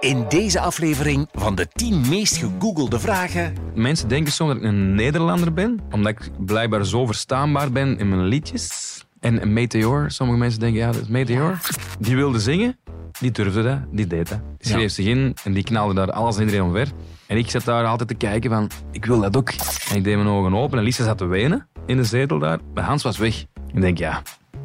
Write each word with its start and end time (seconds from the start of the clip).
In 0.00 0.24
deze 0.28 0.60
aflevering 0.60 1.28
van 1.32 1.54
de 1.54 1.68
10 1.68 2.08
meest 2.08 2.36
gegoogelde 2.36 3.00
vragen. 3.00 3.54
Mensen 3.74 4.08
denken 4.08 4.32
soms 4.32 4.52
dat 4.52 4.62
ik 4.62 4.68
een 4.68 4.94
Nederlander 4.94 5.52
ben, 5.52 5.80
omdat 5.90 6.12
ik 6.12 6.30
blijkbaar 6.38 6.86
zo 6.86 7.06
verstaanbaar 7.06 7.70
ben 7.72 7.98
in 7.98 8.08
mijn 8.08 8.24
liedjes. 8.24 9.04
En 9.20 9.42
een 9.42 9.52
Meteor, 9.52 10.10
sommige 10.10 10.38
mensen 10.38 10.60
denken, 10.60 10.80
ja, 10.80 10.86
dat 10.92 11.00
is 11.00 11.08
Meteor. 11.08 11.58
Die 11.98 12.16
wilde 12.16 12.40
zingen, 12.40 12.78
die 13.20 13.30
durfde 13.30 13.62
dat, 13.62 13.78
die 13.90 14.06
deed 14.06 14.28
dat. 14.28 14.40
Die 14.58 14.72
schreef 14.72 14.92
zich 14.92 15.06
in 15.06 15.36
en 15.44 15.52
die 15.52 15.64
knalde 15.64 15.94
daar 15.94 16.10
alles 16.10 16.36
en 16.36 16.42
iedereen 16.42 16.66
omver. 16.66 16.88
En 17.26 17.36
ik 17.36 17.50
zat 17.50 17.64
daar 17.64 17.84
altijd 17.84 18.08
te 18.08 18.14
kijken 18.14 18.50
van, 18.50 18.70
ik 18.92 19.04
wil 19.04 19.20
dat 19.20 19.36
ook. 19.36 19.52
En 19.90 19.96
ik 19.96 20.04
deed 20.04 20.16
mijn 20.16 20.28
ogen 20.28 20.54
open 20.54 20.78
en 20.78 20.84
Lisa 20.84 21.04
zat 21.04 21.18
te 21.18 21.26
wenen 21.26 21.66
in 21.86 21.96
de 21.96 22.04
zetel 22.04 22.38
daar. 22.38 22.58
Maar 22.74 22.84
Hans 22.84 23.02
was 23.02 23.18
weg. 23.18 23.44
Ik 23.74 23.80
denk, 23.80 23.98
ja, 23.98 24.22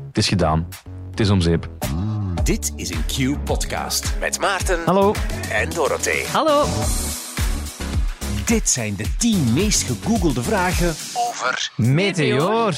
het 0.08 0.18
is 0.18 0.28
gedaan. 0.28 0.68
Het 1.10 1.20
is 1.20 1.30
om 1.30 1.42
zeep. 1.42 1.70
Dit 2.44 2.74
is 2.76 2.90
een 2.90 3.06
Q-podcast 3.06 4.14
met 4.20 4.40
Maarten 4.40 4.84
Hallo. 4.86 5.14
en 5.52 5.70
Dorothee. 5.70 6.26
Hallo. 6.26 6.66
Dit 8.46 8.70
zijn 8.70 8.96
de 8.96 9.16
10 9.18 9.54
meest 9.54 9.84
gegoogelde 9.84 10.44
vragen 10.44 10.88
over... 11.28 11.72
Meteor. 11.76 12.76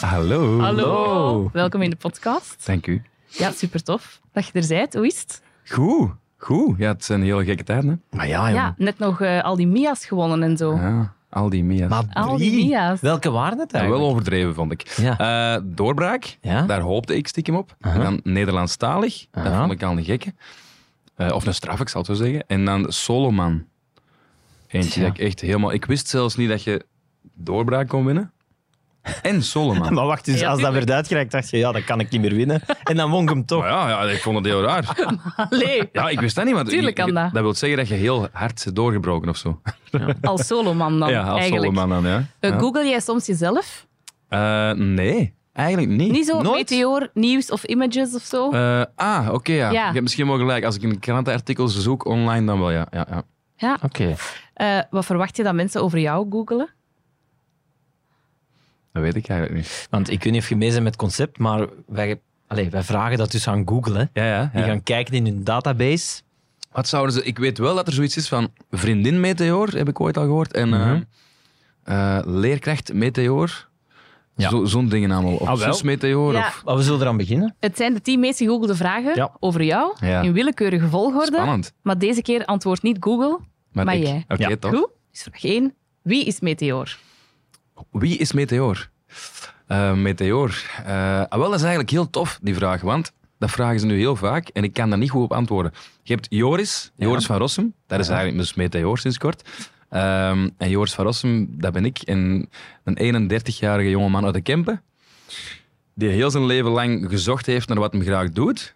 Hallo. 0.00 0.60
Hallo. 0.60 1.50
Welkom 1.52 1.82
in 1.82 1.90
de 1.90 1.96
podcast. 1.96 2.66
Dank 2.66 2.86
u. 2.86 3.02
Ja, 3.26 3.50
super 3.52 3.82
tof 3.82 4.20
dat 4.32 4.46
je 4.46 4.60
er 4.60 4.68
bent. 4.68 4.94
Hoe 4.94 5.06
is 5.06 5.20
het? 5.20 5.42
Goed, 5.68 6.10
goed. 6.38 6.78
Ja, 6.78 6.88
het 6.88 7.04
zijn 7.04 7.22
hele 7.22 7.44
gekke 7.44 7.64
tijden, 7.64 7.90
hè. 8.10 8.16
Maar 8.16 8.28
ja, 8.28 8.48
Ja, 8.48 8.74
net 8.76 8.98
nog 8.98 9.20
eh, 9.20 9.42
al 9.42 9.56
die 9.56 9.66
Mia's 9.66 10.06
gewonnen 10.06 10.42
en 10.42 10.56
zo. 10.56 10.74
Ja, 10.74 11.12
al 11.30 11.48
die 11.48 11.64
Mia's. 11.64 11.88
Maar 11.88 12.04
Al 12.12 12.36
die 12.36 12.50
drie. 12.50 12.66
Mia's. 12.66 13.00
Welke 13.00 13.30
waren 13.30 13.58
het 13.58 13.70
Ja, 13.72 13.78
eigenlijk? 13.78 14.02
wel 14.04 14.12
overdreven, 14.12 14.54
vond 14.54 14.72
ik. 14.72 14.88
Ja. 14.96 15.18
Eh, 15.56 15.62
doorbraak, 15.64 16.38
Ja. 16.40 16.62
daar 16.62 16.80
hoopte 16.80 17.16
ik 17.16 17.28
stiekem 17.28 17.54
op. 17.56 17.76
Aha. 17.80 17.94
En 17.94 18.00
dan 18.02 18.20
Nederlandstalig, 18.22 19.26
dat 19.30 19.46
Aha. 19.46 19.60
vond 19.60 19.72
ik 19.72 19.82
al 19.82 19.96
een 19.96 20.04
gekke. 20.04 20.34
Eh, 21.14 21.32
of 21.34 21.46
een 21.46 21.54
straf, 21.54 21.80
ik 21.80 21.88
zal 21.88 22.02
het 22.02 22.10
zo 22.16 22.24
zeggen. 22.24 22.44
En 22.46 22.64
dan 22.64 22.92
Soloman. 22.92 23.64
Eentje 24.68 24.90
Tja. 24.90 25.02
dat 25.02 25.10
ik 25.10 25.18
echt 25.18 25.40
helemaal... 25.40 25.72
Ik 25.72 25.84
wist 25.84 26.08
zelfs 26.08 26.36
niet 26.36 26.48
dat 26.48 26.62
je 26.62 26.84
doorbraak 27.34 27.88
kon 27.88 28.04
winnen. 28.04 28.32
En 29.22 29.42
Soloman. 29.42 29.94
Maar 29.98 30.06
wacht 30.06 30.28
eens, 30.28 30.40
Ja, 30.40 30.50
als 30.50 30.60
dat 30.60 30.72
werd 30.72 30.90
uitgereikt, 30.90 31.30
dacht 31.32 31.50
je, 31.50 31.56
ja, 31.58 31.72
dat 31.72 31.84
kan 31.84 32.00
ik 32.00 32.10
niet 32.10 32.20
meer 32.20 32.34
winnen. 32.34 32.62
En 32.84 32.96
dan 32.96 33.10
won 33.10 33.22
ik 33.22 33.28
hem 33.28 33.44
toch. 33.46 33.60
Maar 33.60 33.70
ja, 33.70 33.88
ja, 33.88 34.02
ik 34.10 34.22
vond 34.22 34.36
het 34.36 34.44
heel 34.46 34.62
raar. 34.62 34.96
Allee, 35.50 35.88
Ja, 35.92 36.08
ik 36.08 36.20
wist 36.20 36.34
dat 36.36 36.44
niet. 36.44 36.54
Want 36.54 36.68
Tuurlijk 36.68 36.94
kan 36.94 37.14
dat. 37.14 37.32
Dat 37.32 37.42
wil 37.42 37.54
zeggen 37.54 37.78
dat 37.78 37.88
je 37.88 37.94
heel 37.94 38.28
hard 38.32 38.62
bent 38.64 38.76
doorgebroken 38.76 39.28
of 39.28 39.36
zo. 39.36 39.60
als 40.22 40.46
soloman 40.46 40.98
dan 40.98 41.10
ja, 41.12 41.22
als 41.22 41.40
eigenlijk. 41.40 41.74
Soloman 41.74 42.02
dan, 42.02 42.12
ja. 42.12 42.24
Eh, 42.40 42.50
Ja. 42.50 42.58
Google 42.58 42.86
jij 42.88 43.00
soms 43.00 43.26
jezelf? 43.26 43.86
Eh, 44.28 44.70
nee, 44.72 45.34
eigenlijk 45.52 45.88
niet. 45.88 46.10
Niet 46.12 46.26
zo 46.26 46.42
Nooit? 46.42 46.56
meteor, 46.70 47.10
nieuws 47.14 47.50
of 47.50 47.64
images 47.64 48.14
of 48.14 48.22
zo? 48.22 48.50
Eh, 48.50 48.82
ah, 48.94 49.28
oké, 49.32 49.52
ja. 49.52 49.70
Ja. 49.70 49.86
Je 49.86 49.92
hebt 49.92 50.00
misschien 50.02 50.26
wel 50.26 50.38
gelijk. 50.38 50.64
Als 50.64 50.76
ik 50.76 50.82
een 50.82 50.98
krantenartikel 50.98 51.68
zoek 51.68 52.04
online, 52.04 52.46
dan 52.46 52.58
wel, 52.58 52.70
ja. 52.70 52.86
ja, 52.90 53.06
ja. 53.10 53.22
ja. 53.56 53.78
Oké. 53.82 54.14
Eh, 54.54 54.78
wat 54.90 55.04
verwacht 55.04 55.36
je 55.36 55.42
dat 55.42 55.54
mensen 55.54 55.82
over 55.82 55.98
jou 55.98 56.26
googelen? 56.30 56.68
Dat 58.92 59.02
weet 59.02 59.14
ik 59.16 59.28
eigenlijk 59.28 59.60
niet. 59.60 59.86
Want 59.90 60.10
ik 60.10 60.22
weet 60.22 60.32
niet 60.32 60.42
of 60.42 60.48
je 60.48 60.56
mee 60.56 60.68
bent 60.70 60.82
met 60.82 60.92
het 60.92 61.02
concept, 61.02 61.38
maar 61.38 61.66
wij, 61.86 62.20
allee, 62.46 62.70
wij 62.70 62.82
vragen 62.82 63.18
dat 63.18 63.30
dus 63.30 63.48
aan 63.48 63.68
Google. 63.68 63.98
Hè. 64.12 64.22
Ja, 64.24 64.34
ja. 64.34 64.50
Die 64.54 64.62
gaan 64.64 64.82
kijken 64.82 65.14
in 65.14 65.24
hun 65.24 65.44
database. 65.44 66.20
Wat 66.72 66.88
zouden 66.88 67.14
ze... 67.14 67.24
Ik 67.24 67.38
weet 67.38 67.58
wel 67.58 67.74
dat 67.74 67.86
er 67.86 67.92
zoiets 67.92 68.16
is 68.16 68.28
van 68.28 68.48
vriendin 68.70 69.20
Meteor, 69.20 69.68
heb 69.68 69.88
ik 69.88 70.00
ooit 70.00 70.16
al 70.16 70.22
gehoord. 70.24 70.52
En 70.52 70.74
eh, 70.74 70.80
Mhm. 70.86 71.02
eh, 71.84 72.18
leerkracht 72.24 72.92
Meteor. 72.92 73.66
Ja. 74.36 74.48
Zo, 74.48 74.64
zo'n 74.64 74.88
dingen 74.88 75.10
allemaal. 75.10 75.36
Of 75.36 75.48
Ah, 75.48 75.58
zus 75.58 75.82
Meteor. 75.82 76.32
Ja. 76.32 76.46
Of... 76.46 76.62
Maar 76.64 76.76
we 76.76 76.82
zullen 76.82 77.00
eraan 77.00 77.16
beginnen. 77.16 77.54
Het 77.60 77.76
zijn 77.76 77.94
de 77.94 78.00
tien 78.00 78.20
meest 78.20 78.38
gegoogelde 78.38 78.74
vragen 78.74 79.14
Ja. 79.14 79.36
over 79.40 79.62
jou, 79.62 79.96
Ja. 80.00 80.20
in 80.22 80.32
willekeurige 80.32 80.88
volgorde. 80.88 81.36
Spannend. 81.36 81.72
Maar 81.82 81.98
deze 81.98 82.22
keer 82.22 82.44
antwoordt 82.44 82.82
niet 82.82 82.96
Google, 83.00 83.38
maar, 83.72 83.94
ik- 83.96 84.02
jij. 84.02 84.24
Oké, 84.28 84.48
Ja. 84.48 84.56
toch. 84.56 84.70
Goed? 84.74 84.88
Dus 85.10 85.22
vraag 85.22 85.44
1. 85.44 85.74
Wie 86.02 86.24
is 86.24 86.40
Meteor? 86.40 86.98
Wie 87.90 88.18
is 88.18 88.32
Meteor? 88.32 88.88
Eh, 89.66 89.94
Meteor. 89.94 90.62
Eh, 90.84 91.22
ah, 91.28 91.38
wel, 91.38 91.48
dat 91.48 91.54
is 91.54 91.60
eigenlijk 91.60 91.90
heel 91.90 92.10
tof, 92.10 92.38
die 92.42 92.54
vraag. 92.54 92.80
Want 92.80 93.12
dat 93.38 93.50
vragen 93.50 93.80
ze 93.80 93.86
nu 93.86 93.98
heel 93.98 94.16
vaak 94.16 94.48
en 94.48 94.64
ik 94.64 94.72
kan 94.72 94.88
daar 94.88 94.98
niet 94.98 95.10
goed 95.10 95.22
op 95.22 95.32
antwoorden. 95.32 95.72
Je 96.02 96.12
hebt 96.14 96.26
Joris, 96.30 96.90
Joris 96.96 97.26
van 97.26 97.36
Rossum. 97.36 97.74
Dat 97.86 98.00
is 98.00 98.08
eigenlijk 98.08 98.38
dus 98.38 98.54
Meteor 98.54 98.98
sinds 98.98 99.18
kort. 99.18 99.48
Ehm, 99.88 100.48
en 100.56 100.70
Joris 100.70 100.94
van 100.94 101.04
Rossum, 101.04 101.48
dat 101.50 101.72
ben 101.72 101.84
ik. 101.84 101.98
En 101.98 102.48
een 102.84 102.98
31-jarige 102.98 103.90
jongeman 103.90 104.24
uit 104.24 104.34
de 104.34 104.40
Kempen. 104.40 104.82
Die 105.94 106.08
heel 106.08 106.30
zijn 106.30 106.46
leven 106.46 106.70
lang 106.70 107.06
gezocht 107.08 107.46
heeft 107.46 107.68
naar 107.68 107.78
wat 107.78 107.92
hij 107.92 108.02
graag 108.02 108.30
doet. 108.30 108.74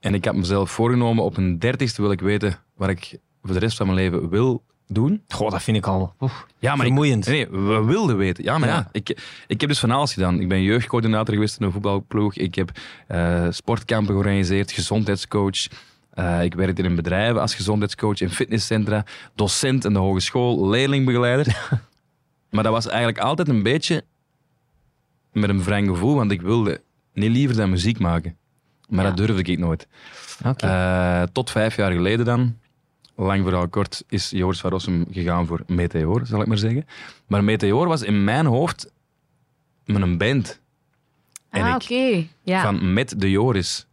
En 0.00 0.14
ik 0.14 0.24
heb 0.24 0.34
mezelf 0.34 0.70
voorgenomen, 0.70 1.24
op 1.24 1.36
een 1.36 1.58
dertigste 1.58 2.02
wil 2.02 2.10
ik 2.10 2.20
weten 2.20 2.58
wat 2.76 2.88
ik 2.88 3.18
voor 3.42 3.52
de 3.52 3.58
rest 3.58 3.76
van 3.76 3.86
mijn 3.86 3.98
leven 3.98 4.28
wil 4.28 4.62
doen. 4.92 5.22
Goh, 5.28 5.50
dat 5.50 5.62
vind 5.62 5.76
ik 5.76 5.86
al 5.86 6.14
oef, 6.20 6.46
Ja, 6.58 6.76
maar 6.76 6.86
vermoeiend. 6.86 7.26
Ik, 7.26 7.32
nee, 7.50 7.60
we 7.66 7.84
wilden 7.84 8.16
weten. 8.16 8.44
Ja, 8.44 8.58
maar 8.58 8.68
ja. 8.68 8.74
Ja. 8.74 8.88
ik, 8.92 9.08
ik 9.46 9.60
heb 9.60 9.70
dus 9.70 9.78
van 9.78 9.90
alles 9.90 10.12
gedaan. 10.12 10.40
Ik 10.40 10.48
ben 10.48 10.62
jeugdcoördinator 10.62 11.34
geweest 11.34 11.58
in 11.60 11.66
een 11.66 11.72
voetbalploeg. 11.72 12.34
Ik 12.34 12.54
heb 12.54 12.70
eh, 13.06 13.46
sportkampen 13.50 14.14
georganiseerd, 14.14 14.72
gezondheidscoach. 14.72 15.66
Eh, 16.10 16.42
ik 16.44 16.54
werkte 16.54 16.82
in 16.82 16.88
een 16.90 16.96
bedrijf 16.96 17.36
als 17.36 17.54
gezondheidscoach 17.54 18.20
in 18.20 18.30
fitnesscentra. 18.30 19.04
Docent 19.34 19.84
in 19.84 19.92
de 19.92 19.98
hogeschool, 19.98 20.68
leerlingbegeleider. 20.68 21.68
maar 22.50 22.62
dat 22.62 22.72
was 22.72 22.86
eigenlijk 22.88 23.18
altijd 23.18 23.48
een 23.48 23.62
beetje 23.62 24.04
met 25.32 25.50
een 25.50 25.62
wrang 25.62 25.88
gevoel, 25.88 26.14
want 26.14 26.30
ik 26.30 26.40
wilde 26.42 26.80
niet 27.12 27.30
liever 27.30 27.56
dan 27.56 27.70
muziek 27.70 27.98
maken. 27.98 28.36
Maar 28.88 29.04
Ja. 29.04 29.10
dat 29.10 29.26
durfde 29.26 29.52
ik 29.52 29.58
nooit. 29.58 29.86
Eh, 30.56 31.22
tot 31.32 31.50
vijf 31.50 31.76
jaar 31.76 31.92
geleden 31.92 32.24
dan, 32.24 32.56
lang 33.26 33.44
verhaal 33.44 33.68
kort, 33.68 34.04
is 34.08 34.30
Joris 34.30 34.60
van 34.60 34.70
Rossum 34.70 35.06
gegaan 35.10 35.46
voor 35.46 35.62
Meteor, 35.66 36.26
zal 36.26 36.40
ik 36.40 36.46
maar 36.46 36.58
zeggen. 36.58 36.86
Maar 37.26 37.44
Meteor 37.44 37.88
was 37.88 38.02
in 38.02 38.24
mijn 38.24 38.46
hoofd 38.46 38.92
met 39.84 40.02
een 40.02 40.18
band. 40.18 40.60
En 41.50 41.62
ah, 41.62 41.74
oké. 41.74 42.26
Ja. 42.42 42.62
van 42.62 42.92
met 42.92 43.14
de 43.20 43.30
Joris. 43.30 43.86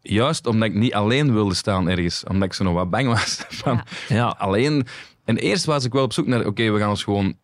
Juist 0.00 0.46
omdat 0.46 0.68
ik 0.68 0.74
niet 0.74 0.94
alleen 0.94 1.32
wilde 1.32 1.54
staan 1.54 1.88
ergens. 1.88 2.24
Omdat 2.24 2.48
ik 2.48 2.52
zo 2.54 2.64
nog 2.64 2.74
wat 2.74 2.90
bang 2.90 3.06
was. 3.08 3.44
Van 3.48 3.82
ja. 4.08 4.26
alleen. 4.38 4.86
En 5.24 5.36
eerst 5.36 5.64
was 5.64 5.84
ik 5.84 5.92
wel 5.92 6.02
op 6.02 6.12
zoek 6.12 6.26
naar, 6.26 6.46
oké, 6.46 6.70
we 6.70 6.78
gaan 6.78 6.88
ons 6.88 7.04
gewoon 7.04 7.36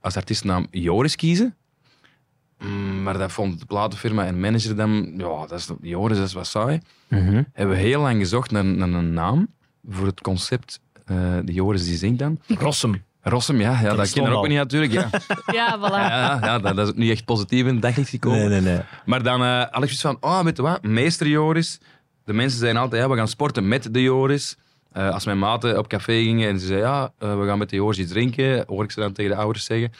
als 0.00 0.16
artiestnaam 0.16 0.66
Joris 0.70 1.16
kiezen. 1.16 1.56
Mm, 2.58 3.02
Maar 3.02 3.18
dat 3.18 3.32
vond 3.32 3.58
de 3.58 3.66
platenfirma 3.66 4.24
en 4.26 4.40
manager 4.40 4.76
dan, 4.76 5.12
ja, 5.16 5.46
dat 5.46 5.52
is, 5.58 5.68
Joris, 5.80 6.16
dat 6.18 6.26
is 6.26 6.32
wat 6.32 6.46
saai 6.46 6.80
Mhm. 7.08 7.42
hebben 7.52 7.76
we 7.76 7.82
heel 7.82 8.00
lang 8.00 8.18
gezocht 8.18 8.50
naar, 8.50 8.64
naar 8.64 8.88
een 8.88 9.12
naam 9.12 9.48
voor 9.88 10.06
het 10.06 10.20
concept. 10.20 10.80
eh 11.04 11.16
de 11.44 11.52
Joris 11.52 11.84
die 11.84 11.96
zingt 11.96 12.18
dan. 12.18 12.40
Rossum. 12.58 13.04
Rossum, 13.22 13.60
ja, 13.60 13.70
ja 13.80 13.82
dat 13.82 13.96
bestond 13.96 14.12
kennen 14.12 14.30
we 14.30 14.36
ook 14.36 14.42
al. 14.42 14.48
niet 14.50 14.58
natuurlijk. 14.58 14.92
Ja, 14.92 15.08
ja, 15.60 15.78
voilà. 15.78 15.92
ja, 15.92 16.38
ja 16.42 16.58
dat, 16.58 16.76
dat 16.76 16.88
is 16.88 16.94
niet 16.94 17.10
echt 17.10 17.24
positief 17.24 17.60
in 17.66 17.72
het 17.72 17.82
daglicht 17.82 18.08
gekomen. 18.08 18.38
Nee, 18.38 18.48
nee, 18.48 18.60
nee. 18.60 18.80
Maar 19.04 19.22
dan 19.22 19.42
eh 19.42 19.58
had 19.58 19.82
ik 19.82 19.90
zoiets 19.90 20.00
van, 20.00 20.16
oh, 20.20 20.40
weet 20.42 20.56
je 20.56 20.62
wat, 20.62 20.82
meester 20.82 21.26
Joris. 21.28 21.78
De 22.24 22.32
mensen 22.32 22.58
zeiden 22.58 22.80
altijd, 22.82 23.02
ja, 23.02 23.08
we 23.08 23.16
gaan 23.16 23.28
sporten 23.28 23.68
met 23.68 23.94
de 23.94 24.02
Joris. 24.02 24.56
Eh, 24.92 25.10
als 25.10 25.24
mijn 25.24 25.38
maten 25.38 25.78
op 25.78 25.88
café 25.88 26.12
gingen 26.22 26.48
en 26.48 26.60
ze 26.60 26.66
zeiden, 26.66 26.88
ja, 26.88 27.12
eh, 27.18 27.38
we 27.40 27.46
gaan 27.46 27.58
met 27.58 27.70
de 27.70 27.76
Joris 27.76 27.98
iets 27.98 28.10
drinken, 28.12 28.64
hoor 28.66 28.84
ik 28.84 28.90
ze 28.90 29.00
dan 29.00 29.12
tegen 29.12 29.30
de 29.30 29.36
ouders 29.36 29.64
zeggen. 29.64 29.92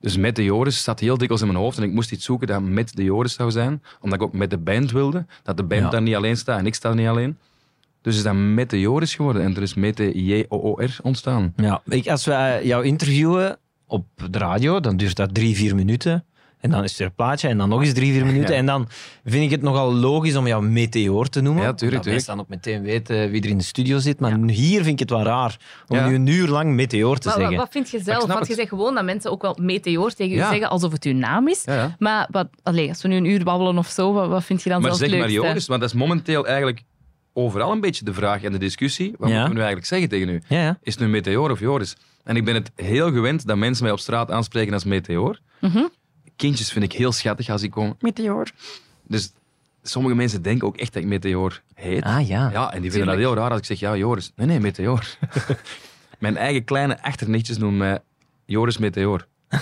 Dus 0.00 0.16
met 0.16 0.36
de 0.36 0.44
Joris 0.44 0.82
zat 0.82 1.00
heel 1.00 1.16
dikwijls 1.18 1.40
in 1.42 1.48
mijn 1.48 1.58
hoofd 1.58 1.76
en 1.78 1.82
ik 1.84 1.92
moest 1.92 2.12
iets 2.12 2.24
zoeken 2.24 2.46
dat 2.46 2.62
met 2.62 2.96
de 2.96 3.04
Joris 3.04 3.34
zou 3.34 3.50
zijn. 3.50 3.82
Omdat 4.00 4.20
ik 4.20 4.24
ook 4.26 4.32
met 4.32 4.50
de 4.50 4.58
band 4.58 4.90
wilde, 4.90 5.26
dat 5.42 5.56
de 5.56 5.62
band 5.62 5.82
Ja. 5.82 5.90
daar 5.90 6.02
niet 6.02 6.14
alleen 6.14 6.36
staat 6.36 6.58
en 6.58 6.66
ik 6.66 6.74
sta 6.74 6.94
niet 6.94 7.08
alleen. 7.08 7.38
Dus 8.02 8.16
is 8.16 8.22
dat 8.22 8.34
met 8.34 8.70
de 8.70 8.80
Joris 8.80 9.14
geworden 9.14 9.42
en 9.42 9.56
er 9.56 9.62
is 9.62 9.74
met 9.74 9.96
de 9.96 10.24
J-O-O-R 10.24 10.96
ontstaan. 11.02 11.52
Ja, 11.56 11.80
ik, 11.88 12.08
als 12.08 12.24
wij 12.24 12.64
jou 12.66 12.84
interviewen 12.84 13.56
op 13.86 14.06
de 14.30 14.38
radio, 14.38 14.80
dan 14.80 14.96
duurt 14.96 15.16
dat 15.16 15.34
drie, 15.34 15.56
vier 15.56 15.74
minuten. 15.74 16.24
En 16.60 16.70
dan 16.70 16.84
is 16.84 16.98
er 16.98 17.06
een 17.06 17.14
plaatje 17.14 17.48
en 17.48 17.58
dan 17.58 17.68
nog 17.68 17.80
eens 17.80 17.92
drie, 17.92 18.12
vier 18.12 18.26
minuten. 18.26 18.50
Ja. 18.54 18.56
En 18.58 18.66
dan 18.66 18.88
vind 19.24 19.44
ik 19.44 19.50
het 19.50 19.62
nogal 19.62 19.94
logisch 19.94 20.36
om 20.36 20.46
jou 20.46 20.64
Meteor 20.66 21.28
te 21.28 21.40
noemen. 21.40 21.62
Ja, 21.62 21.72
tuurlijk, 21.74 22.02
Dat 22.04 22.12
tuurlijk. 22.12 22.26
mensen 22.26 22.36
dan 22.36 22.40
ook 22.40 22.48
meteen 22.48 22.82
weten 22.82 23.30
wie 23.30 23.42
er 23.42 23.48
in 23.48 23.58
de 23.58 23.64
studio 23.64 23.98
zit. 23.98 24.20
Maar 24.20 24.38
hier 24.46 24.82
vind 24.82 24.92
ik 24.92 24.98
het 24.98 25.10
wel 25.10 25.22
raar 25.22 25.56
om 25.88 25.96
Ja. 25.96 26.08
nu 26.08 26.14
een 26.14 26.26
uur 26.26 26.48
lang 26.48 26.72
Meteor 26.74 27.18
te 27.18 27.26
Maar 27.28 27.36
wat, 27.36 27.42
zeggen. 27.46 27.58
wat 27.64 27.72
vind 27.72 27.90
je 27.90 28.00
zelf? 28.02 28.26
Want 28.26 28.46
je 28.46 28.54
zegt 28.54 28.68
gewoon 28.68 28.94
dat 28.94 29.04
mensen 29.04 29.30
ook 29.30 29.42
wel 29.42 29.56
meteor 29.60 30.12
tegen 30.14 30.36
Ja. 30.36 30.46
u 30.46 30.50
zeggen 30.50 30.70
alsof 30.70 30.92
het 30.92 31.04
uw 31.04 31.14
naam 31.14 31.48
is. 31.48 31.62
Ja, 31.64 31.74
ja. 31.74 31.96
Maar 31.98 32.28
wat, 32.30 32.48
allee, 32.62 32.88
als 32.88 33.02
we 33.02 33.08
nu 33.08 33.16
een 33.16 33.24
uur 33.24 33.44
babbelen 33.44 33.78
of 33.78 33.88
zo, 33.88 34.12
wat, 34.12 34.28
wat 34.28 34.44
vind 34.44 34.62
je 34.62 34.68
dan 34.70 34.80
Maar 34.80 34.88
zelf 34.94 35.00
zeg 35.02 35.10
het 35.10 35.18
maar? 35.18 35.30
Joris, 35.30 35.66
want 35.66 35.80
dat 35.80 35.90
is 35.90 35.96
momenteel 35.96 36.46
eigenlijk 36.46 36.82
overal 37.32 37.72
een 37.72 37.80
beetje 37.80 38.04
de 38.04 38.14
vraag 38.14 38.42
en 38.42 38.52
de 38.52 38.58
discussie. 38.58 39.14
Wat 39.18 39.28
Ja. 39.28 39.34
moeten 39.34 39.48
we 39.48 39.54
nu 39.54 39.58
eigenlijk 39.58 39.86
zeggen 39.86 40.08
tegen 40.08 40.28
u? 40.28 40.42
Ja, 40.48 40.62
ja. 40.62 40.78
Is 40.82 40.94
het 40.94 41.02
nu 41.02 41.08
Meteor 41.08 41.50
of 41.50 41.60
Joris? 41.60 41.96
En 42.24 42.36
ik 42.36 42.44
ben 42.44 42.54
het 42.54 42.70
heel 42.74 43.12
gewend 43.12 43.46
dat 43.46 43.56
mensen 43.56 43.84
mij 43.84 43.92
op 43.92 43.98
straat 43.98 44.30
aanspreken 44.30 44.72
als 44.72 44.84
Meteor. 44.84 45.38
Mhm. 45.60 45.82
Kindjes 46.36 46.72
vind 46.72 46.84
ik 46.84 46.92
heel 46.92 47.12
schattig 47.12 47.48
als 47.48 47.62
ik 47.62 47.70
kom. 47.70 47.96
Meteor. 48.00 48.46
Dus 49.06 49.32
sommige 49.82 50.14
mensen 50.14 50.42
denken 50.42 50.66
ook 50.66 50.76
echt 50.76 50.92
dat 50.92 51.02
ik 51.02 51.08
Meteor 51.08 51.60
heet. 51.74 52.02
Ah 52.02 52.28
ja. 52.28 52.50
Ja, 52.52 52.72
en 52.72 52.80
die 52.82 52.90
vinden 52.90 53.08
dat 53.08 53.18
heel 53.18 53.34
raar 53.34 53.50
als 53.50 53.58
ik 53.58 53.64
zeg, 53.64 53.78
ja, 53.78 53.96
Joris. 53.96 54.32
Nee, 54.36 54.46
nee, 54.46 54.60
Meteor. 54.60 55.04
Mijn 56.18 56.36
eigen 56.36 56.64
kleine 56.64 57.02
achternichtjes 57.02 57.58
noemen 57.58 57.78
mij 57.78 57.98
Joris 58.44 58.78
Meteor. 58.78 59.26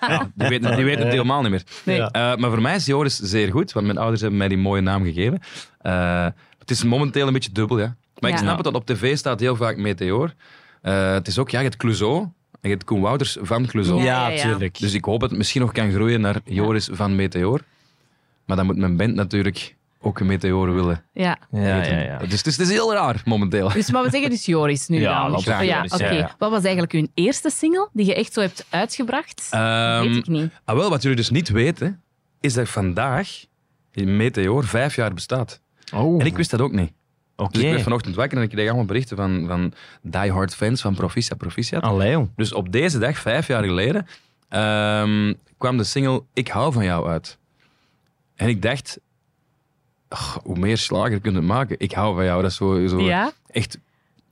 ja, 0.00 0.30
die 0.34 0.48
weten 0.48 0.76
die 0.76 0.84
weten 0.84 1.02
het 1.02 1.12
helemaal 1.12 1.42
niet 1.42 1.50
meer. 1.50 1.62
Nee. 1.84 1.96
Ja. 1.96 2.10
Eh, 2.10 2.36
maar 2.36 2.50
voor 2.50 2.60
mij 2.62 2.74
is 2.76 2.86
Joris 2.86 3.18
zeer 3.18 3.50
goed, 3.50 3.72
want 3.72 3.86
mijn 3.86 3.98
ouders 3.98 4.20
hebben 4.20 4.38
mij 4.38 4.48
die 4.48 4.58
mooie 4.58 4.80
naam 4.80 5.04
gegeven. 5.04 5.40
Eh, 5.78 6.26
het 6.68 6.76
is 6.76 6.84
momenteel 6.84 7.26
een 7.26 7.32
beetje 7.32 7.52
dubbel, 7.52 7.78
ja. 7.78 7.96
Maar 8.18 8.30
ik 8.30 8.36
Ja. 8.36 8.42
snap 8.42 8.54
het, 8.54 8.64
dat 8.64 8.74
op 8.74 8.86
tv 8.86 9.16
staat 9.16 9.40
heel 9.40 9.56
vaak 9.56 9.76
Meteor. 9.76 10.34
Eh, 10.82 11.12
het 11.12 11.26
is 11.26 11.38
ook, 11.38 11.50
ja, 11.50 11.58
je 11.58 11.64
hebt 11.64 11.76
Clouseau 11.76 12.18
en 12.22 12.32
je 12.60 12.68
hebt 12.68 12.84
Koen 12.84 13.00
Wouters 13.00 13.36
van 13.40 13.66
Clouseau. 13.66 13.98
Ja, 14.02 14.04
Ja, 14.04 14.28
ja, 14.28 14.34
ja. 14.36 14.42
tuurlijk. 14.42 14.78
Dus 14.78 14.94
ik 14.94 15.04
hoop 15.04 15.20
dat 15.20 15.28
het 15.28 15.38
misschien 15.38 15.60
nog 15.60 15.72
kan 15.72 15.92
groeien 15.92 16.20
naar 16.20 16.40
Joris 16.44 16.88
van 16.92 17.16
Meteor. 17.16 17.60
Maar 18.44 18.56
dan 18.56 18.66
moet 18.66 18.76
mijn 18.76 18.96
band 18.96 19.14
natuurlijk 19.14 19.76
ook 20.00 20.20
een 20.20 20.26
Meteor 20.26 20.74
willen. 20.74 21.04
Ja. 21.12 21.38
ja, 21.50 21.82
ja, 21.84 22.00
ja. 22.00 22.18
Dus 22.18 22.38
het 22.38 22.46
is, 22.46 22.56
het 22.56 22.66
is 22.66 22.72
heel 22.72 22.92
raar 22.92 23.22
momenteel. 23.24 23.68
Dus 23.68 23.90
maar 23.90 24.02
we 24.02 24.10
zeggen 24.10 24.30
dus 24.30 24.46
Joris 24.46 24.88
nu 24.88 25.00
Ja, 25.00 25.28
dan. 25.28 25.64
ja, 25.66 25.84
oké. 25.88 26.34
Wat 26.38 26.50
was 26.50 26.62
eigenlijk 26.62 26.92
uw 26.92 27.06
eerste 27.14 27.50
single 27.50 27.88
die 27.92 28.06
je 28.06 28.14
echt 28.14 28.32
zo 28.32 28.40
hebt 28.40 28.66
uitgebracht? 28.70 29.46
Ehm, 29.50 30.02
Weet 30.02 30.16
ik 30.16 30.26
niet. 30.26 30.50
Ah, 30.64 30.76
wel, 30.76 30.90
wat 30.90 31.02
jullie 31.02 31.16
dus 31.16 31.30
niet 31.30 31.48
weten, 31.48 32.02
is 32.40 32.54
dat 32.54 32.68
vandaag 32.68 33.28
Meteor 33.92 34.64
vijf 34.64 34.94
jaar 34.96 35.14
bestaat. 35.14 35.60
Oh, 35.92 36.20
En 36.20 36.26
ik 36.26 36.36
wist 36.36 36.50
dat 36.50 36.60
ook 36.60 36.72
niet. 36.72 36.92
oké. 37.36 37.52
Dus 37.52 37.62
ik 37.62 37.70
werd 37.70 37.82
vanochtend 37.82 38.14
wakker 38.14 38.38
en 38.38 38.44
ik 38.44 38.50
kreeg 38.50 38.66
allemaal 38.66 38.84
berichten 38.84 39.16
van, 39.16 39.44
van 39.46 39.72
diehard 40.02 40.54
fans 40.54 40.80
van 40.80 40.94
Proficiat 40.94 41.38
Proficiat. 41.38 41.82
Allee. 41.82 42.28
Dus 42.36 42.52
op 42.52 42.72
deze 42.72 42.98
dag, 42.98 43.18
vijf 43.18 43.46
jaar 43.46 43.64
geleden, 43.64 44.06
ehm, 44.48 45.34
kwam 45.58 45.76
de 45.76 45.84
single 45.84 46.22
Ik 46.32 46.48
hou 46.48 46.72
van 46.72 46.84
jou 46.84 47.08
uit. 47.08 47.38
En 48.34 48.48
ik 48.48 48.62
dacht, 48.62 48.98
ach, 50.08 50.40
hoe 50.42 50.58
meer 50.58 50.78
slager 50.78 51.20
kun 51.20 51.30
je 51.32 51.36
het 51.36 51.46
maken? 51.46 51.76
Ik 51.78 51.92
hou 51.92 52.14
van 52.14 52.24
jou, 52.24 52.42
dat 52.42 52.50
is 52.50 52.56
zo, 52.56 52.86
zo 52.86 53.00
Ja? 53.00 53.32
echt 53.50 53.78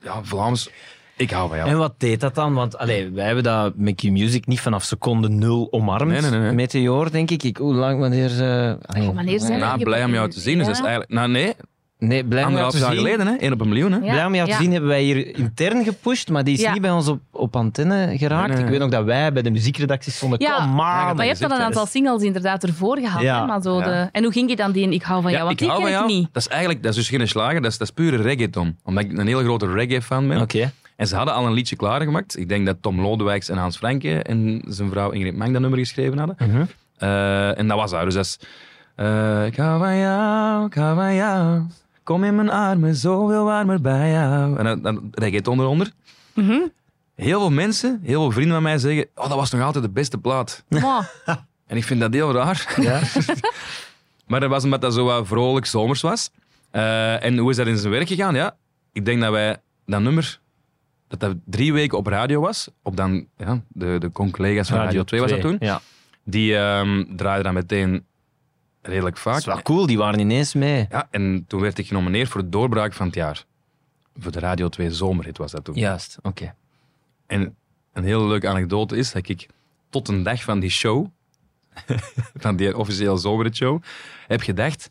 ja, 0.01 0.25
Vlaams. 0.25 0.71
Ik 1.17 1.31
hou 1.31 1.49
van 1.49 1.57
jou. 1.57 1.71
En 1.71 1.79
wat 1.79 1.95
deed 1.99 2.21
dat 2.21 2.35
dan? 2.35 2.55
Want 2.55 2.79
allee, 2.79 3.11
wij 3.11 3.25
hebben 3.27 3.45
dat 3.45 3.73
met 3.77 3.95
Q-Music 3.95 4.47
niet 4.47 4.61
vanaf 4.61 4.85
seconde 4.85 5.29
nul 5.29 5.69
omarmd. 5.71 6.11
Nee, 6.13 6.21
nee, 6.21 6.31
nee, 6.31 6.41
nee. 6.41 6.53
Meteor, 6.53 7.11
denk 7.11 7.31
ik. 7.31 7.43
ik 7.43 7.57
hoe 7.57 7.75
lang, 7.75 7.99
wanneer... 8.01 8.29
ze 8.29 8.77
allee, 8.87 9.09
Oh, 9.09 9.15
wanneer 9.15 9.41
zijn 9.41 9.59
Nou, 9.59 9.83
blij 9.83 10.05
om 10.05 10.13
jou 10.13 10.31
te 10.31 10.41
zien. 10.41 10.59
Dus 10.59 10.69
is 10.69 10.79
eigenlijk, 10.81 11.11
nou 11.11 11.29
nee, 11.29 11.55
Nee, 11.99 12.25
blij 12.25 12.45
om 12.45 12.51
jou 12.51 12.63
anderhalf 12.65 12.73
te 12.73 12.79
jaar 12.79 12.91
zien. 12.91 12.99
geleden, 12.99 13.27
hè? 13.27 13.35
één 13.35 13.53
op 13.53 13.61
een 13.61 13.69
miljoen. 13.69 13.93
Hè? 13.93 13.99
Ja. 13.99 14.11
Blij 14.13 14.25
om 14.27 14.35
jou 14.35 14.47
te 14.47 14.53
ja. 14.55 14.61
zien 14.61 14.71
hebben 14.73 14.89
wij 14.91 15.03
hier 15.03 15.37
intern 15.39 15.85
gepusht, 15.85 16.29
maar 16.29 16.45
die 16.45 16.55
is 16.55 16.61
Ja. 16.61 16.73
niet 16.73 16.81
bij 16.83 16.91
ons 16.91 17.09
op, 17.09 17.21
op 17.31 17.57
antenne 17.57 17.97
geraakt. 17.97 18.21
Nee, 18.21 18.39
nee, 18.41 18.49
nee. 18.57 18.65
Ik 18.65 18.71
weet 18.71 18.79
nog 18.79 18.91
dat 18.91 19.05
wij 19.05 19.33
bij 19.33 19.43
de 19.43 19.51
muziekredactie 19.51 20.13
stonden. 20.13 20.41
Ja. 20.41 20.57
Kom 20.57 20.75
maar. 20.75 21.07
Ja, 21.07 21.13
Maar 21.15 21.23
je 21.25 21.29
hebt 21.31 21.41
dan 21.41 21.53
een 21.53 21.61
aantal 21.61 21.87
singles 21.87 22.23
inderdaad 22.23 22.63
ervoor 22.65 22.99
gehad. 22.99 23.23
Ja. 23.23 23.41
Hè? 23.41 23.47
Maar 23.47 23.63
zo 23.63 23.79
Ja. 23.79 23.85
de... 23.85 24.09
En 24.13 24.23
hoe 24.23 24.33
ging 24.33 24.51
je 24.51 24.57
dan 24.57 24.73
die 24.73 24.83
in 24.83 24.93
Ik 24.93 25.03
hou 25.03 25.23
van 25.23 25.31
jou? 25.31 25.43
Want 25.45 25.53
ik 25.53 25.59
die 25.59 25.69
hou 25.69 25.83
ken 25.83 25.93
van 25.93 26.03
ik 26.03 26.09
jou. 26.09 26.19
niet. 26.21 26.29
Dat 26.33 26.43
is 26.43 26.49
eigenlijk 26.49 26.83
dat 26.83 26.91
is 26.91 26.97
dus 26.99 27.09
geen 27.19 27.29
slager, 27.29 27.63
dat 27.63 27.71
is, 27.71 27.79
dat 27.79 27.89
is 27.89 27.95
pure 27.95 28.17
reggaeton. 28.17 28.77
Omdat 28.85 29.05
ik 29.05 29.19
een 29.19 29.27
hele 29.27 29.43
grote 29.45 29.73
reggae-fan 29.73 30.29
ben. 30.29 30.41
Oké. 30.41 30.73
En 30.97 31.07
ze 31.07 31.17
hadden 31.17 31.35
al 31.35 31.47
een 31.47 31.53
liedje 31.53 31.77
klaargemaakt. 31.77 32.39
Ik 32.39 32.49
denk 32.49 32.67
dat 32.67 32.77
Tom 32.81 33.01
Lodewijks 33.01 33.49
en 33.49 33.57
Hans 33.57 33.77
Franke 33.77 34.23
en 34.23 34.63
zijn 34.69 34.91
vrouw 34.91 35.11
Ingrid 35.11 35.37
Mang 35.37 35.53
dat 35.53 35.61
nummer 35.61 35.79
geschreven 35.79 36.19
hadden. 36.19 36.37
Mhm. 36.39 36.65
Eh, 36.97 37.59
en 37.59 37.69
dat 37.69 37.79
was 37.79 37.93
haar. 37.93 38.05
Dus 38.05 38.15
dat 38.15 38.25
is... 38.25 38.39
eh, 38.95 39.47
ik 39.47 39.57
hou 39.57 39.79
van 39.79 39.97
jou, 39.97 40.67
ik 40.67 40.75
hou 40.75 40.95
van 40.97 41.15
jou. 41.15 41.63
Kom 42.03 42.25
in 42.25 42.35
mijn 42.35 42.51
armen, 42.51 42.95
zoveel 42.97 43.45
warmer 43.45 43.81
bij 43.81 44.11
jou. 44.11 44.57
En 44.59 44.65
dan, 44.65 44.83
dan 44.83 45.09
reggaeton 45.13 45.61
eronder. 45.61 45.91
Mhm. 46.35 46.59
Heel 47.15 47.39
veel 47.41 47.51
mensen, 47.51 48.01
heel 48.03 48.21
veel 48.21 48.31
vrienden 48.31 48.53
van 48.55 48.63
mij 48.63 48.79
zeggen... 48.79 49.07
Oh, 49.15 49.29
dat 49.29 49.37
was 49.39 49.51
nog 49.51 49.63
altijd 49.63 49.85
de 49.85 49.91
beste 49.91 50.19
plaat. 50.19 50.65
Oh, 50.71 50.99
En 51.67 51.77
ik 51.77 51.85
vind 51.85 52.01
dat 52.01 52.13
heel 52.13 52.33
raar. 52.33 52.75
Ja. 52.81 53.01
Maar 54.27 54.41
dat 54.41 54.51
was 54.51 54.65
omdat 54.65 54.81
dat 54.81 54.95
zo 54.95 55.05
wat 55.05 55.27
vrolijk 55.27 55.67
zomers 55.67 56.01
was. 56.01 56.31
Eh, 56.71 57.25
en 57.25 57.39
hoe 57.39 57.51
is 57.51 57.57
dat 57.57 57.67
in 57.67 57.77
zijn 57.77 57.93
werk 57.93 58.09
gegaan? 58.09 58.35
Ja, 58.35 58.57
ik 58.93 59.05
denk 59.05 59.21
dat 59.21 59.31
wij 59.31 59.57
dat 59.87 60.01
nummer, 60.01 60.41
dat 61.09 61.21
dat 61.21 61.37
drie 61.45 61.73
weken 61.73 61.99
op 61.99 62.07
radio 62.07 62.41
was. 62.41 62.69
Op 62.83 62.97
dan, 62.97 63.27
ja, 63.37 63.63
de, 63.69 63.97
de 63.99 64.13
con-collega's 64.13 64.69
van 64.69 64.79
Radio, 64.79 65.03
2 65.05 65.21
was 65.21 65.31
dat 65.31 65.41
toen. 65.41 65.57
Ja. 65.61 65.81
Die 66.25 66.57
ehm 66.57 67.17
draaiden 67.17 67.45
dat 67.45 67.63
meteen 67.63 68.05
redelijk 68.83 69.15
Dat 69.15 69.23
vaak. 69.25 69.39
is 69.39 69.45
wel 69.45 69.63
cool, 69.63 69.87
die 69.87 69.99
waren 69.99 70.19
ineens 70.21 70.55
mee. 70.55 70.87
Ja, 70.91 71.09
en 71.11 71.45
toen 71.49 71.61
werd 71.61 71.79
ik 71.79 71.87
genomineerd 71.87 72.29
voor 72.29 72.41
de 72.41 72.49
doorbraak 72.49 72.93
van 72.93 73.07
het 73.07 73.15
jaar. 73.15 73.45
Voor 74.19 74.33
de 74.33 74.39
Radio 74.39 74.69
2 74.69 74.91
zomerhit 74.91 75.39
was 75.39 75.51
dat 75.51 75.65
toen. 75.65 75.75
Juist, 75.75 76.19
oké. 76.23 76.55
En 77.27 77.57
een 77.93 78.05
hele 78.05 78.27
leuke 78.27 78.49
anekdote 78.49 78.97
is 78.97 79.13
dat 79.13 79.29
ik 79.29 79.47
tot 79.91 80.09
een 80.09 80.23
dag 80.23 80.43
van 80.43 80.61
die 80.61 80.71
show, 80.71 81.07
van 82.45 82.57
die 82.57 82.77
officieel 82.77 83.17
zomerhitshow, 83.19 83.83
heb 84.27 84.41
gedacht, 84.41 84.91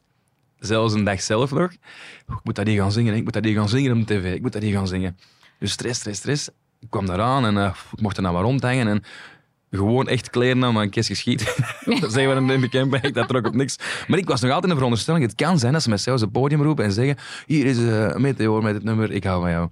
zelfs 0.59 0.93
een 0.93 1.03
dag 1.03 1.21
zelf 1.21 1.51
nog, 1.51 1.71
ik 1.71 2.43
moet 2.43 2.55
dat 2.55 2.67
hier 2.67 2.81
gaan 2.81 2.91
zingen, 2.91 3.15
ik 3.15 3.23
moet 3.23 3.33
dat 3.33 3.43
hier 3.43 3.55
gaan 3.55 3.69
zingen 3.69 3.91
op 3.91 4.07
de 4.07 4.19
tv, 4.19 4.35
ik 4.35 4.41
moet 4.41 4.53
dat 4.53 4.61
hier 4.61 4.73
gaan 4.73 4.87
zingen. 4.87 5.17
Dus 5.59 5.71
stress, 5.71 5.99
stress, 5.99 6.19
stress. 6.19 6.49
Ik 6.79 6.89
kwam 6.89 7.09
eraan 7.09 7.45
en 7.45 7.57
eh, 7.57 7.75
ik 7.91 8.01
mocht 8.01 8.17
er 8.17 8.23
nou 8.23 8.35
maar 8.35 8.43
rondhangen 8.43 8.87
en 8.87 9.03
gewoon 9.71 10.07
echt 10.07 10.29
kleren 10.29 10.63
aan, 10.63 10.73
maar 10.73 10.83
een 10.83 10.89
kist 10.89 11.07
geschiet. 11.07 11.39
dat 12.01 12.13
zeggen 12.13 12.45
we 12.45 12.53
in 12.53 12.61
de 12.61 12.69
camping, 12.69 13.13
dat 13.13 13.27
trok 13.27 13.47
op 13.47 13.55
niks. 13.55 13.77
Maar 14.07 14.19
ik 14.19 14.27
was 14.27 14.41
nog 14.41 14.51
altijd 14.51 14.63
in 14.63 14.69
de 14.69 14.75
veronderstelling, 14.75 15.25
het 15.25 15.35
kan 15.35 15.59
zijn 15.59 15.73
dat 15.73 15.81
ze 15.81 15.89
mij 15.89 15.97
zelfs 15.97 16.21
op 16.21 16.33
het 16.33 16.41
podium 16.41 16.61
roepen 16.61 16.85
en 16.85 16.91
zeggen, 16.91 17.17
hier 17.45 17.65
is 17.65 17.77
eh, 17.77 18.07
een 18.07 18.21
meteor 18.21 18.63
met 18.63 18.73
het 18.73 18.83
nummer, 18.83 19.11
ik 19.11 19.23
hou 19.23 19.41
van 19.41 19.51
jou. 19.51 19.69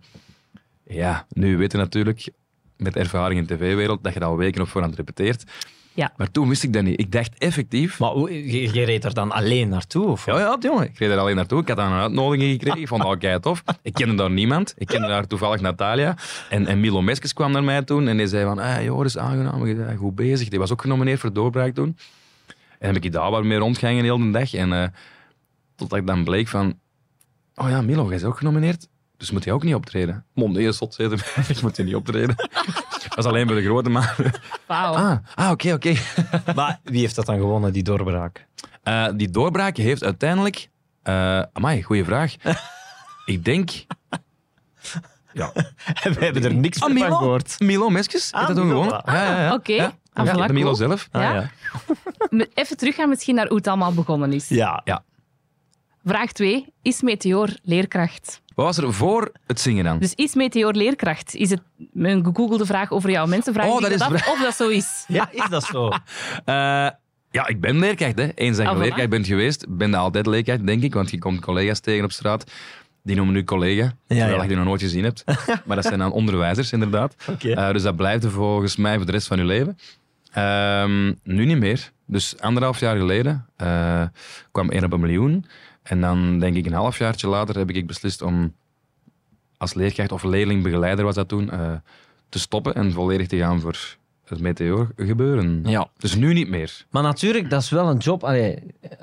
Ja, 0.88 1.26
nu 1.30 1.58
weten 1.58 1.80
natuurlijk, 1.80 2.30
met 2.78 2.96
ervaring 2.96 3.40
in 3.40 3.46
de 3.46 3.56
tv-wereld, 3.56 4.04
dat 4.04 4.14
je 4.14 4.20
dat 4.20 4.30
al 4.30 4.38
weken 4.38 4.62
op 4.62 4.68
voorhand 4.68 4.96
repeteert. 4.96 5.44
Ja. 5.96 6.14
Maar 6.18 6.32
toen 6.32 6.50
wist 6.50 6.64
ik 6.64 6.74
dat 6.74 6.84
niet. 6.84 7.00
Ik 7.00 7.12
dacht 7.12 7.38
effectief... 7.38 8.00
Maar 8.00 8.10
hoe- 8.10 8.52
je, 8.52 8.74
je 8.74 8.86
reed 8.86 9.04
er 9.06 9.14
dan 9.14 9.32
alleen 9.32 9.70
naartoe? 9.70 10.08
Of? 10.08 10.26
Ja, 10.26 10.40
ja, 10.40 10.58
jongen. 10.60 10.84
Ik 10.90 10.98
reed 10.98 11.10
er 11.10 11.18
alleen 11.18 11.36
naartoe. 11.36 11.62
Ik 11.62 11.68
had 11.68 11.78
dan 11.78 11.92
een 11.92 12.00
uitnodiging 12.00 12.52
gekregen. 12.52 12.80
Ik 12.82 12.88
vond 12.88 13.04
dat 13.04 13.18
kei 13.18 13.40
tof. 13.40 13.64
Ik 13.82 13.94
kende 13.94 14.16
daar 14.16 14.32
niemand. 14.32 14.74
Ik 14.78 14.88
kende 14.88 15.08
daar 15.08 15.28
toevallig 15.28 15.62
Natalia. 15.62 16.16
En, 16.50 16.68
en 16.68 16.80
Milo 16.80 17.02
Meskes 17.02 17.34
kwam 17.34 17.52
naar 17.52 17.64
mij 17.64 17.82
toen. 17.84 18.08
En 18.08 18.18
die 18.18 18.28
zei 18.28 18.46
van, 18.46 18.60
hey, 18.60 18.84
Joris, 18.84 19.18
aangenaam. 19.18 19.66
Je 19.68 19.76
bent 19.76 19.98
goed 20.00 20.16
bezig. 20.16 20.50
Die 20.50 20.60
was 20.60 20.72
ook 20.72 20.82
genomineerd 20.82 21.20
voor 21.20 21.34
Doorbraak 21.34 21.74
toen. 21.74 21.98
En 22.80 22.94
heb 22.94 23.04
ik 23.04 23.12
daar 23.12 23.32
wat 23.32 23.44
mee 23.44 23.58
rondgehangen 23.58 24.04
heel 24.04 24.18
de 24.18 24.32
dag. 24.32 24.54
En 24.54 24.74
eh, 24.74 24.88
totdat 25.76 26.00
ik 26.00 26.08
dan 26.08 26.24
bleek 26.24 26.48
van... 26.48 26.80
Oh 27.56 27.70
ja, 27.70 27.82
Milo, 27.82 28.06
jij 28.06 28.16
is 28.16 28.24
ook 28.24 28.38
genomineerd. 28.38 28.88
Dus 29.24 29.32
moet 29.32 29.46
hij 29.46 29.54
ook 29.54 29.64
niet 29.64 29.76
optreden. 29.76 30.26
Mon, 30.34 30.52
nee, 30.52 30.72
zot, 30.72 30.94
zei 30.94 31.08
hij. 31.10 31.44
Ik 31.56 31.62
moet 31.62 31.78
je 31.78 31.84
niet 31.84 31.96
optreden. 31.96 32.36
Dat 33.10 33.18
is 33.18 33.26
alleen 33.26 33.48
voor 33.48 33.56
de 33.56 33.64
grote 33.64 33.90
man. 33.90 34.04
wauw. 34.68 34.94
Ah, 34.94 35.18
ah 35.36 35.52
oké, 35.52 35.74
oké. 35.74 35.94
Maar 36.56 36.80
wie 36.84 37.00
heeft 37.00 37.16
dat 37.16 37.26
dan 37.26 37.38
gewonnen, 37.38 37.74
die 37.74 37.84
doorbraak? 37.84 38.48
Eh, 38.84 39.08
die 39.16 39.30
doorbraak 39.30 39.78
heeft 39.78 40.04
uiteindelijk... 40.04 40.70
eh 41.04 41.42
amai, 41.54 41.84
goede 41.84 42.04
vraag. 42.06 42.36
ik 43.26 43.46
denk... 43.46 43.70
Ja. 45.34 45.52
We 46.04 46.16
hebben 46.20 46.44
er 46.44 46.54
niks 46.54 46.78
Ah, 46.78 46.84
van 46.84 46.94
Milo? 46.94 47.16
gehoord. 47.18 47.60
Milo 47.60 47.90
Meskes 47.90 48.22
heeft 48.32 48.34
Ah, 48.34 48.48
dat 48.48 48.56
Milo. 48.66 48.68
gewonnen. 48.82 49.02
Ja, 49.06 49.24
ja, 49.26 49.42
ja. 49.44 49.54
Oké. 49.54 49.74
Ja. 49.74 49.94
Ah, 50.14 50.26
Ja, 50.26 50.34
voilà, 50.34 50.46
de 50.48 50.54
Milo 50.54 50.66
cool. 50.66 50.76
zelf. 50.76 51.08
Ja. 51.12 51.34
ja. 51.34 51.50
Even 52.54 52.78
teruggaan 52.78 53.10
misschien 53.10 53.36
naar 53.36 53.48
hoe 53.48 53.58
het 53.58 53.68
allemaal 53.68 53.94
begonnen 53.94 54.34
is. 54.34 54.48
Ja. 54.50 54.84
Vraag 56.06 56.32
2. 56.32 56.74
Is 56.82 57.02
Meteor 57.02 57.50
leerkracht? 57.62 58.42
Wat 58.56 58.66
was 58.66 58.78
er 58.78 58.94
voor 58.94 59.32
het 59.48 59.60
zingen 59.60 59.84
dan? 59.84 60.00
Dus 60.00 60.14
is 60.14 60.34
Meteor 60.34 60.74
leerkracht? 60.74 61.36
Is 61.36 61.50
het 61.50 61.62
een 61.94 62.24
gegoogelde 62.24 62.66
vraag 62.66 62.92
over 62.92 63.10
jou? 63.10 63.30
Mensen 63.30 63.54
vragen 63.54 63.72
Oh, 63.72 63.82
dat 63.82 63.90
dat 63.90 64.12
is 64.12 64.22
af 64.24 64.28
of 64.34 64.42
dat 64.42 64.56
zo 64.56 64.70
is. 64.70 65.06
Ja, 65.08 65.30
is 65.32 65.50
dat 65.50 65.64
zo? 65.64 65.90
Eh, 66.46 66.90
ja, 67.32 67.48
ik 67.48 67.60
ben 67.62 67.80
leerkracht. 67.80 68.18
Hè. 68.18 68.30
Eens 68.36 68.58
dat 68.58 68.66
je 68.66 68.72
Ah, 68.72 68.78
voilà. 68.78 68.82
leerkracht 68.82 69.10
bent 69.10 69.28
geweest, 69.28 69.66
ben 69.70 69.90
je 69.90 69.96
altijd 69.98 70.26
leerkracht, 70.26 70.66
denk 70.66 70.84
ik. 70.84 70.94
Want 70.94 71.12
je 71.12 71.18
komt 71.20 71.40
collega's 71.42 71.80
tegen 71.80 72.04
op 72.04 72.12
straat. 72.12 72.52
Die 73.04 73.16
noemen 73.16 73.34
nu 73.34 73.44
collega, 73.44 73.94
terwijl 74.08 74.36
ja. 74.36 74.42
je 74.42 74.48
die 74.48 74.58
nog 74.58 74.66
nooit 74.66 74.82
gezien 74.82 75.04
hebt. 75.04 75.24
maar 75.66 75.76
dat 75.76 75.86
zijn 75.86 76.00
dan 76.00 76.12
onderwijzers, 76.12 76.72
inderdaad. 76.72 77.16
Oké. 77.30 77.52
Eh, 77.54 77.72
dus 77.72 77.82
dat 77.84 77.96
blijft 77.96 78.24
er 78.24 78.32
volgens 78.32 78.76
mij 78.76 78.96
voor 78.96 79.06
de 79.06 79.12
rest 79.12 79.28
van 79.28 79.38
je 79.38 79.44
leven. 79.46 79.78
Ehm, 80.32 81.14
nu 81.24 81.46
niet 81.46 81.58
meer. 81.58 81.92
Dus 82.06 82.40
anderhalf 82.40 82.80
jaar 82.80 82.98
geleden 82.98 83.46
eh, 83.56 84.04
kwam 84.52 84.70
1 84.70 84.84
op 84.84 84.92
een 84.94 85.00
miljoen. 85.00 85.46
En 85.84 86.02
dan 86.02 86.40
denk 86.40 86.56
ik 86.56 86.66
een 86.66 86.74
halfjaartje 86.74 87.28
later 87.28 87.58
heb 87.58 87.70
ik 87.72 87.88
beslist 87.88 88.22
om 88.22 88.54
als 89.58 89.74
leerkracht 89.74 90.12
of 90.12 90.24
leerlingbegeleider 90.24 91.06
was 91.06 91.16
dat 91.16 91.28
toen, 91.28 91.52
eh, 91.52 91.72
te 92.30 92.40
stoppen 92.40 92.76
en 92.76 92.92
volledig 92.92 93.28
te 93.28 93.38
gaan 93.38 93.60
voor 93.60 93.98
het 94.26 94.40
meteor 94.40 94.92
gebeuren. 94.96 95.62
Ja. 95.66 95.90
Dus 95.98 96.16
nu 96.16 96.34
niet 96.34 96.50
meer. 96.50 96.86
Maar 96.90 97.04
natuurlijk, 97.04 97.50
dat 97.50 97.62
is 97.62 97.70
wel 97.70 97.90
een 97.90 97.98
job. 97.98 98.24
Allee, 98.24 98.58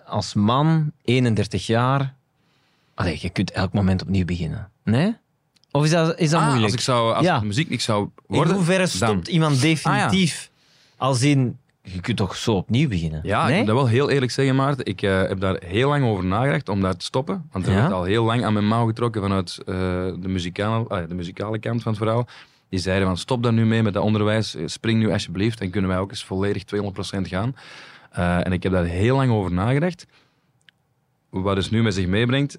als 0.06 0.34
man, 0.34 0.92
31 1.02 1.66
jaar, 1.66 2.14
allee, 2.94 3.18
je 3.20 3.30
kunt 3.30 3.50
elk 3.50 3.72
moment 3.72 4.02
opnieuw 4.02 4.25
beginnen. 4.25 4.70
Nee? 4.84 5.16
Of 5.70 5.84
is 5.84 5.90
dat, 5.90 6.18
is 6.18 6.30
dat 6.30 6.40
Ah, 6.40 6.46
moeilijk? 6.46 6.66
als 6.72 6.75
ik 6.75 6.80
zou, 6.80 7.14
als 7.14 7.25
Ja. 7.26 7.37
ik 7.37 7.42
muziek 7.42 7.68
niet 7.68 7.82
zou 7.82 8.02
In 8.04 8.37
worden, 8.37 8.54
hoeverre 8.54 8.78
dan- 8.78 8.88
stopt 8.88 9.28
iemand 9.28 9.60
definitief? 9.60 10.50
Als 10.96 11.22
in, 11.22 11.58
je 11.92 12.00
kunt 12.00 12.16
toch 12.16 12.37
zo 12.37 12.52
opnieuw 12.54 12.88
beginnen? 12.88 13.20
Ja, 13.23 13.42
nee? 13.44 13.52
ik 13.52 13.59
moet 13.59 13.66
dat 13.66 13.76
wel 13.76 13.87
heel 13.87 14.11
eerlijk 14.11 14.32
zeggen, 14.32 14.56
Maarten. 14.56 14.85
Ik 14.87 15.02
eh, 15.02 15.18
heb 15.23 15.40
daar 15.40 15.56
heel 15.64 15.88
lang 15.88 16.04
over 16.04 16.25
nagedacht 16.25 16.68
om 16.68 16.80
daar 16.80 16.97
te 16.97 17.04
stoppen. 17.04 17.49
Want 17.52 17.66
er 17.66 17.73
Ja? 17.73 17.80
werd 17.80 17.92
al 17.92 18.04
heel 18.04 18.25
lang 18.25 18.44
aan 18.44 18.52
mijn 18.52 18.66
mouw 18.66 18.87
getrokken 18.87 19.23
vanuit 19.23 19.59
eh, 19.59 19.75
de, 20.18 20.28
muzikale, 20.28 20.88
ah, 20.88 21.09
de 21.09 21.14
muzikale 21.14 21.59
kant 21.59 21.82
van 21.82 21.92
het 21.92 22.00
verhaal. 22.02 22.26
Die 22.68 22.78
zeiden 22.80 23.06
van 23.06 23.16
stop 23.16 23.42
daar 23.42 23.52
nu 23.52 23.66
mee 23.66 23.82
met 23.82 23.94
dat 23.94 24.02
onderwijs. 24.02 24.54
Eh, 24.54 24.62
Spring 24.66 24.99
nu 24.99 25.12
alsjeblieft. 25.12 25.59
Dan 25.59 25.70
kunnen 25.70 25.90
wij 25.90 25.99
ook 25.99 26.11
eens 26.11 26.25
volledig 26.25 26.62
200% 26.64 27.28
gaan. 27.28 27.56
Eh, 28.11 28.47
en 28.47 28.52
ik 28.52 28.62
heb 28.62 28.73
daar 28.73 28.85
heel 28.85 29.16
lang 29.16 29.30
over 29.32 29.52
nagedacht. 29.52 30.06
Wat 31.30 31.54
dus 31.54 31.70
nu 31.70 31.82
met 31.82 31.94
zich 31.94 32.06
meebrengt. 32.06 32.59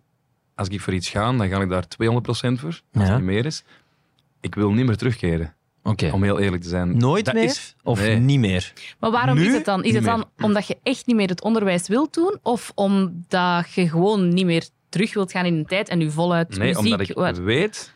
Als 0.55 0.67
ik 0.67 0.81
voor 0.81 0.93
iets 0.93 1.09
ga, 1.09 1.31
dan 1.33 1.47
ga 1.49 1.61
ik 1.61 1.69
daar 1.69 1.87
200% 1.87 2.59
voor. 2.59 2.69
Als 2.69 2.81
Ja. 2.91 3.01
het 3.01 3.15
niet 3.15 3.23
meer 3.23 3.45
is. 3.45 3.63
Ik 4.41 4.55
wil 4.55 4.71
niet 4.71 4.85
meer 4.85 4.97
terugkeren. 4.97 5.53
Oké. 5.83 6.09
Om 6.13 6.23
heel 6.23 6.39
eerlijk 6.39 6.63
te 6.63 6.69
zijn. 6.69 6.97
Nooit 6.97 7.25
Dat 7.25 7.33
meer? 7.33 7.43
is- 7.43 7.75
of 7.83 7.99
nee. 7.99 8.15
niet 8.17 8.39
meer? 8.39 8.73
Maar 8.99 9.11
waarom 9.11 9.35
Nu 9.37 9.45
is 9.47 9.53
het 9.53 9.65
dan? 9.65 9.79
Is 9.79 9.85
niet 9.85 9.93
het 9.95 10.03
dan 10.03 10.25
omdat 10.41 10.67
je 10.67 10.77
echt 10.83 11.05
niet 11.05 11.15
meer 11.15 11.27
het 11.27 11.41
onderwijs 11.41 11.87
wilt 11.87 12.13
doen? 12.13 12.37
Of 12.41 12.71
omdat 12.75 13.73
je 13.73 13.89
gewoon 13.89 14.29
niet 14.33 14.45
meer 14.45 14.67
terug 14.89 15.13
wilt 15.13 15.31
gaan 15.31 15.45
in 15.45 15.57
de 15.57 15.65
tijd 15.65 15.89
en 15.89 15.97
nu 15.97 16.11
voluit 16.11 16.49
Nee, 16.49 16.59
muziek... 16.59 16.77
omdat 16.77 16.99
ik 17.09 17.15
wat- 17.15 17.37
weet 17.37 17.93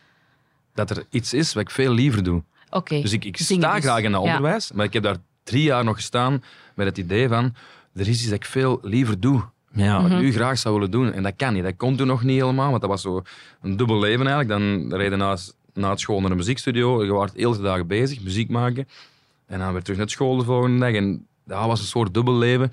dat 0.74 0.90
er 0.90 1.04
iets 1.10 1.34
is 1.34 1.52
wat 1.54 1.62
ik 1.62 1.70
veel 1.70 1.92
liever 1.92 2.22
doe. 2.22 2.42
Oké. 2.70 3.00
Dus 3.00 3.12
ik, 3.12 3.24
ik 3.24 3.36
Zingen 3.36 3.62
sta 3.62 3.74
dus. 3.74 3.84
graag 3.84 4.02
in 4.02 4.10
Ja. 4.10 4.20
onderwijs, 4.20 4.72
maar 4.72 4.84
ik 4.84 4.92
heb 4.92 5.02
daar 5.02 5.16
drie 5.44 5.62
jaar 5.62 5.84
nog 5.84 5.96
gestaan 5.96 6.42
met 6.74 6.86
het 6.86 6.98
idee 6.98 7.28
van 7.28 7.54
er 7.94 8.00
is 8.00 8.08
iets 8.08 8.24
dat 8.24 8.32
ik 8.32 8.44
veel 8.44 8.78
liever 8.82 9.20
doe. 9.20 9.44
Ja. 9.72 10.02
Wat 10.02 10.10
ik 10.10 10.18
nu 10.18 10.32
graag 10.32 10.58
zou 10.58 10.74
willen 10.74 10.90
doen. 10.90 11.12
En 11.12 11.22
dat 11.22 11.32
kan 11.36 11.52
niet. 11.54 11.62
Dat 11.62 11.76
kon 11.76 11.96
toen 11.96 12.06
nog 12.06 12.22
niet 12.22 12.40
helemaal, 12.40 12.68
want 12.68 12.80
dat 12.80 12.90
was 12.90 13.02
zo 13.02 13.22
een 13.62 13.76
dubbel 13.76 13.98
leven 13.98 14.26
eigenlijk. 14.26 14.48
Dan 14.48 14.94
reed 14.98 15.10
je 15.10 15.16
na, 15.16 15.36
na 15.76 15.90
het 15.90 16.00
school 16.00 16.20
naar 16.20 16.30
een 16.30 16.36
muziekstudio. 16.36 17.04
Je 17.04 17.12
was 17.12 17.30
heel 17.34 17.52
de 17.52 17.62
dagen 17.62 17.86
bezig, 17.86 18.22
muziek 18.22 18.48
maken. 18.50 18.88
En 19.46 19.58
dan 19.58 19.72
weer 19.72 19.82
terug 19.82 19.98
naar 19.98 20.10
school 20.10 20.36
de 20.36 20.44
volgende 20.44 20.78
dag. 20.78 20.94
En 20.94 21.26
dat 21.44 21.66
was 21.66 21.80
een 21.80 21.86
soort 21.86 22.14
dubbel 22.14 22.34
leven 22.34 22.72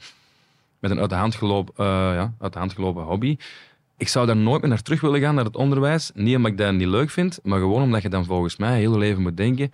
met 0.80 0.92
een 0.92 1.00
uit 1.00 1.10
de 1.10 1.16
hand 1.16 1.36
gelopen, 1.36 1.74
eh, 1.78 1.86
ja, 1.86 2.34
uit 2.40 2.54
de 2.54 2.60
hand 2.60 2.74
gelopen 2.74 3.04
hobby. 3.04 3.38
Ik 3.98 4.08
zou 4.08 4.26
daar 4.26 4.36
nooit 4.36 4.62
meer 4.62 4.70
naar 4.70 4.82
terug 4.82 5.02
willen 5.02 5.20
gaan, 5.20 5.36
naar 5.36 5.46
het 5.46 5.56
onderwijs. 5.56 6.12
Niet 6.14 6.36
omdat 6.36 6.52
ik 6.52 6.58
dat 6.58 6.74
niet 6.74 6.88
leuk 6.88 7.10
vind, 7.10 7.40
maar 7.44 7.60
gewoon 7.60 7.82
omdat 7.82 8.02
je 8.02 8.10
dan 8.10 8.26
volgens 8.26 8.58
mij 8.58 8.78
heel 8.78 8.92
je 8.92 8.98
leven 8.98 9.22
moet 9.22 9.38
denken. 9.38 9.72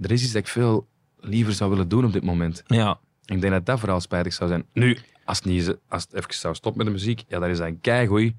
Er 0.00 0.10
is 0.12 0.22
iets 0.22 0.32
dat 0.32 0.42
ik 0.42 0.48
veel 0.48 0.86
liever 1.20 1.52
zou 1.52 1.70
willen 1.70 1.88
doen 1.88 2.04
op 2.04 2.12
dit 2.12 2.24
moment. 2.24 2.62
ja. 2.66 2.98
Ik 3.24 3.40
denk 3.40 3.52
dat 3.52 3.66
dat 3.66 3.78
vooral 3.78 4.00
spijtig 4.00 4.32
zou 4.32 4.50
zijn. 4.50 4.64
Nu, 4.72 4.98
als 5.24 5.36
het, 5.36 5.46
niet, 5.46 5.76
als 5.88 6.02
het 6.02 6.12
even 6.14 6.34
zou 6.34 6.54
stoppen 6.54 6.84
met 6.84 6.92
de 6.92 6.98
muziek, 6.98 7.24
ja, 7.28 7.38
dat 7.38 7.48
is 7.48 7.58
een 7.58 7.80
keigoed 7.80 8.32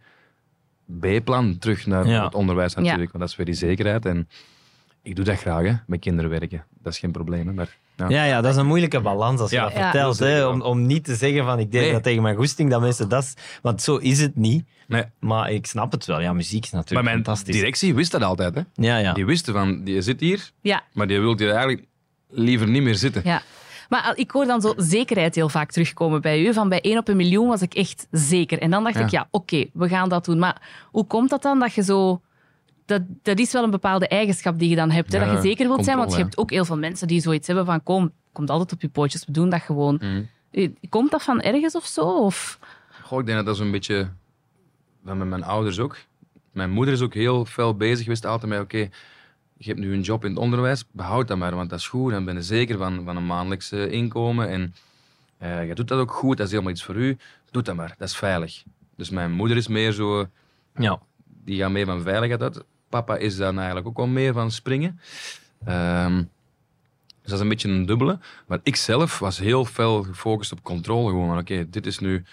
B-plan 1.00 1.58
terug 1.60 1.86
naar 1.86 2.08
Ja. 2.08 2.24
het 2.26 2.36
onderwijs 2.36 2.74
natuurlijk. 2.76 3.12
Want 3.12 3.20
dat 3.24 3.30
is 3.30 3.36
weer 3.36 3.46
die 3.46 3.56
zekerheid. 3.56 4.06
En 4.06 4.30
ik 5.04 5.16
doe 5.16 5.26
dat 5.26 5.38
graag, 5.38 5.66
hè, 5.66 5.74
met 5.88 6.00
kinderen 6.00 6.30
werken. 6.30 6.66
Dat 6.82 6.94
is 6.94 7.00
geen 7.00 7.12
probleem. 7.12 7.48
Hè, 7.48 7.54
maar, 7.54 7.78
ja. 7.98 8.10
Ja, 8.10 8.24
ja, 8.24 8.42
dat 8.42 8.52
is 8.52 8.58
een 8.58 8.66
moeilijke 8.66 9.00
balans 9.02 9.40
als 9.42 9.50
je 9.50 9.56
Ja. 9.56 9.64
dat 9.64 9.74
Ja. 9.74 9.82
vertelt. 9.82 10.20
Hè, 10.20 10.46
om, 10.48 10.62
om 10.62 10.86
niet 10.86 11.04
te 11.04 11.16
zeggen 11.16 11.46
van 11.46 11.60
ik 11.60 11.72
deed 11.72 11.82
Nee. 11.82 11.92
dat 11.92 12.04
tegen 12.04 12.22
mijn 12.22 12.36
goesting, 12.36 12.70
dat 12.70 12.82
mensen 12.82 13.10
dat... 13.10 13.34
Want 13.62 13.82
zo 13.82 13.96
is 13.98 14.20
het 14.22 14.36
niet. 14.36 14.66
Nee, 14.88 15.04
Maar 15.20 15.52
ik 15.52 15.66
snap 15.66 15.92
het 15.92 16.06
wel. 16.06 16.22
Ja, 16.22 16.34
muziek 16.34 16.64
is 16.64 16.72
maar 16.72 16.80
natuurlijk 16.82 17.10
mijn 17.10 17.24
fantastisch. 17.24 17.56
directie 17.56 17.96
wist 17.96 18.12
dat 18.12 18.22
altijd. 18.24 18.56
Hè. 18.56 18.62
Ja, 18.74 18.98
ja. 18.98 19.14
Die 19.14 19.26
wisten 19.26 19.54
van, 19.54 19.84
die 19.84 20.02
zit 20.02 20.20
hier, 20.20 20.52
Ja, 20.62 20.84
maar 20.94 21.08
die 21.08 21.20
wil 21.20 21.38
hier 21.38 21.50
eigenlijk 21.52 21.84
liever 22.30 22.68
niet 22.68 22.84
meer 22.84 22.96
zitten. 22.96 23.22
ja. 23.26 23.42
Maar 23.90 24.12
ik 24.16 24.32
hoor 24.32 24.46
dan 24.46 24.62
zo 24.62 24.74
zekerheid 24.78 25.36
heel 25.36 25.50
vaak 25.50 25.72
terugkomen 25.72 26.22
bij 26.22 26.46
u. 26.46 26.54
Van 26.54 26.70
bij 26.70 26.82
1 26.82 26.98
op 26.98 27.08
een 27.08 27.18
miljoen 27.18 27.48
was 27.48 27.62
ik 27.62 27.74
echt 27.74 28.08
zeker. 28.12 28.60
En 28.60 28.72
dan 28.72 28.84
dacht 28.84 28.96
Ja. 28.96 29.02
ik, 29.04 29.10
ja, 29.10 29.28
oké, 29.32 29.66
we 29.74 29.88
gaan 29.88 30.10
dat 30.10 30.26
doen. 30.26 30.40
Maar 30.40 30.62
hoe 30.92 31.06
komt 31.08 31.30
dat 31.30 31.42
dan 31.42 31.60
dat 31.60 31.74
je 31.74 31.84
zo... 31.84 32.22
Dat, 32.86 33.02
dat 33.22 33.40
is 33.40 33.52
wel 33.52 33.64
een 33.64 33.70
bepaalde 33.72 34.08
eigenschap 34.08 34.60
die 34.60 34.70
je 34.70 34.76
dan 34.76 34.92
hebt. 34.92 35.12
Hè? 35.14 35.20
Ja, 35.20 35.26
dat 35.26 35.36
je 35.36 35.50
zeker 35.50 35.68
wilt 35.68 35.86
zijn, 35.86 35.98
want 35.98 36.12
je 36.12 36.18
hebt 36.18 36.38
ook 36.38 36.52
heel 36.52 36.66
veel 36.66 36.78
mensen 36.78 37.08
die 37.08 37.22
zoiets 37.22 37.48
hebben 37.48 37.66
van 37.66 37.84
kom, 37.84 38.12
komt 38.32 38.50
altijd 38.50 38.72
op 38.74 38.82
je 38.82 38.90
pootjes, 38.90 39.26
we 39.26 39.32
doen 39.32 39.50
dat 39.50 39.62
gewoon. 39.62 39.96
Mhm. 39.96 40.24
Eh, 40.52 40.70
Komt 40.90 41.12
dat 41.12 41.24
van 41.24 41.42
ergens 41.42 41.76
of 41.76 41.86
zo? 41.86 42.02
Of... 42.02 42.60
Goh, 43.04 43.20
ik 43.20 43.26
denk 43.26 43.38
dat 43.38 43.46
dat 43.48 43.58
zo'n 43.58 43.72
beetje 43.72 44.10
met 45.02 45.18
mijn 45.28 45.44
ouders 45.44 45.80
ook. 45.80 45.98
Mijn 46.52 46.72
moeder 46.72 46.94
is 46.94 47.02
ook 47.02 47.14
heel 47.14 47.46
fel 47.46 47.76
bezig 47.76 48.04
geweest 48.04 48.26
altijd 48.26 48.52
met, 48.52 48.62
oké, 48.62 48.90
je 49.62 49.70
hebt 49.70 49.80
nu 49.80 49.94
een 49.94 50.02
job 50.02 50.24
in 50.24 50.30
het 50.30 50.40
onderwijs, 50.40 50.86
behoud 50.92 51.28
dat 51.28 51.38
maar, 51.38 51.56
want 51.56 51.70
dat 51.70 51.80
is 51.80 51.88
goed. 51.88 52.12
Dan 52.12 52.26
ben 52.26 52.36
je 52.36 52.42
zeker 52.42 52.78
van, 52.78 53.04
van 53.06 53.16
een 53.18 53.26
maandelijks 53.26 53.72
eh, 53.72 53.92
inkomen 53.92 54.50
en 54.50 54.76
eh, 55.38 55.68
je 55.68 55.76
doet 55.76 55.88
dat 55.88 56.00
ook 56.00 56.12
goed, 56.12 56.38
dat 56.38 56.46
is 56.46 56.52
helemaal 56.52 56.72
iets 56.74 56.84
voor 56.84 56.96
u. 56.96 57.18
Doe 57.52 57.62
dat 57.64 57.76
maar, 57.76 57.96
dat 57.98 58.08
is 58.08 58.16
veilig. 58.16 58.64
Dus 58.96 59.10
mijn 59.10 59.32
moeder 59.32 59.58
is 59.58 59.68
meer 59.68 59.92
zo, 59.92 60.28
ja. 60.76 61.00
die 61.44 61.60
gaat 61.60 61.72
meer 61.72 61.86
van 61.86 62.02
veiligheid 62.02 62.42
uit. 62.42 62.64
Papa 62.90 63.18
is 63.18 63.38
dan 63.38 63.58
eigenlijk 63.58 63.88
ook 63.88 63.98
wel 63.98 64.08
meer 64.08 64.34
van 64.34 64.52
springen. 64.52 65.00
Ehm, 65.66 66.16
dus 67.22 67.30
dat 67.30 67.34
is 67.34 67.40
een 67.40 67.50
beetje 67.50 67.70
een 67.70 67.86
dubbele. 67.86 68.20
Maar 68.48 68.60
ik 68.64 68.76
zelf 68.76 69.20
was 69.20 69.40
heel 69.40 69.66
fel 69.66 70.04
gefocust 70.04 70.52
op 70.52 70.64
controle. 70.64 71.10
Gewoon 71.10 71.38
oké, 71.38 71.70
dit 71.70 71.86
is 71.86 72.00
nu... 72.00 72.24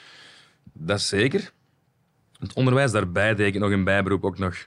Dat 0.73 0.99
is 0.99 1.09
zeker. 1.09 1.53
Het 2.39 2.53
onderwijs, 2.53 2.93
daarbij 2.93 3.35
deed 3.35 3.55
ik 3.55 3.61
nog 3.61 3.71
in 3.71 3.85
bijberoep 3.85 4.25
ook 4.25 4.39
nog 4.39 4.67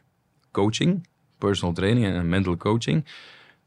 coaching. 0.51 1.07
Personal 1.39 1.73
training 1.73 2.05
en 2.05 2.29
mental 2.29 2.57
coaching. 2.57 3.05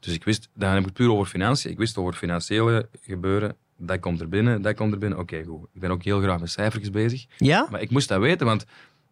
Dus 0.00 0.14
ik 0.14 0.24
wist, 0.24 0.48
dan 0.54 0.68
heb 0.70 0.78
ik 0.78 0.84
het 0.84 0.94
puur 0.94 1.10
over 1.10 1.26
financiën. 1.26 1.70
Ik 1.70 1.78
wist 1.78 1.96
over 1.96 2.10
het 2.10 2.18
financiële 2.20 2.88
gebeuren. 3.02 3.54
Dat 3.76 4.00
komt 4.00 4.20
er 4.20 4.28
binnen, 4.28 4.62
dat 4.62 4.74
komt 4.74 4.92
er 4.92 4.98
binnen. 4.98 5.18
Oké, 5.18 5.44
goed. 5.44 5.66
Ik 5.72 5.80
ben 5.80 5.90
ook 5.90 6.02
heel 6.02 6.20
graag 6.20 6.40
met 6.40 6.50
cijfertjes 6.50 6.90
bezig. 6.90 7.24
Ja? 7.36 7.66
Maar 7.70 7.80
ik 7.80 7.90
moest 7.90 8.08
dat 8.08 8.20
weten, 8.20 8.46
want 8.46 8.66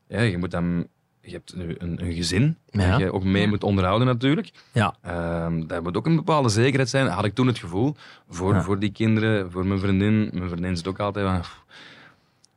ja, 0.08 0.20
je, 0.20 0.38
moet 0.38 0.50
dan, 0.50 0.86
je 1.20 1.30
hebt 1.30 1.56
nu 1.56 1.74
een, 1.78 2.02
een 2.04 2.12
gezin 2.12 2.56
Ja. 2.70 2.90
dat 2.90 2.98
je 3.00 3.12
ook 3.12 3.24
mee 3.24 3.46
moet 3.48 3.64
onderhouden 3.64 4.06
natuurlijk. 4.06 4.50
Ja. 4.72 4.94
Ehm 5.02 5.66
dat 5.66 5.82
moet 5.82 5.96
ook 5.96 6.06
een 6.06 6.16
bepaalde 6.16 6.48
zekerheid 6.48 6.88
zijn, 6.88 7.06
had 7.06 7.24
ik 7.24 7.34
toen 7.34 7.46
het 7.46 7.58
gevoel. 7.58 7.94
Voor, 8.28 8.54
Ja. 8.54 8.62
voor 8.62 8.78
die 8.78 8.92
kinderen, 8.92 9.50
voor 9.50 9.66
mijn 9.66 9.80
vriendin. 9.80 10.30
Mijn 10.32 10.48
vriendin 10.48 10.76
zit 10.76 10.88
ook 10.88 10.98
altijd 10.98 11.26
van... 11.26 11.40
"Pff, 11.40 11.62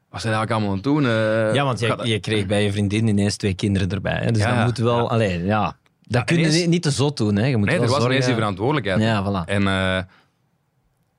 Wat 0.10 0.22
zijn 0.22 0.34
eigenlijk 0.34 0.52
allemaal 0.52 0.70
aan 0.70 0.76
het 0.76 0.84
doen? 0.84 1.06
Eh, 1.06 1.54
Ja, 1.54 1.64
want 1.64 1.80
je, 1.80 2.00
je 2.04 2.20
kreeg 2.20 2.46
bij 2.46 2.64
je 2.64 2.72
vriendin 2.72 3.08
ineens 3.08 3.36
twee 3.36 3.54
kinderen 3.54 3.90
erbij. 3.90 4.20
Hè? 4.24 4.32
Dus 4.32 4.42
Ja, 4.42 4.56
dat 4.56 4.66
moet 4.66 4.78
wel... 4.78 4.98
ja. 4.98 5.04
Allee, 5.04 5.44
ja. 5.44 5.76
Dat 6.14 6.24
kun 6.24 6.38
je 6.40 6.48
ineens- 6.48 6.66
niet, 6.66 6.82
te 6.82 6.92
zot 6.92 7.18
doen. 7.18 7.36
Hè? 7.36 7.46
Je 7.46 7.58
moet 7.58 7.66
Nee, 7.68 7.76
wel 7.76 7.84
er 7.84 7.90
was 7.92 8.00
zorgen... 8.02 8.10
ineens 8.12 8.26
die 8.26 8.36
verantwoordelijkheid. 8.36 9.02
Ja, 9.02 9.24
voilà. 9.24 9.50
En 9.50 9.68
eh, 9.68 10.04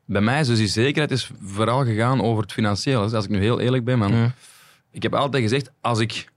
bij 0.05 0.21
mij 0.21 0.41
is 0.41 0.47
dus 0.47 0.59
die 0.59 0.67
zekerheid 0.67 1.11
is 1.11 1.31
vooral 1.43 1.85
gegaan 1.85 2.21
over 2.23 2.43
het 2.43 2.53
financiële. 2.53 3.03
Dus 3.03 3.13
als 3.13 3.25
ik 3.25 3.31
nu 3.31 3.39
heel 3.39 3.61
eerlijk 3.61 3.85
ben, 3.85 3.99
man. 3.99 4.13
Mm. 4.15 4.33
Ik 4.91 5.03
heb 5.03 5.15
altijd 5.15 5.43
gezegd, 5.43 5.71
als 5.81 5.99
ik... 5.99 6.33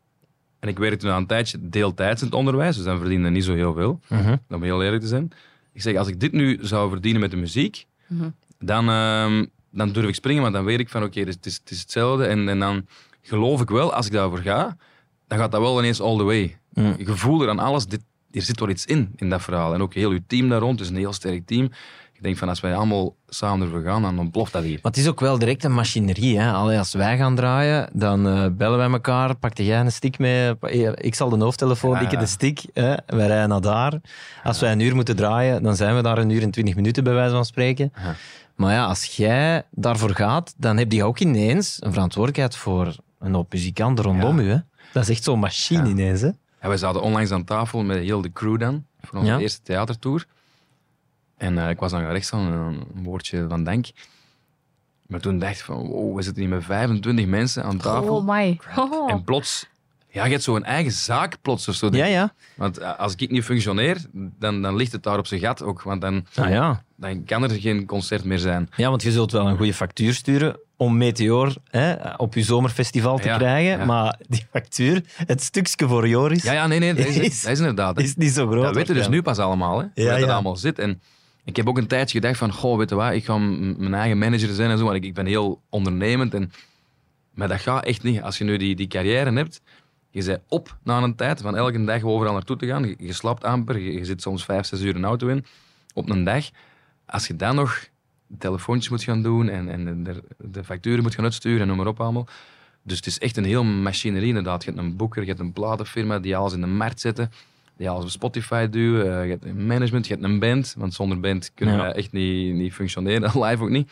En 0.60 0.70
ik 0.70 0.78
werkte 0.78 0.98
toen 0.98 1.12
aan 1.12 1.22
een 1.22 1.28
tijdje 1.28 1.58
deeltijds 1.70 2.22
in 2.22 2.28
het 2.28 2.36
onderwijs, 2.36 2.76
dus 2.76 2.86
dan 2.86 2.98
verdiende 3.00 3.28
ik 3.28 3.34
niet 3.34 3.44
zo 3.44 3.54
heel 3.54 3.74
veel. 3.74 4.00
Mhm. 4.08 4.36
om 4.50 4.64
heel 4.64 4.84
eerlijk 4.84 5.02
te 5.02 5.08
zijn. 5.08 5.32
Ik 5.74 5.82
zeg, 5.82 5.96
als 5.96 6.08
ik 6.08 6.20
dit 6.20 6.32
nu 6.32 6.58
zou 6.62 6.90
verdienen 6.90 7.22
met 7.22 7.32
de 7.32 7.38
muziek, 7.38 7.86
Mhm. 8.08 8.30
dan, 8.60 8.90
ehm, 8.90 9.46
dan 9.72 9.92
durf 9.92 10.08
ik 10.08 10.16
springen, 10.16 10.42
want 10.42 10.54
dan 10.54 10.64
weet 10.66 10.80
ik 10.80 10.90
van, 10.90 11.04
oké, 11.04 11.20
het, 11.20 11.46
is, 11.46 11.54
het 11.56 11.72
is 11.72 11.80
hetzelfde. 11.80 12.26
En, 12.26 12.50
en 12.50 12.60
dan 12.60 12.86
geloof 13.22 13.62
ik 13.62 13.70
wel, 13.70 13.94
als 13.94 14.06
ik 14.06 14.12
daarvoor 14.12 14.38
ga, 14.40 14.78
dan 15.28 15.38
gaat 15.38 15.52
dat 15.52 15.62
wel 15.62 15.80
ineens 15.80 16.02
all 16.02 16.18
the 16.18 16.24
way. 16.24 16.58
Mm. 16.74 16.96
Je 16.98 17.16
voelt 17.16 17.42
er 17.42 17.50
aan 17.50 17.60
alles, 17.60 17.86
dit, 17.88 18.02
er 18.32 18.42
zit 18.42 18.60
wel 18.60 18.70
iets 18.70 18.86
in, 18.86 19.12
in 19.16 19.30
dat 19.30 19.42
verhaal. 19.42 19.74
En 19.74 19.82
ook 19.82 19.94
heel 19.94 20.10
uw 20.12 20.20
team 20.28 20.50
daar 20.50 20.60
rond, 20.60 20.80
het 20.80 20.88
is 20.90 20.94
een 20.94 21.00
heel 21.00 21.14
sterk 21.14 21.46
team. 21.46 21.70
Ik 22.14 22.24
denk 22.24 22.38
van, 22.38 22.50
als 22.50 22.60
wij 22.60 22.76
allemaal 22.76 23.16
samen 23.28 23.66
ervoor 23.68 23.82
gaan, 23.84 24.02
dan 24.02 24.20
ontploft 24.20 24.54
dat 24.54 24.64
hier. 24.64 24.80
Maar 24.82 24.92
het 24.92 24.98
is 24.98 25.08
ook 25.08 25.20
wel 25.20 25.38
direct 25.40 25.64
een 25.64 25.74
machinerie. 25.74 26.40
Hè? 26.40 26.52
Allee, 26.52 26.78
als 26.78 26.94
wij 26.94 27.18
gaan 27.18 27.36
draaien, 27.36 27.90
dan 27.94 28.28
eh, 28.28 28.46
bellen 28.52 28.78
wij 28.78 28.90
elkaar. 28.92 29.36
Pakte 29.36 29.66
jij 29.66 29.80
een 29.80 29.92
stick 29.92 30.18
mee? 30.20 30.56
Pa- 30.56 30.68
eh, 30.68 30.92
Ik 30.96 31.16
zal 31.16 31.30
de 31.30 31.38
hoofdtelefoon, 31.44 31.92
Ja, 32.02 32.10
ja. 32.12 32.20
de 32.20 32.26
stick. 32.26 32.62
Hè? 32.74 32.94
Wij 33.06 33.28
rijden 33.28 33.50
naar 33.50 33.62
daar. 33.62 33.94
Als 34.44 34.60
wij 34.60 34.72
een 34.72 34.80
uur 34.80 34.96
moeten 34.96 35.16
draaien, 35.16 35.64
dan 35.64 35.76
zijn 35.76 35.96
we 35.96 36.02
daar 36.02 36.18
een 36.18 36.30
uur 36.30 36.42
en 36.42 36.52
twintig 36.52 36.76
minuten, 36.76 37.04
bij 37.04 37.14
wijze 37.14 37.34
van 37.34 37.46
spreken. 37.46 37.94
Ja. 37.96 38.16
Maar 38.56 38.74
ja, 38.74 38.86
als 38.86 39.04
jij 39.04 39.64
daarvoor 39.72 40.16
gaat, 40.16 40.54
dan 40.58 40.78
heb 40.78 40.92
je 40.92 41.04
ook 41.04 41.20
ineens 41.20 41.78
een 41.80 41.94
verantwoordelijkheid 41.94 42.56
voor 42.56 42.96
een 43.20 43.34
hoop 43.34 43.54
muzikanten 43.54 44.04
rondom 44.06 44.40
u. 44.40 44.50
Hè? 44.50 44.58
Dat 44.94 45.04
is 45.04 45.10
echt 45.10 45.24
zo'n 45.24 45.40
machine 45.40 45.90
ineens. 45.90 46.22
Hè? 46.22 46.30
En 46.60 46.68
wij 46.70 46.78
zaten 46.78 47.02
onlangs 47.02 47.32
aan 47.32 47.44
tafel 47.44 47.84
met 47.84 47.98
heel 47.98 48.22
de 48.22 48.32
crew 48.32 48.60
dan, 48.60 48.86
voor 49.02 49.20
onze 49.20 49.32
Ja. 49.32 49.38
eerste 49.40 49.62
theatertour. 49.62 50.26
En 51.38 51.58
eh, 51.58 51.70
ik 51.70 51.80
was 51.80 51.92
dan 51.92 52.06
rechts 52.06 52.34
aan 52.34 52.52
een 52.52 52.86
woordje 53.04 53.46
van 53.50 53.64
dank. 53.64 53.86
Maar 55.08 55.20
toen 55.20 55.40
dacht 55.40 55.58
ik 55.60 55.64
van, 55.66 55.88
wow, 55.88 56.16
we 56.16 56.22
zitten 56.22 56.42
hier 56.42 56.52
met 56.52 56.64
25 56.64 57.26
mensen 57.26 57.64
aan 57.64 57.78
tafel. 57.78 58.16
Oh 58.16 58.28
my. 58.28 58.60
Oh. 58.78 59.12
En 59.12 59.24
plots, 59.24 59.68
ja, 60.18 60.26
je 60.26 60.32
hebt 60.32 60.44
zo'n 60.44 60.64
eigen 60.64 60.92
zaak 60.92 61.38
plots 61.42 61.68
of 61.68 61.76
zo. 61.76 61.90
Ja, 61.92 62.06
ja. 62.06 62.34
Want 62.56 62.78
eh, 62.78 63.00
als 63.00 63.16
ik 63.16 63.32
niet 63.32 63.44
functioneer, 63.44 63.98
dan, 64.40 64.62
dan 64.62 64.76
ligt 64.76 64.92
het 64.92 65.04
daar 65.04 65.18
op 65.18 65.28
zijn 65.28 65.40
gat 65.40 65.64
ook. 65.64 65.82
Want 65.82 66.02
dan, 66.02 66.26
Ah, 66.36 66.50
ja. 66.50 66.84
dan 66.96 67.24
kan 67.24 67.44
er 67.44 67.50
geen 67.50 67.86
concert 67.86 68.24
meer 68.24 68.40
zijn. 68.40 68.70
Ja, 68.76 68.90
want 68.90 69.02
je 69.04 69.12
zult 69.12 69.32
wel 69.32 69.48
een 69.48 69.58
goede 69.58 69.74
factuur 69.74 70.14
sturen 70.14 70.60
om 70.76 70.98
Meteor 70.98 71.54
hè, 71.70 71.94
op 72.18 72.34
je 72.34 72.44
zomerfestival 72.44 73.18
te 73.18 73.28
Ja, 73.28 73.38
krijgen. 73.38 73.78
ja. 73.80 73.86
Maar 73.86 74.20
die 74.28 74.46
factuur, 74.52 75.02
het 75.26 75.42
stukje 75.44 75.88
voor 75.88 76.08
Joris, 76.08 76.44
Ja, 76.44 76.54
ja, 76.54 76.68
nee, 76.68 76.80
nee, 76.80 76.94
dat 76.94 77.06
is, 77.06 77.18
Is- 77.18 77.42
dat 77.42 77.52
is 77.52 77.60
inderdaad. 77.60 78.00
is 78.00 78.16
niet 78.16 78.32
zo 78.32 78.48
groot. 78.48 78.64
Dat 78.64 78.76
weten 78.76 78.94
we 78.94 79.00
dus 79.00 79.10
nu 79.10 79.22
pas 79.22 79.38
allemaal, 79.38 79.80
hè, 79.80 79.86
Ja, 79.94 80.10
dat 80.12 80.20
het 80.20 80.30
allemaal 80.30 80.56
zit. 80.56 80.80
En 80.80 81.02
ik 81.44 81.56
heb 81.56 81.68
ook 81.68 81.78
een 81.78 81.88
tijdje 81.88 82.20
gedacht 82.20 82.38
van, 82.38 82.52
goh, 82.54 82.78
weet 82.78 82.90
je 82.90 82.96
wat, 82.96 83.14
ik 83.14 83.26
ga 83.26 83.38
mijn 83.38 83.94
eigen 83.94 84.18
manager 84.18 84.54
zijn 84.54 84.70
en 84.70 84.78
zo, 84.78 84.84
want 84.84 84.96
ik, 84.96 85.04
ik 85.04 85.14
ben 85.14 85.26
heel 85.26 85.62
ondernemend. 85.70 86.34
En, 86.34 86.52
maar 87.34 87.48
dat 87.48 87.60
gaat 87.60 87.86
echt 87.86 88.04
niet. 88.04 88.22
Als 88.22 88.38
je 88.38 88.44
nu 88.44 88.58
die, 88.58 88.76
die 88.76 88.88
carrière 88.88 89.32
hebt, 89.34 89.62
je 90.18 90.32
bent 90.32 90.42
op 90.48 90.78
na 90.84 91.02
een 91.02 91.16
tijd, 91.16 91.42
van 91.42 91.56
elke 91.56 91.84
dag 91.84 92.04
overal 92.04 92.34
naartoe 92.34 92.58
te 92.58 92.68
gaan. 92.68 92.84
Je, 92.88 92.96
je 92.98 93.14
slaapt 93.14 93.44
amper, 93.44 93.78
je, 93.80 93.94
je 93.94 94.06
zit 94.06 94.22
soms 94.22 94.46
vijf, 94.46 94.66
zes 94.66 94.82
uur 94.82 94.96
een 94.96 95.06
auto 95.06 95.28
in, 95.28 95.46
op 95.94 96.10
een 96.10 96.24
dag. 96.24 96.46
Als 97.06 97.28
je 97.28 97.36
dan 97.36 97.56
nog 97.56 97.88
telefoontjes 98.38 98.90
moet 98.90 99.04
gaan 99.04 99.22
doen 99.22 99.50
en, 99.50 99.70
en 99.70 100.04
de, 100.04 100.24
de 100.38 100.64
facturen 100.64 101.04
moet 101.04 101.16
gaan 101.16 101.24
uitsturen 101.24 101.62
en 101.62 101.68
noem 101.68 101.78
maar 101.78 101.88
op 101.88 102.02
allemaal. 102.02 102.28
Dus 102.84 102.98
het 102.98 103.06
is 103.06 103.20
echt 103.20 103.38
een 103.38 103.46
heel 103.46 103.64
machinerie 103.64 104.28
inderdaad. 104.28 104.64
Je 104.64 104.72
hebt 104.72 104.82
een 104.84 104.96
boeker, 104.96 105.22
je 105.22 105.28
hebt 105.28 105.40
een 105.40 105.54
platenfirma 105.54 106.20
die 106.20 106.38
alles 106.38 106.54
in 106.54 106.62
de 106.62 106.68
markt 106.68 107.00
zetten, 107.00 107.32
die 107.78 107.90
alles 107.90 108.04
op 108.04 108.10
Spotify 108.10 108.68
duwen. 108.70 109.18
eh, 109.18 109.24
je 109.24 109.30
hebt 109.30 109.46
een 109.46 109.66
management, 109.68 110.08
je 110.08 110.14
hebt 110.14 110.26
een 110.26 110.40
band, 110.40 110.76
want 110.78 110.94
zonder 110.94 111.20
band 111.20 111.52
kunnen 111.54 111.76
Ja. 111.76 111.82
wij 111.82 111.92
echt 111.92 112.12
niet, 112.12 112.54
niet 112.56 112.74
functioneren, 112.74 113.32
live 113.44 113.64
ook 113.64 113.70
niet. 113.70 113.92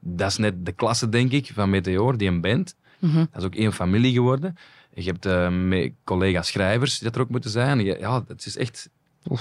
Dat 0.00 0.30
is 0.30 0.36
net 0.36 0.66
de 0.66 0.72
klasse, 0.72 1.08
denk 1.08 1.30
ik, 1.32 1.50
van 1.54 1.70
Meteor, 1.70 2.16
die 2.16 2.28
een 2.28 2.40
band. 2.40 2.76
Mhm. 2.98 3.16
Dat 3.16 3.28
is 3.40 3.44
ook 3.44 3.54
één 3.54 3.72
familie 3.72 4.12
geworden. 4.12 4.56
Je 4.94 5.02
hebt 5.10 5.26
eh, 5.26 5.48
me- 5.50 5.92
collega-schrijvers 6.04 6.94
die 6.98 7.04
dat 7.08 7.14
er 7.16 7.22
ook 7.22 7.30
moeten 7.30 7.50
zijn. 7.50 7.84
Je- 7.84 7.96
Ja, 7.98 8.24
het 8.28 8.46
is 8.46 8.56
echt... 8.56 8.90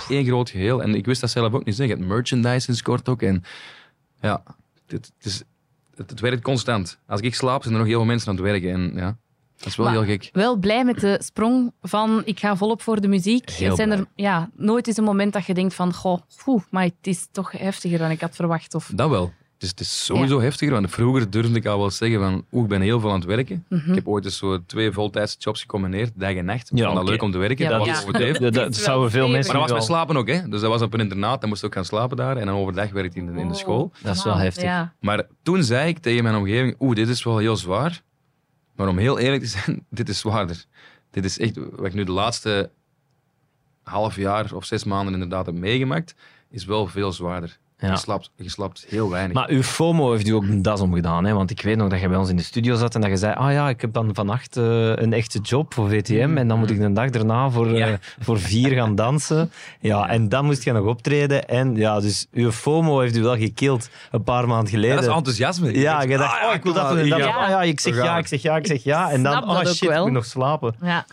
één 0.10 0.26
groot 0.26 0.50
geheel. 0.50 0.82
En 0.84 0.96
ik 0.96 1.06
wist 1.06 1.22
dat 1.22 1.30
zelf 1.30 1.54
ook 1.54 1.66
niet. 1.66 1.76
zeg. 1.76 1.88
Je 1.88 1.94
hebt 1.94 2.06
merchandise 2.08 2.60
sinds 2.60 2.82
kort 2.82 3.10
ook. 3.10 3.22
En 3.22 3.44
ja, 4.22 4.44
het, 4.88 5.12
het, 5.18 5.26
is, 5.26 5.44
het, 5.96 6.10
het 6.10 6.20
werkt 6.20 6.44
constant. 6.44 7.00
Als 7.08 7.22
ik 7.22 7.36
slaap, 7.36 7.62
zijn 7.62 7.74
er 7.74 7.80
nog 7.80 7.90
heel 7.90 7.98
veel 7.98 8.08
mensen 8.08 8.30
aan 8.30 8.36
het 8.36 8.44
werken. 8.44 8.72
En 8.72 8.92
ja, 8.96 9.18
dat 9.58 9.68
is 9.68 9.76
wel 9.76 9.86
Maar- 9.86 9.96
heel 9.96 10.06
gek. 10.06 10.30
Wel 10.34 10.56
blij 10.56 10.84
met 10.86 11.00
de 11.00 11.20
sprong 11.24 11.72
van 11.82 12.22
ik 12.26 12.40
ga 12.40 12.56
volop 12.56 12.82
voor 12.82 13.02
de 13.02 13.08
muziek. 13.08 13.50
Heel 13.50 13.76
Zijn 13.76 13.92
er 13.92 14.06
ja, 14.16 14.50
nooit 14.56 14.88
is 14.88 14.98
een 14.98 15.04
moment 15.04 15.34
dat 15.34 15.46
je 15.46 15.54
denkt 15.54 15.74
van 15.74 15.94
goh, 15.94 16.20
poeh, 16.44 16.62
maar 16.70 16.84
het 16.84 16.94
is 17.08 17.28
toch 17.32 17.52
heftiger 17.52 17.98
dan 17.98 18.12
ik 18.12 18.22
had 18.22 18.36
verwacht. 18.36 18.76
Of, 18.76 18.92
Dat 18.96 19.10
wel. 19.10 19.34
Het 19.64 19.72
is, 19.80 19.86
het 19.88 19.94
is 19.98 20.06
sowieso 20.06 20.42
heftiger, 20.42 20.74
want 20.74 20.90
vroeger 20.92 21.30
durfde 21.30 21.56
ik 21.56 21.66
al 21.66 21.78
wel 21.80 21.90
zeggen 21.92 22.20
van 22.20 22.46
oeh, 22.52 22.64
ik 22.64 22.70
ben 22.70 22.82
heel 22.82 23.00
veel 23.00 23.10
aan 23.10 23.16
het 23.16 23.26
werken. 23.26 23.66
Mhm. 23.70 23.90
Ik 23.90 23.96
heb 23.96 24.08
ooit 24.08 24.26
eens 24.26 24.38
zo 24.38 24.66
twee 24.66 24.92
voltijdse 24.92 25.36
jobs 25.40 25.62
gecombineerd, 25.62 26.12
dag 26.16 26.34
en 26.34 26.46
nacht. 26.46 26.72
Ik 26.72 26.78
Ja, 26.78 26.86
vond 26.86 26.98
dat 26.98 27.10
leuk 27.10 27.22
om 27.22 27.32
te 27.32 27.38
werken, 27.38 27.66
Ja, 27.66 27.70
dat 27.72 27.80
was 27.80 27.88
ja. 27.88 28.02
overdreven. 28.02 28.54
Dat, 28.54 28.76
zouden 28.76 29.12
veel 29.12 29.28
mensen 29.30 29.52
Maar 29.52 29.62
dat 29.62 29.70
was 29.70 29.80
met 29.80 29.88
slapen 29.88 30.18
ook, 30.18 30.28
hè. 30.28 30.50
Dus 30.50 30.62
dat 30.62 30.70
was 30.70 30.82
op 30.82 30.94
een 30.94 31.00
internaat, 31.00 31.40
dan 31.40 31.50
moest 31.50 31.62
ik 31.62 31.68
ook 31.68 31.74
gaan 31.74 31.86
slapen 31.86 32.18
daar. 32.18 32.38
En 32.38 32.46
dan 32.46 32.56
overdag 32.56 32.92
werkte 32.92 33.20
ik 33.20 33.28
in 33.28 33.34
de, 33.34 33.42
in 33.42 33.48
de 33.48 33.54
school. 33.54 33.92
Dat 34.02 34.16
is 34.16 34.24
wel 34.24 34.34
Oh, 34.34 34.40
heftig. 34.40 34.64
Ja. 34.64 34.94
Maar 35.00 35.28
toen 35.44 35.64
zei 35.64 35.88
ik 35.88 35.98
tegen 35.98 36.24
mijn 36.24 36.36
omgeving, 36.36 36.76
oeh, 36.80 36.96
dit 36.96 37.08
is 37.08 37.24
wel 37.24 37.38
heel 37.38 37.58
zwaar. 37.58 38.02
Maar 38.76 38.88
om 38.88 38.98
heel 38.98 39.20
eerlijk 39.20 39.44
te 39.44 39.50
zijn, 39.50 39.86
dit 39.90 40.10
is 40.10 40.20
zwaarder. 40.20 40.66
Dit 41.12 41.26
is 41.26 41.40
echt, 41.40 41.58
wat 41.76 41.86
ik 41.86 41.94
nu 41.94 42.04
de 42.04 42.12
laatste 42.12 42.70
half 43.84 44.16
jaar 44.16 44.54
of 44.54 44.66
zes 44.66 44.84
maanden 44.84 45.14
inderdaad 45.14 45.46
heb 45.46 45.56
meegemaakt, 45.56 46.16
is 46.50 46.66
wel 46.66 46.88
veel 46.88 47.12
zwaarder. 47.12 47.58
Ja. 47.84 47.92
Je, 47.92 47.98
slaapt, 47.98 48.32
je 48.36 48.50
slaapt 48.50 48.86
heel 48.90 49.10
weinig. 49.10 49.34
Maar 49.34 49.50
uw 49.50 49.64
FOMO 49.64 50.12
heeft 50.12 50.28
u 50.28 50.32
ook 50.32 50.44
een 50.44 50.62
das 50.62 50.82
omgedaan. 50.82 51.26
Hè? 51.26 51.34
Want 51.34 51.52
ik 51.52 51.62
weet 51.62 51.78
nog 51.78 51.90
dat 51.90 52.00
je 52.00 52.08
bij 52.08 52.18
ons 52.18 52.30
in 52.30 52.36
de 52.36 52.44
studio 52.44 52.76
zat 52.76 52.96
en 52.96 53.02
dat 53.02 53.10
je 53.10 53.18
zei: 53.18 53.34
Ah 53.34 53.52
ja, 53.52 53.70
ik 53.70 53.82
heb 53.82 53.94
dan 53.94 54.10
vannacht 54.14 54.58
eh, 54.58 54.64
een 54.96 55.14
echte 55.14 55.40
job 55.40 55.74
voor 55.74 55.90
VTM. 55.90 56.38
En 56.38 56.48
dan 56.48 56.60
moet 56.60 56.70
ik 56.70 56.80
de 56.80 56.94
dag 56.94 57.10
daarna 57.10 57.50
voor, 57.50 57.68
eh, 57.68 57.78
Ja. 57.78 57.98
voor 58.20 58.40
vier 58.40 58.72
gaan 58.72 58.96
dansen. 58.96 59.52
Ja, 59.80 60.10
en 60.10 60.30
dan 60.30 60.46
moest 60.46 60.64
je 60.64 60.72
nog 60.72 60.86
optreden. 60.86 61.48
En 61.48 61.76
ja, 61.76 62.00
dus 62.00 62.28
uw 62.32 62.52
FOMO 62.52 63.00
heeft 63.00 63.16
u 63.18 63.22
wel 63.22 63.38
gekild 63.38 63.90
een 64.12 64.24
paar 64.24 64.48
maanden 64.48 64.72
Ja, 64.72 64.72
geleden. 64.78 64.96
dat 64.96 65.06
is 65.06 65.16
enthousiasme. 65.16 65.80
Ja, 65.80 66.02
Je 66.02 66.18
dacht, 66.18 66.42
ah, 66.42 66.48
oh, 66.48 66.54
ik 66.54 66.64
wil 66.64 66.74
dat. 66.74 66.96
En 66.98 67.10
dan, 67.10 67.18
ja. 67.20 67.28
ah 67.36 67.50
ja, 67.50 67.62
ik 67.62 67.80
zeg 67.80 67.96
ja, 67.96 68.18
ik 68.18 68.28
zeg 68.28 68.42
ja, 68.42 68.58
ik 68.58 68.68
zeg 68.68 68.84
ja. 68.84 69.12
En 69.12 69.24
dan, 69.24 69.50
oh 69.50 69.66
shit, 69.66 69.82
ik 69.90 69.98
moet 70.00 70.12
nog 70.12 70.26
slapen. 70.26 70.76
Ja. 70.82 71.06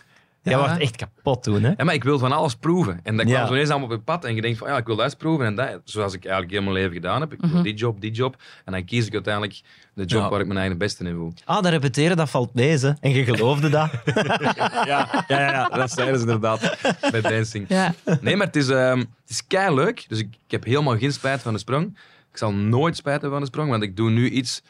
Jij 0.43 0.53
Ja. 0.53 0.59
wordt 0.67 0.81
echt 0.81 0.95
kapot 0.95 1.43
toen, 1.43 1.63
hè? 1.63 1.73
Ja, 1.77 1.83
maar 1.83 1.93
ik 1.93 2.03
wil 2.03 2.19
van 2.19 2.31
alles 2.31 2.55
proeven. 2.55 2.99
En 3.03 3.17
dat 3.17 3.27
Ja. 3.27 3.33
kwam 3.35 3.47
zo 3.47 3.53
ineens 3.53 3.69
allemaal 3.69 3.87
op 3.87 3.93
je 3.93 3.99
pad 4.01 4.25
en 4.25 4.35
je 4.35 4.41
denkt 4.41 4.57
van, 4.57 4.67
ja, 4.67 4.77
ik 4.77 4.85
wil 4.85 4.95
dat 4.95 5.05
eens 5.05 5.15
proeven 5.15 5.45
en 5.45 5.55
dat. 5.55 5.81
Zoals 5.83 6.13
ik 6.13 6.23
eigenlijk 6.23 6.53
heel 6.53 6.61
mijn 6.61 6.73
leven 6.73 6.93
gedaan 6.93 7.21
heb. 7.21 7.33
Ik 7.33 7.39
wil 7.41 7.61
die 7.61 7.73
job, 7.73 8.01
die 8.01 8.11
job. 8.11 8.35
En 8.65 8.71
dan 8.71 8.85
kies 8.85 9.05
ik 9.05 9.13
uiteindelijk 9.13 9.61
de 9.93 10.05
job 10.05 10.21
Ja. 10.21 10.29
waar 10.29 10.39
ik 10.39 10.45
mijn 10.47 10.59
eigen 10.59 10.77
beste 10.77 11.03
in 11.03 11.15
voel. 11.15 11.33
Ah, 11.45 11.61
dat 11.63 11.71
repeteren, 11.71 12.17
dat 12.17 12.29
valt 12.29 12.53
mee, 12.53 12.77
hè. 12.77 12.89
En 12.99 13.11
je 13.11 13.23
geloofde 13.23 13.69
dat. 13.69 13.89
Ja, 14.85 15.25
ja, 15.27 15.39
ja, 15.51 15.69
dat 15.69 15.91
zeiden 15.91 16.15
ze 16.19 16.21
inderdaad 16.25 16.77
bij 17.11 17.21
dancing. 17.21 17.65
Ja. 17.67 17.93
Nee, 18.21 18.35
maar 18.35 18.45
het 18.47 18.55
is, 18.55 18.69
ehm 18.69 18.97
het 18.99 19.29
is 19.29 19.47
kei 19.47 19.75
leuk. 19.75 20.05
Dus 20.07 20.19
ik, 20.19 20.27
ik 20.45 20.51
heb 20.51 20.63
helemaal 20.63 20.97
geen 20.97 21.13
spijt 21.13 21.41
van 21.41 21.53
de 21.53 21.59
sprong. 21.59 21.97
Ik 22.31 22.37
zal 22.37 22.53
nooit 22.53 22.95
spijt 22.95 23.21
hebben 23.21 23.31
van 23.31 23.39
de 23.41 23.45
sprong, 23.47 23.69
want 23.69 23.83
ik 23.83 23.95
doe 23.95 24.09
nu 24.09 24.29
iets 24.29 24.61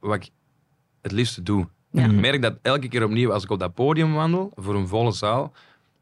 wat 0.00 0.14
ik 0.14 0.28
het 1.02 1.12
liefste 1.12 1.42
doe. 1.42 1.68
Ja. 2.02 2.04
Ik 2.04 2.12
merk 2.12 2.42
dat 2.42 2.56
elke 2.62 2.88
keer 2.88 3.04
opnieuw 3.04 3.32
als 3.32 3.44
ik 3.44 3.50
op 3.50 3.58
dat 3.58 3.74
podium 3.74 4.12
wandel 4.14 4.52
voor 4.54 4.74
een 4.74 4.88
volle 4.88 5.12
zaal, 5.12 5.52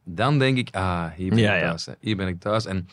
dan 0.05 0.39
denk 0.39 0.59
ik, 0.59 0.69
ah, 0.75 1.11
hier 1.17 1.29
ben 1.31 1.39
Ja, 1.39 1.55
ik 1.55 1.63
thuis. 1.63 1.87
hè. 1.87 1.93
Hier 2.01 2.17
ben 2.17 2.29
ik 2.29 2.41
thuis. 2.41 2.67
En 2.67 2.89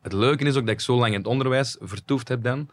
het 0.00 0.12
leuke 0.12 0.44
is 0.44 0.56
ook 0.56 0.64
dat 0.66 0.74
ik 0.74 0.80
zo 0.80 0.96
lang 0.96 1.12
in 1.12 1.18
het 1.18 1.26
onderwijs 1.26 1.76
vertoefd 1.80 2.28
heb 2.28 2.42
dan, 2.42 2.68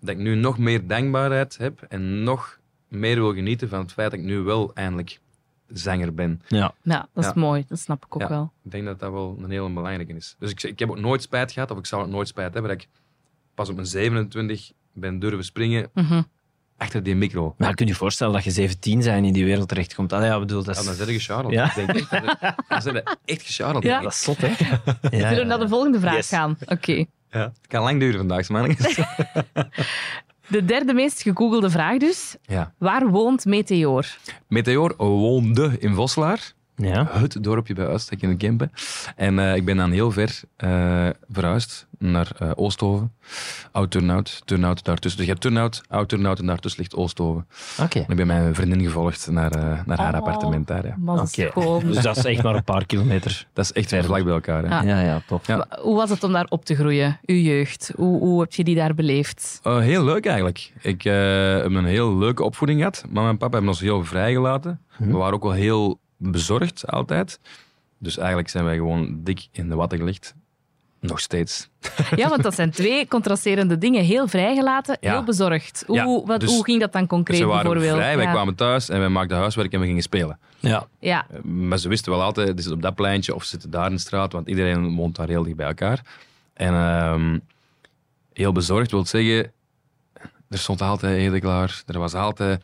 dat 0.00 0.10
ik 0.10 0.18
nu 0.18 0.34
nog 0.34 0.58
meer 0.58 0.86
dankbaarheid 0.86 1.56
heb 1.56 1.82
en 1.88 2.22
nog 2.22 2.58
meer 2.88 3.14
wil 3.16 3.34
genieten 3.34 3.68
van 3.68 3.78
het 3.80 3.92
feit 3.92 4.10
dat 4.10 4.20
ik 4.20 4.26
nu 4.26 4.38
wel 4.38 4.70
eindelijk 4.74 5.20
zanger 5.68 6.14
ben. 6.14 6.42
Ja. 6.48 6.74
ja, 6.82 7.08
dat 7.12 7.24
is 7.24 7.30
Ja. 7.34 7.40
mooi. 7.40 7.64
Dat 7.68 7.78
snap 7.78 8.04
ik 8.04 8.14
ook 8.14 8.20
Ja. 8.22 8.28
wel. 8.28 8.52
Ik 8.64 8.70
denk 8.70 8.84
dat 8.84 8.98
dat 9.00 9.12
wel 9.12 9.36
een 9.42 9.50
hele 9.50 9.70
belangrijke 9.70 10.12
is. 10.14 10.36
Dus 10.38 10.50
ik, 10.50 10.62
ik 10.62 10.78
heb 10.78 10.90
ook 10.90 10.98
nooit 11.00 11.22
spijt 11.22 11.52
gehad, 11.52 11.70
of 11.70 11.78
ik 11.78 11.86
zou 11.86 12.02
ook 12.02 12.08
nooit 12.08 12.28
spijt 12.28 12.52
hebben, 12.54 12.70
dat 12.72 12.80
ik 12.82 12.88
pas 13.54 13.68
op 13.68 13.74
mijn 13.74 13.86
27 13.86 14.72
ben 14.92 15.18
durven 15.18 15.44
springen 15.44 15.90
Mhm. 15.94 16.22
Achter 16.80 17.02
die 17.02 17.14
micro. 17.14 17.54
Maar 17.58 17.68
je 17.68 17.74
kunt 17.74 17.88
je 17.88 17.94
voorstellen 17.94 18.32
dat 18.32 18.44
je 18.44 18.50
17 18.50 19.02
zijn 19.02 19.16
en 19.18 19.24
in 19.24 19.32
die 19.32 19.44
wereld 19.44 19.68
terechtkomt. 19.68 20.12
Ah, 20.12 20.24
ja, 20.24 20.34
ik 20.34 20.40
bedoel, 20.40 20.62
dat 20.64 20.74
Ja, 20.74 20.80
is... 20.80 20.86
dan 20.86 20.94
zit 20.96 21.06
je 21.06 21.12
gecharreld. 21.12 21.52
Ja. 21.52 21.72
Denk 21.74 21.88
echt 21.92 22.10
dan 22.10 23.02
je 23.24 23.38
gecharreld. 23.38 23.84
Ja. 23.84 24.00
Dat 24.00 24.12
is 24.12 24.22
zot, 24.22 24.36
hè? 24.40 24.48
We 25.00 25.16
Ja, 25.16 25.28
zullen 25.28 25.46
naar 25.46 25.58
de 25.58 25.68
volgende 25.68 26.00
vraag 26.00 26.14
Yes. 26.14 26.28
gaan. 26.28 26.56
Oké. 26.66 27.04
Ja. 27.30 27.40
Het 27.40 27.66
kan 27.66 27.82
lang 27.82 28.00
duren 28.00 28.18
vandaag, 28.18 28.48
man. 28.48 28.76
De 30.48 30.64
derde 30.64 30.92
meest 30.94 31.22
gegoogelde 31.22 31.70
vraag 31.70 31.98
dus. 31.98 32.36
ja. 32.42 32.72
Waar 32.78 33.08
woont 33.08 33.44
Meteor? 33.44 34.06
Meteor 34.48 34.94
woonde 34.96 35.76
in 35.78 35.94
Voslaar. 35.94 36.52
Ja. 36.80 37.06
Het 37.10 37.36
dorpje 37.42 37.74
bij 37.74 37.86
uitstek 37.86 38.22
in 38.22 38.28
de 38.28 38.36
Kempen. 38.36 38.72
En 39.16 39.38
eh, 39.38 39.56
ik 39.56 39.64
ben 39.64 39.76
dan 39.76 39.90
heel 39.90 40.10
ver 40.10 40.40
eh, 40.56 41.08
verhuisd 41.30 41.86
naar 41.98 42.30
eh, 42.38 42.50
Oosthoven. 42.54 43.12
Oud-Turnhout, 43.72 44.42
Turnhout 44.44 44.84
daartussen. 44.84 45.16
Dus 45.18 45.26
je 45.26 45.32
hebt 45.32 45.44
Turnhout, 45.44 45.82
Oud-Turnhout 45.88 46.38
en 46.38 46.46
daartussen 46.46 46.80
ligt 46.80 46.94
Oosthoven. 46.96 47.46
Oké. 47.82 47.98
En 47.98 48.06
ik 48.08 48.16
ben 48.16 48.26
mijn 48.26 48.54
vriendin 48.54 48.82
gevolgd 48.82 49.30
naar, 49.30 49.50
eh, 49.52 49.80
naar 49.86 49.98
haar 49.98 50.12
Oh. 50.12 50.18
appartement 50.18 50.66
daar. 50.66 50.86
Ja. 50.86 50.94
Maar 50.98 51.20
Oké. 51.20 51.50
Dus 51.86 52.02
dat 52.02 52.16
is 52.16 52.24
echt 52.24 52.42
maar 52.42 52.54
een 52.54 52.64
paar 52.64 52.86
kilometer. 52.86 53.46
Dat 53.52 53.64
is 53.64 53.72
echt 53.72 53.88
Verder. 53.88 54.06
vlak 54.06 54.24
bij 54.24 54.32
elkaar. 54.32 54.62
Hè. 54.62 54.68
Ja. 54.68 54.82
Ja, 54.82 55.00
ja, 55.00 55.22
tof. 55.26 55.46
Ja. 55.46 55.66
Hoe 55.80 55.96
was 55.96 56.10
het 56.10 56.24
om 56.24 56.32
daar 56.32 56.46
op 56.48 56.64
te 56.64 56.74
groeien, 56.74 57.18
uw 57.26 57.36
jeugd? 57.36 57.92
Hoe, 57.96 58.18
hoe 58.18 58.40
heb 58.40 58.52
je 58.52 58.64
die 58.64 58.74
daar 58.74 58.94
beleefd? 58.94 59.60
Eh, 59.62 59.78
heel 59.78 60.04
leuk 60.04 60.24
eigenlijk. 60.26 60.72
Ik 60.82 61.04
eh, 61.04 61.12
heb 61.56 61.64
een 61.74 61.84
heel 61.84 62.16
leuke 62.18 62.42
opvoeding 62.44 62.78
gehad. 62.78 63.04
Mama 63.10 63.28
en 63.28 63.36
papa 63.36 63.52
hebben 63.52 63.70
ons 63.70 63.80
heel 63.80 64.04
vrijgelaten. 64.04 64.80
We 64.98 65.16
waren 65.16 65.34
ook 65.34 65.42
wel 65.42 65.52
heel 65.52 65.98
bezorgd 66.20 66.86
altijd. 66.86 67.40
Dus 67.98 68.16
eigenlijk 68.18 68.48
zijn 68.48 68.64
wij 68.64 68.76
gewoon 68.76 69.20
dik 69.24 69.48
in 69.52 69.68
de 69.68 69.74
watten 69.74 69.98
gelegd. 69.98 70.34
Nog 71.00 71.20
steeds. 71.20 71.68
Ja, 72.16 72.28
want 72.28 72.42
dat 72.42 72.54
zijn 72.54 72.70
twee 72.70 73.08
contrasterende 73.08 73.78
dingen. 73.78 74.04
Heel 74.04 74.28
vrijgelaten, 74.28 74.96
Ja. 75.00 75.12
heel 75.12 75.24
bezorgd. 75.24 75.84
Hoe, 75.86 75.96
Ja, 75.96 76.04
wat, 76.26 76.40
dus- 76.40 76.50
hoe 76.54 76.64
ging 76.64 76.80
dat 76.80 76.92
dan 76.92 77.06
concreet 77.06 77.36
Ze 77.38 77.44
waren 77.44 77.62
bijvoorbeeld? 77.62 77.96
vrij, 77.96 78.16
wij 78.16 78.24
ja. 78.24 78.30
kwamen 78.32 78.54
thuis 78.54 78.88
en 78.88 78.98
wij 78.98 79.08
maakten 79.08 79.36
huiswerk 79.36 79.72
en 79.72 79.80
we 79.80 79.86
gingen 79.86 80.02
spelen. 80.02 80.38
Ja. 80.58 80.86
Ja, 80.98 81.26
Eh, 81.30 81.40
Maar 81.42 81.78
ze 81.78 81.88
wisten 81.88 82.12
wel 82.12 82.22
altijd, 82.22 82.62
zit 82.62 82.72
op 82.72 82.82
dat 82.82 82.94
pleintje 82.94 83.34
of 83.34 83.42
ze 83.42 83.48
zitten 83.48 83.70
daar 83.70 83.86
in 83.86 83.94
de 83.94 84.00
straat, 84.00 84.32
want 84.32 84.48
iedereen 84.48 84.96
woont 84.96 85.16
daar 85.16 85.28
heel 85.28 85.42
dicht 85.42 85.56
bij 85.56 85.66
elkaar. 85.66 86.00
En 86.54 86.74
ehm, 86.74 87.38
heel 88.32 88.52
bezorgd 88.52 88.90
wil 88.90 89.06
zeggen, 89.06 89.52
er 90.48 90.58
stond 90.58 90.80
altijd 90.82 91.16
eten 91.16 91.40
klaar. 91.40 91.82
Er 91.86 91.98
was 91.98 92.14
altijd... 92.14 92.62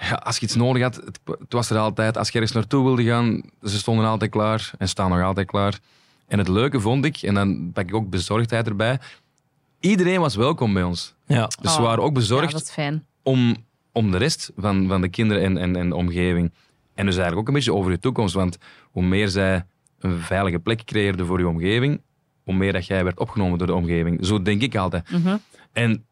Ja, 0.00 0.14
als 0.14 0.36
je 0.38 0.42
iets 0.46 0.54
nodig 0.54 0.82
had, 0.82 0.94
het, 0.96 1.20
het 1.24 1.52
was 1.52 1.70
er 1.70 1.78
altijd. 1.78 2.16
Als 2.16 2.28
je 2.28 2.32
ergens 2.34 2.52
naartoe 2.52 2.84
wilde 2.84 3.04
gaan, 3.04 3.42
ze 3.62 3.78
stonden 3.78 4.06
altijd 4.06 4.30
klaar 4.30 4.70
en 4.78 4.88
staan 4.88 5.10
nog 5.10 5.22
altijd 5.22 5.46
klaar. 5.46 5.78
En 6.26 6.38
het 6.38 6.48
leuke 6.48 6.80
vond 6.80 7.04
ik, 7.04 7.16
en 7.16 7.34
dan 7.34 7.70
pak 7.72 7.88
ik 7.88 7.94
ook 7.94 8.10
bezorgdheid 8.10 8.66
erbij, 8.66 8.98
iedereen 9.80 10.20
was 10.20 10.34
welkom 10.36 10.72
bij 10.72 10.82
ons. 10.82 11.14
Ja. 11.26 11.46
Dus 11.60 11.72
ze 11.72 11.78
Oh, 11.78 11.84
waren 11.84 12.02
ook 12.02 12.08
ja, 12.14 12.20
bezorgd 12.20 12.52
dat 12.52 12.62
is 12.62 12.70
fijn. 12.70 13.06
om, 13.22 13.56
om 13.92 14.10
de 14.10 14.16
rest 14.16 14.52
van, 14.56 14.88
van 14.88 15.00
de 15.00 15.08
kinderen 15.08 15.42
en, 15.42 15.56
en, 15.58 15.76
en 15.76 15.88
de 15.88 15.94
omgeving. 15.94 16.52
En 16.94 17.04
dus 17.06 17.16
eigenlijk 17.16 17.36
ook 17.40 17.48
een 17.48 17.54
beetje 17.54 17.74
over 17.74 17.90
je 17.90 17.98
toekomst. 17.98 18.34
Want 18.34 18.58
hoe 18.90 19.02
meer 19.02 19.28
zij 19.28 19.64
een 19.98 20.18
veilige 20.18 20.58
plek 20.58 20.84
creëerden 20.84 21.26
voor 21.26 21.38
je 21.38 21.48
omgeving, 21.48 22.00
hoe 22.44 22.54
meer 22.54 22.72
dat 22.72 22.86
jij 22.86 23.04
werd 23.04 23.18
opgenomen 23.18 23.58
door 23.58 23.66
de 23.66 23.74
omgeving. 23.74 24.26
Zo 24.26 24.42
denk 24.42 24.62
ik 24.62 24.76
altijd. 24.76 25.10
Mhm. 25.10 25.36
En 25.72 26.04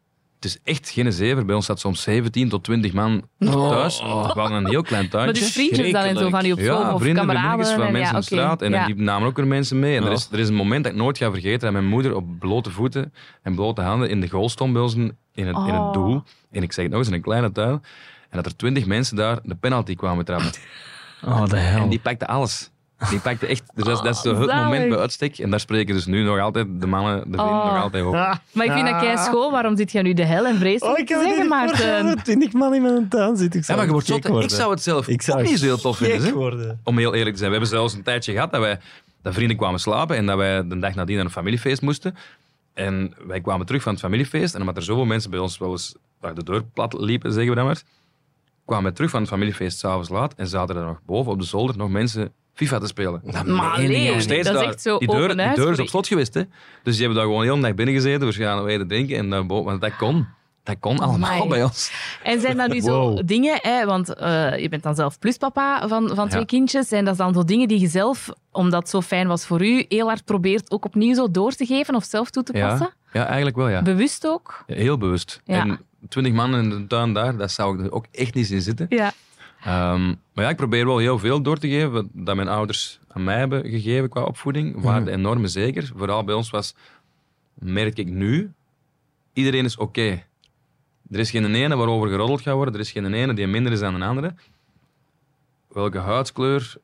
is 0.47 0.59
echt 0.63 0.89
geen 0.89 1.11
zever. 1.13 1.45
Bij 1.45 1.55
ons 1.55 1.65
zat 1.65 1.79
soms 1.79 2.01
17 2.01 2.49
tot 2.49 2.63
20 2.63 2.93
man 2.93 3.23
Oh. 3.39 3.69
thuis. 3.69 3.99
We 4.01 4.05
hadden 4.07 4.51
een 4.51 4.67
heel 4.67 4.81
klein 4.81 5.01
Maar 5.01 5.11
tuintje. 5.11 5.43
dus 5.43 5.51
vriendjes 5.53 5.91
dan 5.91 6.03
en 6.03 6.17
zo 6.17 6.29
van 6.29 6.39
die 6.43 6.53
op 6.53 6.59
school 6.59 6.79
Ja, 6.81 6.93
of 6.93 7.01
vrienden, 7.01 7.25
kameraden? 7.27 7.65
van 7.65 7.81
en- 7.81 7.91
mensen 7.91 8.11
ja, 8.11 8.17
op 8.17 8.23
straat. 8.23 8.61
En 8.61 8.71
ja. 8.71 8.85
die 8.85 8.95
namen 8.95 9.27
ook 9.27 9.35
weer 9.35 9.47
mensen 9.47 9.79
mee. 9.79 9.95
En 9.97 10.03
er, 10.03 10.09
Ja. 10.09 10.15
is, 10.15 10.27
er 10.31 10.39
is 10.39 10.47
een 10.47 10.53
moment 10.55 10.83
dat 10.83 10.93
ik 10.93 10.99
nooit 10.99 11.17
ga 11.17 11.31
vergeten 11.31 11.59
dat 11.59 11.71
mijn 11.71 11.85
moeder 11.87 12.15
op 12.15 12.25
blote 12.39 12.71
voeten 12.71 13.13
en 13.43 13.55
blote 13.55 13.81
handen 13.81 14.09
in 14.09 14.21
de 14.21 14.29
goal 14.29 14.49
stond 14.49 14.73
bij 14.73 14.81
ons 14.81 14.95
in 14.95 15.01
het, 15.03 15.15
in 15.33 15.55
Oh. 15.55 15.85
het 15.85 15.93
doel. 15.93 16.23
En 16.51 16.63
ik 16.63 16.71
zeg 16.73 16.83
het 16.83 16.89
nog 16.93 16.99
eens, 16.99 17.09
in 17.09 17.15
een 17.15 17.21
kleine 17.21 17.51
tuin. 17.51 17.71
En 18.29 18.37
dat 18.37 18.45
er 18.45 18.55
twintig 18.55 18.85
mensen 18.85 19.15
daar 19.15 19.39
de 19.43 19.55
penalty 19.55 19.95
kwamen 19.95 20.25
trappen. 20.25 20.51
Oh, 21.25 21.45
de 21.45 21.57
hel. 21.57 21.81
En 21.81 21.89
die 21.89 21.99
pakte 21.99 22.27
alles. 22.27 22.71
Die 23.09 23.19
pakte 23.19 23.45
echt... 23.47 23.63
Dus 23.75 23.83
dat, 23.85 23.93
is, 23.97 24.01
dat 24.03 24.15
is 24.15 24.21
zo 24.21 24.35
het 24.39 24.49
zalig. 24.49 24.63
moment 24.63 24.89
bij 24.89 24.97
uitstek. 24.97 25.37
En 25.37 25.49
daar 25.49 25.59
spreken 25.59 25.95
dus 25.95 26.05
nu 26.05 26.23
nog 26.23 26.39
altijd 26.39 26.67
de 26.81 26.87
mannen, 26.87 27.15
de 27.17 27.37
vrienden 27.37 27.45
Oh. 27.55 27.73
nog 27.73 27.81
altijd 27.83 28.03
over. 28.03 28.39
Maar 28.53 28.65
ik 28.65 28.71
vind 28.71 28.87
dat 28.87 28.99
kei 28.99 29.17
school. 29.17 29.51
Waarom 29.51 29.77
zit 29.77 29.91
je 29.91 30.01
nu 30.01 30.13
de 30.13 30.23
hel 30.25 30.45
en 30.45 30.57
vrees 30.57 30.79
Oh, 30.81 30.97
ik 30.97 31.07
zeggen, 31.07 31.47
Maarten? 31.47 32.23
20 32.23 32.53
man 32.53 32.73
in 32.73 32.81
mijn 32.81 33.07
tuin 33.07 33.37
zit. 33.37 33.47
Ik 33.47 33.53
Ja, 33.53 33.61
zou 33.61 33.77
maar 33.77 33.85
je 33.87 33.91
wordt 33.91 34.07
gek 34.07 34.15
zot, 34.15 34.23
hè? 34.25 34.29
worden. 34.31 34.49
Ik 34.49 34.55
zou 34.55 34.71
het 34.71 34.81
zelf 34.83 35.07
Ik 35.07 35.21
zou 35.21 35.39
ook 35.39 35.45
niet 35.47 35.59
zo 35.59 35.65
heel 35.65 35.77
tof 35.77 35.97
vinden. 35.97 36.21
hè. 36.27 36.33
worden. 36.33 36.79
Om 36.83 36.97
heel 36.97 37.13
eerlijk 37.13 37.31
te 37.35 37.37
zijn. 37.37 37.51
We 37.51 37.57
hebben 37.57 37.77
zelfs 37.77 37.93
een 37.93 38.03
tijdje 38.03 38.31
gehad 38.31 38.51
dat 38.51 38.61
wij 38.61 38.79
dat 39.21 39.33
vrienden 39.33 39.57
kwamen 39.57 39.79
slapen 39.79 40.15
en 40.15 40.25
dat 40.25 40.37
wij 40.37 40.67
de 40.67 40.79
dag 40.79 40.95
nadien 40.95 41.15
naar 41.15 41.25
een 41.25 41.31
familiefeest 41.31 41.81
moesten. 41.81 42.15
En 42.73 43.13
wij 43.27 43.41
kwamen 43.41 43.65
terug 43.65 43.81
van 43.81 43.91
het 43.91 44.01
familiefeest 44.01 44.53
en 44.55 44.59
omdat 44.59 44.75
er 44.77 44.83
zoveel 44.83 45.05
mensen 45.05 45.29
bij 45.31 45.39
ons 45.39 45.57
wel 45.57 45.71
eens 45.71 45.95
uit 46.21 46.35
de 46.35 46.43
deur 46.43 46.63
plat 46.73 46.93
liepen, 46.93 47.31
zeggen 47.31 47.49
we 47.49 47.55
dan 47.57 47.65
maar, 47.65 47.81
kwamen 48.65 48.89
we 48.89 48.95
terug 48.95 49.09
van 49.09 49.19
het 49.21 49.29
familiefeest 49.29 49.77
s'avonds 49.79 50.09
laat 50.09 50.33
en 50.33 50.47
zaten 50.47 50.75
er 50.75 50.85
nog 50.85 50.99
boven 51.05 51.31
op 51.31 51.39
de 51.39 51.45
zolder 51.45 51.77
nog 51.77 51.89
mensen 51.89 52.31
FIFA 52.57 52.79
te 52.79 52.87
spelen. 52.87 53.21
Maar 53.23 53.45
meen 53.45 53.87
nee, 53.89 54.05
dat 54.05 54.13
niet. 54.13 54.23
Steeds 54.23 54.47
is 54.47 54.53
daar. 54.55 54.63
echt 54.63 54.81
zo 54.81 54.97
die 54.97 55.07
deur, 55.07 55.23
open 55.23 55.37
die 55.37 55.45
huis 55.45 55.57
deur 55.57 55.71
is 55.71 55.79
op 55.79 55.87
slot 55.87 56.07
geweest. 56.07 56.33
Hè? 56.33 56.41
Dus 56.83 56.93
die 56.95 57.05
hebben 57.05 57.15
daar 57.15 57.25
gewoon 57.25 57.43
heel 57.43 57.55
de 57.55 57.61
dag 57.61 57.73
binnen 57.73 57.95
gezeten, 57.95 58.21
waarschijnlijk 58.23 58.67
eten 58.69 58.87
drinken 58.87 59.17
en 59.17 59.29
dan 59.29 59.47
boven, 59.47 59.65
want 59.65 59.81
dat 59.81 59.95
kon. 59.95 60.27
Dat 60.63 60.75
kon 60.79 60.99
allemaal 60.99 61.47
bij 61.47 61.63
ons. 61.63 61.91
En 62.23 62.41
zijn 62.41 62.57
dat 62.57 62.69
nu 62.71 62.81
zo 62.81 62.99
Wow. 63.09 63.21
dingen, 63.27 63.59
hè, 63.61 63.85
want 63.85 64.13
eh, 64.13 64.57
je 64.59 64.69
bent 64.69 64.83
dan 64.83 64.95
zelf 64.95 65.19
pluspapa 65.19 65.87
van, 65.87 66.11
van 66.15 66.27
twee 66.27 66.39
Ja. 66.39 66.45
kindjes, 66.45 66.87
zijn 66.87 67.05
dat 67.05 67.17
dan 67.17 67.33
zo 67.33 67.43
dingen 67.43 67.67
die 67.67 67.79
je 67.79 67.87
zelf, 67.87 68.29
omdat 68.51 68.79
het 68.81 68.89
zo 68.89 69.01
fijn 69.01 69.27
was 69.27 69.45
voor 69.45 69.65
u, 69.65 69.85
heel 69.89 70.07
hard 70.07 70.25
probeert 70.25 70.71
ook 70.71 70.85
opnieuw 70.85 71.13
zo 71.15 71.31
door 71.31 71.51
te 71.51 71.65
geven 71.65 71.95
of 71.95 72.03
zelf 72.03 72.29
toe 72.29 72.43
te 72.43 72.51
passen? 72.51 72.89
Ja, 73.13 73.19
ja 73.19 73.25
eigenlijk 73.25 73.55
wel, 73.57 73.69
ja. 73.69 73.81
Bewust 73.81 74.27
ook? 74.27 74.63
Heel 74.65 74.97
bewust. 74.97 75.41
Ja. 75.45 75.59
En 75.59 75.79
twintig 76.09 76.33
man 76.33 76.55
in 76.55 76.69
de 76.69 76.87
tuin 76.87 77.13
daar, 77.13 77.37
dat 77.37 77.51
zou 77.51 77.79
ik 77.79 77.85
er 77.85 77.91
ook 77.91 78.05
echt 78.11 78.33
niet 78.33 78.49
in 78.49 78.61
zitten. 78.61 78.85
Ja. 78.89 79.11
Ehm, 79.67 80.07
maar 80.07 80.43
ja, 80.43 80.49
ik 80.49 80.55
probeer 80.55 80.85
wel 80.85 80.97
heel 80.97 81.19
veel 81.19 81.41
door 81.41 81.57
te 81.57 81.67
geven 81.67 82.09
dat 82.13 82.35
mijn 82.35 82.47
ouders 82.47 82.99
aan 83.07 83.23
mij 83.23 83.37
hebben 83.37 83.69
gegeven 83.69 84.09
qua 84.09 84.23
opvoeding. 84.23 84.81
Waarde 84.81 85.11
enorme 85.11 85.47
zeker. 85.47 85.91
Vooral 85.95 86.23
bij 86.23 86.35
ons 86.35 86.49
was, 86.49 86.75
merk 87.53 87.97
ik 87.97 88.07
nu, 88.07 88.51
iedereen 89.33 89.65
is 89.65 89.77
oké. 89.77 90.23
Er 91.11 91.19
is 91.19 91.29
geen 91.29 91.55
ene 91.55 91.75
waarover 91.75 92.09
geroddeld 92.09 92.41
gaat 92.41 92.55
worden. 92.55 92.73
Er 92.73 92.79
is 92.79 92.91
geen 92.91 93.13
ene 93.13 93.33
die 93.33 93.47
minder 93.47 93.71
is 93.71 93.79
dan 93.79 93.95
een 93.95 94.01
andere. 94.01 94.33
Welke 95.67 95.97
huidskleur, 95.97 96.77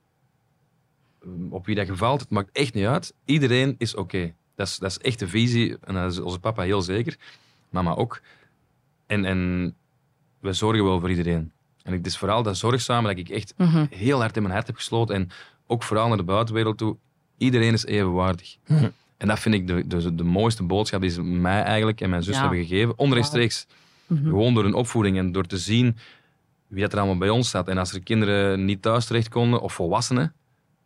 op 1.50 1.66
wie 1.66 1.76
dat 1.76 1.88
gevalt, 1.88 2.20
het 2.20 2.30
maakt 2.30 2.50
echt 2.52 2.74
niet 2.74 2.86
uit. 2.86 3.14
Iedereen 3.26 3.76
is 3.78 3.96
oké. 3.96 4.34
Dat, 4.56 4.68
is, 4.68 4.78
dat 4.78 4.92
is 4.92 4.98
echt 4.98 5.20
de 5.20 5.28
visie. 5.28 5.78
En 5.80 5.94
dat 5.94 6.12
is 6.12 6.20
onze 6.20 6.40
papa 6.40 6.64
heel 6.64 6.82
zeker. 6.82 7.18
Mama 7.70 7.96
ook. 7.96 8.22
En, 9.06 9.26
en 9.26 9.74
we 10.40 10.54
zorgen 10.54 10.84
wel 10.84 11.00
voor 11.00 11.10
iedereen. 11.10 11.52
En 11.84 11.94
het 11.94 12.06
is 12.06 12.18
vooral 12.18 12.44
dat 12.44 12.58
zorgzame 12.58 13.08
dat 13.08 13.18
ik 13.18 13.30
echt 13.30 13.54
Mhm. 13.58 13.86
heel 13.90 14.20
hard 14.20 14.36
in 14.36 14.42
mijn 14.42 14.54
hart 14.54 14.68
heb 14.68 14.76
gesloten. 14.76 15.16
En 15.16 15.30
ook 15.68 15.84
vooral 15.84 16.08
naar 16.08 16.18
de 16.18 16.24
buitenwereld 16.24 16.78
toe. 16.78 16.98
Iedereen 17.38 17.74
is 17.74 17.86
evenwaardig. 17.86 18.56
En 19.18 19.28
dat 19.28 19.40
vind 19.40 19.56
ik 19.56 19.68
de, 19.68 19.88
de, 19.88 20.16
de 20.16 20.24
mooiste 20.24 20.64
boodschap 20.64 21.02
die 21.02 21.10
ze 21.10 21.22
mij 21.24 21.62
eigenlijk 21.64 22.02
en 22.02 22.10
mijn 22.10 22.24
zus 22.24 22.36
Ja. 22.36 22.42
hebben 22.42 22.60
gegeven. 22.66 22.98
Onrechtstreeks. 22.98 23.68
Mhm. 24.08 24.24
Gewoon 24.24 24.54
door 24.54 24.64
hun 24.64 24.74
opvoeding 24.74 25.18
en 25.18 25.32
door 25.32 25.46
te 25.46 25.58
zien 25.58 25.98
wie 26.68 26.82
dat 26.82 26.92
er 26.94 26.98
allemaal 26.98 27.18
bij 27.18 27.30
ons 27.30 27.50
zat. 27.50 27.68
En 27.68 27.78
als 27.78 27.94
er 27.94 28.02
kinderen 28.04 28.66
niet 28.66 28.82
thuis 28.82 29.06
terecht 29.06 29.30
konden, 29.30 29.62
of 29.62 29.74
volwassenen, 29.74 30.34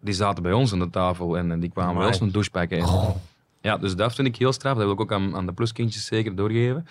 die 0.02 0.14
zaten 0.14 0.44
bij 0.44 0.52
ons 0.54 0.74
aan 0.74 0.80
de 0.80 0.90
tafel 0.90 1.38
en, 1.38 1.52
en 1.52 1.60
die 1.60 1.70
kwamen 1.70 1.94
bij 1.94 2.02
Amai. 2.04 2.14
ons 2.18 2.26
een 2.28 2.32
douche 2.32 2.50
pakken. 2.52 2.78
En- 2.80 3.14
Ja, 3.62 3.78
dus 3.78 3.96
dat 3.96 4.16
vind 4.16 4.28
ik 4.28 4.36
heel 4.36 4.54
straf. 4.54 4.74
Dat 4.76 4.84
wil 4.84 4.94
ik 4.94 5.00
ook 5.02 5.12
aan, 5.12 5.36
aan 5.36 5.46
de 5.46 5.54
pluskindjes 5.54 6.06
zeker 6.06 6.36
doorgeven. 6.36 6.88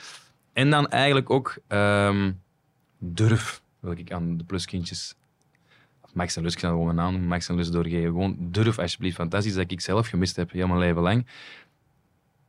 En 0.52 0.70
dan 0.70 0.88
eigenlijk 0.88 1.30
ook 1.30 1.56
ehm, 1.68 2.32
durf 2.98 3.62
wil 3.86 3.98
ik 3.98 4.12
aan 4.12 4.36
de 4.36 4.44
pluskindjes. 4.44 5.14
Max 6.12 6.36
en 6.36 6.42
Lus, 6.42 6.52
ik 6.52 6.58
zal 6.58 6.70
gewoon 6.70 6.94
naam 6.94 7.10
noemen, 7.10 7.28
Max 7.28 7.48
en 7.48 7.54
Lus 7.56 7.70
doorgeven. 7.70 8.06
Gewoon 8.10 8.36
durf 8.40 8.78
alsjeblieft, 8.78 9.16
want 9.16 9.30
dat 9.30 9.40
is 9.40 9.46
iets 9.46 9.56
dat 9.56 9.70
ik 9.70 9.80
zelf 9.80 10.08
gemist 10.08 10.36
heb, 10.36 10.50
heel 10.50 10.66
mijn 10.66 10.78
leven 10.78 11.02
lang. 11.02 11.26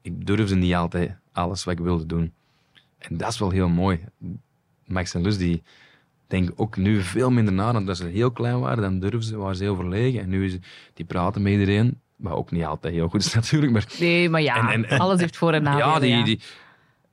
Ik 0.01 0.25
durfde 0.25 0.55
niet 0.55 0.73
altijd 0.73 1.15
alles 1.31 1.63
wat 1.63 1.73
ik 1.73 1.79
wilde 1.79 2.05
doen. 2.05 2.33
En 2.97 3.17
dat 3.17 3.29
is 3.29 3.39
wel 3.39 3.49
heel 3.49 3.69
mooi. 3.69 3.99
Max 4.85 5.13
en 5.13 5.21
Lus, 5.21 5.37
die 5.37 5.63
denken 6.27 6.57
ook 6.57 6.77
nu 6.77 7.01
veel 7.01 7.31
minder 7.31 7.53
na 7.53 7.71
dan 7.71 7.85
dat 7.85 7.97
ze 7.97 8.05
heel 8.05 8.31
klein 8.31 8.59
waren. 8.59 8.81
Dan 8.83 8.99
durfden 8.99 9.23
ze, 9.23 9.37
waren 9.37 9.55
ze 9.55 9.63
heel 9.63 9.75
verlegen. 9.75 10.19
En 10.21 10.29
nu 10.29 10.45
is, 10.45 10.57
die 10.93 11.05
praten 11.05 11.41
met 11.41 11.51
iedereen. 11.51 11.99
Wat 12.15 12.33
ook 12.33 12.51
niet 12.51 12.63
altijd 12.63 12.93
heel 12.93 13.07
goed 13.07 13.25
is 13.25 13.33
natuurlijk, 13.41 13.71
maar 13.71 13.85
Nee, 13.99 14.29
maar 14.29 14.41
ja, 14.41 14.71
En- 14.71 14.87
alles 14.87 15.19
heeft 15.19 15.37
voor- 15.37 15.53
en 15.53 15.63
nadelen. 15.63 15.87
ja, 15.87 15.99
die, 15.99 16.09
ja. 16.09 16.23
Die, 16.23 16.39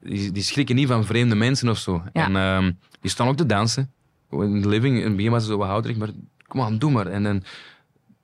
die, 0.01 0.33
die 0.33 0.43
schrikken 0.43 0.75
niet 0.77 0.89
van 0.89 1.05
vreemde 1.05 1.35
mensen 1.35 1.69
of 1.69 1.79
zo. 1.79 2.03
Ja. 2.13 2.25
En 2.25 2.37
ehm, 2.37 2.73
die 3.01 3.11
staan 3.11 3.29
ook 3.29 3.37
te 3.37 3.47
dansen. 3.47 3.93
In 4.31 4.69
living, 4.69 4.97
in 4.99 5.05
het 5.05 5.17
begin 5.17 5.31
was 5.31 5.47
zo 5.47 5.57
wat 5.57 5.97
maar 5.97 6.11
kom 6.47 6.61
aan, 6.61 6.79
doe 6.79 6.91
maar. 6.91 7.07
En, 7.07 7.27
en 7.27 7.43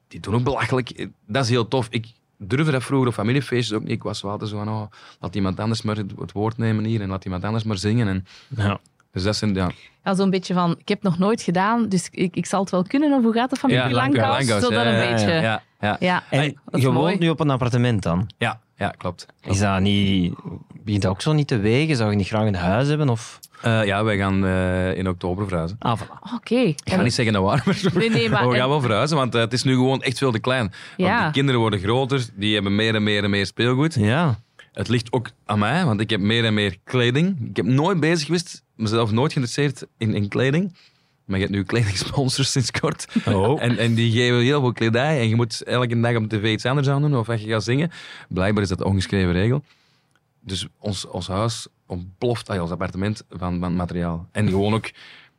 die 0.09 0.21
doen 0.21 0.35
ook 0.35 0.45
belachelijk. 0.45 1.09
Dat 1.27 1.45
is 1.45 1.51
heel 1.51 1.69
tof. 1.69 1.87
Ik 1.91 2.13
durfde 2.37 2.73
dat 2.73 2.83
vroeger 2.83 3.09
op 3.09 3.15
familiefeestjes 3.15 3.77
ook 3.77 3.83
niet. 3.83 3.91
Ik 3.91 4.03
was 4.03 4.25
altijd 4.25 4.51
zo 4.51 4.57
van, 4.57 4.69
oh, 4.69 4.83
laat 5.21 5.35
iemand 5.35 5.61
anders 5.61 5.83
maar 5.83 5.97
het 5.97 6.33
woord 6.33 6.57
nemen 6.57 6.85
hier 6.85 7.01
en 7.01 7.09
laat 7.09 7.25
iemand 7.25 7.45
anders 7.45 7.65
maar 7.65 7.79
zingen. 7.79 8.09
En, 8.09 8.27
Ja. 8.57 8.81
Dus 9.13 9.23
dat 9.23 9.37
zijn, 9.37 9.55
ja. 9.55 9.71
Ja, 10.05 10.15
zo'n 10.15 10.31
beetje 10.31 10.55
van, 10.55 10.75
ik 10.79 10.89
heb 10.89 11.03
nog 11.03 11.19
nooit 11.19 11.43
gedaan, 11.43 11.89
dus 11.89 12.09
ik, 12.11 12.37
ik 12.37 12.47
zal 12.47 12.61
het 12.61 12.71
wel 12.71 12.83
kunnen. 12.83 13.13
Of 13.13 13.23
hoe 13.23 13.33
gaat 13.33 13.51
het 13.51 13.59
van 13.59 13.71
Ja, 13.71 13.91
Langkous, 13.91 14.47
Zo 14.47 14.61
dat 14.61 14.71
ja, 14.71 14.87
een 14.87 14.95
ja, 15.09 15.11
beetje. 15.11 15.33
Ja, 15.33 15.63
ja, 15.81 15.97
Ja, 16.01 16.23
En 16.31 16.61
dat 16.65 16.81
je 16.81 16.93
woont 16.93 17.19
nu 17.19 17.29
op 17.29 17.41
een 17.41 17.51
appartement 17.51 18.03
dan? 18.03 18.31
ja, 18.39 18.61
ja, 18.77 18.89
klopt. 18.89 19.27
Is 19.43 19.59
dat 19.59 19.81
niet... 19.81 20.35
Begint 20.85 21.03
dat 21.03 21.11
ook 21.13 21.23
zo 21.23 21.33
niet 21.33 21.47
te 21.49 21.59
wegen? 21.59 21.97
Zou 21.97 22.11
je 22.11 22.17
niet 22.17 22.27
graag 22.27 22.47
een 22.47 22.55
huis 22.55 22.89
hebben? 22.89 23.09
Of... 23.09 23.39
Eh, 23.63 23.85
ja, 23.85 24.05
wij 24.05 24.17
gaan 24.17 24.45
eh, 24.47 24.97
in 24.97 25.09
oktober 25.09 25.47
verhuizen. 25.47 25.77
Ah, 25.79 26.01
voilà. 26.01 26.33
Oké. 26.35 26.55
Ik 26.55 26.81
ga 26.85 26.97
En- 26.97 27.03
niet 27.05 27.15
zeggen 27.15 27.35
naar 27.35 27.43
waar, 27.43 27.63
maar, 27.65 27.77
Nee, 27.95 28.11
nee, 28.11 28.29
maar- 28.31 28.49
we 28.49 28.53
gaan 28.55 28.63
en- 28.63 28.69
wel 28.69 28.81
verhuizen, 28.81 29.17
want 29.17 29.35
eh, 29.35 29.41
het 29.41 29.53
is 29.53 29.63
nu 29.63 29.73
gewoon 29.75 30.03
echt 30.03 30.19
veel 30.19 30.33
te 30.33 30.39
klein. 30.39 30.61
Want 30.61 30.75
Ja. 31.11 31.27
de 31.27 31.33
kinderen 31.33 31.61
worden 31.61 31.81
groter, 31.81 32.27
die 32.35 32.55
hebben 32.55 32.75
meer 32.75 32.95
en 32.95 33.03
meer 33.03 33.25
en 33.25 33.31
meer 33.31 33.47
speelgoed. 33.47 33.95
Ja. 33.95 34.39
Het 34.73 34.89
ligt 34.89 35.13
ook 35.13 35.31
aan 35.47 35.59
mij, 35.59 35.85
want 35.85 36.01
ik 36.01 36.11
heb 36.11 36.21
meer 36.21 36.45
en 36.45 36.55
meer 36.55 36.77
kleding. 36.85 37.49
Ik 37.49 37.57
heb 37.57 37.67
nooit 37.67 38.01
bezig 38.01 38.27
geweest, 38.27 38.63
mezelf 38.81 39.11
nooit 39.11 39.33
geïnteresseerd 39.33 39.87
in, 39.99 40.15
in 40.15 40.29
kleding. 40.29 40.77
Maar 41.25 41.39
je 41.39 41.45
hebt 41.45 41.57
nu 41.57 41.65
kledingsponsors 41.65 42.51
sinds 42.51 42.71
kort. 42.71 43.07
Oh. 43.27 43.63
En, 43.63 43.79
en 43.79 43.95
die 43.95 44.13
geven 44.13 44.41
heel 44.41 44.61
veel 44.61 44.73
kledij. 44.73 45.21
En 45.21 45.29
je 45.29 45.37
moet 45.37 45.63
elke 45.63 46.01
dag 46.01 46.17
op 46.17 46.29
tv 46.29 46.53
iets 46.53 46.67
anders 46.67 46.89
aan 46.89 47.03
doen 47.03 47.17
of 47.17 47.29
als 47.29 47.41
je 47.41 47.49
gaat 47.49 47.65
zingen. 47.65 47.91
Blijkbaar 48.29 48.63
is 48.63 48.69
dat 48.69 48.79
de 48.79 48.85
ongeschreven 48.85 49.33
regel. 49.33 49.65
Dus 50.41 50.67
ons, 50.79 51.07
ons 51.07 51.29
huis 51.29 51.67
ontploft, 51.87 52.49
ah, 52.49 52.63
ons 52.63 52.71
appartement 52.71 53.25
van, 53.29 53.61
van 53.61 53.77
materiaal. 53.77 54.29
En 54.33 54.49
gewoon 54.49 54.75
ook, 54.75 54.91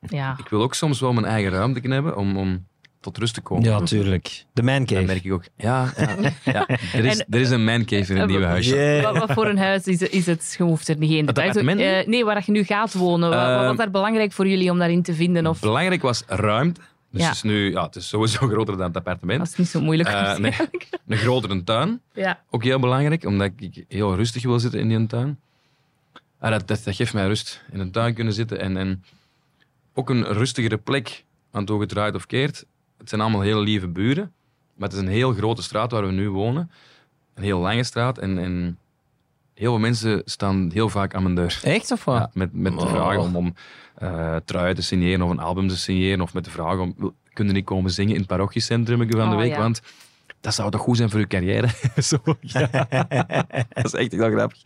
Ja. 0.01 0.35
ik 0.37 0.47
wil 0.47 0.61
ook 0.61 0.73
soms 0.73 0.99
wel 0.99 1.13
mijn 1.13 1.25
eigen 1.25 1.51
ruimte 1.51 1.89
hebben 1.89 2.17
om, 2.17 2.37
om 2.37 2.65
tot 3.01 3.17
rust 3.17 3.33
te 3.33 3.41
komen. 3.41 3.63
Ja, 3.69 3.81
tuurlijk. 3.81 4.45
De 4.53 4.63
man 4.63 4.85
Dat 4.85 5.05
merk 5.05 5.23
ik 5.23 5.33
ook. 5.33 5.43
Ja, 5.57 5.93
ja, 5.97 6.15
ja. 6.43 6.67
Er, 6.93 7.05
is, 7.05 7.19
En- 7.19 7.25
er 7.29 7.39
is 7.39 7.49
een 7.49 7.63
mancave 7.63 8.13
in 8.13 8.19
het 8.19 8.29
nieuwe 8.29 8.45
huisje. 8.45 8.75
Yeah. 8.75 9.03
Wat, 9.03 9.17
wat 9.17 9.31
voor 9.33 9.47
een 9.47 9.57
huis 9.57 9.83
is, 9.85 10.01
is 10.01 10.25
het? 10.25 10.55
Je 10.57 10.63
hoeft 10.63 10.87
er 10.87 10.97
niet 10.97 11.11
in. 11.11 11.27
Het 11.27 11.37
appartement? 11.37 11.79
Eh, 11.79 12.07
nee, 12.07 12.25
waar 12.25 12.43
je 12.45 12.51
nu 12.51 12.63
gaat 12.63 12.93
wonen. 12.93 13.29
Wat, 13.29 13.39
wat 13.39 13.47
Eh, 13.59 13.67
was 13.67 13.77
daar 13.77 13.91
belangrijk 13.91 14.31
voor 14.31 14.47
jullie 14.47 14.71
om 14.71 14.77
daarin 14.77 15.01
te 15.03 15.13
vinden? 15.13 15.47
Of 15.47 15.59
Belangrijk 15.59 16.01
was 16.01 16.23
ruimte. 16.27 16.81
Dus 17.11 17.21
Ja. 17.21 17.27
het 17.27 17.35
is 17.35 17.41
nu, 17.41 17.71
ja, 17.71 17.85
het 17.85 17.95
is 17.95 18.07
sowieso 18.07 18.47
groter 18.51 18.77
dan 18.77 18.87
het 18.87 18.95
appartement. 18.97 19.39
was 19.39 19.49
het 19.49 19.57
niet 19.57 19.67
zo 19.67 19.81
moeilijk? 19.81 20.09
Eh, 20.09 20.37
nee. 20.37 20.53
Een 21.07 21.17
grotere 21.17 21.63
tuin, 21.63 22.01
Ja. 22.13 22.39
ook 22.49 22.63
heel 22.63 22.79
belangrijk, 22.79 23.25
omdat 23.25 23.51
ik 23.57 23.85
heel 23.87 24.15
rustig 24.15 24.43
wil 24.43 24.59
zitten 24.59 24.79
in 24.79 24.87
die 24.87 25.07
tuin. 25.07 25.39
Ah, 26.39 26.51
dat, 26.51 26.67
dat, 26.67 26.81
dat 26.83 26.95
geeft 26.95 27.13
mij 27.13 27.27
rust. 27.27 27.63
In 27.71 27.79
een 27.79 27.91
tuin 27.91 28.13
kunnen 28.13 28.33
zitten 28.33 28.59
en, 28.59 28.77
en 28.77 29.03
ook 29.93 30.09
een 30.09 30.23
rustigere 30.23 30.77
plek, 30.77 31.23
want 31.51 31.69
hoe 31.69 31.79
het 31.79 31.89
draait 31.89 32.15
of 32.15 32.25
keert. 32.25 32.65
Het 33.01 33.09
zijn 33.09 33.21
allemaal 33.21 33.41
heel 33.41 33.61
lieve 33.61 33.87
buren, 33.87 34.31
maar 34.75 34.89
het 34.89 34.97
is 34.97 35.03
een 35.03 35.11
heel 35.11 35.33
grote 35.33 35.61
straat 35.63 35.91
waar 35.91 36.05
we 36.05 36.11
nu 36.11 36.29
wonen. 36.29 36.71
Een 37.33 37.43
heel 37.43 37.59
lange 37.59 37.83
straat 37.83 38.17
en, 38.17 38.37
en 38.37 38.77
heel 39.53 39.71
veel 39.71 39.79
mensen 39.79 40.21
staan 40.25 40.69
heel 40.73 40.89
vaak 40.89 41.15
aan 41.15 41.23
mijn 41.23 41.35
deur. 41.35 41.59
Echt 41.63 41.91
of 41.91 42.05
wat? 42.05 42.17
Ja, 42.17 42.29
met, 42.33 42.53
met 42.53 42.71
de 42.73 42.79
Oh. 42.85 42.89
vraag 42.89 43.17
om, 43.17 43.35
om 43.35 43.53
eh 43.95 44.35
truien 44.45 44.75
te 44.75 44.81
signeren 44.81 45.21
of 45.25 45.29
een 45.31 45.39
album 45.39 45.67
te 45.67 45.77
signeren. 45.77 46.21
Of 46.21 46.33
met 46.33 46.43
de 46.43 46.49
vraag 46.51 46.77
om, 46.79 47.13
kunnen 47.33 47.53
niet 47.53 47.65
komen 47.65 47.91
zingen 47.91 48.11
in 48.13 48.17
het 48.19 48.27
parochiecentrum 48.27 48.97
van 48.97 49.07
de 49.29 49.35
Oh, 49.35 49.41
week? 49.41 49.51
ja. 49.51 49.57
Want 49.59 49.81
dat 50.41 50.53
zou 50.53 50.71
toch 50.71 50.81
goed 50.81 50.97
zijn 50.97 51.09
voor 51.09 51.19
uw 51.19 51.27
carrière? 51.27 51.67
Zo, 52.01 52.17
dat 53.69 53.85
is 53.85 53.93
echt 53.93 54.11
heel 54.11 54.31
grappig. 54.31 54.61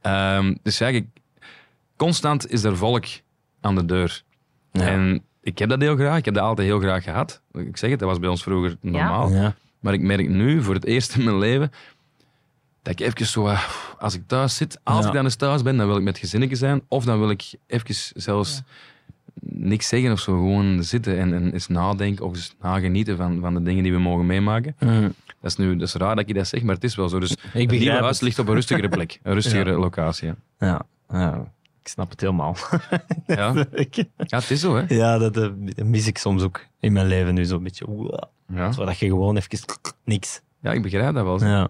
Ehm, 0.00 0.54
dus 0.62 0.78
ja, 0.78 0.86
ik- 0.88 1.06
constant 1.96 2.50
is 2.50 2.64
er 2.64 2.76
volk 2.76 3.04
aan 3.60 3.74
de 3.74 3.84
deur. 3.84 4.22
Ja. 4.72 4.86
En 4.86 5.22
ik 5.46 5.58
heb 5.58 5.68
dat 5.68 5.80
heel 5.80 5.96
graag. 5.96 6.18
Ik 6.18 6.24
heb 6.24 6.34
dat 6.34 6.42
altijd 6.42 6.68
heel 6.68 6.78
graag 6.80 7.02
gehad. 7.04 7.40
Ik 7.52 7.76
zeg 7.76 7.90
het, 7.90 7.98
dat 7.98 8.08
was 8.08 8.18
bij 8.18 8.28
ons 8.28 8.42
vroeger 8.42 8.76
normaal. 8.80 9.30
Ja. 9.32 9.54
Maar 9.80 9.92
ik 9.94 10.00
merk 10.00 10.28
nu, 10.28 10.62
voor 10.62 10.74
het 10.74 10.84
eerst 10.84 11.16
in 11.16 11.24
mijn 11.24 11.38
leven, 11.38 11.70
dat 12.82 13.00
ik 13.00 13.06
even 13.06 13.26
zo, 13.26 13.46
eh, 13.46 13.62
als 13.98 14.14
ik 14.14 14.22
thuis 14.26 14.56
zit, 14.56 14.80
als 14.82 15.00
Ja. 15.02 15.06
ik 15.06 15.12
dan 15.14 15.24
eens 15.24 15.34
thuis 15.34 15.62
ben, 15.62 15.76
dan 15.76 15.86
wil 15.86 15.96
ik 15.96 16.02
met 16.02 16.18
gezinnetje 16.18 16.56
zijn. 16.56 16.82
Of 16.88 17.04
dan 17.04 17.18
wil 17.18 17.30
ik 17.30 17.44
even 17.66 17.94
zelfs 18.14 18.62
niks 19.40 19.88
zeggen 19.88 20.12
of 20.12 20.20
zo, 20.20 20.32
gewoon 20.32 20.82
zitten 20.84 21.18
en, 21.18 21.34
en 21.34 21.52
eens 21.52 21.66
nadenken 21.66 22.24
of 22.24 22.34
eens 22.34 22.54
nagenieten 22.60 23.16
van, 23.16 23.40
van 23.40 23.54
de 23.54 23.62
dingen 23.62 23.82
die 23.82 23.92
we 23.92 23.98
mogen 23.98 24.26
meemaken. 24.26 24.76
Mm. 24.80 25.14
Dat 25.40 25.50
is 25.50 25.56
nu 25.56 25.76
dat 25.76 25.88
is 25.88 25.94
raar 25.94 26.16
dat 26.16 26.28
je 26.28 26.34
dat 26.34 26.46
zegt, 26.48 26.64
maar 26.64 26.74
het 26.74 26.84
is 26.84 26.94
wel 26.94 27.08
zo. 27.08 27.18
Dus 27.18 27.30
het 27.30 27.40
begrijp 27.42 27.70
nieuwe 27.70 27.90
het. 27.90 28.00
huis 28.00 28.20
ligt 28.20 28.38
op 28.38 28.48
een 28.48 28.54
rustigere 28.54 28.88
plek, 28.88 29.20
een 29.22 29.32
rustigere 29.34 29.72
locatie. 29.86 30.32
Ja. 30.58 30.80
Ja. 31.10 31.52
Ik 31.86 31.92
snap 31.92 32.10
het 32.10 32.20
helemaal. 32.20 32.56
Ja. 33.26 33.52
ja, 34.16 34.38
het 34.38 34.50
is 34.50 34.60
zo, 34.60 34.76
hè. 34.76 34.94
ja, 34.94 35.18
dat 35.18 35.36
eh, 35.36 35.48
mis 35.84 36.06
ik 36.06 36.18
soms 36.18 36.42
ook 36.42 36.66
in 36.80 36.92
mijn 36.92 37.06
leven 37.06 37.34
nu 37.34 37.44
zo'n 37.44 37.62
beetje. 37.62 37.86
Wow. 37.86 38.22
Ja, 38.48 38.72
Zodat 38.72 38.98
je 38.98 39.06
gewoon 39.06 39.36
even 39.36 39.58
niks. 40.04 40.40
ja 40.60 40.72
ik 40.72 40.82
begrijp 40.82 41.14
dat 41.14 41.24
wel. 41.24 41.44
Ja. 41.44 41.68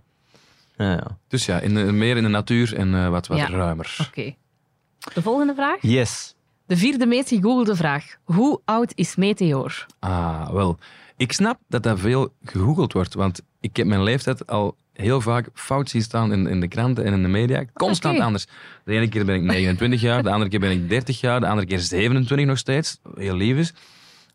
Ja, 0.77 0.91
ja. 0.91 1.19
Dus 1.29 1.47
ja, 1.47 1.61
in 1.61 1.75
de, 1.75 1.81
meer 1.93 2.17
in 2.17 2.23
de 2.23 2.29
natuur 2.29 2.77
en 2.77 2.95
eh, 2.95 3.09
wat, 3.09 3.27
wat 3.27 3.39
Ja. 3.39 3.49
ruimer. 3.49 3.97
Oké. 4.09 4.35
De 5.15 5.23
volgende 5.23 5.55
vraag. 5.55 5.79
Yes. 5.81 6.35
De 6.67 6.77
vierde 6.77 7.07
meest 7.07 7.29
gegoogelde 7.29 7.77
vraag. 7.77 8.17
Hoe 8.25 8.61
oud 8.65 8.93
is 8.95 9.17
Meteor? 9.17 9.87
Ah, 9.99 10.51
wel. 10.51 10.79
Ik 11.17 11.33
snap 11.33 11.59
dat 11.69 11.83
dat 11.83 12.01
veel 12.01 12.33
gegoogeld 12.45 12.93
wordt, 12.93 13.15
want 13.15 13.43
ik 13.61 13.77
heb 13.77 13.87
mijn 13.87 14.03
leeftijd 14.03 14.47
al 14.47 14.77
heel 14.97 15.21
vaak 15.21 15.49
fout 15.55 15.89
zien 15.91 16.03
staan 16.03 16.33
in, 16.33 16.47
in 16.47 16.61
de 16.61 16.69
kranten 16.69 17.05
en 17.05 17.13
in 17.13 17.23
de 17.23 17.29
media. 17.29 17.65
Constant 17.73 18.21
anders. 18.21 18.47
De 18.85 18.93
ene 18.93 19.09
keer 19.09 19.25
ben 19.25 19.35
ik 19.35 19.43
29 19.43 20.01
jaar, 20.01 20.23
de 20.23 20.31
andere 20.31 20.51
keer 20.51 20.61
ben 20.61 20.71
ik 20.71 20.89
30 20.89 21.21
jaar, 21.21 21.41
de 21.41 21.47
andere 21.47 21.67
keer 21.67 21.79
27 21.79 22.47
nog 22.47 22.59
steeds. 22.59 22.99
Heel 23.15 23.35
lief 23.37 23.57
is. 23.57 23.73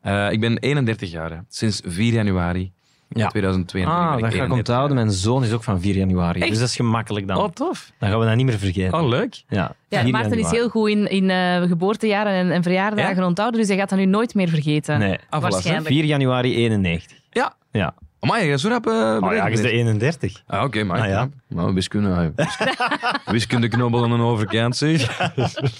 Eh, 0.01 0.31
ik 0.31 0.39
ben 0.39 0.57
31 0.57 1.11
jaar, 1.11 1.29
hè. 1.31 1.37
sinds 1.49 1.81
4 1.85 2.13
januari. 2.13 2.71
Ja. 3.13 3.27
2022. 3.27 3.93
Ah, 3.93 4.11
dat 4.11 4.19
ga 4.19 4.25
ik 4.27 4.33
31 4.33 4.57
onthouden. 4.57 4.95
Mijn 4.95 5.11
zoon 5.11 5.43
is 5.43 5.51
ook 5.51 5.63
van 5.63 5.81
4 5.81 5.95
januari. 5.95 6.39
Dus 6.39 6.59
dat 6.59 6.67
is 6.67 6.75
gemakkelijk 6.75 7.27
dan. 7.27 7.37
Oh, 7.37 7.49
tof. 7.49 7.91
Dan 7.99 8.09
gaan 8.09 8.19
we 8.19 8.25
dat 8.25 8.35
niet 8.35 8.45
meer 8.45 8.57
vergeten. 8.59 8.99
Oh, 8.99 9.07
leuk. 9.07 9.43
Ja, 9.47 9.75
Ja, 9.87 10.01
4 10.01 10.11
Maarten 10.11 10.39
is 10.39 10.51
heel 10.51 10.69
goed 10.69 10.89
in, 10.89 11.09
in 11.09 11.29
eh, 11.29 11.61
geboortejaren 11.61 12.33
en, 12.33 12.51
en 12.51 12.63
verjaardagen 12.63 13.23
onthouden, 13.23 13.59
dus 13.59 13.69
hij 13.69 13.77
gaat 13.77 13.89
dat 13.89 13.99
nu 13.99 14.05
nooit 14.05 14.33
meer 14.35 14.49
vergeten. 14.49 14.99
Nee, 14.99 15.17
Ah, 15.29 15.39
voilà, 15.39 15.41
Waarschijnlijk. 15.47 15.87
4 15.87 16.05
januari 16.05 16.55
91. 16.55 17.17
Ja. 17.29 17.53
Ja. 17.71 17.93
Maar 18.21 18.43
je 18.43 18.57
zo 18.57 18.67
rap 18.69 18.87
eh, 18.87 19.17
Oh 19.21 19.33
ja, 19.33 19.47
is 19.47 19.55
de 19.55 19.61
bent. 19.61 19.73
31. 19.73 20.43
Ah, 20.47 20.63
oké, 20.63 20.83
maar 20.83 20.99
Ah, 21.01 21.07
ja. 21.07 21.29
Nou, 21.47 21.73
wiskunde, 21.73 22.09
ah, 22.09 22.27
wiskunde, 22.35 23.19
wiskunde 23.25 23.67
knobbel 23.67 24.03
aan 24.03 24.11
een 24.11 24.21
overkant, 24.21 24.75
zeg. 24.77 25.17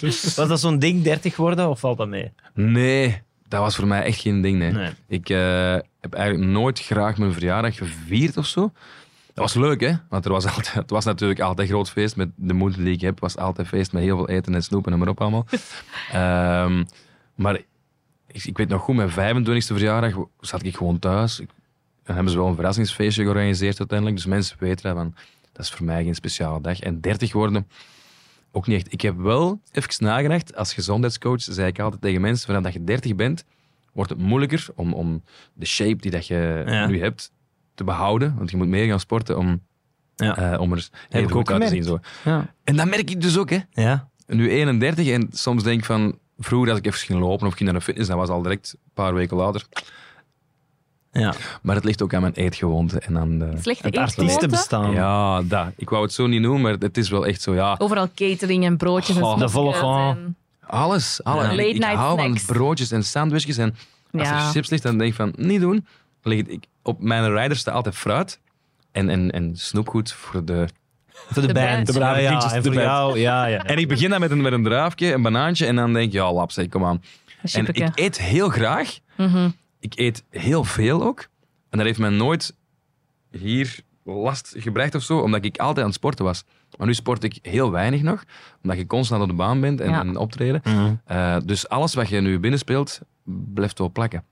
Was 0.00 0.34
dat 0.34 0.60
zo'n 0.60 0.78
ding 0.78 1.02
30 1.02 1.36
worden 1.36 1.68
of 1.68 1.80
valt 1.80 1.98
dat 1.98 2.08
mee? 2.08 2.32
Nee, 2.54 3.22
dat 3.48 3.60
was 3.60 3.76
voor 3.76 3.86
mij 3.86 4.02
echt 4.02 4.20
geen 4.20 4.40
ding, 4.40 4.58
nee. 4.58 4.72
Nee. 4.72 4.90
Ik 5.08 5.28
eh, 5.28 5.74
heb 6.00 6.14
eigenlijk 6.14 6.50
nooit 6.50 6.80
graag 6.80 7.18
mijn 7.18 7.32
verjaardag 7.32 7.76
gevierd 7.76 8.36
of 8.36 8.46
zo. 8.46 8.72
Dat 9.34 9.44
was 9.44 9.54
leuk, 9.54 9.80
hè? 9.80 9.92
Want 10.08 10.24
er 10.24 10.32
was 10.32 10.46
altijd, 10.56 10.72
het 10.72 10.90
was 10.90 11.04
natuurlijk 11.04 11.40
altijd 11.40 11.68
groot 11.68 11.90
feest. 11.90 12.16
Met 12.16 12.28
de 12.36 12.54
moeder 12.54 12.84
die 12.84 12.94
ik 12.94 13.00
heb, 13.00 13.20
was 13.20 13.36
altijd 13.36 13.68
feest 13.68 13.92
met 13.92 14.02
heel 14.02 14.16
veel 14.16 14.28
eten 14.28 14.54
en 14.54 14.62
snoep 14.62 14.86
en 14.86 14.98
maar 14.98 15.08
op 15.08 15.20
allemaal. 15.20 15.46
Ehm, 16.12 16.84
maar 17.34 17.54
ik, 18.26 18.44
ik 18.44 18.56
weet 18.56 18.68
nog 18.68 18.82
goed, 18.82 18.94
mijn 18.96 19.10
25e 19.44 19.56
verjaardag 19.66 20.14
zat 20.40 20.64
ik 20.64 20.76
gewoon 20.76 20.98
thuis. 20.98 21.40
Ik, 21.40 21.48
dan 22.04 22.14
hebben 22.14 22.32
ze 22.32 22.38
wel 22.38 22.48
een 22.48 22.54
verrassingsfeestje 22.54 23.22
georganiseerd 23.22 23.78
uiteindelijk. 23.78 24.18
Dus 24.18 24.26
mensen 24.26 24.56
weten 24.60 24.82
dat, 24.82 24.96
van, 24.96 25.14
dat 25.52 25.64
is 25.64 25.70
voor 25.70 25.86
mij 25.86 26.04
geen 26.04 26.14
speciale 26.14 26.60
dag. 26.60 26.80
En 26.80 27.00
30 27.00 27.32
worden, 27.32 27.68
ook 28.52 28.66
niet 28.66 28.76
echt. 28.76 28.92
Ik 28.92 29.00
heb 29.00 29.16
wel 29.16 29.60
even 29.72 30.04
nagedacht, 30.04 30.56
als 30.56 30.74
gezondheidscoach 30.74 31.42
zei 31.42 31.68
ik 31.68 31.78
altijd 31.80 32.00
tegen 32.02 32.20
mensen, 32.20 32.46
vanaf 32.46 32.62
dat 32.62 32.72
je 32.72 32.84
30 32.84 33.14
bent, 33.14 33.44
wordt 33.92 34.10
het 34.10 34.18
moeilijker 34.18 34.66
om, 34.74 34.92
om 34.92 35.22
de 35.52 35.66
shape 35.66 35.96
die 35.96 36.10
dat 36.10 36.26
je 36.26 36.62
Ja. 36.66 36.86
nu 36.86 37.00
hebt 37.00 37.32
te 37.74 37.84
behouden. 37.84 38.34
Want 38.36 38.50
je 38.50 38.56
moet 38.56 38.68
meer 38.68 38.86
gaan 38.88 39.00
sporten 39.00 39.38
om, 39.38 39.60
Ja. 40.16 40.52
eh, 40.52 40.60
om 40.60 40.72
er 40.72 40.88
ook 41.24 41.30
goed 41.30 41.50
uit 41.50 41.62
te 41.62 41.68
zien. 41.68 41.82
Zo. 41.84 41.98
Ja. 42.24 42.54
En 42.64 42.76
dat 42.76 42.86
merk 42.88 43.10
ik 43.10 43.20
dus 43.20 43.38
ook, 43.38 43.50
hè. 43.50 43.58
Ja. 43.70 44.08
Nu 44.26 44.50
31 44.50 45.08
en 45.08 45.28
soms 45.32 45.62
denk 45.62 45.78
ik 45.78 45.84
van... 45.84 46.18
Vroeger 46.38 46.70
als 46.70 46.78
ik 46.78 46.86
even 46.86 46.98
ging 46.98 47.18
lopen 47.20 47.46
of 47.46 47.52
ging 47.54 47.70
naar 47.70 47.78
de 47.78 47.84
fitness, 47.84 48.08
dat 48.08 48.16
was 48.18 48.28
al 48.28 48.42
direct 48.42 48.74
een 48.84 48.90
paar 48.94 49.14
weken 49.14 49.36
later. 49.36 49.66
Ja. 51.12 51.34
Maar 51.62 51.74
het 51.74 51.84
ligt 51.84 52.02
ook 52.02 52.14
aan 52.14 52.20
mijn 52.20 52.32
eetgewoonte 52.34 52.98
en 53.00 53.18
aan 53.18 53.38
de... 53.38 53.52
Slechte 53.60 53.86
Het 53.86 53.96
artiestenbestaan. 53.96 54.92
Ja, 54.92 55.42
dat. 55.42 55.66
Ik 55.76 55.90
wou 55.90 56.02
het 56.02 56.12
zo 56.12 56.26
niet 56.26 56.40
noemen, 56.40 56.60
maar 56.60 56.72
het 56.72 56.96
is 56.96 57.10
wel 57.10 57.26
echt 57.26 57.42
zo, 57.42 57.54
ja. 57.54 57.74
Overal 57.78 58.08
catering 58.14 58.64
en 58.64 58.76
broodjes 58.76 59.16
en 59.16 59.22
de 59.22 59.28
en- 59.28 60.36
Alles. 60.66 61.20
alles. 61.24 61.44
Ja. 61.44 61.50
Ik- 61.50 61.56
Late 61.56 61.68
ik 61.68 61.78
night 61.78 61.94
hou 61.94 62.20
snacks. 62.20 62.42
van 62.42 62.54
broodjes 62.56 62.90
en 62.90 63.04
sandwichjes. 63.04 63.56
En 63.56 63.74
als 64.12 64.28
Ja. 64.28 64.34
er 64.46 64.50
chips 64.50 64.70
ligt, 64.70 64.82
dan 64.82 64.98
denk 64.98 65.10
ik 65.10 65.16
van, 65.16 65.32
niet 65.36 65.60
doen. 65.60 65.86
Ligt 66.22 66.50
ik, 66.50 66.64
op 66.82 67.00
mijn 67.02 67.34
rider 67.36 67.56
staat 67.56 67.74
altijd 67.74 67.94
fruit 67.96 68.38
en, 68.92 69.08
en, 69.08 69.30
en 69.30 69.56
snoepgoed 69.56 70.12
voor 70.12 70.44
de... 70.44 70.66
Voor 71.12 71.42
de, 71.42 71.48
De 71.48 71.54
band. 71.54 71.68
band. 71.70 71.86
De 71.86 71.92
brave 71.92 72.20
ja, 72.20 72.52
en 72.52 72.62
de 72.62 72.72
voor 72.72 72.82
jou, 72.82 73.18
ja, 73.18 73.46
ja. 73.46 73.62
En 73.72 73.78
ik 73.78 73.88
begin 73.88 74.10
dan 74.10 74.20
met 74.20 74.30
een, 74.30 74.40
met 74.40 74.52
een 74.52 74.62
draafje, 74.64 75.12
een 75.12 75.22
banaantje 75.22 75.66
en 75.66 75.76
dan 75.76 75.92
denk 75.92 76.06
ik, 76.06 76.12
ja, 76.12 76.32
lap, 76.32 76.50
zeg, 76.50 76.68
kom 76.68 76.84
aan. 76.84 77.02
En 77.52 77.66
ik 77.66 77.88
eet 77.94 78.18
heel 78.20 78.48
graag. 78.48 78.98
Mhm. 79.16 79.48
Ik 79.82 79.92
eet 79.98 80.24
heel 80.30 80.64
veel 80.64 81.02
ook. 81.02 81.20
En 81.70 81.78
dat 81.78 81.86
heeft 81.86 81.98
mij 81.98 82.10
nooit 82.10 82.54
hier 83.30 83.78
last 84.04 84.54
gebracht 84.58 84.94
of 84.94 85.02
zo, 85.02 85.18
omdat 85.18 85.44
ik 85.44 85.58
altijd 85.58 85.78
aan 85.78 85.84
het 85.86 85.94
sporten 85.94 86.24
was. 86.24 86.44
Maar 86.78 86.86
nu 86.86 86.94
sport 86.94 87.24
ik 87.24 87.38
heel 87.42 87.70
weinig 87.70 88.02
nog, 88.02 88.24
omdat 88.62 88.78
je 88.78 88.86
constant 88.86 89.22
op 89.22 89.28
de 89.28 89.34
baan 89.34 89.60
bent 89.60 89.80
en, 89.80 89.90
Ja. 89.90 90.00
en 90.00 90.16
optreden. 90.16 90.62
Eh, 91.04 91.36
dus 91.44 91.68
alles 91.68 91.94
wat 91.94 92.08
je 92.08 92.20
nu 92.20 92.38
binnenspeelt, 92.38 93.00
blijft 93.54 93.78
wel 93.78 93.90
plakken. 93.90 94.24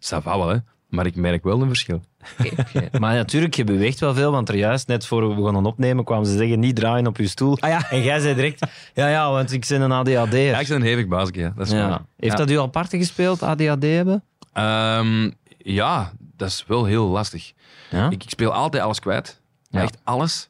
Ça 0.00 0.22
va 0.22 0.38
wel, 0.38 0.48
hè. 0.48 0.56
Maar 0.88 1.06
ik 1.06 1.16
merk 1.16 1.44
wel 1.44 1.60
een 1.60 1.68
verschil. 1.68 2.02
Oké. 2.40 2.88
Maar 3.00 3.14
natuurlijk, 3.14 3.54
je 3.54 3.64
beweegt 3.64 3.98
wel 4.00 4.14
veel, 4.14 4.30
want 4.32 4.48
er 4.48 4.54
juist 4.56 4.88
net 4.88 5.06
voor 5.06 5.28
we 5.28 5.34
begonnen 5.34 5.64
opnemen 5.66 6.04
kwamen 6.04 6.26
ze 6.26 6.36
zeggen 6.36 6.60
niet 6.60 6.76
draaien 6.76 7.06
op 7.06 7.16
je 7.16 7.28
stoel. 7.28 7.58
En 7.58 8.02
jij 8.02 8.20
zei 8.20 8.34
direct, 8.34 8.66
ja, 8.94 9.08
ja, 9.08 9.30
want 9.30 9.52
ik 9.52 9.66
ben 9.68 9.80
een 9.80 9.92
ADHD'er. 9.92 10.38
Ja, 10.40 10.58
ik 10.60 10.66
ben 10.68 10.76
een 10.76 10.82
hevig 10.82 11.06
baasje, 11.06 11.38
ja. 11.38 11.52
dat 11.56 11.66
is 11.66 11.72
Ja. 11.72 11.88
waar. 11.88 12.00
Heeft 12.16 12.32
Ja. 12.32 12.38
dat 12.38 12.50
u 12.50 12.56
al 12.56 12.66
parten 12.66 12.98
gespeeld, 12.98 13.42
ADHD 13.42 13.82
hebben? 13.82 14.22
Ehm, 14.52 15.30
ja, 15.58 16.12
dat 16.36 16.48
is 16.48 16.64
wel 16.66 16.84
heel 16.84 17.06
lastig. 17.06 17.52
Ja. 17.90 18.10
Ik, 18.10 18.22
ik 18.24 18.30
speel 18.30 18.52
altijd 18.52 18.82
alles 18.82 19.00
kwijt. 19.00 19.40
Ja. 19.70 19.80
Echt 19.82 19.98
alles. 20.04 20.48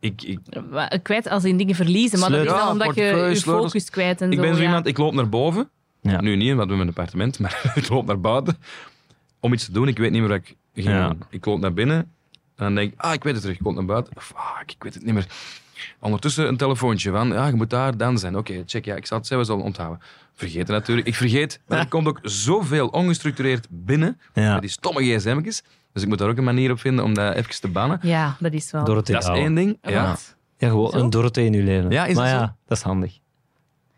Ik, 0.00 0.22
ik, 0.22 0.38
Kwijt 1.02 1.28
als 1.28 1.44
in 1.44 1.56
dingen 1.56 1.74
verliezen, 1.74 2.18
maar 2.18 2.30
dat 2.30 2.40
is 2.40 2.46
dan 2.46 2.56
Ja, 2.58 2.70
omdat 2.70 2.94
je 2.94 3.02
je 3.02 3.34
sleutels. 3.34 3.42
focus 3.42 3.90
kwijt 3.90 4.20
en 4.20 4.30
ik 4.30 4.36
zo. 4.36 4.42
ben 4.42 4.54
zo 4.54 4.60
ja. 4.60 4.66
iemand, 4.66 4.86
ik 4.86 4.98
loop 4.98 5.12
naar 5.12 5.28
boven. 5.28 5.70
Ja. 6.00 6.20
Nu 6.20 6.36
niet, 6.36 6.46
want 6.54 6.56
we 6.56 6.66
hebben 6.66 6.80
een 6.80 6.88
appartement, 6.88 7.38
maar 7.38 7.70
ik 7.74 7.88
loop 7.88 8.06
naar 8.06 8.20
buiten 8.20 8.56
om 9.40 9.52
iets 9.52 9.64
te 9.64 9.72
doen. 9.72 9.88
Ik 9.88 9.98
weet 9.98 10.10
niet 10.10 10.20
meer 10.20 10.28
wat 10.30 10.38
ik 10.38 10.56
ging 10.74 10.86
Ja. 10.86 11.08
doen. 11.08 11.22
Ik 11.30 11.44
loop 11.44 11.60
naar 11.60 11.72
binnen 11.72 11.96
en 11.98 12.64
dan 12.64 12.74
denk 12.74 12.92
ik, 12.92 13.00
ah, 13.00 13.12
ik 13.12 13.22
weet 13.22 13.32
het 13.32 13.42
terug. 13.42 13.56
Ik 13.58 13.64
loop 13.64 13.74
naar 13.74 13.84
buiten. 13.84 14.12
Fuck, 14.16 14.62
ik 14.72 14.82
weet 14.82 14.94
het 14.94 15.04
niet 15.04 15.14
meer. 15.14 15.26
Ondertussen 16.00 16.48
een 16.48 16.56
telefoontje 16.56 17.10
van, 17.10 17.28
ja, 17.28 17.46
je 17.46 17.54
moet 17.54 17.70
daar 17.70 17.96
dan 17.96 18.18
zijn. 18.18 18.36
Oké, 18.36 18.62
check, 18.66 18.84
ja, 18.84 18.94
ik 18.96 19.06
zal 19.06 19.18
het 19.18 19.26
zelfs 19.26 19.48
al 19.48 19.60
onthouden. 19.60 20.00
Vergeten 20.34 20.74
natuurlijk. 20.74 21.06
Ik 21.06 21.14
vergeet, 21.14 21.60
maar 21.66 21.78
er 21.78 21.88
komt 21.88 22.06
ook 22.06 22.18
zoveel 22.22 22.88
ongestructureerd 22.88 23.66
binnen 23.70 24.20
Ja. 24.34 24.52
met 24.52 24.60
die 24.60 24.70
stomme 24.70 25.02
gsm'tjes. 25.16 25.62
Dus 25.92 26.02
ik 26.02 26.08
moet 26.08 26.18
daar 26.18 26.28
ook 26.28 26.36
een 26.36 26.44
manier 26.44 26.70
op 26.70 26.80
vinden 26.80 27.04
om 27.04 27.14
dat 27.14 27.34
even 27.34 27.60
te 27.60 27.68
bannen. 27.68 27.98
Ja, 28.02 28.36
dat 28.38 28.52
is 28.52 28.70
wel. 28.70 28.84
Dorothee 28.84 29.14
Dat 29.14 29.24
is 29.24 29.28
één 29.30 29.54
ding. 29.54 29.78
Ja. 29.82 30.08
Wat? 30.08 30.36
Ja, 30.58 30.68
gewoon 30.68 30.90
Zo? 30.90 30.98
een 30.98 31.10
Dorothee 31.10 31.46
in 31.46 31.54
uw 31.54 31.64
leven. 31.64 31.90
Ja, 31.90 32.06
is 32.06 32.16
maar 32.16 32.28
ja, 32.28 32.38
zo? 32.38 32.52
dat 32.66 32.76
is 32.78 32.82
handig. 32.84 33.18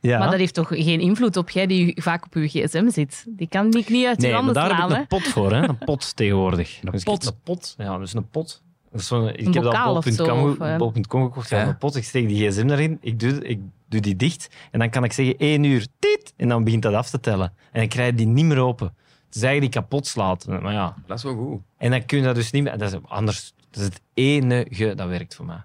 Ja. 0.01 0.19
Maar 0.19 0.31
dat 0.31 0.39
heeft 0.39 0.55
toch 0.55 0.69
geen 0.69 1.01
invloed 1.01 1.37
op 1.37 1.51
jij 1.51 1.67
die 1.67 2.03
vaak 2.03 2.25
op 2.25 2.35
je 2.35 2.49
gsm 2.49 2.89
zit? 2.91 3.25
Die 3.29 3.49
kan 3.49 3.67
ik 3.67 3.89
niet 3.89 4.07
uit 4.07 4.17
je 4.17 4.23
nee, 4.23 4.31
maar 4.31 4.43
handen 4.43 4.55
daar 4.55 4.81
heb 4.81 4.91
ik 4.91 4.97
een 4.97 5.07
pot 5.07 5.23
voor, 5.23 5.53
hè. 5.53 5.69
Een 5.69 5.79
pot 5.79 6.17
tegenwoordig. 6.17 6.79
Een 6.83 6.91
Dus 6.93 7.03
pot? 7.03 7.27
Een 7.27 7.33
pot? 7.45 7.75
Ja, 7.79 7.99
dus 7.99 8.15
een 8.15 8.29
pot. 8.29 8.63
Dat 8.93 9.01
is 9.01 9.07
zo'n- 9.07 9.29
ik 9.29 9.55
heb 9.55 9.63
dat 9.63 9.85
bol.com 9.85 10.63
eh? 10.63 10.77
bol.com 10.77 11.23
gekocht. 11.25 11.51
Een 11.51 11.79
pot. 11.79 11.97
Ik 11.97 12.05
steek 12.05 12.29
die 12.29 12.49
gsm 12.51 12.67
daarin. 12.67 12.99
Ik 13.01 13.21
doe, 13.21 13.45
ik 13.47 13.61
doe 13.89 14.01
die 14.01 14.17
dicht. 14.17 14.49
En 14.71 14.79
dan 14.79 14.91
kan 14.91 15.05
ik 15.05 15.13
zeggen 15.13 15.35
1 15.39 15.65
uur. 15.65 15.87
Tiet, 15.99 16.33
en 16.37 16.49
dan 16.49 16.65
begint 16.65 16.83
dat 16.83 16.95
af 16.95 17.11
te 17.11 17.21
tellen. 17.21 17.53
En 17.73 17.81
dan 17.81 17.89
krijg 17.89 18.09
je 18.11 18.15
die 18.15 18.27
niet 18.27 18.45
meer 18.45 18.59
open. 18.59 18.87
Het 19.27 19.35
is 19.37 19.43
eigenlijk 19.43 19.73
die 19.73 19.83
kapot 19.83 20.07
slaat. 20.07 20.47
Maar 20.47 20.73
ja. 20.73 20.95
Dat 21.07 21.17
is 21.17 21.23
wel 21.25 21.35
goed. 21.35 21.61
En 21.79 21.91
dan 21.91 22.07
kun 22.07 22.19
je 22.19 22.25
dat 22.25 22.35
dus 22.35 22.51
niet 22.51 22.63
meer... 22.63 22.79
Dat 22.79 22.93
is 22.93 22.99
anders. 23.09 23.53
Dat 23.71 23.81
is 23.81 23.85
het 23.89 24.01
enige 24.15 24.95
dat 24.95 25.09
werkt 25.09 25.35
voor 25.35 25.47
mij. 25.47 25.63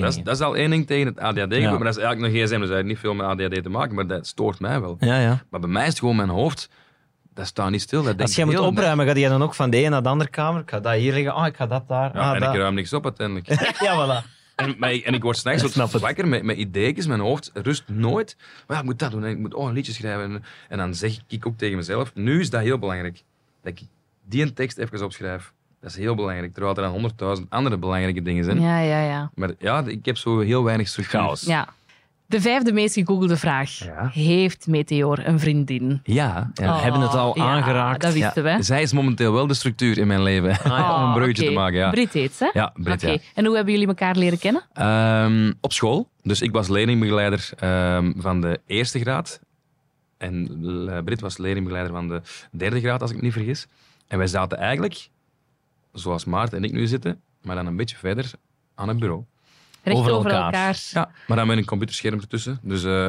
Dat 0.00 0.16
is, 0.16 0.22
dat 0.22 0.34
is 0.34 0.40
al 0.40 0.56
één 0.56 0.70
ding 0.70 0.86
tegen 0.86 1.06
het 1.06 1.18
ADHD. 1.18 1.54
Ja. 1.56 1.70
Maar 1.70 1.78
dat 1.84 1.96
is 1.96 2.02
eigenlijk 2.02 2.20
nog 2.20 2.42
gsm, 2.42 2.58
dus 2.58 2.66
dat 2.68 2.76
heeft 2.76 2.86
niet 2.88 2.98
veel 2.98 3.14
met 3.14 3.26
ADHD 3.26 3.62
te 3.62 3.68
maken. 3.68 3.94
Maar 3.94 4.06
dat 4.06 4.26
stoort 4.26 4.60
mij 4.60 4.80
wel. 4.80 4.96
Ja, 5.00 5.20
ja. 5.20 5.42
Maar 5.50 5.60
bij 5.60 5.68
mij 5.70 5.82
is 5.82 5.88
het 5.88 5.98
gewoon 5.98 6.16
mijn 6.16 6.28
hoofd. 6.28 6.68
Dat 7.34 7.46
staat 7.46 7.70
niet 7.70 7.80
stil. 7.80 8.02
Dat 8.02 8.20
Als 8.20 8.34
jij 8.34 8.44
moet 8.44 8.58
opruimen, 8.58 9.06
ga 9.06 9.14
je 9.14 9.28
dan 9.28 9.42
ook 9.42 9.54
van 9.54 9.70
de 9.70 9.76
ene 9.76 9.88
naar 9.88 10.02
de 10.02 10.08
andere 10.08 10.30
kamer? 10.30 10.60
Ik 10.60 10.70
ga 10.70 10.80
dat 10.80 10.94
hier 10.94 11.12
liggen. 11.12 11.36
Oh, 11.36 11.46
ik 11.46 11.56
ga 11.56 11.66
dat 11.66 11.88
daar. 11.88 12.10
Ja, 12.14 12.20
ah, 12.20 12.34
en 12.34 12.40
dat. 12.40 12.54
ik 12.54 12.60
ruim 12.60 12.74
niks 12.74 12.92
op 12.92 13.04
uiteindelijk. 13.04 13.48
Ja, 13.80 14.22
voilà. 14.22 14.26
en, 14.56 14.74
maar 14.78 14.92
ik- 14.92 15.04
en 15.04 15.14
ik 15.14 15.22
word 15.22 15.36
s'nachts 15.36 15.74
wat 15.74 15.92
het. 15.92 16.02
wakker 16.02 16.28
met, 16.28 16.42
met 16.42 16.56
ideeën. 16.56 17.04
Mijn 17.08 17.20
hoofd 17.20 17.50
rust 17.54 17.84
nooit. 17.86 18.36
Maar 18.66 18.76
ja, 18.76 18.82
ik 18.82 18.88
moet 18.88 18.98
dat 18.98 19.10
doen. 19.10 19.24
En 19.24 19.30
ik 19.30 19.38
moet 19.38 19.54
oh, 19.54 19.66
een 19.68 19.74
liedje 19.74 19.92
schrijven. 19.92 20.22
En, 20.24 20.44
en 20.68 20.78
dan 20.78 20.94
zeg 20.94 21.18
ik 21.28 21.46
ook 21.46 21.58
tegen 21.58 21.76
mezelf. 21.76 22.10
Nu 22.14 22.40
is 22.40 22.50
dat 22.50 22.60
heel 22.60 22.78
belangrijk. 22.78 23.22
Dat 23.62 23.72
ik 23.72 23.86
die 24.28 24.42
een 24.42 24.54
tekst 24.54 24.78
even 24.78 25.04
opschrijf. 25.04 25.52
Dat 25.80 25.90
is 25.90 25.96
heel 25.96 26.14
belangrijk. 26.14 26.52
Terwijl 26.52 26.76
er 26.76 26.82
dan 26.82 26.90
honderdduizend 26.92 27.50
andere 27.50 27.76
belangrijke 27.76 28.22
dingen 28.22 28.44
zijn. 28.44 28.60
Ja, 28.60 28.78
ja, 28.80 29.02
ja. 29.02 29.30
Maar 29.34 29.50
ja, 29.58 29.84
ik 29.86 30.04
heb 30.04 30.16
zo 30.16 30.38
heel 30.40 30.64
weinig 30.64 30.88
structuur. 30.88 31.20
Chaos. 31.20 31.40
ja. 31.42 31.68
De 32.32 32.40
vijfde 32.40 32.72
meest 32.72 32.94
gegoogelde 32.94 33.36
vraag. 33.36 33.78
Ja. 33.78 34.10
Heeft 34.12 34.66
Meteor 34.66 35.26
een 35.26 35.40
vriendin? 35.40 36.00
Ja, 36.04 36.50
ja. 36.54 36.74
We 36.76 36.80
hebben 36.82 37.00
het 37.00 37.14
al 37.14 37.30
Oh, 37.30 37.36
ja, 37.36 37.42
aangeraakt. 37.42 38.00
Dat 38.00 38.12
wisten 38.12 38.44
we. 38.44 38.56
Zij 38.62 38.82
is 38.82 38.92
momenteel 38.92 39.32
wel 39.32 39.46
de 39.46 39.54
structuur 39.54 39.98
in 39.98 40.06
mijn 40.06 40.22
leven. 40.22 40.58
ja. 40.64 40.96
Om 40.96 41.02
een 41.08 41.12
bruggetje 41.14 41.42
Oh, 41.42 41.48
te 41.48 41.54
maken, 41.54 41.78
ja. 41.78 41.90
Brit 41.90 42.12
heet 42.12 42.32
ze? 42.32 42.50
Ja, 42.52 42.72
Brit, 42.74 43.02
Oké. 43.02 43.12
ja. 43.12 43.18
En 43.34 43.44
hoe 43.46 43.54
hebben 43.54 43.72
jullie 43.72 43.88
elkaar 43.88 44.16
leren 44.16 44.38
kennen? 44.38 44.62
Ehm, 44.72 45.52
op 45.60 45.72
school. 45.72 46.08
Dus 46.22 46.40
ik 46.40 46.52
was 46.52 46.68
leerlingbegeleider 46.68 47.50
ehm, 47.56 48.12
van 48.16 48.40
de 48.40 48.60
eerste 48.66 48.98
graad. 49.00 49.40
En 50.18 50.48
eh, 50.88 50.98
Brit 51.04 51.20
was 51.20 51.38
leerlingbegeleider 51.38 51.92
van 51.94 52.08
de 52.08 52.20
derde 52.50 52.80
graad, 52.80 53.00
als 53.02 53.10
ik 53.10 53.16
me 53.16 53.22
niet 53.22 53.32
vergis. 53.32 53.66
En 54.06 54.18
wij 54.18 54.26
zaten 54.26 54.58
eigenlijk, 54.58 55.08
zoals 55.92 56.24
Maarten 56.24 56.58
en 56.58 56.64
ik 56.64 56.72
nu 56.72 56.86
zitten, 56.86 57.20
maar 57.42 57.56
dan 57.56 57.66
een 57.66 57.76
beetje 57.76 57.96
verder 57.96 58.30
aan 58.74 58.88
het 58.88 58.98
bureau. 58.98 59.24
Recht 59.82 59.96
Over 59.96 60.12
over, 60.12 60.30
elkaar. 60.30 60.44
elkaar. 60.52 60.78
Ja, 60.90 61.10
maar 61.26 61.36
dan 61.36 61.46
met 61.46 61.56
een 61.56 61.64
computerscherm 61.64 62.20
ertussen. 62.20 62.58
Dus, 62.62 62.84
eh, 62.84 63.06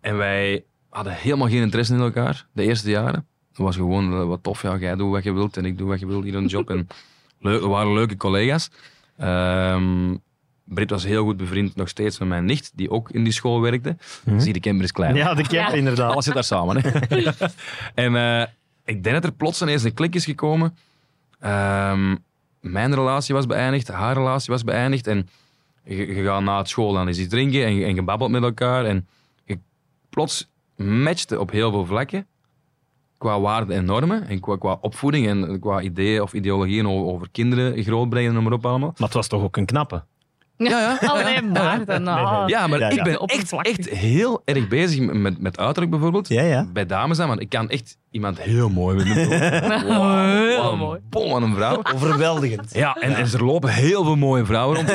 en 0.00 0.16
wij 0.16 0.64
hadden 0.88 1.12
helemaal 1.12 1.48
geen 1.48 1.62
interesse 1.62 1.94
in 1.94 2.00
elkaar, 2.00 2.46
de 2.52 2.62
eerste 2.62 2.90
jaren. 2.90 3.26
Het 3.48 3.58
was 3.58 3.76
gewoon 3.76 4.12
eh, 4.12 4.24
wat 4.26 4.42
tof, 4.42 4.62
ja, 4.62 4.76
jij 4.76 4.94
doet 4.96 5.10
wat 5.10 5.22
je 5.24 5.32
wilt 5.32 5.56
en 5.56 5.64
ik 5.64 5.78
doe 5.78 5.88
wat 5.88 6.00
je 6.00 6.06
wilt, 6.06 6.24
hier 6.24 6.34
een 6.34 6.46
job. 6.46 6.70
En 6.70 6.88
leuk, 7.40 7.60
we 7.60 7.68
waren 7.68 7.92
leuke 7.94 8.16
collega's. 8.16 8.70
Ehm 9.18 10.14
Brit 10.64 10.90
was 10.90 11.04
heel 11.04 11.24
goed 11.24 11.36
bevriend 11.36 11.76
nog 11.76 11.88
steeds 11.88 12.18
met 12.18 12.28
mijn 12.28 12.44
nicht, 12.44 12.72
die 12.74 12.90
ook 12.90 13.10
in 13.10 13.24
die 13.24 13.32
school 13.32 13.60
werkte. 13.60 13.96
Zie, 14.36 14.52
de 14.52 14.60
Kemper 14.60 14.84
is 14.84 14.92
klein. 14.92 15.14
Ja, 15.14 15.34
de 15.34 15.42
cap 15.42 15.50
Ja. 15.52 15.68
inderdaad. 15.72 16.12
Alles 16.12 16.24
zit 16.24 16.34
daar 16.34 16.44
samen. 16.44 16.80
Hè. 16.80 16.90
en 18.04 18.16
eh, 18.16 18.46
ik 18.84 19.02
denk 19.02 19.14
dat 19.14 19.24
er 19.24 19.32
plots 19.32 19.62
ineens 19.62 19.82
een 19.82 19.94
klik 19.94 20.14
is 20.14 20.24
gekomen. 20.24 20.76
Ehm, 21.40 22.16
mijn 22.60 22.94
relatie 22.94 23.34
was 23.34 23.46
beëindigd, 23.46 23.88
haar 23.88 24.14
relatie 24.14 24.52
was 24.52 24.64
beëindigd. 24.64 25.06
En 25.06 25.28
je, 25.84 26.22
gaat 26.22 26.42
na 26.42 26.64
school 26.64 26.92
dan 26.92 27.06
eens 27.06 27.18
iets 27.18 27.28
drinken 27.28 27.64
en, 27.64 27.84
en 27.84 27.94
je 27.94 28.02
babbelt 28.02 28.30
met 28.30 28.42
elkaar. 28.42 28.84
En 28.84 29.08
je 29.44 29.58
plots 30.08 30.50
matchte 30.76 31.40
op 31.40 31.50
heel 31.50 31.70
veel 31.70 31.86
vlakken. 31.86 32.26
qua 33.18 33.40
waarden 33.40 33.76
en 33.76 33.84
normen 33.84 34.28
en 34.28 34.40
qua, 34.40 34.78
opvoeding 34.80 35.26
en 35.26 35.60
qua 35.60 35.80
ideeën 35.80 36.22
of 36.22 36.32
ideologieën 36.32 36.88
over, 36.88 37.12
over 37.12 37.28
kinderen 37.30 37.82
grootbrengen 37.82 38.28
en 38.28 38.34
noem 38.34 38.44
maar 38.44 38.52
op 38.52 38.66
allemaal. 38.66 38.94
Maar 38.96 39.08
het 39.08 39.16
was 39.16 39.28
toch 39.28 39.42
ook 39.42 39.56
een 39.56 39.66
knappe? 39.66 40.04
Ja, 40.68 40.80
ja. 40.80 40.98
Alleen 41.12 41.50
maar. 41.52 41.84
Dan, 41.84 42.08
oh. 42.08 42.42
Ja, 42.46 42.66
maar 42.66 42.78
Ja, 42.78 42.88
ik 42.88 43.02
ben 43.02 43.18
echt, 43.18 43.52
echt 43.52 43.88
heel 43.88 44.42
erg 44.44 44.68
bezig 44.68 45.12
met, 45.12 45.40
met 45.40 45.58
uiterlijk 45.58 45.90
bijvoorbeeld. 45.90 46.28
Ja, 46.28 46.42
ja. 46.42 46.66
Bij 46.72 46.86
dames 46.86 47.16
dan, 47.16 47.28
want 47.28 47.40
ik 47.40 47.48
kan 47.48 47.68
echt 47.68 47.96
iemand 48.10 48.40
heel 48.40 48.68
mooi 48.68 49.00
vinden. 49.00 49.28
Heel 50.50 50.72
een 50.72 50.78
mooi. 50.78 51.00
Bom 51.10 51.34
aan 51.34 51.42
een 51.42 51.54
vrouw. 51.54 51.82
Overweldigend. 51.94 52.74
Ja, 52.74 52.94
en, 52.94 53.14
en 53.14 53.24
er 53.32 53.44
lopen 53.44 53.70
heel 53.70 54.04
veel 54.04 54.16
mooie 54.16 54.44
vrouwen 54.44 54.76
rond. 54.76 54.88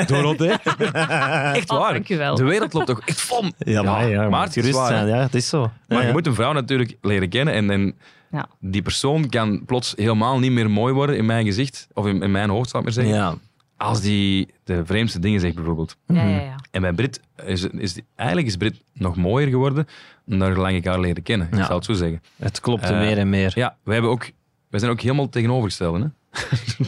Echt 1.56 1.70
Oh, 1.72 1.80
waar. 1.80 1.94
dankjewel. 1.94 2.36
De 2.36 2.44
wereld 2.44 2.74
loopt 2.74 2.86
toch 2.88 3.02
echt 3.06 3.22
vol. 3.22 3.44
Ja, 3.58 3.82
maar, 3.82 4.10
ja, 4.10 4.30
maar 4.30 4.44
het 4.46 4.58
is 4.58 4.72
waar, 4.72 4.88
zijn. 4.88 5.08
Ja, 5.08 5.18
het 5.18 5.36
is 5.36 5.50
zo. 5.50 5.72
Maar 5.88 6.02
Ja, 6.02 6.06
je 6.08 6.12
moet 6.12 6.28
een 6.28 6.36
vrouw 6.36 6.52
natuurlijk 6.52 6.98
leren 7.02 7.30
kennen. 7.30 7.54
En, 7.54 7.70
en 7.70 7.96
Ja. 8.32 8.48
die 8.60 8.82
persoon 8.82 9.30
kan 9.30 9.66
plots 9.66 9.94
helemaal 9.96 10.40
niet 10.40 10.52
meer 10.52 10.70
mooi 10.70 10.94
worden 10.94 11.18
in 11.18 11.26
mijn 11.26 11.46
gezicht. 11.46 11.88
Of 11.94 12.06
in, 12.06 12.22
in 12.22 12.32
mijn 12.32 12.50
hoofd, 12.50 12.70
zal 12.70 12.80
ik 12.80 12.86
maar 12.86 12.96
zeggen. 12.96 13.14
Ja. 13.16 13.34
Als 13.78 14.02
die 14.02 14.54
de 14.64 14.86
vreemdste 14.86 15.20
dingen 15.20 15.40
zegt, 15.40 15.56
bijvoorbeeld. 15.56 15.98
Ja, 16.08 16.24
ja, 16.28 16.40
ja. 16.42 16.56
En 16.72 16.82
bij 16.82 16.94
Brit 16.94 17.20
is, 17.46 17.64
is 17.68 17.94
die- 17.94 18.04
eigenlijk 18.16 18.48
is 18.48 18.58
Brit 18.58 18.84
nog 18.94 19.16
mooier 19.16 19.50
geworden 19.50 19.88
naar 20.26 20.54
gelang 20.54 20.76
ik 20.76 20.86
haar 20.86 21.00
leren 21.00 21.24
kennen. 21.24 21.48
Ik 21.52 21.64
zal 21.64 21.76
het 21.76 21.86
zo 21.86 21.94
zeggen. 21.94 22.22
Het 22.36 22.60
klopte 22.60 22.88
Eh, 22.94 23.00
meer 23.00 23.18
en 23.18 23.30
meer. 23.30 23.52
Ja, 23.56 23.78
wij, 23.84 23.94
hebben 23.94 24.12
ook, 24.12 24.32
wij 24.70 24.80
zijn 24.80 24.92
ook 24.92 25.02
helemaal 25.02 25.30
tegenovergesteld. 25.30 25.98
Hè? 26.04 26.08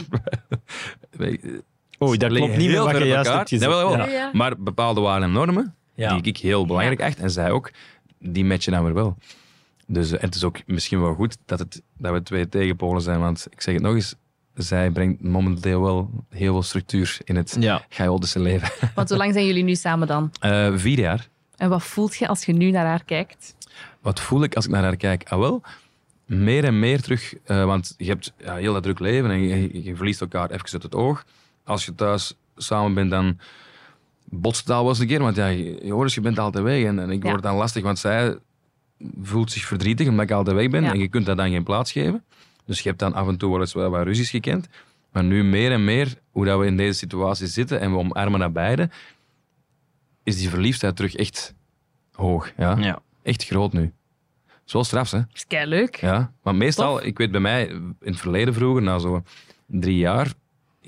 Wij- 1.10 1.40
Oei, 2.02 2.18
dat 2.18 2.32
klopt 2.32 2.56
niet 2.56 2.68
meer 2.68 2.82
wat 2.82 2.98
je 2.98 3.04
juist 3.04 3.30
hebt. 3.32 3.50
Ja, 3.50 4.06
ja. 4.06 4.30
Maar 4.32 4.58
bepaalde 4.58 5.00
waarden 5.00 5.28
en 5.28 5.34
normen, 5.34 5.74
Ja. 5.94 6.12
die 6.14 6.22
ik 6.22 6.36
heel 6.36 6.66
belangrijk 6.66 7.02
acht, 7.02 7.18
en 7.18 7.30
zij 7.30 7.50
ook, 7.50 7.70
die 8.18 8.44
matchen 8.44 8.72
dan 8.72 8.84
weer 8.84 8.94
wel. 8.94 9.16
Dus 9.86 10.12
eh, 10.12 10.20
het 10.20 10.34
is 10.34 10.44
ook 10.44 10.56
misschien 10.66 11.00
wel 11.00 11.14
goed 11.14 11.36
dat, 11.46 11.58
het, 11.58 11.82
dat 11.96 12.12
we 12.12 12.22
twee 12.22 12.48
tegenpolen 12.48 13.02
zijn, 13.02 13.20
want 13.20 13.46
ik 13.50 13.60
zeg 13.60 13.74
het 13.74 13.82
nog 13.82 13.94
eens, 13.94 14.14
zij 14.62 14.90
brengt 14.90 15.22
momenteel 15.22 15.82
wel 15.82 16.10
heel 16.30 16.52
veel 16.52 16.62
structuur 16.62 17.18
in 17.24 17.36
het 17.36 17.56
Ja. 17.60 17.84
chaotische 17.88 18.38
leven. 18.40 18.68
Want 18.94 19.08
hoe 19.08 19.18
lang 19.18 19.32
zijn 19.32 19.46
jullie 19.46 19.64
nu 19.64 19.74
samen 19.74 20.06
dan? 20.06 20.30
Eh, 20.40 20.72
vier 20.74 20.98
jaar. 20.98 21.28
En 21.56 21.68
wat 21.68 21.82
voelt 21.82 22.16
je 22.16 22.28
als 22.28 22.44
je 22.44 22.52
nu 22.52 22.70
naar 22.70 22.86
haar 22.86 23.04
kijkt? 23.04 23.54
Wat 24.00 24.20
voel 24.20 24.42
ik 24.42 24.54
als 24.54 24.64
ik 24.64 24.70
naar 24.70 24.82
haar 24.82 24.96
kijk? 24.96 25.24
Ah, 25.28 25.38
wel, 25.38 25.62
meer 26.26 26.64
en 26.64 26.78
meer 26.78 27.00
terug, 27.02 27.34
eh, 27.44 27.64
want 27.64 27.94
je 27.96 28.04
hebt 28.08 28.32
ja, 28.38 28.54
heel 28.56 28.72
dat 28.72 28.82
druk 28.82 28.98
leven 28.98 29.30
en 29.30 29.40
je, 29.40 29.82
je 29.84 29.96
verliest 29.96 30.20
elkaar 30.20 30.50
even 30.50 30.72
uit 30.72 30.82
het 30.82 30.94
oog. 30.94 31.24
Als 31.64 31.84
je 31.84 31.94
thuis 31.94 32.34
samen 32.56 32.94
bent, 32.94 33.10
dan 33.10 33.38
botst 34.24 34.60
het 34.60 34.70
al 34.70 34.80
wel 34.80 34.88
eens 34.88 34.98
een 34.98 35.06
keer, 35.06 35.20
want 35.20 35.36
ja, 35.36 35.46
je, 35.46 35.80
Joris, 35.84 36.14
je 36.14 36.20
bent 36.20 36.38
altijd 36.38 36.64
weg. 36.64 36.84
En, 36.84 36.98
en 36.98 37.10
ik 37.10 37.22
Ja. 37.24 37.30
word 37.30 37.42
dan 37.42 37.56
lastig, 37.56 37.82
want 37.82 37.98
zij 37.98 38.36
voelt 39.22 39.52
zich 39.52 39.64
verdrietig 39.64 40.08
omdat 40.08 40.24
ik 40.24 40.30
altijd 40.30 40.56
weg 40.56 40.68
ben 40.68 40.82
Ja. 40.82 40.92
en 40.92 40.98
je 40.98 41.08
kunt 41.08 41.26
dat 41.26 41.36
dan 41.36 41.50
geen 41.50 41.62
plaats 41.64 41.92
geven. 41.92 42.24
Dus 42.68 42.80
je 42.80 42.88
hebt 42.88 43.00
dan 43.00 43.14
af 43.14 43.28
en 43.28 43.36
toe 43.36 43.50
wel 43.50 43.60
eens 43.60 43.72
wel 43.72 43.90
wat 43.90 44.02
ruzies 44.02 44.30
gekend. 44.30 44.68
Maar 45.12 45.24
nu 45.24 45.44
meer 45.44 45.72
en 45.72 45.84
meer, 45.84 46.14
hoe 46.30 46.44
dat 46.44 46.58
we 46.58 46.66
in 46.66 46.76
deze 46.76 46.98
situatie 46.98 47.46
zitten 47.46 47.80
en 47.80 47.90
we 47.90 47.96
omarmen 47.96 48.40
naar 48.40 48.52
beide, 48.52 48.90
is 50.22 50.38
die 50.38 50.48
verliefdheid 50.48 50.96
terug 50.96 51.14
echt 51.14 51.54
hoog. 52.12 52.52
Ja? 52.56 52.76
Ja. 52.76 52.98
Echt 53.22 53.44
groot 53.44 53.72
nu. 53.72 53.92
Zo 54.64 54.82
straf, 54.82 55.10
hè? 55.10 55.20
Is 55.32 55.46
kei 55.46 55.66
leuk. 55.66 55.96
Ja. 55.96 56.32
Maar 56.42 56.54
meestal, 56.54 56.96
Tof. 56.96 57.04
ik 57.06 57.18
weet 57.18 57.30
bij 57.30 57.40
mij, 57.40 57.66
in 57.68 57.96
het 58.00 58.20
verleden 58.20 58.54
vroeger, 58.54 58.82
na 58.82 58.98
zo 58.98 59.22
drie 59.66 59.96
jaar, 59.96 60.32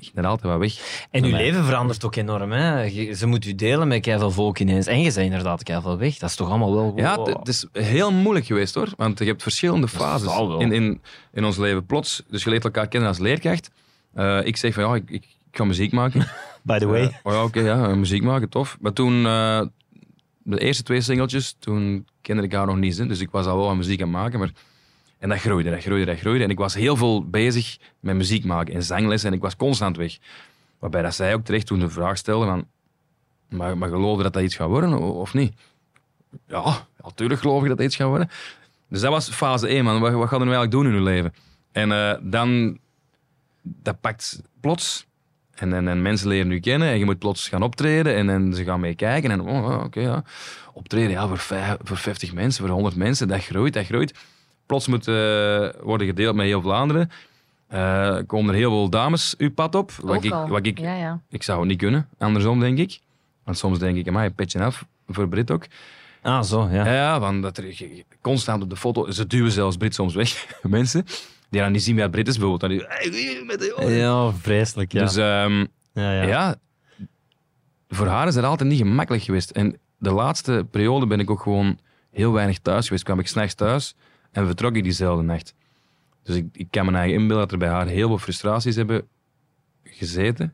ging 0.01 0.17
er 0.17 0.25
altijd 0.25 0.51
wat 0.51 0.59
weg. 0.61 1.05
En 1.11 1.23
uw 1.23 1.31
leven 1.35 1.65
verandert 1.65 2.05
ook 2.05 2.15
enorm. 2.15 2.51
Hè? 2.51 2.89
Ze 3.13 3.27
moet 3.27 3.45
u 3.45 3.55
delen 3.55 3.87
met 3.87 4.01
keiveel 4.01 4.31
volk 4.31 4.59
ineens. 4.59 4.85
En 4.87 4.97
je 4.97 5.03
bent 5.03 5.17
inderdaad 5.17 5.63
keiveel 5.63 5.97
weg. 5.97 6.17
Dat 6.17 6.29
is 6.29 6.35
toch 6.35 6.49
allemaal 6.49 6.73
wel... 6.73 6.93
Ja, 6.95 7.15
wow. 7.15 7.27
het- 7.27 7.37
het 7.37 7.47
is 7.47 7.65
heel 7.71 8.11
moeilijk 8.11 8.45
geweest 8.45 8.75
hoor. 8.75 8.87
Want 8.97 9.19
je 9.19 9.25
hebt 9.25 9.41
verschillende 9.41 9.87
fases 9.87 10.37
in, 10.59 10.71
in, 10.71 11.01
in 11.33 11.45
ons 11.45 11.57
leven. 11.57 11.85
Plots, 11.85 12.23
dus 12.29 12.43
je 12.43 12.49
leert 12.49 12.63
elkaar 12.63 12.87
kennen 12.87 13.09
als 13.09 13.19
leerkracht. 13.19 13.71
Eh, 14.13 14.45
ik 14.45 14.57
zeg 14.57 14.73
van 14.73 14.83
ja, 14.83 14.95
ik, 14.95 15.09
ik, 15.09 15.23
ga 15.51 15.63
muziek 15.63 15.91
maken. 15.91 16.27
By 16.61 16.77
the 16.77 16.85
way. 16.85 17.01
Eh, 17.01 17.09
oh 17.23 17.33
ja, 17.33 17.43
oké, 17.43 17.59
ja, 17.59 17.95
muziek 17.95 18.23
maken, 18.23 18.49
tof. 18.49 18.77
Maar 18.79 18.93
toen, 18.93 19.25
eh, 19.25 19.61
de 20.43 20.59
eerste 20.59 20.83
twee 20.83 21.01
singeltjes, 21.01 21.55
toen 21.59 22.05
kende 22.21 22.43
ik 22.43 22.53
haar 22.53 22.65
nog 22.65 22.77
niet. 22.77 22.97
Hè. 22.97 23.05
Dus 23.05 23.19
ik 23.19 23.31
was 23.31 23.45
al 23.45 23.57
wel 23.57 23.69
aan 23.69 23.77
muziek 23.77 24.01
aan 24.01 24.07
het 24.07 24.17
maken. 24.17 24.39
Maar... 24.39 24.51
En 25.21 25.29
dat 25.29 25.39
groeide, 25.39 25.69
dat 25.69 25.81
groeide, 25.81 26.05
dat 26.05 26.19
groeide. 26.19 26.43
En 26.43 26.49
ik 26.49 26.57
was 26.57 26.73
heel 26.73 26.95
veel 26.95 27.29
bezig 27.29 27.77
met 27.99 28.15
muziek 28.15 28.45
maken 28.45 28.73
en 28.73 28.83
zanglessen. 28.83 29.29
En 29.29 29.35
ik 29.35 29.41
was 29.41 29.55
constant 29.55 29.97
weg. 29.97 30.17
Waarbij 30.79 31.01
dat 31.01 31.15
zij 31.15 31.33
ook 31.33 31.43
terecht 31.43 31.65
toen 31.65 31.79
de 31.79 31.89
vraag 31.89 32.17
stelde 32.17 32.45
van... 32.45 32.67
Maar, 33.49 33.77
maar 33.77 33.89
geloof 33.89 34.17
je 34.17 34.23
dat 34.23 34.33
dat 34.33 34.43
iets 34.43 34.55
gaat 34.55 34.67
worden 34.67 34.99
of 34.99 35.33
niet? 35.33 35.53
Ja, 36.47 36.87
natuurlijk 37.03 37.39
geloof 37.39 37.61
ik 37.61 37.67
dat 37.67 37.77
dat 37.77 37.85
iets 37.85 37.95
gaat 37.95 38.07
worden. 38.07 38.29
Dus 38.87 39.01
dat 39.01 39.11
was 39.11 39.29
fase 39.29 39.67
1, 39.67 39.83
man. 39.83 39.99
Wat, 39.99 40.13
wat 40.13 40.27
gaan 40.27 40.39
we 40.39 40.45
nu 40.45 40.51
eigenlijk 40.51 40.71
doen 40.71 40.93
in 40.93 40.99
uw 40.99 41.03
leven? 41.03 41.33
En 41.71 41.91
eh, 41.91 42.17
dan... 42.21 42.79
Dat 43.61 44.01
pakt 44.01 44.41
plots. 44.61 45.05
En, 45.53 45.73
en, 45.73 45.87
en 45.87 46.01
mensen 46.01 46.27
leren 46.27 46.51
u 46.51 46.59
kennen 46.59 46.87
en 46.87 46.99
je 46.99 47.05
moet 47.05 47.19
plots 47.19 47.47
gaan 47.47 47.61
optreden 47.61 48.15
en, 48.15 48.29
en 48.29 48.53
ze 48.53 48.63
gaan 48.63 48.79
meekijken. 48.79 49.31
En 49.31 49.41
oh, 49.41 49.65
oh, 49.65 49.83
oké, 49.83 49.99
ja. 49.99 50.23
Optreden 50.73 51.11
ja, 51.11 51.27
voor, 51.27 51.37
vijf, 51.37 51.77
voor 51.83 51.97
50 51.97 52.33
mensen, 52.33 52.65
voor 52.65 52.73
100 52.73 52.95
mensen, 52.95 53.27
dat 53.27 53.43
groeit, 53.43 53.73
dat 53.73 53.85
groeit. 53.85 54.13
Plots 54.71 54.87
moet 54.87 55.07
eh, 55.07 55.69
worden 55.81 56.07
gedeeld 56.07 56.35
met 56.35 56.45
heel 56.45 56.61
Vlaanderen. 56.61 57.11
Eh, 57.67 58.17
komen 58.27 58.53
er 58.53 58.59
heel 58.59 58.69
veel 58.69 58.89
dames 58.89 59.35
uw 59.37 59.51
pad 59.51 59.75
op. 59.75 59.91
Wat 59.91 60.15
Ook 60.15 60.23
ik, 60.23 60.31
al. 60.31 60.47
wat 60.47 60.65
ik, 60.65 60.79
Ja, 60.79 60.95
ja. 60.95 61.21
ik 61.29 61.43
zou 61.43 61.59
het 61.59 61.67
niet 61.67 61.77
kunnen, 61.77 62.09
andersom 62.17 62.59
denk 62.59 62.77
ik. 62.77 62.99
Want 63.43 63.57
soms 63.57 63.79
denk 63.79 63.97
ik, 63.97 64.07
amai, 64.07 64.29
petje 64.29 64.63
af, 64.63 64.85
voor 65.07 65.27
Brit 65.27 65.51
ook. 65.51 65.65
Ah, 66.21 66.43
zo, 66.43 66.67
ja. 66.71 66.93
Ja, 66.93 67.19
want 67.19 67.41
dat 67.41 67.57
er 67.57 67.75
constant 68.21 68.63
op 68.63 68.69
de 68.69 68.75
foto, 68.75 69.11
ze 69.11 69.27
duwen 69.27 69.51
zelfs 69.51 69.77
Brit 69.77 69.95
soms 69.95 70.13
weg, 70.13 70.47
mensen. 70.61 71.05
Die 71.49 71.61
dan 71.61 71.71
niet 71.71 71.83
zien 71.83 71.93
wie 71.93 72.03
het 72.03 72.11
Brit 72.11 72.27
is, 72.27 72.37
bijvoorbeeld. 72.37 72.71
Dan 72.71 72.79
die, 72.79 72.87
hey, 72.87 73.43
met 73.45 73.59
de 73.59 73.73
jongen. 73.77 73.93
Ja, 73.93 74.31
vreselijk, 74.31 74.91
ja. 74.91 75.03
Dus 75.03 75.15
ehm, 75.15 75.65
ja, 75.93 76.13
ja. 76.13 76.21
ja. 76.21 76.55
voor 77.89 78.07
haar 78.07 78.27
is 78.27 78.33
dat 78.33 78.43
altijd 78.43 78.69
niet 78.69 78.79
gemakkelijk 78.79 79.23
geweest. 79.23 79.49
En 79.49 79.77
de 79.97 80.11
laatste 80.11 80.65
periode 80.71 81.07
ben 81.07 81.19
ik 81.19 81.29
ook 81.29 81.41
gewoon 81.41 81.79
heel 82.11 82.31
weinig 82.31 82.59
thuis 82.59 82.85
geweest. 82.85 83.03
Kwam 83.03 83.19
ik 83.19 83.27
s'nachts 83.27 83.53
thuis 83.53 83.95
en 84.31 84.45
vertrok 84.45 84.75
ik 84.75 84.83
diezelfde 84.83 85.23
nacht. 85.23 85.53
Dus 86.23 86.35
ik, 86.35 86.45
ik 86.51 86.67
kan 86.69 86.85
me 86.85 86.91
eigen 86.91 87.13
inbeelden 87.19 87.37
dat 87.43 87.51
er 87.51 87.57
bij 87.57 87.67
haar 87.69 87.87
heel 87.87 88.07
veel 88.07 88.17
frustraties 88.17 88.75
hebben 88.75 89.07
gezeten, 89.83 90.53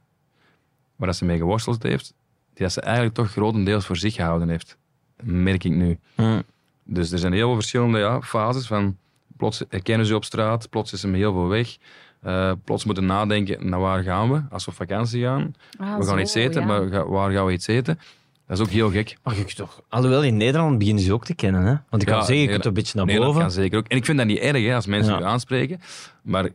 waar 0.95 1.07
dat 1.07 1.17
ze 1.17 1.25
mee 1.25 1.37
geworsteld 1.37 1.83
heeft, 1.83 2.13
die 2.53 2.63
dat 2.63 2.71
ze 2.71 2.81
eigenlijk 2.81 3.15
toch 3.15 3.31
grotendeels 3.31 3.85
voor 3.85 3.97
zich 3.97 4.13
gehouden 4.13 4.49
heeft. 4.49 4.77
Merk 5.23 5.63
ik 5.63 5.71
nu. 5.71 5.97
Hm. 6.15 6.41
Dus 6.83 7.11
er 7.11 7.19
zijn 7.19 7.33
heel 7.33 7.47
veel 7.47 7.55
verschillende 7.55 7.97
ja, 7.99 8.21
fases 8.21 8.67
van 8.67 8.97
plots 9.37 9.63
herkennen 9.69 10.05
ze 10.05 10.15
op 10.15 10.23
straat, 10.25 10.69
plots 10.69 10.93
is 10.93 11.03
er 11.03 11.13
heel 11.13 11.33
veel 11.33 11.47
weg. 11.47 11.77
Eh, 12.21 12.51
plots 12.63 12.85
moeten 12.85 13.05
nadenken, 13.05 13.69
naar 13.69 13.79
waar 13.79 14.03
gaan 14.03 14.31
we 14.31 14.41
als 14.49 14.65
we 14.65 14.71
op 14.71 14.77
vakantie 14.77 15.23
gaan. 15.23 15.55
Ah, 15.77 15.97
we 15.97 16.03
gaan 16.05 16.15
zo, 16.15 16.17
iets 16.17 16.33
eten, 16.33 16.61
ja. 16.61 16.67
maar 16.67 16.87
ga- 16.87 17.07
waar 17.07 17.31
gaan 17.31 17.45
we 17.45 17.51
iets 17.51 17.67
eten? 17.67 17.99
Dat 18.47 18.57
is 18.57 18.63
ook 18.63 18.69
heel 18.71 18.91
gek. 18.91 19.17
Ach, 19.23 19.37
ik 19.37 19.49
toch. 19.51 19.81
Alhoewel, 19.89 20.23
in 20.23 20.37
Nederland 20.37 20.77
beginnen 20.77 21.03
ze 21.03 21.13
ook 21.13 21.25
te 21.25 21.35
kennen. 21.35 21.61
Hè? 21.61 21.75
Want 21.89 22.01
ik 22.01 22.07
Ja, 22.09 22.13
kan 22.15 22.25
zeggen, 22.25 22.45
je 22.45 22.51
kunt 22.51 22.65
een 22.65 22.73
beetje 22.73 22.97
naar 22.97 23.05
dat 23.07 23.17
boven. 23.17 23.41
kan 23.41 23.51
zeker 23.51 23.77
ook. 23.77 23.87
En 23.87 23.97
ik 23.97 24.05
vind 24.05 24.17
dat 24.17 24.27
niet 24.27 24.37
erg 24.39 24.65
hè, 24.65 24.75
als 24.75 24.85
mensen 24.85 25.13
Ja. 25.13 25.19
u 25.19 25.23
aanspreken. 25.23 25.79
Maar 26.21 26.49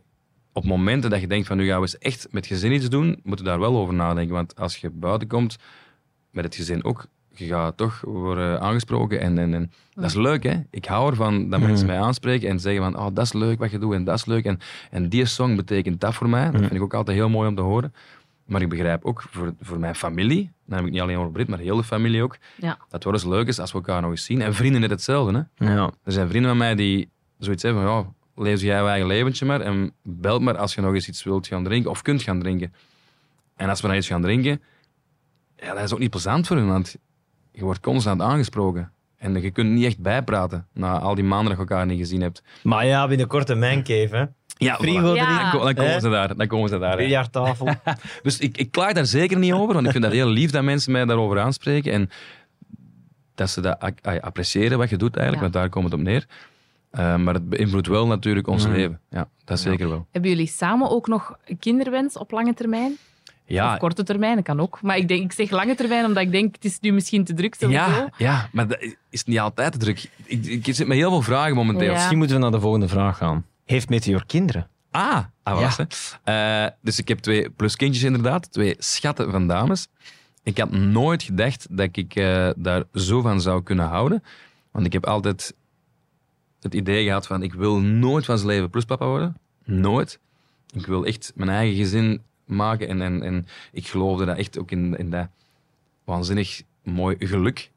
op 0.51 0.65
momenten 0.65 1.09
dat 1.09 1.21
je 1.21 1.27
denkt 1.27 1.47
van 1.47 1.57
nu 1.57 1.65
gaan 1.67 1.75
we 1.75 1.81
eens 1.81 1.97
echt 1.97 2.27
met 2.31 2.45
gezin 2.45 2.71
iets 2.71 2.89
doen, 2.89 3.19
moet 3.23 3.37
je 3.39 3.45
daar 3.45 3.59
wel 3.59 3.77
over 3.77 3.93
nadenken. 3.93 4.33
Want 4.35 4.55
als 4.55 4.77
je 4.77 4.89
buiten 4.89 5.27
komt, 5.27 5.55
met 6.31 6.43
het 6.43 6.55
gezin 6.55 6.83
ook, 6.83 7.05
je 7.35 7.45
gaat 7.45 7.77
toch 7.77 8.01
worden 8.01 8.61
aangesproken. 8.61 9.19
En, 9.19 9.37
en, 9.37 9.53
en 9.53 9.71
dat 9.93 10.03
is 10.05 10.13
leuk, 10.15 10.43
hè. 10.43 10.53
Ik 10.69 10.85
hou 10.85 11.09
ervan 11.09 11.49
dat 11.49 11.59
mensen 11.59 11.87
mij 11.87 11.99
aanspreken 11.99 12.49
en 12.49 12.59
zeggen 12.59 12.83
van 12.83 12.97
oh, 12.97 13.07
dat 13.13 13.25
is 13.25 13.33
leuk 13.33 13.59
wat 13.59 13.71
je 13.71 13.77
doet 13.79 13.93
en 13.93 14.03
dat 14.03 14.15
is 14.15 14.25
leuk. 14.25 14.45
En, 14.45 14.59
en 14.91 15.09
die 15.09 15.25
song 15.25 15.55
betekent 15.55 16.01
dat 16.01 16.13
voor 16.13 16.29
mij. 16.29 16.51
Dat 16.51 16.59
vind 16.61 16.73
ik 16.73 16.81
ook 16.81 16.93
altijd 16.93 17.17
heel 17.17 17.29
mooi 17.29 17.47
om 17.49 17.55
te 17.55 17.61
horen. 17.61 17.93
Maar 18.45 18.61
ik 18.61 18.69
begrijp 18.69 19.05
ook 19.05 19.23
voor, 19.29 19.53
voor 19.61 19.79
mijn 19.79 19.95
familie, 19.95 20.51
ik 20.67 20.81
niet 20.91 21.01
alleen 21.01 21.17
over 21.17 21.31
Brit, 21.31 21.47
maar 21.47 21.59
heel 21.59 21.75
de 21.75 21.83
familie 21.83 22.23
ook, 22.23 22.37
Ja. 22.57 22.67
dat 22.79 22.87
het 22.89 23.03
wel 23.03 23.13
eens 23.13 23.23
leuk 23.25 23.47
is 23.47 23.59
als 23.59 23.71
we 23.71 23.77
elkaar 23.77 24.01
nog 24.01 24.11
eens 24.11 24.25
zien. 24.25 24.41
En 24.41 24.53
vrienden 24.53 24.81
net 24.81 24.89
hetzelfde, 24.89 25.47
hè. 25.55 25.73
Ja. 25.73 25.91
Er 26.03 26.11
zijn 26.11 26.27
vrienden 26.27 26.49
van 26.49 26.59
mij 26.59 26.75
die 26.75 27.09
zoiets 27.37 27.63
hebben 27.63 27.83
van, 27.83 27.91
ja, 27.91 28.41
leef 28.43 28.61
jij 28.61 28.81
je 28.81 28.87
eigen 28.87 29.07
leventje 29.07 29.45
maar 29.45 29.61
en 29.61 29.93
bel 30.01 30.39
maar 30.39 30.57
als 30.57 30.73
je 30.75 30.81
nog 30.81 30.93
eens 30.93 31.07
iets 31.07 31.23
wilt 31.23 31.47
gaan 31.47 31.63
drinken 31.63 31.91
of 31.91 32.01
kunt 32.01 32.21
gaan 32.21 32.39
drinken. 32.39 32.73
En 33.55 33.69
als 33.69 33.81
we 33.81 33.87
dan 33.87 33.95
iets 33.97 34.07
gaan 34.07 34.21
drinken, 34.21 34.61
ja, 35.55 35.73
dat 35.73 35.83
is 35.83 35.93
ook 35.93 35.99
niet 35.99 36.09
plezant 36.09 36.47
voor 36.47 36.57
hun, 36.57 36.67
want 36.67 36.95
je 37.51 37.63
wordt 37.63 37.79
constant 37.79 38.21
aangesproken. 38.21 38.91
En 39.17 39.41
je 39.41 39.51
kunt 39.51 39.69
niet 39.69 39.85
echt 39.85 39.99
bijpraten 39.99 40.67
na 40.73 40.99
al 40.99 41.15
die 41.15 41.23
maanden 41.23 41.47
dat 41.47 41.57
je 41.57 41.69
elkaar 41.69 41.85
niet 41.85 41.97
gezien 41.99 42.21
hebt. 42.21 42.43
Maar 42.63 42.85
ja, 42.85 43.07
binnenkort 43.07 43.49
een 43.49 43.59
mancave, 43.59 44.15
hè. 44.15 44.25
Ja, 44.57 44.75
Frigo 44.75 45.15
Ja. 45.15 45.23
erin, 45.23 45.35
Dan, 45.41 45.51
ko- 45.51 45.63
dan 45.63 45.73
komen 45.73 46.01
ze 46.01 46.09
daar. 46.09 46.35
Dan 46.35 46.47
komen 46.47 46.69
ze 46.69 46.77
daar. 46.79 46.97
biljarttafel. 46.97 47.67
Dus 48.23 48.37
ik, 48.39 48.57
ik 48.57 48.71
klaag 48.71 48.93
daar 48.93 49.05
zeker 49.05 49.37
niet 49.37 49.53
over, 49.53 49.73
want 49.73 49.85
ik 49.85 49.91
vind 49.91 50.03
dat 50.03 50.13
heel 50.13 50.27
lief 50.27 50.51
dat 50.51 50.63
mensen 50.63 50.91
mij 50.91 51.05
daarover 51.05 51.39
aanspreken. 51.39 51.91
En 51.91 52.09
dat 53.35 53.49
ze 53.49 53.61
dat 53.61 53.77
appreciëren 54.21 54.77
wat 54.77 54.89
je 54.89 54.97
doet 54.97 55.15
eigenlijk, 55.17 55.35
Ja. 55.45 55.51
want 55.51 55.53
daar 55.53 55.69
komt 55.69 55.85
het 55.85 55.93
op 55.93 55.99
neer. 55.99 56.25
Eh, 56.91 57.15
maar 57.15 57.33
het 57.33 57.49
beïnvloedt 57.49 57.87
wel 57.87 58.07
natuurlijk 58.07 58.47
ons 58.47 58.65
Mm. 58.67 58.73
leven. 58.73 58.99
Ja, 59.09 59.27
dat 59.45 59.57
is 59.57 59.63
zeker 59.63 59.89
wel. 59.89 60.07
Hebben 60.11 60.29
jullie 60.31 60.47
samen 60.47 60.89
ook 60.89 61.07
nog 61.07 61.37
een 61.45 61.59
kinderwens 61.59 62.17
op 62.17 62.31
lange 62.31 62.53
termijn? 62.53 62.97
Ja, 63.45 63.73
Of 63.73 63.79
korte 63.79 64.03
termijn, 64.03 64.35
dat 64.35 64.43
kan 64.43 64.59
ook. 64.59 64.81
Maar 64.81 64.97
ik, 64.97 65.07
denk, 65.07 65.23
ik 65.23 65.31
zeg 65.31 65.49
lange 65.49 65.75
termijn, 65.75 66.05
omdat 66.05 66.23
ik 66.23 66.31
denk, 66.31 66.55
het 66.55 66.65
is 66.65 66.79
nu 66.79 66.91
misschien 66.91 67.23
te 67.23 67.33
druk 67.33 67.55
sowieso. 67.55 67.83
ja, 67.89 68.09
ja, 68.17 68.49
maar 68.51 68.67
dat 68.67 68.87
is 69.09 69.23
niet 69.23 69.39
altijd 69.39 69.71
te 69.71 69.77
druk. 69.77 70.09
Ik, 70.23 70.45
ik 70.45 70.75
zit 70.75 70.87
met 70.87 70.97
heel 70.97 71.09
veel 71.09 71.21
vragen 71.21 71.55
momenteel. 71.55 71.87
Ja. 71.87 71.93
Misschien 71.93 72.17
moeten 72.17 72.35
we 72.35 72.41
naar 72.41 72.51
de 72.51 72.59
volgende 72.59 72.87
vraag 72.87 73.17
gaan. 73.17 73.45
Heeft 73.65 73.89
Meteor 73.89 74.25
kinderen? 74.25 74.67
Ah, 74.91 75.23
ah 75.43 75.59
was, 75.59 75.77
hè. 75.77 75.85
Eh, 76.23 76.71
dus 76.81 76.99
ik 76.99 77.07
heb 77.07 77.19
twee 77.19 77.49
pluskindjes 77.49 78.03
inderdaad, 78.03 78.51
twee 78.51 78.75
schatten 78.77 79.31
van 79.31 79.47
dames. 79.47 79.87
Ik 80.43 80.57
had 80.57 80.71
nooit 80.71 81.23
gedacht 81.23 81.67
dat 81.69 81.89
ik 81.91 82.15
eh, 82.15 82.49
daar 82.55 82.83
zo 82.93 83.21
van 83.21 83.41
zou 83.41 83.63
kunnen 83.63 83.85
houden. 83.85 84.23
Want 84.71 84.85
ik 84.85 84.93
heb 84.93 85.05
altijd 85.05 85.53
het 86.59 86.73
idee 86.73 87.05
gehad 87.05 87.27
van 87.27 87.43
ik 87.43 87.53
wil 87.53 87.79
nooit 87.79 88.25
van 88.25 88.37
zijn 88.37 88.49
leven 88.49 88.69
pluspapa 88.69 89.05
worden. 89.05 89.37
Nooit. 89.63 90.19
Ik 90.73 90.85
wil 90.85 91.05
echt 91.05 91.31
mijn 91.35 91.49
eigen 91.49 91.75
gezin 91.75 92.21
maken 92.45 92.87
en, 92.87 93.01
en, 93.01 93.23
en 93.23 93.47
ik 93.71 93.87
geloofde 93.87 94.25
dat 94.25 94.37
echt 94.37 94.59
ook 94.59 94.71
in, 94.71 94.97
in 94.97 95.09
dat 95.09 95.27
waanzinnig 96.03 96.61
mooi 96.83 97.15
geluk. 97.19 97.69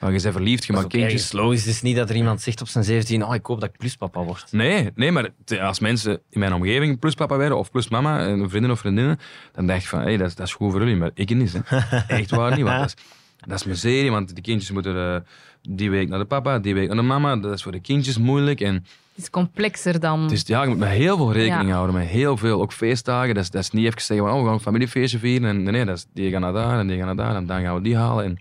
Want 0.00 0.16
je 0.16 0.22
bent 0.22 0.34
verliefd, 0.34 0.64
je 0.64 0.72
maakt 0.72 0.86
kindjes. 0.86 1.32
logisch. 1.32 1.64
Het 1.64 1.74
is 1.74 1.82
niet 1.82 1.96
dat 1.96 2.10
er 2.10 2.16
iemand 2.16 2.40
zegt 2.40 2.60
op 2.60 2.68
zijn 2.68 2.84
17, 2.84 3.24
oh, 3.24 3.34
ik 3.34 3.46
hoop 3.46 3.60
dat 3.60 3.68
ik 3.68 3.76
pluspapa 3.76 4.22
word. 4.22 4.52
Nee, 4.52 4.90
nee, 4.94 5.12
maar 5.12 5.30
als 5.60 5.78
mensen 5.78 6.20
in 6.30 6.38
mijn 6.38 6.52
omgeving 6.52 6.98
pluspapa 6.98 7.36
werden 7.36 7.58
of 7.58 7.70
plusmama, 7.70 8.26
een 8.26 8.48
vriendin 8.48 8.70
of 8.70 8.78
vriendinnen, 8.78 9.18
dan 9.52 9.66
dacht 9.66 9.82
ik 9.82 9.88
van, 9.88 10.00
hey, 10.00 10.16
dat, 10.16 10.28
is, 10.28 10.34
dat 10.34 10.46
is 10.46 10.52
goed 10.52 10.70
voor 10.70 10.80
jullie, 10.80 10.96
maar 10.96 11.10
ik 11.14 11.34
niet. 11.34 11.52
Hè. 11.64 11.78
Echt 12.18 12.30
waar 12.30 12.56
niet, 12.56 12.64
want 12.64 12.78
dat 12.78 12.86
is, 12.86 13.04
dat 13.46 13.58
is 13.58 13.64
miserie, 13.64 14.10
want 14.10 14.34
de 14.34 14.40
kindjes 14.40 14.70
moeten 14.70 14.96
eh, 14.96 15.20
die 15.62 15.90
week 15.90 16.08
naar 16.08 16.18
de 16.18 16.24
papa, 16.24 16.58
die 16.58 16.74
week 16.74 16.86
naar 16.86 16.96
de 16.96 17.02
mama, 17.02 17.36
dat 17.36 17.52
is 17.52 17.62
voor 17.62 17.72
de 17.72 17.80
kindjes 17.80 18.18
moeilijk. 18.18 18.60
En 18.60 18.86
Het 19.14 19.22
is 19.22 19.30
complexer 19.30 20.00
dan... 20.00 20.22
het 20.22 20.32
is, 20.32 20.42
ja, 20.46 20.62
je 20.62 20.68
moet 20.68 20.78
met 20.78 20.88
heel 20.88 21.16
veel 21.16 21.32
rekening 21.32 21.68
Ja. 21.68 21.74
houden, 21.74 21.94
met 21.96 22.06
heel 22.06 22.36
veel, 22.36 22.60
ook 22.60 22.72
feestdagen. 22.72 23.34
Dat 23.34 23.42
is, 23.42 23.50
dat 23.50 23.62
is 23.62 23.70
niet 23.70 23.86
even 23.86 24.00
zeggen, 24.02 24.26
oh, 24.32 24.38
we 24.38 24.44
gaan 24.44 24.52
een 24.54 24.60
familiefeestje 24.60 25.18
vieren. 25.18 25.48
En, 25.48 25.62
nee, 25.62 25.72
nee, 25.72 25.84
dat 25.84 25.96
is, 25.96 26.06
die 26.12 26.30
gaan 26.30 26.40
naar 26.40 26.52
daar 26.52 26.78
en 26.78 26.86
die 26.86 26.96
gaan 26.96 27.06
naar 27.06 27.16
daar 27.26 27.36
en 27.36 27.46
dan 27.46 27.62
gaan 27.62 27.74
we 27.74 27.80
die 27.82 27.96
halen. 27.96 28.24
En 28.24 28.38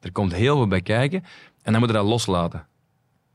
er 0.00 0.12
komt 0.12 0.32
heel 0.34 0.56
veel 0.56 0.66
bij 0.66 0.80
kijken 0.80 1.24
en 1.62 1.72
dan 1.72 1.80
moet 1.80 1.90
je 1.90 1.96
dat 1.96 2.06
loslaten. 2.06 2.66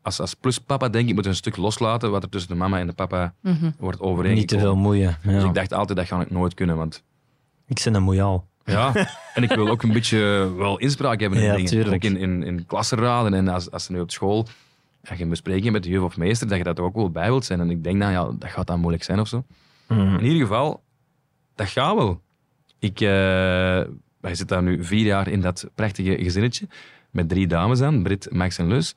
Als, 0.01 0.19
als 0.19 0.33
pluspapa 0.33 0.89
denk 0.89 1.07
ik, 1.09 1.15
moet 1.15 1.23
je 1.23 1.29
een 1.29 1.35
stuk 1.35 1.57
loslaten 1.57 2.11
wat 2.11 2.23
er 2.23 2.29
tussen 2.29 2.49
de 2.51 2.57
mama 2.57 2.79
en 2.79 2.87
de 2.87 2.93
papa 2.93 3.33
Mhm. 3.41 3.71
wordt 3.79 3.99
overeengekomen. 3.99 4.35
Niet 4.39 4.47
te 4.47 4.59
veel 4.59 4.75
moeien. 4.75 5.17
Ja. 5.23 5.31
Dus 5.31 5.43
ik 5.43 5.53
dacht 5.53 5.73
altijd, 5.73 5.97
dat 5.97 6.07
ga 6.07 6.21
ik 6.21 6.31
nooit 6.31 6.53
kunnen. 6.53 6.77
Want 6.77 7.03
Ik 7.67 7.81
ben 7.83 7.93
een 7.93 8.03
moeial. 8.03 8.47
ja, 8.65 8.91
en 9.35 9.43
ik 9.43 9.51
wil 9.51 9.67
ook 9.67 9.83
een 9.83 9.93
beetje 9.93 10.51
wel 10.57 10.77
inspraak 10.77 11.19
hebben 11.19 11.39
in 11.39 11.45
Ja, 11.45 11.55
dingen. 11.55 11.93
Ook 11.93 12.01
in, 12.03 12.17
in, 12.17 12.43
in 12.43 12.65
klassenraden 12.65 13.33
en 13.33 13.47
als, 13.47 13.71
als 13.71 13.83
ze 13.83 13.91
nu 13.91 13.99
op 13.99 14.11
school 14.11 14.47
ja, 15.09 15.15
je 15.15 15.23
een 15.23 15.29
bespreking 15.29 15.71
met 15.71 15.83
de 15.83 15.89
juf 15.89 16.03
of 16.03 16.17
meester, 16.17 16.47
dat 16.47 16.57
je 16.57 16.63
dat 16.63 16.77
er 16.77 16.83
ook 16.83 16.95
wel 16.95 17.11
bij 17.11 17.27
wilt 17.27 17.45
zijn. 17.45 17.59
En 17.59 17.69
ik 17.69 17.83
denk 17.83 17.99
dan, 17.99 18.11
ja, 18.11 18.31
dat 18.39 18.49
gaat 18.49 18.67
dan 18.67 18.79
moeilijk 18.79 19.03
zijn 19.03 19.19
of 19.19 19.27
zo. 19.27 19.43
In 20.17 20.23
ieder 20.23 20.41
geval, 20.41 20.83
dat 21.55 21.67
gaat 21.67 21.95
wel. 21.95 22.21
Ik, 22.79 23.01
eh, 23.01 23.07
wij 24.19 24.35
zitten 24.35 24.47
daar 24.47 24.63
nu 24.63 24.83
vier 24.83 25.05
jaar 25.05 25.27
in 25.27 25.41
dat 25.41 25.69
prachtige 25.75 26.23
gezinnetje. 26.23 26.67
Met 27.11 27.29
drie 27.29 27.47
dames 27.47 27.81
aan, 27.81 28.03
Brit, 28.03 28.31
Max 28.31 28.57
en 28.57 28.67
Lus. 28.67 28.95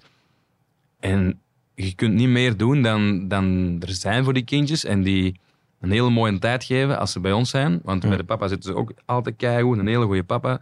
En 1.01 1.41
je 1.75 1.95
kunt 1.95 2.15
niet 2.15 2.29
meer 2.29 2.57
doen 2.57 2.83
dan, 2.83 3.29
dan 3.29 3.77
er 3.81 3.93
zijn 3.93 4.25
voor 4.25 4.33
die 4.33 4.45
kindjes. 4.45 4.85
En 4.85 5.03
die 5.03 5.41
een 5.81 5.91
hele 5.91 6.11
mooie 6.11 6.39
tijd 6.39 6.65
geven 6.65 6.99
als 6.99 7.13
ze 7.13 7.21
bij 7.21 7.33
ons 7.33 7.51
zijn. 7.51 7.81
Want 7.83 8.09
bij 8.09 8.17
de 8.17 8.25
papa 8.25 8.49
zitten 8.49 8.73
ze 8.73 8.79
ook 8.79 8.93
altijd 9.05 9.37
keigoed. 9.37 9.79
Een 9.79 9.87
hele 9.87 10.05
goede 10.05 10.25
papa. 10.25 10.61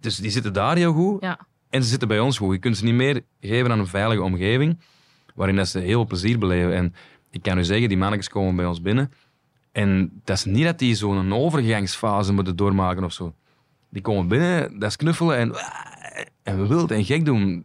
Dus 0.00 0.16
die 0.16 0.30
zitten 0.30 0.52
daar 0.52 0.76
heel 0.76 0.92
goed. 0.92 1.22
Ja. 1.22 1.38
En 1.70 1.82
ze 1.82 1.88
zitten 1.88 2.08
bij 2.08 2.20
ons 2.20 2.38
goed. 2.38 2.52
Je 2.52 2.58
kunt 2.58 2.76
ze 2.76 2.84
niet 2.84 2.94
meer 2.94 3.22
geven 3.40 3.72
aan 3.72 3.78
een 3.78 3.86
veilige 3.86 4.22
omgeving. 4.22 4.78
Waarin 5.34 5.56
dat 5.56 5.68
ze 5.68 5.78
heel 5.78 5.88
veel 5.88 6.06
plezier 6.06 6.38
beleven. 6.38 6.74
En 6.74 6.94
ik 7.30 7.42
kan 7.42 7.58
u 7.58 7.64
zeggen, 7.64 7.88
die 7.88 7.98
mannetjes 7.98 8.28
komen 8.28 8.56
bij 8.56 8.66
ons 8.66 8.82
binnen. 8.82 9.12
En 9.72 10.20
dat 10.24 10.36
is 10.36 10.44
niet 10.44 10.64
dat 10.64 10.78
die 10.78 10.94
zo'n 10.94 11.34
overgangsfase 11.34 12.32
moeten 12.32 12.56
doormaken 12.56 13.04
of 13.04 13.12
zo. 13.12 13.34
Die 13.90 14.02
komen 14.02 14.28
binnen, 14.28 14.78
dat 14.78 14.88
is 14.88 14.96
knuffelen 14.96 15.36
en, 15.36 15.52
en 16.42 16.68
wild 16.68 16.90
en 16.90 17.04
gek 17.04 17.24
doen. 17.24 17.64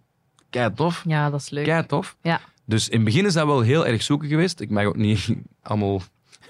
Kei 0.50 0.74
tof. 0.74 1.04
ja, 1.08 1.30
dat 1.30 1.40
is 1.40 1.50
leuk. 1.50 1.66
Kei 1.66 1.86
tof. 1.86 2.18
Ja. 2.22 2.42
Dus 2.66 2.90
in 2.90 2.96
het 2.96 3.06
begin 3.06 3.26
is 3.26 3.34
dat 3.34 3.46
wel 3.46 3.62
heel 3.62 3.88
erg 3.88 4.02
zoeken 4.02 4.28
geweest. 4.28 4.60
Ik 4.60 4.70
mag 4.70 4.86
ook 4.86 4.96
niet 4.96 5.36
allemaal 5.62 6.02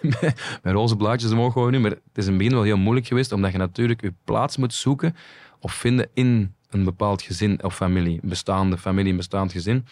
met 0.64 0.74
roze 0.74 0.96
blaadjes 0.96 1.32
omhoog 1.32 1.54
gooien 1.54 1.72
nu, 1.72 1.80
maar 1.80 1.92
het 1.92 2.02
is 2.14 2.24
in 2.26 2.30
het 2.30 2.38
begin 2.38 2.54
wel 2.54 2.64
heel 2.64 2.78
moeilijk 2.78 3.08
geweest, 3.08 3.32
omdat 3.32 3.52
je 3.52 3.58
natuurlijk 3.58 4.02
je 4.02 4.14
plaats 4.24 4.58
moet 4.58 4.74
zoeken 4.74 5.16
of 5.60 5.74
vinden 5.74 6.10
in 6.14 6.55
een 6.80 6.84
bepaald 6.84 7.22
gezin 7.22 7.64
of 7.64 7.76
familie, 7.76 8.20
een 8.24 8.30
bestaande 8.30 8.78
familie, 8.78 9.12
een 9.12 9.18
bestaand 9.18 9.52
gezin. 9.52 9.86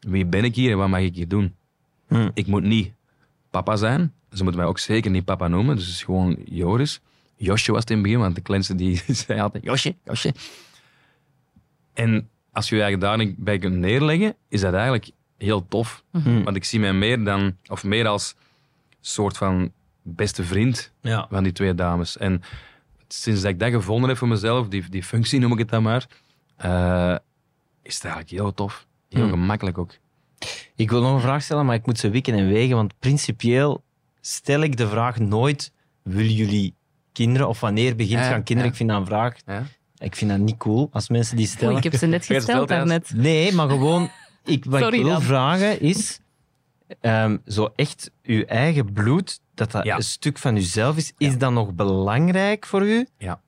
Wie 0.00 0.24
ben 0.26 0.44
ik 0.44 0.54
hier 0.54 0.70
en 0.70 0.76
wat 0.78 0.88
mag 0.88 1.00
ik 1.00 1.14
hier 1.14 1.28
doen? 1.28 1.54
Hmm. 2.06 2.30
Ik 2.34 2.46
moet 2.46 2.62
niet 2.62 2.92
papa 3.50 3.76
zijn. 3.76 4.12
Ze 4.32 4.42
moeten 4.42 4.60
mij 4.60 4.70
ook 4.70 4.78
zeker 4.78 5.10
niet 5.10 5.24
papa 5.24 5.48
noemen, 5.48 5.76
dus 5.76 5.84
het 5.86 5.94
is 5.94 6.02
gewoon 6.02 6.36
Joris. 6.44 7.00
Josje 7.36 7.72
was 7.72 7.80
het 7.80 7.90
in 7.90 7.96
het 7.96 8.04
begin, 8.04 8.20
want 8.20 8.34
de 8.34 8.40
kleinste 8.40 8.74
die 8.74 9.02
zei 9.26 9.40
altijd 9.40 9.64
Josje, 9.64 9.94
Josje. 10.04 10.34
En 11.92 12.28
als 12.52 12.68
je 12.68 12.76
je 12.76 12.82
eigenlijk 12.82 13.18
daarbij 13.18 13.58
kunt 13.58 13.76
neerleggen, 13.76 14.34
is 14.48 14.60
dat 14.60 14.72
eigenlijk 14.74 15.10
heel 15.38 15.68
tof. 15.68 16.04
Hmm. 16.10 16.42
Want 16.44 16.56
ik 16.56 16.64
zie 16.64 16.80
mij 16.80 16.92
meer 16.92 17.24
dan, 17.24 17.56
of 17.66 17.84
meer 17.84 18.06
als 18.06 18.34
soort 19.00 19.36
van 19.36 19.72
beste 20.02 20.44
vriend 20.44 20.92
Ja. 21.00 21.26
van 21.30 21.42
die 21.42 21.52
twee 21.52 21.74
dames. 21.74 22.16
En 22.16 22.42
sinds 23.20 23.40
dat 23.42 23.50
ik 23.50 23.58
dat 23.58 23.70
gevonden 23.70 24.08
heb 24.08 24.18
voor 24.18 24.28
mezelf, 24.28 24.68
die, 24.68 24.88
die 24.88 25.02
functie 25.02 25.40
noem 25.40 25.52
ik 25.52 25.58
het 25.58 25.68
dan 25.68 25.82
maar, 25.82 26.06
eh, 26.56 27.16
is 27.82 27.94
het 27.94 28.04
eigenlijk 28.04 28.34
heel 28.34 28.54
tof. 28.54 28.86
Heel 29.08 29.22
Hmm. 29.22 29.30
gemakkelijk 29.30 29.78
ook. 29.78 29.94
Ik 30.76 30.90
wil 30.90 31.02
nog 31.02 31.14
een 31.14 31.20
vraag 31.20 31.42
stellen, 31.42 31.66
maar 31.66 31.74
ik 31.74 31.86
moet 31.86 31.98
ze 31.98 32.10
wikken 32.10 32.34
en 32.34 32.48
wegen. 32.48 32.76
Want 32.76 32.98
principieel 32.98 33.82
stel 34.20 34.60
ik 34.60 34.76
de 34.76 34.88
vraag 34.88 35.18
nooit: 35.18 35.72
willen 36.02 36.32
jullie 36.32 36.74
kinderen? 37.12 37.48
Of 37.48 37.60
wanneer 37.60 37.96
begint 37.96 38.20
Ja, 38.20 38.28
gaan 38.28 38.42
kinderen? 38.42 38.62
ja. 38.62 38.68
Ik 38.70 38.76
vind 38.76 38.88
dat 38.88 38.98
een 38.98 39.06
vraag. 39.06 39.34
Ja? 39.46 39.66
Ik 39.96 40.16
vind 40.16 40.30
dat 40.30 40.40
niet 40.40 40.56
cool 40.56 40.88
als 40.92 41.08
mensen 41.08 41.36
die 41.36 41.46
stellen. 41.46 41.76
ik 41.76 41.82
heb 41.82 41.94
ze 41.94 42.06
net 42.06 42.26
gesteld 42.36 42.68
daarnet. 42.68 43.12
Nee, 43.14 43.52
maar 43.52 43.68
gewoon, 43.68 44.10
ik, 44.44 44.64
wat 44.64 44.80
Sorry 44.82 44.96
ik 44.98 45.02
wil 45.02 45.12
dan. 45.12 45.22
vragen 45.22 45.80
is, 45.80 46.20
ehm, 47.00 47.36
zo 47.46 47.72
echt 47.76 48.10
uw 48.22 48.42
eigen 48.44 48.92
bloed, 48.92 49.40
dat 49.54 49.70
dat 49.70 49.84
Ja. 49.84 49.96
een 49.96 50.02
stuk 50.02 50.38
van 50.38 50.56
uzelf 50.56 50.96
is, 50.96 51.12
is 51.18 51.38
dat 51.38 51.52
nog 51.52 51.72
belangrijk 51.74 52.66
voor 52.66 52.86
u? 52.86 53.06
Ja. 53.18 53.40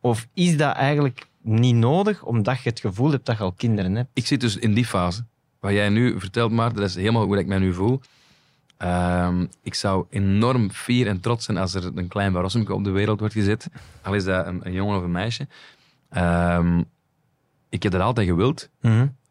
Of 0.00 0.26
is 0.34 0.56
dat 0.56 0.74
eigenlijk 0.74 1.26
niet 1.42 1.74
nodig, 1.74 2.22
omdat 2.22 2.62
je 2.62 2.68
het 2.68 2.80
gevoel 2.80 3.10
hebt 3.10 3.26
dat 3.26 3.36
je 3.36 3.42
al 3.42 3.52
kinderen 3.52 3.94
hebt? 3.94 4.08
Ik 4.12 4.26
zit 4.26 4.40
dus 4.40 4.56
in 4.56 4.74
die 4.74 4.86
fase. 4.86 5.24
Wat 5.60 5.72
jij 5.72 5.88
nu 5.88 6.20
vertelt, 6.20 6.52
Maarten, 6.52 6.80
dat 6.80 6.88
is 6.88 6.94
helemaal 6.94 7.24
hoe 7.24 7.38
ik 7.38 7.46
mij 7.46 7.58
nu 7.58 7.74
voel. 7.74 8.00
Ehm, 8.76 9.46
ik 9.62 9.74
zou 9.74 10.06
enorm 10.10 10.70
fier 10.70 11.06
en 11.06 11.20
trots 11.20 11.44
zijn 11.44 11.56
als 11.56 11.74
er 11.74 11.90
een 11.94 12.08
klein 12.08 12.32
Barossemke 12.32 12.74
op 12.74 12.84
de 12.84 12.90
wereld 12.90 13.18
wordt 13.18 13.34
gezet. 13.34 13.68
Al 14.02 14.14
is 14.14 14.24
dat 14.24 14.46
een, 14.46 14.60
een 14.66 14.72
jongen 14.72 14.96
of 14.96 15.02
een 15.02 15.10
meisje. 15.10 15.46
Ehm, 16.10 16.82
ik 17.68 17.82
heb 17.82 17.92
dat 17.92 18.00
altijd 18.00 18.28
gewild. 18.28 18.68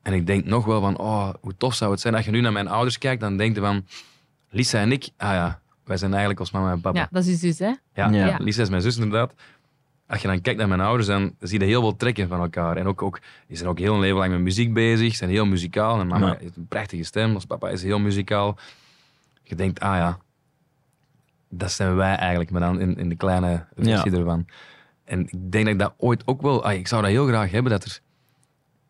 En 0.01 0.13
ik 0.13 0.25
denk 0.27 0.45
nog 0.45 0.65
wel 0.65 0.81
van, 0.81 0.97
oh, 0.97 1.29
hoe 1.41 1.57
tof 1.57 1.73
zou 1.75 1.91
het 1.91 1.99
zijn. 1.99 2.15
Als 2.15 2.25
je 2.25 2.31
nu 2.31 2.41
naar 2.41 2.51
mijn 2.51 2.67
ouders 2.67 2.97
kijkt, 2.97 3.21
dan 3.21 3.37
denk 3.37 3.55
je 3.55 3.61
van... 3.61 3.85
Lisa 4.49 4.79
en 4.79 4.91
ik, 4.91 5.09
ah 5.17 5.31
ja, 5.33 5.61
wij 5.85 5.97
zijn 5.97 6.11
eigenlijk 6.11 6.39
als 6.39 6.51
mama 6.51 6.71
en 6.71 6.81
papa. 6.81 6.99
Ja, 6.99 7.07
dat 7.11 7.25
is 7.25 7.29
uw 7.29 7.37
zus, 7.49 7.59
hè? 7.59 7.65
Ja, 7.65 7.77
Ja. 7.93 8.09
ja. 8.11 8.37
Lisa 8.39 8.61
is 8.61 8.69
mijn 8.69 8.81
zus 8.81 8.95
inderdaad. 8.97 9.33
Als 10.07 10.21
je 10.21 10.27
dan 10.27 10.41
kijkt 10.41 10.59
naar 10.59 10.67
mijn 10.67 10.79
ouders, 10.81 11.07
dan 11.07 11.35
zie 11.39 11.59
je 11.59 11.65
heel 11.65 11.81
veel 11.81 11.95
trekken 11.95 12.27
van 12.27 12.39
elkaar. 12.39 12.77
En 12.77 12.87
ook, 12.87 13.01
ook, 13.01 13.19
die 13.47 13.57
zijn 13.57 13.69
ook 13.69 13.79
heel 13.79 13.93
een 13.93 13.99
leven 13.99 14.17
lang 14.17 14.31
met 14.31 14.41
muziek 14.41 14.73
bezig, 14.73 15.15
zijn 15.15 15.29
heel 15.29 15.45
muzikaal. 15.45 15.99
En 15.99 16.07
mama 16.07 16.27
Ja. 16.27 16.35
heeft 16.39 16.55
een 16.55 16.67
prachtige 16.67 17.03
stem, 17.03 17.33
ons 17.33 17.45
papa 17.45 17.69
is 17.69 17.83
heel 17.83 17.99
muzikaal. 17.99 18.57
Je 19.43 19.55
denkt, 19.55 19.79
ah 19.79 19.95
ja, 19.95 20.17
dat 21.49 21.71
zijn 21.71 21.95
wij 21.95 22.15
eigenlijk, 22.15 22.51
maar 22.51 22.61
dan 22.61 22.79
in, 22.79 22.97
in 22.97 23.09
de 23.09 23.15
kleine 23.15 23.65
versie 23.75 24.11
ervan. 24.17 24.45
En 25.03 25.19
ik 25.19 25.51
denk 25.51 25.65
dat 25.65 25.73
ik 25.73 25.79
dat 25.79 25.93
ooit 25.97 26.27
ook 26.27 26.41
wel... 26.41 26.63
ah, 26.63 26.73
ik 26.73 26.87
zou 26.87 27.01
dat 27.01 27.11
heel 27.11 27.27
graag 27.27 27.51
hebben, 27.51 27.71
dat 27.71 27.83
er 27.83 27.99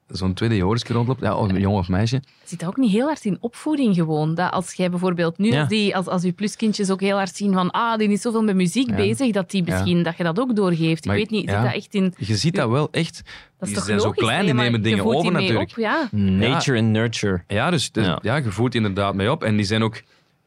zo'n 0.08 0.34
tweede 0.34 0.60
rondloopt, 0.88 1.22
ja, 1.22 1.36
of 1.36 1.50
een 1.50 1.60
jongen 1.60 1.80
of 1.80 1.88
meisje. 1.88 2.22
Zit 2.44 2.60
dat 2.60 2.70
ook 2.70 2.78
niet 2.78 2.92
heel 2.92 3.06
hard 3.06 3.26
in 3.26 3.38
opvoeding 3.40 3.96
gewoon? 3.96 4.36
Dat 4.36 4.52
als 4.52 4.74
jij 4.74 4.90
bijvoorbeeld 4.90 5.38
nu, 5.38 5.52
Ja. 5.52 5.66
die, 5.66 5.96
als, 5.96 6.08
als 6.08 6.24
je 6.24 6.32
pluskindjes 6.32 6.92
ook 6.92 7.02
heel 7.02 7.16
hard 7.18 7.36
zien 7.36 7.54
van 7.54 7.72
ah, 7.72 7.98
die 7.98 8.10
is 8.10 8.22
zoveel 8.22 8.44
met 8.44 8.56
muziek 8.56 8.90
Ja. 8.90 8.96
bezig, 8.96 9.32
dat 9.32 9.52
die 9.52 9.64
misschien, 9.64 10.04
dat 10.04 10.18
je 10.18 10.24
dat 10.24 10.40
ook 10.40 10.56
doorgeeft. 10.56 11.06
Maar 11.06 11.18
ik 11.18 11.22
weet 11.30 11.40
niet, 11.40 11.50
ja. 11.50 11.56
zit 11.56 11.64
dat 11.64 11.74
echt 11.74 11.94
in... 11.94 12.14
Je 12.18 12.36
ziet 12.36 12.56
dat 12.56 12.70
wel 12.70 12.88
echt. 12.92 13.16
Dat 13.24 13.24
is 13.60 13.68
die 13.68 13.76
toch 13.76 13.84
zijn 13.86 14.00
zo 14.00 14.06
logisch? 14.06 14.22
klein, 14.24 14.46
Nee, 14.46 14.54
die 14.54 14.62
nemen 14.64 14.82
dingen 14.82 15.06
over 15.06 15.32
natuurlijk. 15.32 15.70
Op, 15.72 15.78
ja. 15.78 16.08
Nature 16.12 16.78
and 16.80 16.88
nurture. 16.88 17.44
Ja, 17.48 17.70
dus, 17.70 17.92
dus 17.92 18.06
Ja. 18.06 18.20
ja. 18.22 18.36
je 18.36 18.52
voert 18.52 18.76
inderdaad 18.76 19.16
mee 19.16 19.32
op. 19.32 19.44
En 19.44 19.56
die 19.56 19.66
zijn 19.66 19.84
ook, 19.84 20.02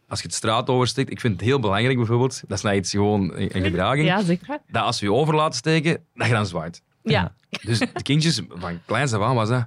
als 0.09 0.21
je 0.21 0.27
het 0.27 0.35
straat 0.37 0.69
oversteekt, 0.69 1.11
ik 1.11 1.21
vind 1.21 1.33
het 1.33 1.43
heel 1.49 1.61
belangrijk 1.61 1.97
bijvoorbeeld, 1.97 2.43
dat 2.49 2.57
is 2.59 2.65
nou 2.65 2.77
iets 2.77 2.91
gewoon 2.91 3.33
een 3.35 3.57
een 3.57 3.63
gedraging, 3.63 4.07
ja, 4.07 4.23
zeker. 4.23 4.59
dat 4.71 4.83
als 4.83 4.99
je 4.99 5.07
je 5.07 5.13
over 5.13 5.35
laat 5.35 5.55
steken, 5.55 5.99
dat 6.15 6.27
je 6.27 6.33
dan 6.33 6.47
zwaait. 6.47 6.83
Ja. 7.07 7.35
Dus 7.63 7.79
de 7.79 8.03
kindjes, 8.03 8.41
van 8.49 8.81
kleins 8.85 9.13
af 9.13 9.23
aan 9.23 9.35
was 9.35 9.49
dat... 9.49 9.67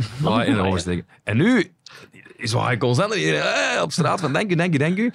Voilà, 0.00 0.46
in 0.46 0.54
de 0.54 0.60
oversteken. 0.60 1.06
En 1.24 1.36
nu 1.36 1.72
zwaai 2.38 2.70
je 2.70 2.78
constant 2.78 3.12
eh, 3.12 3.82
op 3.82 3.92
straat 3.92 4.20
van 4.20 4.32
dank 4.32 4.50
u, 4.50 4.54
dank 4.54 4.74
u, 4.74 4.78
dank 4.78 4.98
u. 4.98 5.12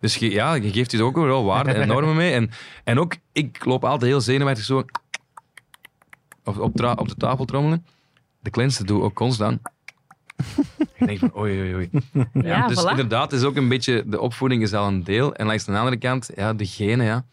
Dus 0.00 0.16
je, 0.16 0.30
ja, 0.30 0.54
je 0.54 0.72
geeft 0.72 0.90
je 0.90 1.02
ook 1.02 1.16
wel 1.16 1.44
waarde 1.44 1.72
en 1.72 1.88
normen 1.88 2.16
mee. 2.16 2.32
En, 2.32 2.50
en 2.84 2.98
ook, 2.98 3.16
ik 3.32 3.64
loop 3.64 3.84
altijd 3.84 4.10
heel 4.10 4.20
zenuwachtig 4.20 4.64
zo 4.64 4.78
op, 6.44 6.58
op, 6.58 6.98
op 6.98 7.08
de 7.08 7.16
tafel 7.16 7.44
trommelen. 7.44 7.86
De 8.40 8.50
kleinste 8.50 8.84
doet 8.84 9.02
ook 9.02 9.14
constant. 9.14 9.60
Ik 10.94 11.06
denk 11.06 11.18
van, 11.18 11.36
oei, 11.36 11.60
oei, 11.60 11.74
oei. 11.74 11.90
Ja, 12.32 12.66
dus 12.66 12.84
voilà. 12.84 12.90
inderdaad, 12.90 13.32
is 13.32 13.42
ook 13.42 13.56
een 13.56 13.68
beetje, 13.68 14.02
de 14.06 14.20
opvoeding 14.20 14.62
is 14.62 14.72
al 14.72 14.86
een 14.86 15.04
deel. 15.04 15.34
En 15.34 15.46
langs 15.46 15.64
de 15.64 15.78
andere 15.78 15.96
kant, 15.96 16.30
ja, 16.34 16.54
de 16.54 16.66
genen, 16.66 17.06
ja. 17.06 17.24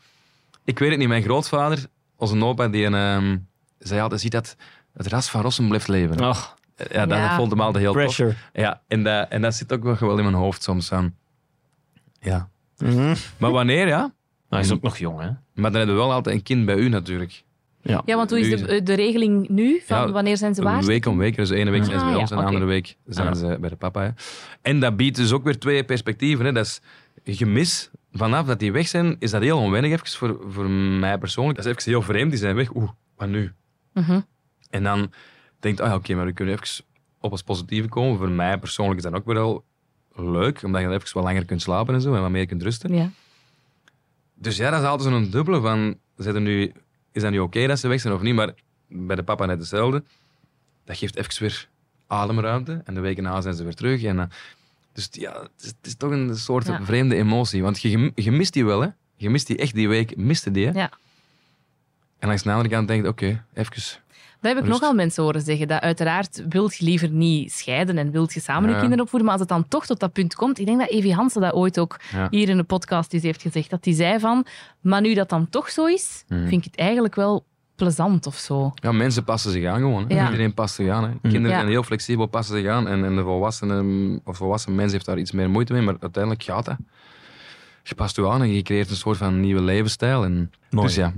Ik 0.65 0.79
weet 0.79 0.89
het 0.89 0.99
niet. 0.99 1.07
Mijn 1.07 1.23
grootvader, 1.23 1.85
onze 2.17 2.43
opa, 2.43 2.67
die 2.67 2.85
ehm, 2.85 3.37
zei 3.79 4.01
altijd, 4.01 4.21
ziet 4.21 4.31
dat 4.31 4.55
het 4.93 5.07
ras 5.07 5.29
van 5.29 5.41
Rossum 5.41 5.67
blijft 5.67 5.87
leven. 5.87 6.19
Ach, 6.19 6.55
Ja, 6.91 7.05
dat 7.05 7.17
Ja. 7.17 7.35
vond 7.35 7.51
hem 7.51 7.61
altijd 7.61 7.83
heel 7.83 7.93
tof. 7.93 8.01
pressure. 8.01 8.35
Ja, 8.53 8.81
en 8.87 9.03
dat, 9.03 9.29
en 9.29 9.41
dat 9.41 9.55
zit 9.55 9.73
ook 9.73 9.83
wel 9.83 9.95
wel 9.99 10.17
in 10.17 10.23
mijn 10.23 10.35
hoofd 10.35 10.63
soms. 10.63 10.87
Van. 10.87 11.13
Ja. 12.19 12.49
Mhm. 12.77 13.15
Maar 13.37 13.51
wanneer, 13.51 13.87
ja? 13.87 13.99
Maar 13.99 14.59
hij 14.59 14.59
is 14.59 14.71
ook 14.71 14.81
nog 14.81 14.97
jong, 14.97 15.19
hè? 15.21 15.29
Maar 15.53 15.71
dan 15.71 15.73
hebben 15.73 15.95
we 15.95 16.01
wel 16.01 16.11
altijd 16.13 16.35
een 16.35 16.43
kind 16.43 16.65
bij 16.65 16.75
u 16.75 16.89
natuurlijk. 16.89 17.43
Ja. 17.81 18.01
Ja, 18.05 18.15
want 18.15 18.29
hoe 18.29 18.39
is 18.39 18.61
de, 18.61 18.83
de 18.83 18.93
regeling 18.93 19.49
nu? 19.49 19.81
Van 19.85 19.97
Ja, 19.97 20.11
wanneer 20.11 20.37
zijn 20.37 20.55
ze 20.55 20.63
waar? 20.63 20.83
Week 20.83 21.05
om 21.05 21.17
week. 21.17 21.35
Dus 21.35 21.49
de 21.49 21.55
ene 21.55 21.71
week 21.71 21.83
zijn 21.85 21.99
ze 21.99 22.05
Ah, 22.05 22.05
bij 22.05 22.13
ja, 22.15 22.21
ons 22.21 22.31
en 22.31 22.37
de 22.37 22.43
andere 22.43 22.65
week 22.65 22.95
zijn 23.05 23.27
Ja. 23.27 23.33
ze 23.33 23.57
bij 23.59 23.69
de 23.69 23.75
papa. 23.75 24.01
Hè. 24.01 24.09
En 24.61 24.79
dat 24.79 24.97
biedt 24.97 25.15
dus 25.15 25.31
ook 25.31 25.43
weer 25.43 25.59
twee 25.59 25.83
perspectieven. 25.83 26.45
Hè. 26.45 26.51
Dat 26.51 26.65
is 26.65 26.81
gemis. 27.37 27.89
Vanaf 28.17 28.45
dat 28.45 28.59
die 28.59 28.71
weg 28.71 28.87
zijn, 28.87 29.15
is 29.19 29.31
dat 29.31 29.41
heel 29.41 29.57
onwennig 29.57 29.91
even 29.91 30.07
voor, 30.07 30.39
voor 30.47 30.69
mij 30.69 31.17
persoonlijk. 31.17 31.57
Dat 31.57 31.65
is 31.65 31.71
even 31.71 31.91
heel 31.91 32.01
vreemd. 32.01 32.29
Die 32.31 32.39
zijn 32.39 32.55
weg. 32.55 32.75
Oeh, 32.75 32.89
wat 33.15 33.27
nu? 33.27 33.51
Mhm. 33.93 34.19
En 34.69 34.83
dan 34.83 35.11
denkt, 35.59 35.79
ah 35.79 35.87
ja, 35.87 35.95
oké, 35.95 36.15
maar 36.15 36.25
we 36.25 36.33
kunnen 36.33 36.53
even 36.53 36.85
op 37.19 37.31
het 37.31 37.45
positieve 37.45 37.87
komen. 37.87 38.17
Voor 38.17 38.29
mij 38.29 38.57
persoonlijk 38.57 38.97
is 38.97 39.03
dat 39.03 39.13
ook 39.13 39.25
wel 39.25 39.63
leuk, 40.15 40.63
omdat 40.63 40.81
je 40.81 40.87
dan 40.87 40.95
even 40.95 41.13
wat 41.13 41.23
langer 41.23 41.45
kunt 41.45 41.61
slapen 41.61 41.93
en 41.93 42.01
zo, 42.01 42.15
en 42.15 42.21
wat 42.21 42.29
meer 42.29 42.45
kunt 42.45 42.63
rusten. 42.63 42.93
Ja. 42.93 43.09
Dus 44.33 44.57
ja, 44.57 44.69
dat 44.69 44.81
is 44.81 44.87
altijd 44.87 45.09
zo'n 45.09 45.29
dubbele 45.29 45.61
van, 45.61 45.97
zijn 46.17 46.43
nu, 46.43 46.71
is 47.11 47.21
dat 47.21 47.31
nu 47.31 47.39
oké 47.39 47.67
dat 47.67 47.79
ze 47.79 47.87
weg 47.87 48.01
zijn 48.01 48.13
of 48.13 48.21
niet? 48.21 48.35
Maar 48.35 48.53
bij 48.87 49.15
de 49.15 49.23
papa 49.23 49.45
net 49.45 49.59
hetzelfde. 49.59 50.03
Dat 50.85 50.97
geeft 50.97 51.15
even 51.15 51.41
weer 51.41 51.67
ademruimte. 52.07 52.81
En 52.83 52.93
de 52.93 52.99
weken 52.99 53.23
na 53.23 53.41
zijn 53.41 53.55
ze 53.55 53.63
weer 53.63 53.75
terug. 53.75 54.03
En, 54.03 54.29
dus 54.97 55.21
ja, 55.21 55.41
het 55.41 55.51
is, 55.63 55.67
het 55.67 55.75
is 55.87 55.95
toch 55.95 56.11
een 56.11 56.35
soort 56.35 56.67
Ja. 56.67 56.79
vreemde 56.83 57.15
emotie. 57.15 57.61
Want 57.63 57.81
je, 57.81 58.11
je 58.15 58.31
mist 58.31 58.53
die 58.53 58.65
wel, 58.65 58.81
hè. 58.81 58.87
Je 59.15 59.29
mist 59.29 59.47
die 59.47 59.57
echt 59.57 59.73
die 59.73 59.87
week, 59.87 60.15
miste 60.17 60.51
die, 60.51 60.65
hè. 60.65 60.71
Ja. 60.79 60.89
En 62.19 62.27
langs 62.27 62.43
de 62.43 62.49
andere 62.51 62.69
kant 62.69 62.87
denk 62.87 63.03
je, 63.03 63.07
oké, 63.09 63.25
even... 63.53 63.71
Dat 64.41 64.51
heb 64.55 64.57
ik 64.63 64.67
Rust. 64.69 64.79
nogal 64.81 64.93
mensen 64.95 65.23
horen 65.23 65.41
zeggen. 65.41 65.67
Dat 65.67 65.81
uiteraard 65.81 66.43
wilt 66.49 66.75
je 66.75 66.85
liever 66.85 67.09
niet 67.09 67.51
scheiden 67.53 67.97
en 67.97 68.11
wilt 68.11 68.33
je 68.33 68.39
samen 68.39 68.63
je 68.69 68.73
Ja. 68.73 68.79
kinderen 68.79 69.03
opvoeden. 69.03 69.29
Maar 69.29 69.39
als 69.39 69.47
het 69.47 69.57
dan 69.57 69.67
toch 69.67 69.85
tot 69.85 69.99
dat 69.99 70.13
punt 70.13 70.35
komt... 70.35 70.59
Ik 70.59 70.65
denk 70.65 70.79
dat 70.79 70.89
Evie 70.89 71.13
Hansen 71.13 71.41
dat 71.41 71.53
ooit 71.53 71.79
ook 71.79 71.99
Ja. 72.11 72.27
hier 72.29 72.49
in 72.49 72.57
de 72.57 72.63
podcast 72.63 73.13
eens 73.13 73.23
heeft 73.23 73.41
gezegd. 73.41 73.69
Dat 73.69 73.85
hij 73.85 73.93
zei 73.93 74.19
van... 74.19 74.45
Maar 74.81 75.01
nu 75.01 75.13
dat 75.13 75.29
dan 75.29 75.49
toch 75.49 75.69
zo 75.69 75.85
is, 75.85 76.23
Mhm. 76.27 76.47
vind 76.47 76.65
ik 76.65 76.71
het 76.71 76.79
eigenlijk 76.79 77.15
wel 77.15 77.45
plezant 77.77 78.25
of 78.27 78.35
zo. 78.35 78.71
Ja, 78.75 78.91
mensen 78.91 79.23
passen 79.23 79.51
zich 79.51 79.65
aan 79.65 79.79
gewoon. 79.79 80.05
Hè. 80.07 80.15
Ja. 80.15 80.25
Iedereen 80.25 80.53
past 80.53 80.75
zich 80.75 80.89
aan. 80.89 81.03
Hè. 81.03 81.09
Kinderen 81.21 81.49
Ja. 81.49 81.55
zijn 81.57 81.67
heel 81.67 81.83
flexibel, 81.83 82.25
passen 82.25 82.55
zich 82.61 82.67
aan. 82.71 82.87
En, 82.87 83.05
en 83.05 83.15
de 83.15 83.21
volwassene, 83.23 84.19
of 84.23 84.37
volwassen 84.37 84.75
mens 84.75 84.91
heeft 84.91 85.05
daar 85.05 85.17
iets 85.17 85.31
meer 85.31 85.49
moeite 85.49 85.73
mee. 85.73 85.81
Maar 85.81 85.95
uiteindelijk 85.99 86.43
gaat 86.43 86.65
dat. 86.65 86.77
Je 87.83 87.95
past 87.95 88.15
je 88.15 88.27
aan 88.29 88.41
en 88.41 88.53
je 88.53 88.61
creëert 88.61 88.89
een 88.89 88.95
soort 88.95 89.17
van 89.17 89.39
nieuwe 89.39 89.61
levensstijl. 89.61 90.23
En, 90.23 90.51
Mooi. 90.69 90.87
dus 90.87 90.95
ja, 90.95 91.13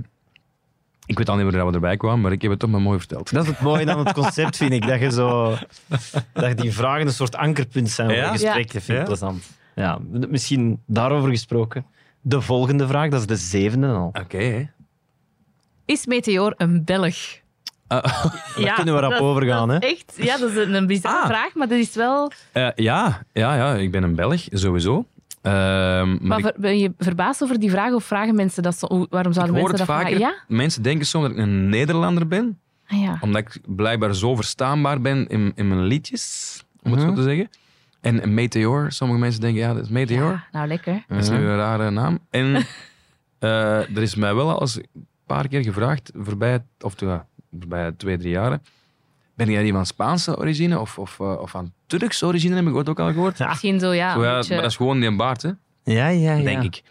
ik 1.06 1.18
weet 1.18 1.28
al 1.28 1.34
niet 1.36 1.44
meer 1.44 1.52
dat 1.58 1.66
we 1.68 1.74
erbij 1.74 1.96
kwamen, 1.96 2.20
maar 2.20 2.32
ik 2.32 2.42
heb 2.42 2.50
het 2.50 2.60
toch 2.60 2.70
maar 2.70 2.80
mooi 2.80 2.98
verteld. 2.98 3.30
Dat 3.32 3.42
is 3.42 3.48
het 3.50 3.60
mooie 3.60 3.90
aan 3.92 3.98
het 4.06 4.12
concept, 4.12 4.56
vind 4.56 4.72
ik. 4.72 4.86
Dat 4.86 5.00
je 5.00 5.10
zo... 5.10 5.54
Dat 6.32 6.58
die 6.58 6.72
vragen 6.72 7.06
een 7.06 7.12
soort 7.12 7.36
ankerpunt 7.36 7.90
zijn 7.90 8.08
voor 8.08 8.16
Ja? 8.18 8.24
een 8.26 8.38
gesprek. 8.38 8.72
Dat 8.72 8.82
vind 8.82 8.88
ik 8.88 8.96
Ja? 8.96 9.02
plezant. 9.04 9.50
Ja, 9.74 9.98
misschien 10.28 10.80
daarover 10.86 11.30
gesproken. 11.30 11.84
De 12.20 12.40
volgende 12.40 12.86
vraag, 12.86 13.10
dat 13.10 13.20
is 13.20 13.26
de 13.26 13.36
zevende 13.36 13.86
al. 13.88 14.06
Oké, 14.22 14.36
hè. 14.38 14.66
Is 15.90 16.06
Meteor 16.06 16.54
een 16.56 16.84
Belg? 16.84 17.14
Ah, 17.90 18.24
ja, 18.56 18.74
kunnen 18.74 18.94
we 18.94 19.00
rap 19.00 19.10
dat 19.10 19.20
is 19.42 19.46
hè? 19.68 19.76
Echt, 19.78 20.12
ja, 20.16 20.38
dat 20.38 20.50
is 20.50 20.56
een, 20.56 20.74
een 20.74 20.86
bizarre 20.86 21.18
Ah. 21.20 21.26
vraag, 21.26 21.54
maar 21.54 21.68
dat 21.68 21.78
is 21.78 21.94
wel... 21.94 22.32
eh, 22.52 22.68
ja, 22.74 23.22
ja, 23.32 23.54
ja, 23.56 23.74
ik 23.74 23.90
ben 23.90 24.02
een 24.02 24.14
Belg, 24.14 24.46
sowieso. 24.50 25.04
Ehm, 25.42 25.52
maar 26.10 26.18
Maar 26.20 26.38
ik, 26.38 26.44
ver- 26.44 26.54
ben 26.56 26.78
je 26.78 26.92
verbaasd 26.98 27.42
over 27.42 27.60
die 27.60 27.70
vraag 27.70 27.92
of 27.92 28.04
vragen 28.04 28.34
mensen 28.34 28.62
dat 28.62 28.78
zo? 28.78 28.86
Waarom 28.86 29.32
ik 29.32 29.38
zouden 29.38 29.56
hoor 29.56 29.68
mensen 29.68 29.70
het 29.70 29.78
dat 29.78 29.86
vaker. 29.86 30.16
vragen? 30.16 30.18
Ja? 30.48 30.56
Mensen 30.56 30.82
denken 30.82 31.06
soms 31.06 31.22
dat 31.24 31.32
ik 31.32 31.38
een 31.42 31.68
Nederlander 31.68 32.26
ben. 32.26 32.58
Ah, 32.88 33.00
ja. 33.02 33.18
Omdat 33.20 33.40
ik 33.40 33.58
blijkbaar 33.66 34.14
zo 34.14 34.34
verstaanbaar 34.34 35.00
ben 35.00 35.26
in, 35.28 35.52
in 35.54 35.68
mijn 35.68 35.82
liedjes, 35.84 36.64
om 36.82 36.90
het 36.92 37.00
Mhm. 37.00 37.08
zo 37.08 37.14
te 37.14 37.22
zeggen. 37.22 37.50
En 38.00 38.22
een 38.22 38.34
Meteor, 38.34 38.92
sommige 38.92 39.20
mensen 39.20 39.40
denken, 39.40 39.60
ja, 39.60 39.74
dat 39.74 39.82
is 39.84 39.88
Meteor. 39.90 40.30
Ja, 40.30 40.44
nou, 40.52 40.66
lekker. 40.66 41.04
Dat 41.08 41.18
is 41.18 41.28
nu 41.28 41.36
een 41.36 41.56
rare 41.56 41.90
naam. 41.90 42.18
En 42.30 42.54
eh, 43.38 43.96
er 43.96 44.02
is 44.02 44.14
mij 44.14 44.34
wel 44.34 44.50
al 44.50 44.60
eens 44.60 44.76
een 44.76 44.86
paar 45.34 45.48
keer 45.48 45.62
gevraagd, 45.62 46.10
voorbij, 46.14 46.62
of 46.80 47.00
ja, 47.00 47.26
voorbij 47.58 47.92
twee, 47.92 48.16
drie 48.18 48.30
jaren, 48.30 48.62
ben 49.34 49.50
jij 49.50 49.62
die 49.62 49.72
van 49.72 49.86
Spaanse 49.86 50.38
origine 50.38 50.78
of, 50.78 50.98
of, 50.98 51.20
eh, 51.20 51.40
of 51.40 51.50
van 51.50 51.72
Turks 51.86 52.22
origine, 52.22 52.54
heb 52.56 52.66
ik 52.66 52.74
ooit 52.74 52.88
ook 52.88 53.00
al 53.00 53.12
gehoord. 53.12 53.38
Ja. 53.38 53.48
Misschien 53.48 53.80
zo, 53.80 53.92
ja. 53.92 54.12
Zo, 54.14 54.24
ja, 54.24 54.36
beetje- 54.36 54.52
maar 54.52 54.62
dat 54.62 54.70
is 54.70 54.76
gewoon 54.76 54.98
die 54.98 55.08
een 55.08 55.16
baard, 55.16 55.42
hè, 55.42 55.48
Ja, 55.84 56.08
ja, 56.08 56.34
ja. 56.34 56.42
denk 56.42 56.62
ik. 56.62 56.82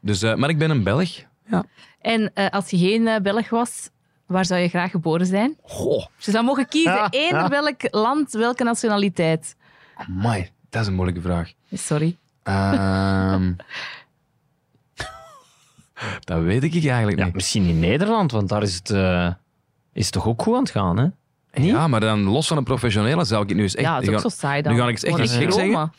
Dus, 0.00 0.22
eh, 0.22 0.34
maar 0.34 0.48
ik 0.48 0.58
ben 0.58 0.70
een 0.70 0.82
Belg. 0.82 1.10
Ja. 1.46 1.64
En 2.00 2.30
eh, 2.34 2.48
als 2.48 2.70
je 2.70 2.78
geen 2.78 3.22
Belg 3.22 3.50
was, 3.50 3.90
waar 4.26 4.44
zou 4.44 4.60
je 4.60 4.68
graag 4.68 4.90
geboren 4.90 5.26
zijn? 5.26 5.56
Goh, 5.62 6.06
Je 6.18 6.30
zou 6.30 6.44
mogen 6.44 6.68
kiezen, 6.68 6.92
Ja, 6.92 7.08
één 7.10 7.34
ja. 7.34 7.48
welk 7.48 7.80
land, 7.90 8.32
welke 8.32 8.64
nationaliteit? 8.64 9.56
amai, 9.96 10.50
dat 10.70 10.80
is 10.82 10.86
een 10.88 10.94
moeilijke 10.94 11.20
vraag. 11.20 11.52
Sorry. 11.72 12.16
Ehm, 12.42 13.52
dat 16.20 16.42
weet 16.42 16.62
ik 16.64 16.72
eigenlijk 16.86 17.18
Ja, 17.18 17.24
niet. 17.24 17.34
misschien 17.34 17.64
in 17.64 17.78
Nederland, 17.80 18.30
want 18.32 18.48
daar 18.48 18.62
is 18.62 18.74
het, 18.74 18.90
eh, 18.90 19.26
is 19.92 20.04
het 20.04 20.12
toch 20.12 20.26
ook 20.26 20.42
goed 20.42 20.54
aan 20.54 20.60
het 20.62 20.70
gaan, 20.70 20.98
hè? 20.98 21.06
niet? 21.54 21.70
Ja, 21.70 21.88
maar 21.88 22.00
dan 22.00 22.22
los 22.22 22.46
van 22.46 22.56
een 22.56 22.64
professionele 22.64 23.24
zou 23.24 23.42
ik 23.42 23.48
het 23.48 23.56
nu 23.56 23.62
eens 23.62 23.74
echt... 23.74 23.86
ja, 23.86 23.94
het 23.94 24.02
is 24.02 24.08
ook 24.08 24.14
ga- 24.14 24.20
zo 24.20 24.28
saai 24.28 24.62
dan. 24.62 24.72
nu 24.72 24.78
ga 24.78 24.84
ik 24.84 24.90
eens 24.90 25.04
echt 25.04 25.16
geks 25.16 25.54
zeggen. 25.54 25.92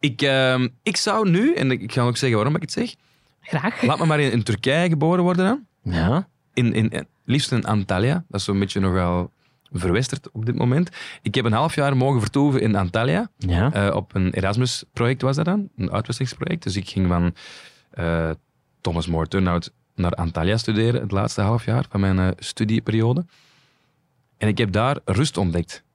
Ik, 0.00 0.22
ehm, 0.22 0.68
ik 0.82 0.96
zou 0.96 1.30
nu, 1.30 1.54
en 1.54 1.70
ik 1.70 1.92
ga 1.92 2.02
ook 2.02 2.16
zeggen 2.16 2.36
waarom 2.38 2.56
ik 2.56 2.62
het 2.62 2.72
zeg, 2.72 2.94
Graag. 3.40 3.82
laat 3.82 3.98
me 3.98 4.06
maar 4.06 4.20
in, 4.20 4.32
in 4.32 4.42
Turkije 4.42 4.88
geboren 4.88 5.22
worden 5.24 5.44
dan. 5.46 5.94
Ja. 5.94 6.28
In, 6.54 6.72
in, 6.72 6.88
in- 6.90 7.06
liefst 7.24 7.52
in 7.52 7.64
Antalya. 7.64 8.24
Dat 8.28 8.40
is 8.40 8.44
zo'n 8.46 8.58
beetje 8.58 8.80
nogal 8.80 9.30
verwesterd 9.72 10.30
op 10.32 10.46
dit 10.46 10.54
moment. 10.54 10.90
Ik 11.22 11.34
heb 11.34 11.44
een 11.44 11.52
half 11.52 11.74
jaar 11.74 11.96
mogen 11.96 12.20
vertoeven 12.20 12.60
in 12.60 12.76
Antalya. 12.76 13.30
Ja. 13.38 13.72
Eh, 13.72 13.94
op 13.96 14.14
een 14.14 14.32
Erasmus-project 14.32 15.22
was 15.22 15.36
dat 15.36 15.44
dan. 15.44 15.68
Een 15.76 15.92
uitwisselingsproject. 15.92 16.62
Dus 16.62 16.76
ik 16.76 16.88
ging 16.88 17.08
van 17.08 17.34
eh, 17.90 18.30
Thomas 18.80 19.06
More 19.06 19.28
Turnhout 19.28 19.72
naar 19.94 20.12
Antalya 20.12 20.56
studeren. 20.56 21.00
Het 21.00 21.10
laatste 21.10 21.40
half 21.40 21.64
jaar 21.64 21.84
van 21.90 22.00
mijn 22.00 22.18
eh, 22.18 22.28
studieperiode. 22.38 23.24
En 24.36 24.48
ik 24.48 24.58
heb 24.58 24.72
daar 24.72 24.98
rust 25.04 25.36
ontdekt. 25.36 25.86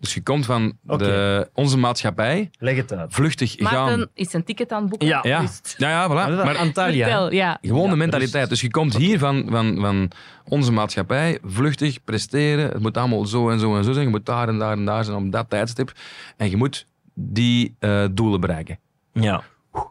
Dus 0.00 0.14
je 0.14 0.22
komt 0.22 0.46
van 0.46 0.78
de, 0.82 1.48
onze 1.52 1.78
maatschappij 1.78 2.50
Leg 2.58 2.76
het 2.76 2.92
uit. 2.92 3.14
vluchtig 3.14 3.54
gaan. 3.58 3.88
Maarten 3.88 4.10
is 4.14 4.32
een 4.32 4.44
ticket 4.44 4.72
aan 4.72 4.80
het 4.80 4.90
boeken. 4.90 5.08
Ja. 5.08 5.20
Ja, 5.22 5.40
Rust. 5.40 5.74
ja, 5.78 5.88
ja, 5.88 6.08
voilà. 6.08 6.44
Maar 6.44 6.56
Antalya. 6.56 7.06
Vertel, 7.06 7.32
ja. 7.32 7.58
gewoon 7.62 7.84
Ja, 7.84 7.90
de 7.90 7.96
mentaliteit. 7.96 8.48
Dus 8.48 8.60
je 8.60 8.70
komt 8.70 8.96
hier 8.96 9.18
van, 9.18 9.46
van, 9.50 9.76
van 9.80 10.10
onze 10.44 10.72
maatschappij, 10.72 11.38
vluchtig, 11.44 12.04
presteren. 12.04 12.68
Het 12.68 12.80
moet 12.80 12.96
allemaal 12.96 13.26
zo 13.26 13.50
en 13.50 13.58
zo 13.58 13.76
en 13.76 13.84
zo 13.84 13.92
zijn. 13.92 14.04
Je 14.04 14.10
moet 14.10 14.26
daar 14.26 14.48
en 14.48 14.58
daar 14.58 14.72
en 14.72 14.84
daar 14.84 15.04
zijn 15.04 15.16
op 15.16 15.32
dat 15.32 15.50
tijdstip. 15.50 15.92
En 16.36 16.50
je 16.50 16.56
moet 16.56 16.86
die 17.14 17.76
eh, 17.78 18.04
doelen 18.12 18.40
bereiken. 18.40 18.78
Ja. 19.12 19.42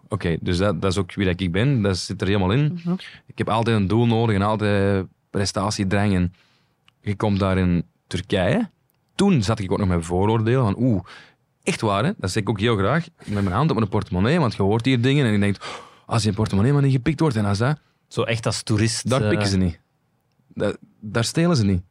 Oké, 0.09 0.37
dus 0.41 0.57
dat, 0.57 0.81
dat 0.81 0.91
is 0.91 0.97
ook 0.97 1.13
wie 1.13 1.25
dat 1.25 1.39
ik 1.39 1.51
ben. 1.51 1.81
Dat 1.81 1.97
zit 1.97 2.21
er 2.21 2.27
helemaal 2.27 2.51
in. 2.51 2.79
Mhm. 2.83 2.95
Ik 3.25 3.37
heb 3.37 3.49
altijd 3.49 3.75
een 3.77 3.87
doel 3.87 4.05
nodig 4.05 4.35
en 4.35 4.41
altijd 4.41 5.05
prestatiedrang. 5.29 6.13
En 6.15 6.33
je 7.01 7.15
komt 7.15 7.39
daar 7.39 7.57
in 7.57 7.85
Turkije. 8.07 8.69
Toen 9.15 9.43
zat 9.43 9.59
ik 9.59 9.71
ook 9.71 9.77
nog 9.77 9.87
met 9.87 10.05
vooroordelen 10.05 10.61
van 10.63 10.75
oeh, 10.77 11.03
echt 11.63 11.81
waar 11.81 12.03
hè? 12.05 12.11
Dat 12.17 12.31
zeg 12.31 12.43
ik 12.43 12.49
ook 12.49 12.59
heel 12.59 12.77
graag. 12.77 13.05
Met 13.25 13.43
mijn 13.43 13.55
hand 13.55 13.69
op 13.71 13.77
mijn 13.77 13.89
portemonnee, 13.89 14.39
want 14.39 14.55
je 14.55 14.61
hoort 14.61 14.85
hier 14.85 15.01
dingen 15.01 15.25
en 15.25 15.31
je 15.31 15.39
denkt, 15.39 15.63
"Oh, 15.65 15.69
als 16.05 16.23
je 16.23 16.33
portemonnee 16.33 16.73
maar 16.73 16.81
niet 16.81 16.91
gepikt 16.91 17.19
wordt 17.19 17.35
en 17.35 17.45
als 17.45 17.57
dat, 17.57 17.79
Zo 18.07 18.21
echt 18.23 18.45
als 18.45 18.63
toerist. 18.63 19.09
daar 19.09 19.21
eh, 19.21 19.29
pikken 19.29 19.47
ze 19.47 19.57
niet. 19.57 19.79
Da- 20.47 20.75
daar 20.99 21.23
stelen 21.23 21.55
ze 21.55 21.65
niet. 21.65 21.81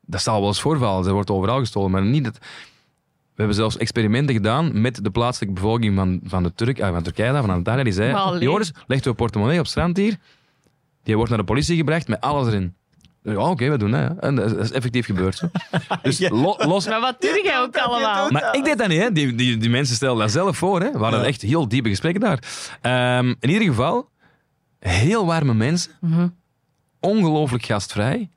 Dat 0.00 0.22
zal 0.22 0.38
wel 0.38 0.48
eens 0.48 0.60
voorvallen, 0.60 1.06
er 1.06 1.12
wordt 1.12 1.30
overal 1.30 1.58
gestolen, 1.58 1.90
maar 1.90 2.02
niet 2.02 2.24
dat... 2.24 2.38
We 3.40 3.46
hebben 3.46 3.64
zelfs 3.64 3.76
experimenten 3.76 4.34
gedaan 4.34 4.80
met 4.80 5.04
de 5.04 5.10
plaatselijke 5.10 5.54
bevolking 5.54 5.96
van, 5.96 6.20
van, 6.24 6.42
de 6.42 6.54
Turk, 6.54 6.80
ah, 6.80 6.92
van 6.92 7.02
Turkije, 7.02 7.40
van 7.40 7.50
Antalya. 7.50 7.82
Die 7.82 7.92
zei. 7.92 8.38
Joris, 8.38 8.72
leg 8.86 9.04
je 9.04 9.14
portemonnee 9.14 9.54
op 9.56 9.62
het 9.62 9.70
strand 9.70 9.96
hier. 9.96 10.16
Die 11.02 11.14
wordt 11.14 11.30
naar 11.30 11.38
de 11.38 11.44
politie 11.44 11.76
gebracht 11.76 12.08
met 12.08 12.20
alles 12.20 12.46
erin. 12.46 12.74
Ja, 13.22 13.36
oké, 13.50 13.70
we 13.70 13.76
doen 13.78 13.90
dat. 13.90 14.00
Ja. 14.00 14.16
En 14.20 14.34
dat 14.34 14.56
is, 14.56 14.70
effectief 14.72 15.06
gebeurd. 15.06 15.36
Zo. 15.36 15.46
Dus 16.02 16.28
lo- 16.28 16.56
los... 16.58 16.86
Maar 16.88 17.00
wat 17.00 17.20
doe 17.20 17.40
jij 17.44 17.60
ook 17.60 17.76
allemaal? 17.76 18.30
Maar 18.30 18.54
ik 18.56 18.64
deed 18.64 18.78
dat 18.78 18.88
niet, 18.88 19.00
hè. 19.00 19.12
Die, 19.12 19.34
die, 19.34 19.56
die 19.56 19.70
mensen 19.70 19.96
stelden 19.96 20.22
dat 20.22 20.30
zelf 20.32 20.56
voor. 20.56 20.80
Hè. 20.80 20.90
We 20.92 20.98
hadden 20.98 21.20
Ja. 21.20 21.26
echt 21.26 21.42
heel 21.42 21.68
diepe 21.68 21.88
gesprekken 21.88 22.20
daar. 22.20 22.38
Ehm, 22.80 23.34
in 23.40 23.50
ieder 23.50 23.66
geval, 23.68 24.08
heel 24.78 25.26
warme 25.26 25.54
mensen. 25.54 25.92
Mhm. 26.00 26.28
Ongelooflijk 27.00 27.64
gastvrij. 27.64 28.30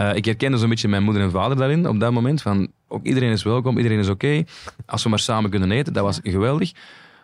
Eh, 0.00 0.14
ik 0.14 0.24
herkende 0.24 0.58
zo'n 0.58 0.68
beetje 0.68 0.88
mijn 0.88 1.02
moeder 1.02 1.22
en 1.22 1.30
vader 1.30 1.56
daarin 1.56 1.88
op 1.88 2.00
dat 2.00 2.12
moment. 2.12 2.42
Van, 2.42 2.72
ook 2.88 3.04
iedereen 3.04 3.30
is 3.30 3.42
welkom, 3.42 3.76
iedereen 3.76 3.98
is 3.98 4.08
oké. 4.08 4.44
Als 4.86 5.02
we 5.02 5.08
maar 5.08 5.18
samen 5.18 5.50
kunnen 5.50 5.70
eten, 5.70 5.92
dat 5.92 6.04
was 6.04 6.20
geweldig. 6.22 6.72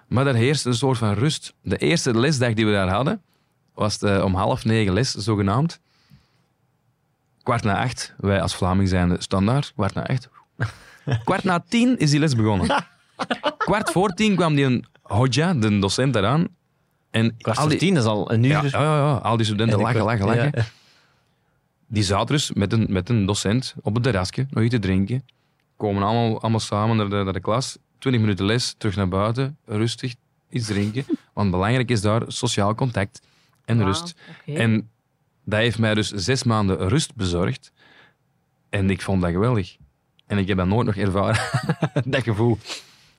Maar 0.09 0.25
daar 0.25 0.35
heerste 0.35 0.69
een 0.69 0.75
soort 0.75 0.99
van 0.99 1.13
rust. 1.13 1.55
De 1.63 1.77
eerste 1.77 2.19
lesdag 2.19 2.53
die 2.53 2.67
we 2.67 2.73
daar 2.73 2.89
hadden, 2.89 3.23
was 3.75 3.99
de, 3.99 4.21
om 4.25 4.35
half 4.35 4.65
negen 4.65 4.93
les, 4.93 5.15
zogenaamd. 5.15 5.81
Kwart 7.43 7.63
na 7.63 7.83
acht, 7.83 8.15
wij 8.17 8.41
als 8.41 8.55
Vlaming 8.55 8.89
zijn 8.89 9.09
de 9.09 9.17
standaard, 9.19 9.73
kwart 9.75 9.95
na 9.95 10.07
acht. 10.07 10.29
Kwart 11.25 11.45
na 11.45 11.65
tien 11.69 11.99
is 11.99 12.11
die 12.11 12.21
les 12.21 12.35
begonnen. 12.35 12.85
Kwart 13.59 13.91
voor 13.91 14.11
tien 14.11 14.35
kwam 14.35 14.55
die 14.55 14.65
een 14.65 14.85
hodja, 15.03 15.55
de 15.55 15.79
docent, 15.79 16.17
eraan. 16.17 16.49
En 17.11 17.37
Kwart 17.37 17.59
voor 17.59 17.69
die, 17.69 17.79
tien, 17.79 17.97
is 17.97 18.05
al 18.05 18.33
een 18.33 18.45
uur. 18.45 18.51
ja, 18.51 18.63
ja, 18.63 18.97
ja, 18.97 19.15
al 19.15 19.37
die 19.37 19.47
studenten 19.47 19.81
lachen, 19.81 20.03
lachen, 20.05 20.27
lachen. 20.27 20.53
Ja. 21.89 21.95
Die 21.95 22.03
zaten 22.03 22.35
dus 22.35 22.53
met 22.53 22.73
een, 22.73 22.87
met 22.89 23.09
een 23.09 23.27
docent 23.27 23.75
op 23.83 23.95
het 23.95 24.03
terrasje, 24.03 24.47
nog 24.51 24.65
iets 24.65 24.75
te 24.75 24.81
drinken. 24.81 25.25
Komen 25.77 26.03
allemaal, 26.03 26.41
allemaal 26.41 26.61
samen 26.61 26.97
naar 26.97 27.09
de, 27.09 27.23
naar 27.25 27.33
de 27.33 27.41
klas. 27.41 27.79
20 27.99 28.21
minuten 28.21 28.47
les, 28.47 28.75
terug 28.79 28.97
naar 28.97 29.09
buiten, 29.09 29.57
rustig 29.65 30.15
iets 30.51 30.67
drinken. 30.67 31.05
Want 31.35 31.51
belangrijk 31.51 31.91
is 31.91 32.01
daar 32.01 32.23
sociaal 32.27 32.75
contact 32.75 33.21
en 33.65 33.77
Wauw, 33.77 33.87
rust. 33.87 34.15
En 34.47 34.91
dat 35.45 35.59
heeft 35.61 35.79
mij 35.79 35.95
dus 35.95 36.11
zes 36.11 36.45
maanden 36.45 36.89
rust 36.89 37.15
bezorgd. 37.15 37.73
En 38.69 38.91
ik 38.91 39.03
vond 39.03 39.23
dat 39.23 39.31
geweldig. 39.31 39.77
En 40.27 40.39
ik 40.39 40.49
heb 40.49 40.57
dat 40.57 40.67
nooit 40.67 40.87
nog 40.87 40.97
ervaren, 40.97 41.41
dat 42.13 42.23
gevoel. 42.23 42.59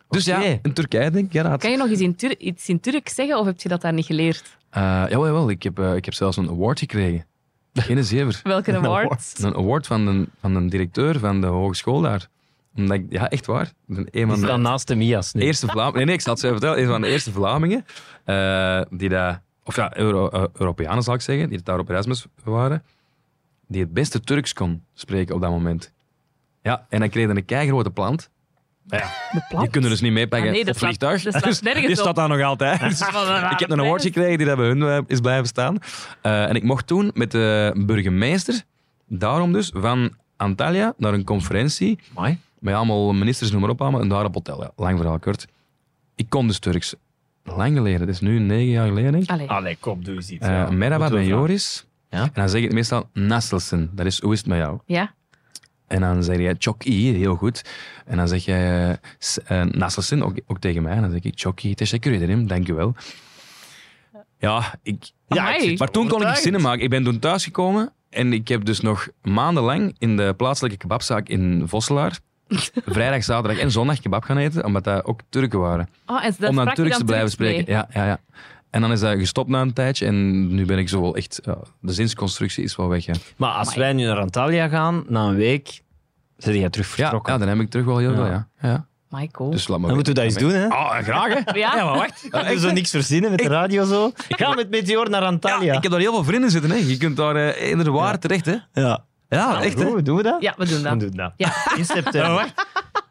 Dus 0.09 0.26
ja, 0.26 0.41
in 0.61 0.74
Turkije 0.74 1.11
denk 1.11 1.26
ik, 1.26 1.34
ja. 1.34 1.57
Kan 1.57 1.72
je 1.72 1.78
nog 1.78 1.89
eens 1.89 1.99
in 1.99 2.15
Tur- 2.15 2.39
iets 2.39 2.70
in 2.70 2.80
Turk 2.80 3.09
zeggen 3.09 3.39
of 3.39 3.45
heb 3.45 3.61
je 3.61 3.70
dat 3.70 3.82
daar 3.82 3.93
niet 3.93 4.05
geleerd? 4.05 4.57
Eh, 4.70 4.82
jawel, 4.82 5.26
jawel, 5.26 5.49
ik 5.49 5.63
heb, 5.63 5.80
eh, 5.80 5.95
ik 5.95 6.05
heb 6.05 6.13
zelfs 6.13 6.38
een 6.38 6.49
award 6.49 6.80
gekregen. 6.80 7.26
Geen 7.82 8.03
zever. 8.03 8.39
Welke 8.43 8.75
award? 8.78 9.34
Een 9.41 9.55
award 9.55 9.88
van 9.88 10.05
de, 10.05 10.28
van 10.39 10.53
de 10.53 10.65
directeur 10.65 11.19
van 11.19 11.41
de 11.41 11.47
hogeschool 11.47 12.01
daar. 12.01 12.28
Omdat 12.75 12.97
ik, 12.97 13.05
ja, 13.09 13.30
echt 13.30 13.45
waar. 13.45 13.73
Een 13.88 14.07
Die 14.11 14.25
van 14.28 14.38
staan 14.38 14.63
de 14.63 14.69
naast 14.69 14.88
de 14.88 14.95
Mias 14.95 15.34
nu. 15.34 15.41
eerste 15.41 15.67
Vlamingen... 15.67 15.95
Nee, 15.95 16.05
nee, 16.05 16.15
ik 16.15 16.21
zal 16.21 16.34
het 16.34 16.41
zo 16.41 16.51
vertellen. 16.51 16.80
Een 16.82 16.88
van 16.88 17.01
de 17.01 17.07
eerste 17.07 17.32
Vlamingen 17.32 17.86
eh, 18.23 18.82
die 18.89 19.09
dat... 19.09 19.39
Of 19.63 19.75
ja, 19.75 19.97
Euro, 19.97 20.30
eh, 20.30 20.43
Europeanen 20.53 21.03
zal 21.03 21.13
ik 21.13 21.21
zeggen, 21.21 21.49
die 21.49 21.61
daar 21.63 21.80
op 21.80 21.89
Erasmus 21.89 22.25
waren, 22.43 22.84
die 23.67 23.82
het 23.82 23.93
beste 23.93 24.19
Turks 24.19 24.53
kon 24.53 24.84
spreken 24.93 25.36
op 25.36 25.41
dat 25.41 25.49
moment. 25.49 25.93
Ja, 26.61 26.86
en 26.89 26.99
dan 26.99 27.09
kreeg 27.09 27.30
een 27.30 27.45
keigrote 27.45 27.91
plant. 27.91 28.30
Ja, 28.90 29.10
die 29.60 29.70
kunnen 29.70 29.90
dus 29.90 30.02
niet 30.02 30.12
meepakken 30.12 30.48
Ah, 30.48 30.54
nee, 30.54 30.60
op 30.62 30.68
dat 30.68 30.76
staat- 30.76 30.88
vliegtuig. 30.88 31.24
dat 31.24 31.34
staat 31.34 31.44
Dus 31.52 31.62
nergens 31.62 31.86
die 31.86 31.96
op. 31.96 32.02
staat 32.02 32.16
daar 32.16 32.28
nog 32.30 32.42
altijd. 32.42 32.82
ik 33.52 33.60
heb 33.60 33.70
een 33.72 33.80
award 33.80 34.02
gekregen 34.02 34.38
die 34.38 34.56
bij 34.56 34.66
hun 34.66 34.82
eh, 34.84 34.98
is 35.08 35.20
blijven 35.20 35.48
staan. 35.48 35.78
Eh, 36.22 36.50
en 36.50 36.56
ik 36.56 36.64
mocht 36.64 36.88
toen 36.88 37.12
met 37.14 37.32
de 37.32 37.74
burgemeester, 37.86 38.62
daarom 39.08 39.52
dus, 39.54 39.72
van 39.76 40.12
Antalya 40.38 40.94
naar 40.98 41.14
een 41.14 41.24
conferentie 41.24 42.00
Amai. 42.16 42.40
met 42.60 42.74
allemaal 42.74 43.14
ministers, 43.14 43.52
noem 43.52 43.62
maar 43.62 43.70
op, 43.70 43.82
allemaal, 43.82 44.02
en 44.02 44.08
daar 44.10 44.26
op 44.26 44.34
hotel. 44.34 44.62
Ja, 44.62 44.72
lang 44.76 44.98
verhaal 44.98 45.20
kort. 45.20 45.48
Ik 46.16 46.30
kon 46.30 46.48
dus 46.48 46.60
Turks. 46.60 46.96
Lang 47.44 47.76
geleden, 47.78 48.00
dat 48.00 48.10
is 48.10 48.20
nu 48.20 48.40
negen 48.40 48.70
jaar 48.72 48.88
geleden, 48.88 49.12
denk 49.12 49.24
ik. 49.24 49.30
Allee. 49.30 49.50
Allee, 49.50 49.78
kom, 49.80 50.04
doe 50.04 50.16
eens 50.16 50.30
iets. 50.30 50.46
Ja. 50.46 50.70
Merhaba, 50.72 51.08
vragen. 51.08 51.26
Joris. 51.26 51.86
Ja? 52.10 52.22
En 52.22 52.30
dan 52.34 52.50
zeg 52.50 52.58
ik 52.60 52.64
het 52.66 52.74
meestal 52.74 53.10
Nasselsen. 53.14 53.90
Dat 53.94 54.06
is, 54.06 54.22
hoe 54.22 54.34
is 54.34 54.38
het 54.40 54.48
met 54.48 54.58
jou? 54.58 54.80
Ja? 54.86 55.14
En 55.88 56.02
dan 56.02 56.24
zeg 56.24 56.38
jij 56.38 56.56
Choki, 56.58 57.14
heel 57.18 57.36
goed. 57.36 57.62
En 58.06 58.18
dan 58.18 58.28
zeg 58.28 58.46
jij 58.46 58.98
s- 59.20 59.40
eh, 59.44 59.62
Nasselsen, 59.64 60.24
ook, 60.24 60.36
ook 60.48 60.60
tegen 60.60 60.82
mij. 60.84 60.94
En 60.96 61.02
dan 61.02 61.12
zeg 61.12 61.22
ik 61.22 61.34
Choki, 61.36 61.76
teşekkür 61.76 62.12
ederim, 62.14 62.48
dankjewel. 62.48 62.96
Ja, 64.40 64.74
ik, 64.84 65.12
Ja, 65.28 65.56
ik 65.58 65.80
maar 65.80 65.92
toen 65.92 66.08
kon 66.08 66.22
ik 66.28 66.36
zinnen 66.36 66.62
maken. 66.62 66.84
Ik 66.84 66.90
ben 66.90 67.04
toen 67.04 67.20
thuisgekomen 67.20 67.94
en 68.10 68.34
ik 68.34 68.48
heb 68.48 68.66
dus 68.66 68.80
nog 68.82 69.08
maandenlang 69.22 69.96
in 69.98 70.18
de 70.18 70.34
plaatselijke 70.38 70.78
kebabzaak 70.78 71.28
in 71.30 71.64
Vosselaar 71.66 72.20
vrijdag, 72.86 73.24
zaterdag 73.24 73.60
en 73.62 73.72
zondag 73.72 74.00
kebab 74.00 74.24
gaan 74.24 74.38
eten, 74.38 74.66
omdat 74.66 74.84
dat 74.84 75.06
ook 75.06 75.20
Turken 75.30 75.60
waren. 75.60 75.90
Oh, 76.06 76.26
en 76.26 76.36
om 76.50 76.56
dan 76.56 76.74
Turks 76.74 76.98
te 76.98 77.04
blijven 77.04 77.36
mee? 77.40 77.54
spreken. 77.54 77.74
Ja, 77.74 77.88
ja, 77.94 78.06
ja. 78.06 78.20
En 78.78 78.84
dan 78.84 78.91
is 78.91 78.99
dat 78.99 79.17
gestopt 79.17 79.49
na 79.49 79.61
een 79.61 79.73
tijdje 79.73 80.05
en 80.05 80.47
nu 80.55 80.65
ben 80.65 80.78
ik 80.78 80.89
zo 80.89 81.01
wel 81.01 81.15
echt... 81.15 81.39
Ja, 81.43 81.57
de 81.82 81.93
zinsconstructie 81.93 82.63
is 82.63 82.75
wel 82.75 82.88
weg, 82.88 83.05
ja. 83.05 83.13
Maar 83.36 83.51
als 83.51 83.75
wij 83.75 83.93
nu 83.93 84.05
naar 84.05 84.19
Antalya 84.19 84.67
gaan, 84.67 85.03
na 85.07 85.28
een 85.28 85.36
week, 85.36 85.82
zit 86.38 86.55
jij 86.55 86.69
terug 86.69 86.88
Ja, 86.88 86.93
vertrokken. 86.95 87.34
ja, 87.34 87.39
dan 87.39 87.47
heb 87.47 87.59
ik 87.59 87.69
terug 87.69 87.86
wel 87.86 87.97
heel 87.97 88.13
veel, 88.15 88.25
ja. 88.25 88.47
ja. 88.61 88.86
Michael. 89.09 89.49
Dus 89.49 89.67
laat 89.67 89.78
maar 89.78 89.88
Dan 89.88 89.95
moeten 89.95 90.13
we 90.13 90.19
dat 90.19 90.30
eens 90.30 90.41
doen, 90.41 90.51
hè? 90.51 90.67
Ah, 90.67 90.97
graag, 91.03 91.34
hè? 91.34 91.59
ja? 91.59 91.75
maar 91.75 91.97
wacht. 91.97 92.28
Kunnen 92.30 92.53
we 92.53 92.59
zo 92.59 92.71
niks 92.71 92.89
verzinnen 92.89 93.30
met 93.32 93.39
de 93.39 93.47
radio 93.47 93.86
zo? 93.86 94.11
Ga 94.30 94.53
met 94.53 94.69
Meteor 94.69 95.09
naar 95.09 95.21
Antalya. 95.21 95.61
Ja, 95.61 95.73
ik 95.73 95.84
heb 95.84 95.91
daar 95.91 96.01
heel 96.01 96.13
veel 96.13 96.23
vrienden 96.23 96.51
zitten, 96.51 96.69
hè. 96.71 96.78
Je 96.78 96.97
kunt 96.97 97.17
daar 97.17 97.36
eh, 97.36 97.69
in 97.69 97.78
de 97.78 97.91
waar 97.91 98.19
terecht, 98.19 98.45
hè. 98.45 98.55
Ja. 98.73 99.05
Ja, 99.30 99.61
echt, 99.61 99.80
hè. 99.80 99.86
Goed, 99.86 100.05
doen 100.05 100.17
we 100.17 100.23
dat? 100.23 100.41
Ja, 100.41 100.53
we 100.57 100.65
doen 100.65 100.84
dat. 100.84 100.99
doen 100.99 101.09
we 101.09 101.15
dat. 101.15 101.34
Ja. 101.38 101.53
In 101.78 101.86
september. 101.86 102.53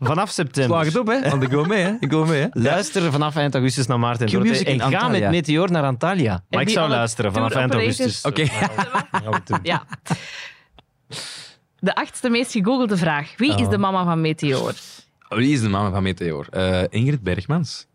Vanaf 0.00 0.30
september. 0.30 0.76
Slaag 0.76 0.84
het 0.86 0.98
op, 0.98 1.06
hè. 1.06 1.30
Want 1.30 1.42
ik 1.42 1.48
wil 1.48 1.64
mee, 1.64 1.82
hè. 1.82 1.94
Ik 2.00 2.10
wil 2.10 2.24
mee, 2.24 2.40
hè. 2.40 2.46
Luister 2.70 3.12
vanaf 3.12 3.36
eind 3.36 3.54
augustus 3.54 3.86
naar 3.86 3.98
Maarten 3.98 4.26
Dorte 4.30 4.64
en 4.64 4.78
ga 4.78 4.84
Antalya. 4.84 5.08
met 5.08 5.30
Meteor 5.30 5.70
naar 5.70 5.82
Antalya. 5.84 6.42
Maar 6.50 6.60
ik 6.60 6.68
zou 6.68 6.88
luisteren 6.88 7.32
vanaf 7.32 7.52
eind 7.52 7.72
augustus. 7.72 8.22
Oké. 8.24 8.44
Ja. 9.62 9.84
De 11.78 11.94
achtste 11.94 12.28
meest 12.28 12.52
gegoogelde 12.52 12.96
vraag. 12.96 13.32
Wie 13.36 13.58
is 13.58 13.68
de 13.68 13.78
mama 13.78 14.04
van 14.04 14.20
Meteor? 14.20 14.74
Wie 15.28 15.52
is 15.52 15.60
de 15.60 15.68
mama 15.68 15.90
van 15.90 16.02
Meteor? 16.02 16.46
Eh, 16.50 16.82
Ingrid 16.88 17.22
Bergmans. 17.22 17.86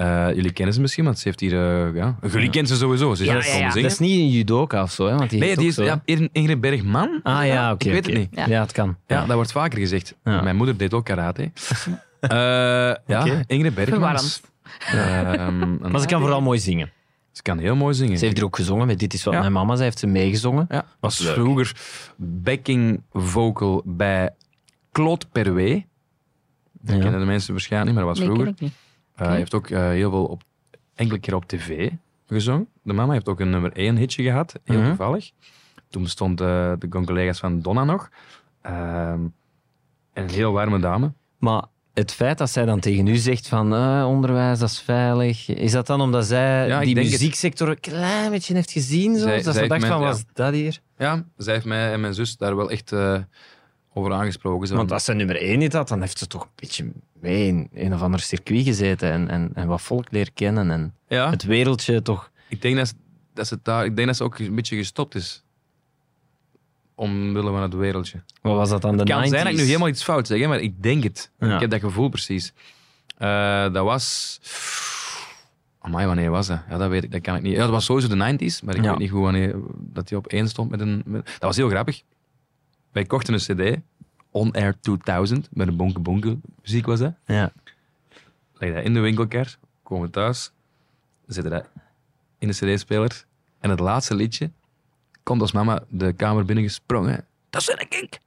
Eh, 0.00 0.34
jullie 0.34 0.52
kennen 0.52 0.74
ze 0.74 0.80
misschien, 0.80 1.04
want 1.04 1.18
ze 1.18 1.28
heeft 1.28 1.40
hier... 1.40 1.52
eh, 1.52 1.94
ja, 1.94 2.16
jullie 2.32 2.50
kennen 2.50 2.66
ze 2.72 2.76
sowieso. 2.76 3.14
Ze 3.14 3.22
is 3.24 3.46
Ja, 3.52 3.58
ja. 3.58 3.66
Dat 3.74 3.84
is 3.84 3.98
niet 3.98 4.18
een 4.20 4.28
judoka 4.30 4.82
of 4.82 4.92
zo, 4.92 5.06
hè? 5.06 5.14
Want 5.16 5.30
die 5.30 5.40
Nee, 5.40 5.56
die 5.56 5.66
is 5.68 5.74
zo, 5.74 5.82
hè? 5.82 5.88
ja, 5.88 6.02
Ingrid 6.32 6.60
Bergman. 6.60 7.20
Ah 7.22 7.46
ja, 7.46 7.72
oké. 7.72 7.86
Ik 7.86 7.92
weet 7.92 8.06
het 8.06 8.14
niet. 8.14 8.28
Ja. 8.32 8.46
Ja. 8.46 8.60
het 8.60 8.72
kan. 8.72 8.96
Ja, 9.06 9.24
dat 9.24 9.34
wordt 9.34 9.52
vaker 9.52 9.78
gezegd. 9.78 10.14
Ja. 10.24 10.40
Mijn 10.42 10.56
moeder 10.56 10.76
deed 10.76 10.94
ook 10.94 11.04
karate. 11.04 11.50
Eh, 12.20 12.28
ja, 13.06 13.20
Oké. 13.20 13.42
Ingrid 13.46 13.74
Bergmans. 13.74 14.40
Ehm, 14.86 15.62
een- 15.62 15.78
Maar 15.90 16.00
ze 16.00 16.06
kan 16.06 16.20
vooral 16.20 16.40
mooi 16.40 16.58
zingen. 16.58 16.90
ze 17.32 17.42
kan 17.42 17.58
heel 17.58 17.76
mooi 17.76 17.94
zingen. 17.94 18.18
Ze 18.18 18.24
heeft 18.24 18.38
er 18.38 18.44
ook 18.44 18.56
gezongen 18.56 18.86
met 18.86 18.98
Dit 18.98 19.14
is 19.14 19.24
wat 19.24 19.34
Ja. 19.34 19.40
mijn 19.40 19.52
mama 19.52 19.72
zei. 19.72 19.84
Heeft 19.84 19.98
ze 19.98 20.06
meegezongen. 20.06 20.66
Ja, 20.68 20.84
was 21.00 21.18
Leuk. 21.18 21.32
vroeger 21.34 21.76
backing 22.16 23.02
vocal 23.12 23.82
bij 23.84 24.30
Claude 24.92 25.26
Perwee. 25.32 25.86
Dat 26.80 26.96
Ja. 26.96 27.02
kennen 27.02 27.20
de 27.20 27.26
mensen 27.26 27.52
waarschijnlijk 27.52 27.92
niet, 27.96 28.04
maar 28.04 28.14
dat 28.14 28.18
was 28.18 28.28
Nee, 28.28 28.36
ken 28.44 28.54
vroeger. 28.56 28.76
Eh, 29.20 29.26
Hij 29.26 29.36
heeft 29.36 29.54
ook 29.54 29.70
eh, 29.70 29.88
heel 29.88 30.10
veel 30.10 30.24
op, 30.24 30.42
enkele 30.94 31.18
keer 31.18 31.34
op 31.34 31.44
tv 31.44 31.90
gezongen. 32.26 32.68
De 32.82 32.92
mama 32.92 33.12
heeft 33.12 33.28
ook 33.28 33.40
een 33.40 33.50
nummer 33.50 33.72
1 33.72 33.96
hitje 33.96 34.22
gehad, 34.22 34.60
heel 34.64 34.78
Mhm. 34.78 34.86
toevallig. 34.88 35.30
Toen 35.88 36.02
bestond 36.02 36.40
eh, 36.40 36.72
de 36.78 36.88
collega's 36.88 37.38
van 37.38 37.60
Donna 37.60 37.84
nog. 37.84 38.08
Ehm, 38.62 39.20
en 40.12 40.22
een 40.22 40.30
heel 40.30 40.52
warme 40.52 40.78
dame. 40.80 41.12
Maar 41.38 41.64
het 41.94 42.12
feit 42.12 42.38
dat 42.38 42.50
zij 42.50 42.64
dan 42.64 42.80
tegen 42.80 43.06
u 43.06 43.16
zegt 43.16 43.48
van 43.48 43.74
eh, 43.74 44.04
onderwijs, 44.08 44.58
dat 44.58 44.68
is 44.70 44.80
veilig. 44.80 45.48
Is 45.48 45.72
dat 45.72 45.86
dan 45.86 46.00
omdat 46.00 46.26
zij 46.26 46.66
Ja, 46.68 46.80
die 46.80 46.94
denk 46.94 47.06
het. 47.06 47.14
muzieksector 47.14 47.68
een 47.68 47.80
klein 47.80 48.30
beetje 48.30 48.54
heeft 48.54 48.70
gezien? 48.70 49.16
Zo? 49.16 49.22
Zij- 49.26 49.42
dat 49.42 49.54
zij 49.54 49.62
ze 49.62 49.68
dacht 49.68 49.86
van, 49.86 50.00
ja. 50.00 50.06
was 50.06 50.24
dat 50.32 50.52
hier? 50.52 50.78
Ja, 50.98 51.24
zij 51.36 51.54
heeft 51.54 51.66
mij 51.66 51.92
en 51.92 52.00
mijn 52.00 52.14
zus 52.14 52.36
daar 52.36 52.56
wel 52.56 52.70
echt 52.70 52.92
over 53.92 54.12
aangesproken. 54.12 54.66
Ze 54.68 54.74
Want 54.76 54.92
als 54.92 55.04
ze 55.04 55.12
nummer 55.12 55.36
één 55.36 55.58
niet 55.58 55.72
had, 55.72 55.88
dan 55.88 56.00
heeft 56.00 56.18
ze 56.18 56.26
toch 56.26 56.42
een 56.42 56.48
beetje 56.54 56.90
mee 57.20 57.46
in 57.48 57.68
een 57.74 57.94
of 57.94 58.02
ander 58.02 58.20
circuit 58.20 58.64
gezeten 58.64 59.10
en, 59.12 59.28
en, 59.28 59.50
en 59.54 59.66
wat 59.66 59.82
volk 59.82 60.06
leren 60.10 60.32
kennen 60.32 60.70
en 60.70 60.94
ja, 61.08 61.30
het 61.30 61.42
wereldje 61.44 62.02
toch... 62.02 62.30
ik 62.48 62.62
denk 62.62 62.76
dat, 62.76 62.88
ze- 62.88 62.94
dat 63.34 63.46
ze 63.46 63.58
daar, 63.62 63.84
ik 63.84 63.94
denk 63.96 64.06
dat 64.08 64.16
ze 64.16 64.24
ook 64.24 64.38
een 64.38 64.54
beetje 64.54 64.76
gestopt 64.76 65.14
is. 65.14 65.44
Omwille 66.94 67.50
van 67.50 67.62
het 67.62 67.74
wereldje. 67.74 68.22
Wat 68.42 68.54
was 68.56 68.68
dat 68.68 68.82
dan, 68.82 68.92
de 68.96 68.98
Het 69.02 69.08
kan 69.10 69.24
90s? 69.24 69.28
zijn 69.28 69.44
dat 69.44 69.52
ik 69.52 69.58
nu 69.58 69.64
helemaal 69.64 69.88
iets 69.88 70.02
fout 70.02 70.26
zeg, 70.26 70.46
maar 70.46 70.60
ik 70.60 70.82
denk 70.82 71.02
het. 71.02 71.30
Ja. 71.38 71.54
Ik 71.54 71.60
heb 71.60 71.70
dat 71.70 71.80
gevoel 71.80 72.08
precies. 72.08 72.52
Eh, 73.18 73.72
dat 73.72 73.84
was... 73.84 74.38
Amai, 75.78 76.06
wanneer 76.06 76.30
was 76.30 76.46
dat? 76.46 76.60
Ja, 76.68 76.76
dat 76.78 76.88
weet 76.90 77.04
ik, 77.04 77.12
dat 77.12 77.20
kan 77.20 77.36
ik 77.36 77.42
niet. 77.42 77.52
Ja, 77.52 77.58
dat 77.60 77.70
was 77.70 77.84
sowieso 77.84 78.08
de 78.08 78.14
90s, 78.14 78.64
maar 78.64 78.74
ik 78.76 78.82
Ja. 78.84 78.90
weet 78.90 78.98
niet 78.98 79.10
goed 79.10 79.20
wanneer 79.22 79.54
dat 79.78 80.08
hij 80.08 80.18
op 80.18 80.26
één 80.26 80.48
stond 80.48 80.70
met 80.70 80.80
een... 80.80 81.02
met- 81.04 81.24
Dat 81.26 81.40
was 81.40 81.56
heel 81.56 81.68
grappig. 81.68 82.02
Wij 82.92 83.04
kochten 83.04 83.34
een 83.34 83.40
cd, 83.40 83.80
On 84.30 84.52
Air 84.52 84.80
2000, 84.80 85.48
met 85.52 85.68
een 85.68 85.76
bonke 85.76 86.00
bonke 86.00 86.38
muziek 86.62 86.86
was 86.86 86.98
dat. 86.98 87.14
Ja. 87.26 87.52
Leg 88.54 88.74
dat 88.74 88.84
in 88.84 88.94
de 88.94 89.00
winkelkar, 89.00 89.56
komen 89.82 90.06
we 90.06 90.12
thuis, 90.12 90.52
zetten 91.26 91.52
dat 91.52 91.66
in 92.38 92.48
de 92.48 92.54
cd-speler. 92.54 93.24
En 93.60 93.70
het 93.70 93.80
laatste 93.80 94.14
liedje 94.14 94.50
komt 95.22 95.40
als 95.40 95.52
mama 95.52 95.82
de 95.88 96.12
kamer 96.12 96.44
binnengesprongen. 96.44 97.26
Dat 97.50 97.62
zijn 97.62 97.78
ik! 97.78 98.18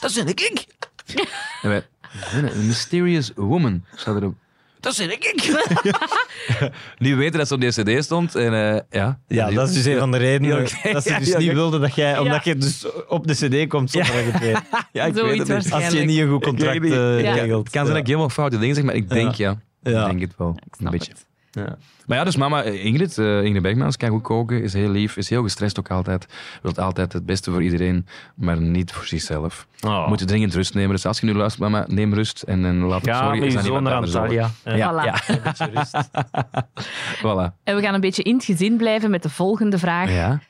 Dat 0.00 0.10
zijn 0.12 0.28
ik! 0.28 0.66
en 1.62 1.68
wij, 1.68 1.86
een 2.32 2.66
mysterious 2.66 3.32
woman 3.34 3.84
staat 3.94 4.16
erop. 4.16 4.34
Dat 4.80 4.94
zijn 4.94 5.10
ik! 5.10 5.60
nu 6.98 7.16
weten 7.16 7.38
dat 7.38 7.48
ze 7.48 7.54
op 7.54 7.60
die 7.60 7.70
cd 7.70 8.04
stond. 8.04 8.34
En, 8.34 8.52
eh, 8.74 8.80
ja, 8.90 9.18
Ja, 9.28 9.50
dat 9.50 9.68
is 9.68 9.74
dus 9.74 9.84
een 9.84 9.98
van 9.98 10.10
de 10.10 10.16
redenen 10.18 10.58
dat 10.60 10.68
ze 10.70 10.90
dus 10.92 11.04
ja, 11.28 11.38
niet 11.38 11.46
ja. 11.46 11.54
wilde 11.54 11.78
dat 11.78 11.94
jij... 11.94 12.18
Omdat 12.18 12.44
Ja. 12.44 12.50
je 12.52 12.56
dus 12.58 12.86
op 13.08 13.26
de 13.26 13.34
cd 13.64 13.68
komt 13.68 13.90
zonder 13.90 14.12
dat 14.14 14.24
je 14.24 14.30
het 14.30 14.40
weet. 14.40 14.60
Ja, 14.92 15.04
ik 15.04 15.16
Zoiets 15.16 15.48
weet 15.48 15.64
het. 15.64 15.72
Als 15.72 15.88
je 15.92 16.04
niet 16.04 16.18
een 16.20 16.28
goed 16.28 16.42
contract 16.42 16.84
eh, 16.84 17.20
Ja. 17.20 17.34
regelt. 17.34 17.64
Het 17.64 17.72
kan 17.72 17.82
zijn 17.82 17.86
dat 17.86 17.96
ik 17.96 18.06
helemaal 18.06 18.28
foute 18.28 18.58
dingen 18.58 18.74
zeg, 18.74 18.84
maar 18.84 18.94
ik 18.94 19.08
denk 19.08 19.34
ja. 19.34 19.56
Ja. 19.82 20.00
Ik 20.04 20.06
denk 20.06 20.20
het 20.20 20.32
wel. 20.38 20.50
Ik 20.66 20.74
snap 20.76 20.92
een 20.92 20.98
beetje. 20.98 21.12
het. 21.12 21.26
Ja. 21.50 21.76
Maar 22.06 22.18
ja, 22.18 22.24
dus 22.24 22.36
mama 22.36 22.62
eh, 22.62 22.84
Ingrid, 22.84 23.18
eh, 23.18 23.42
Ingrid 23.42 23.62
Bergmans, 23.62 23.96
kan 23.96 24.08
goed 24.08 24.22
koken, 24.22 24.62
is 24.62 24.72
heel 24.72 24.90
lief, 24.90 25.16
is 25.16 25.28
heel 25.28 25.42
gestrest 25.42 25.78
ook 25.78 25.90
altijd. 25.90 26.26
Wil 26.62 26.74
altijd 26.74 27.12
het 27.12 27.26
beste 27.26 27.50
voor 27.50 27.62
iedereen, 27.62 28.06
maar 28.34 28.60
niet 28.60 28.92
voor 28.92 29.04
zichzelf. 29.04 29.66
Oh. 29.80 30.08
Moet 30.08 30.20
je 30.20 30.24
dringend 30.24 30.54
rust 30.54 30.74
nemen. 30.74 30.90
Dus 30.90 31.06
als 31.06 31.20
je 31.20 31.26
nu 31.26 31.34
luistert, 31.34 31.62
mama, 31.70 31.84
neem 31.88 32.14
rust 32.14 32.42
en, 32.42 32.64
en 32.64 32.78
laat 32.78 33.06
het 33.06 33.16
sorry. 33.16 33.56
aan 33.56 33.62
zoon 33.64 33.82
naar. 33.82 33.94
Antalya. 33.94 34.50
Ja, 34.64 34.92
Voilà. 34.92 35.04
ja. 35.04 35.20
Een 35.34 35.40
beetje 35.42 35.70
rust. 35.74 35.94
Voilà. 37.22 37.54
En 37.64 37.76
we 37.76 37.82
gaan 37.82 37.94
een 37.94 38.00
beetje 38.00 38.22
in 38.22 38.34
het 38.34 38.44
gezin 38.44 38.76
blijven 38.76 39.10
met 39.10 39.22
de 39.22 39.30
volgende 39.30 39.78
vraag. 39.78 40.10
Ja. 40.10 40.40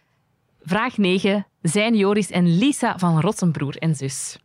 Vraag 0.62 0.96
9. 0.96 1.46
Zijn 1.62 1.96
Joris 1.96 2.30
en 2.30 2.58
Lisa 2.58 2.98
van 2.98 3.20
Rotsenbroer 3.20 3.76
en 3.76 3.94
zus? 3.94 4.38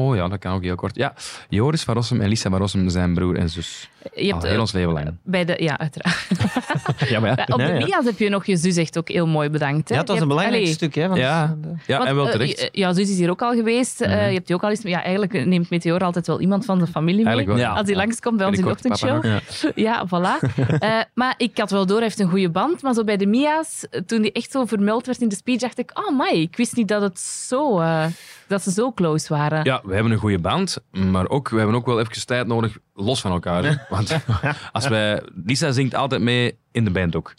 Oh 0.00 0.16
ja, 0.16 0.28
dat 0.28 0.38
kan 0.38 0.54
ook 0.54 0.62
heel 0.62 0.74
kort. 0.74 0.96
Ja, 0.96 1.14
Joris 1.48 1.82
van 1.82 1.94
Rossum 1.94 2.20
en 2.20 2.28
Lisa 2.28 2.50
van 2.50 2.58
Rossum 2.58 2.88
zijn 2.88 3.14
broer 3.14 3.36
en 3.36 3.48
zus. 3.50 3.88
Je 4.14 4.22
hebt, 4.22 4.32
Al 4.34 4.42
heel 4.42 4.54
eh, 4.54 4.60
ons 4.60 4.72
leven 4.72 4.92
lang. 4.92 5.16
bij 5.22 5.44
de, 5.44 5.56
ja, 5.58 5.78
uiteraard. 5.78 6.26
Ja, 7.10 7.20
maar 7.20 7.36
ja. 7.36 7.44
Op 7.52 7.58
de 7.58 7.64
Ja, 7.64 7.74
ja. 7.74 7.86
Mia's 7.86 8.04
heb 8.04 8.18
je 8.18 8.28
nog 8.28 8.46
je 8.46 8.56
zus 8.56 8.76
echt 8.76 8.98
ook 8.98 9.08
heel 9.08 9.26
mooi 9.26 9.48
bedankt. 9.50 9.88
Hè? 9.88 9.94
Ja, 9.94 10.00
het 10.00 10.08
was 10.08 10.16
Je 10.18 10.22
een 10.22 10.28
hebt- 10.28 10.40
belangrijk 10.40 10.62
allee, 10.62 10.74
stuk. 10.74 10.94
Hè, 10.94 11.08
want, 11.08 11.20
Ja. 11.20 11.56
Ja, 11.86 11.96
want, 11.96 12.08
en 12.08 12.14
wel 12.14 12.26
eh, 12.26 12.32
terecht. 12.32 12.60
je- 12.60 12.68
jouw 12.72 12.92
zus 12.92 13.10
is 13.10 13.16
hier 13.18 13.30
ook 13.30 13.42
al 13.42 13.52
geweest. 13.54 14.00
Eh, 14.00 14.08
Mhm. 14.10 14.26
je 14.26 14.32
hebt 14.34 14.46
die 14.46 14.56
ook 14.56 14.62
al 14.62 14.70
eens... 14.70 14.82
Ja, 14.82 15.02
eigenlijk 15.02 15.46
neemt 15.46 15.70
Meteor 15.70 16.00
altijd 16.00 16.26
wel 16.26 16.40
iemand 16.40 16.64
van 16.64 16.78
de 16.78 16.86
familie 16.86 17.24
mee. 17.24 17.46
Wel. 17.46 17.56
Ja. 17.56 17.72
Als 17.72 17.86
hij 17.86 17.96
langskomt 17.96 18.36
bij 18.36 18.46
ons 18.46 18.58
in 18.58 18.64
de 18.64 18.70
ochtendshow. 18.70 19.24
Ja, 19.74 20.06
voilà. 20.06 20.48
Eh, 20.78 20.98
maar 21.14 21.34
ik 21.36 21.58
had 21.58 21.70
wel 21.70 21.86
door, 21.86 21.96
hij 21.96 22.06
heeft 22.06 22.18
een 22.20 22.28
goede 22.28 22.50
band. 22.50 22.82
Maar 22.82 22.94
zo 22.94 23.04
bij 23.04 23.16
de 23.16 23.26
Mia's, 23.26 23.86
toen 24.06 24.22
die 24.22 24.32
echt 24.32 24.50
zo 24.50 24.64
vermeld 24.64 25.06
werd 25.06 25.20
in 25.20 25.28
de 25.28 25.34
speech, 25.34 25.58
dacht 25.58 25.78
ik, 25.78 25.90
oh 25.94 26.18
my, 26.18 26.38
ik 26.40 26.56
wist 26.56 26.76
niet 26.76 26.88
dat, 26.88 27.02
het 27.02 27.18
zo, 27.20 27.80
eh, 27.80 28.04
dat 28.50 28.62
ze 28.62 28.70
zo 28.72 28.92
close 28.92 29.34
waren. 29.34 29.64
Ja, 29.64 29.80
we 29.84 29.94
hebben 29.94 30.12
een 30.12 30.18
goede 30.18 30.38
band, 30.38 30.78
maar 30.90 31.28
ook, 31.28 31.48
we 31.48 31.56
hebben 31.56 31.74
ook 31.76 31.86
wel 31.86 32.00
even 32.00 32.26
tijd 32.26 32.46
nodig 32.46 32.78
los 32.94 33.20
van 33.20 33.30
elkaar. 33.30 33.86
Want 33.88 34.18
als 34.72 34.88
wij, 34.88 35.22
Lisa 35.44 35.72
zingt 35.72 35.94
altijd 35.94 36.22
mee 36.22 36.58
in 36.72 36.84
de 36.84 36.90
band 36.90 37.16
ook. 37.16 37.34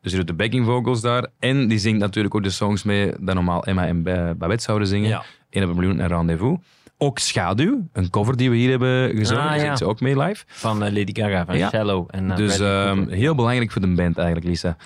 Dus 0.00 0.10
die 0.12 0.20
doet 0.20 0.26
de 0.28 0.42
backing 0.42 0.64
vocals 0.66 1.00
daar. 1.00 1.26
En 1.38 1.68
die 1.68 1.78
zingt 1.78 1.98
natuurlijk 2.00 2.34
ook 2.34 2.42
de 2.42 2.50
songs 2.50 2.82
mee 2.82 3.12
dat 3.20 3.34
normaal 3.34 3.64
Emma 3.64 3.86
en 3.86 4.02
Ba- 4.02 4.34
Babette 4.34 4.62
zouden 4.62 4.88
zingen. 4.88 5.08
Ja. 5.08 5.22
Eén 5.50 5.62
op 5.62 5.68
een 5.70 5.76
miljoen 5.76 6.00
en 6.00 6.08
Rendezvous. 6.08 6.58
Ook 6.98 7.18
Schaduw, 7.18 7.88
een 7.92 8.10
cover 8.10 8.36
die 8.36 8.50
we 8.50 8.56
hier 8.56 8.70
hebben 8.70 9.16
gezongen. 9.16 9.44
Ah, 9.48 9.54
ja. 9.54 9.60
zingt 9.60 9.78
ze 9.78 9.84
ook 9.86 10.00
mee 10.00 10.18
live. 10.18 10.44
Van 10.46 10.84
eh, 10.84 10.92
Lady 10.92 11.20
Gaga, 11.20 11.44
van 11.44 11.58
Ja. 11.58 11.68
Shallow. 11.68 12.08
En, 12.10 12.30
eh, 12.30 12.36
dus 12.36 12.58
ehm, 12.58 13.08
heel 13.08 13.34
belangrijk 13.34 13.70
voor 13.70 13.80
de 13.80 13.94
band 13.94 14.16
eigenlijk, 14.18 14.46
Lisa. 14.46 14.76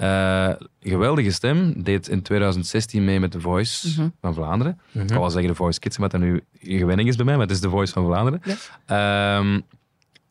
Eh, 0.00 0.50
geweldige 0.82 1.30
stem. 1.30 1.82
Deed 1.82 2.08
in 2.08 2.22
2016 2.22 3.04
mee 3.04 3.20
met 3.20 3.30
The 3.30 3.40
Voice 3.40 3.88
Mhm. 3.88 4.08
van 4.20 4.34
Vlaanderen. 4.34 4.80
Mhm. 4.90 5.00
Ik 5.02 5.06
kan 5.08 5.20
wel 5.20 5.30
zeggen 5.30 5.50
The 5.50 5.56
Voice 5.56 5.78
Kids, 5.78 5.96
wat 5.96 6.10
dat 6.10 6.20
nu 6.20 6.40
gewenning 6.60 7.08
is 7.08 7.16
bij 7.16 7.24
mij, 7.24 7.34
maar 7.36 7.46
het 7.46 7.54
is 7.54 7.60
The 7.60 7.68
Voice 7.68 7.92
van 7.92 8.04
Vlaanderen. 8.04 8.42
Ehm, 8.86 9.60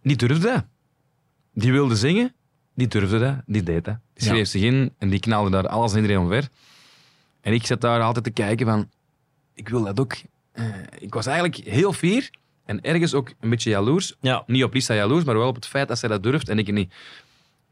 die 0.03 0.15
durfde 0.15 0.47
dat. 0.47 0.65
Die 1.53 1.71
wilde 1.71 1.95
zingen, 1.95 2.33
die 2.75 2.87
durfde 2.87 3.19
dat, 3.19 3.35
die 3.45 3.63
deed 3.63 3.85
dat. 3.85 3.97
Die 4.13 4.23
schreef 4.23 4.37
Ja. 4.37 4.45
zich 4.45 4.61
in 4.61 4.93
en 4.97 5.09
die 5.09 5.19
knalde 5.19 5.49
daar 5.49 5.67
alles 5.67 5.91
en 5.93 6.01
iedereen 6.01 6.21
omver. 6.21 6.47
En 7.41 7.53
ik 7.53 7.65
zat 7.65 7.81
daar 7.81 8.01
altijd 8.01 8.25
te 8.25 8.31
kijken 8.31 8.65
van, 8.65 8.89
ik 9.53 9.69
wil 9.69 9.83
dat 9.83 9.99
ook. 9.99 10.15
Eh, 10.51 10.65
ik 10.99 11.13
was 11.13 11.25
eigenlijk 11.25 11.55
heel 11.55 11.93
fier 11.93 12.29
en 12.65 12.81
ergens 12.81 13.13
ook 13.13 13.31
een 13.39 13.49
beetje 13.49 13.69
jaloers. 13.69 14.15
Ja. 14.21 14.43
Niet 14.47 14.63
op 14.63 14.73
Lisa 14.73 14.93
jaloers, 14.93 15.23
maar 15.23 15.37
wel 15.37 15.47
op 15.47 15.55
het 15.55 15.67
feit 15.67 15.87
dat 15.87 15.99
zij 15.99 16.09
dat 16.09 16.23
durft 16.23 16.49
en 16.49 16.59
ik 16.59 16.71
niet. 16.71 16.93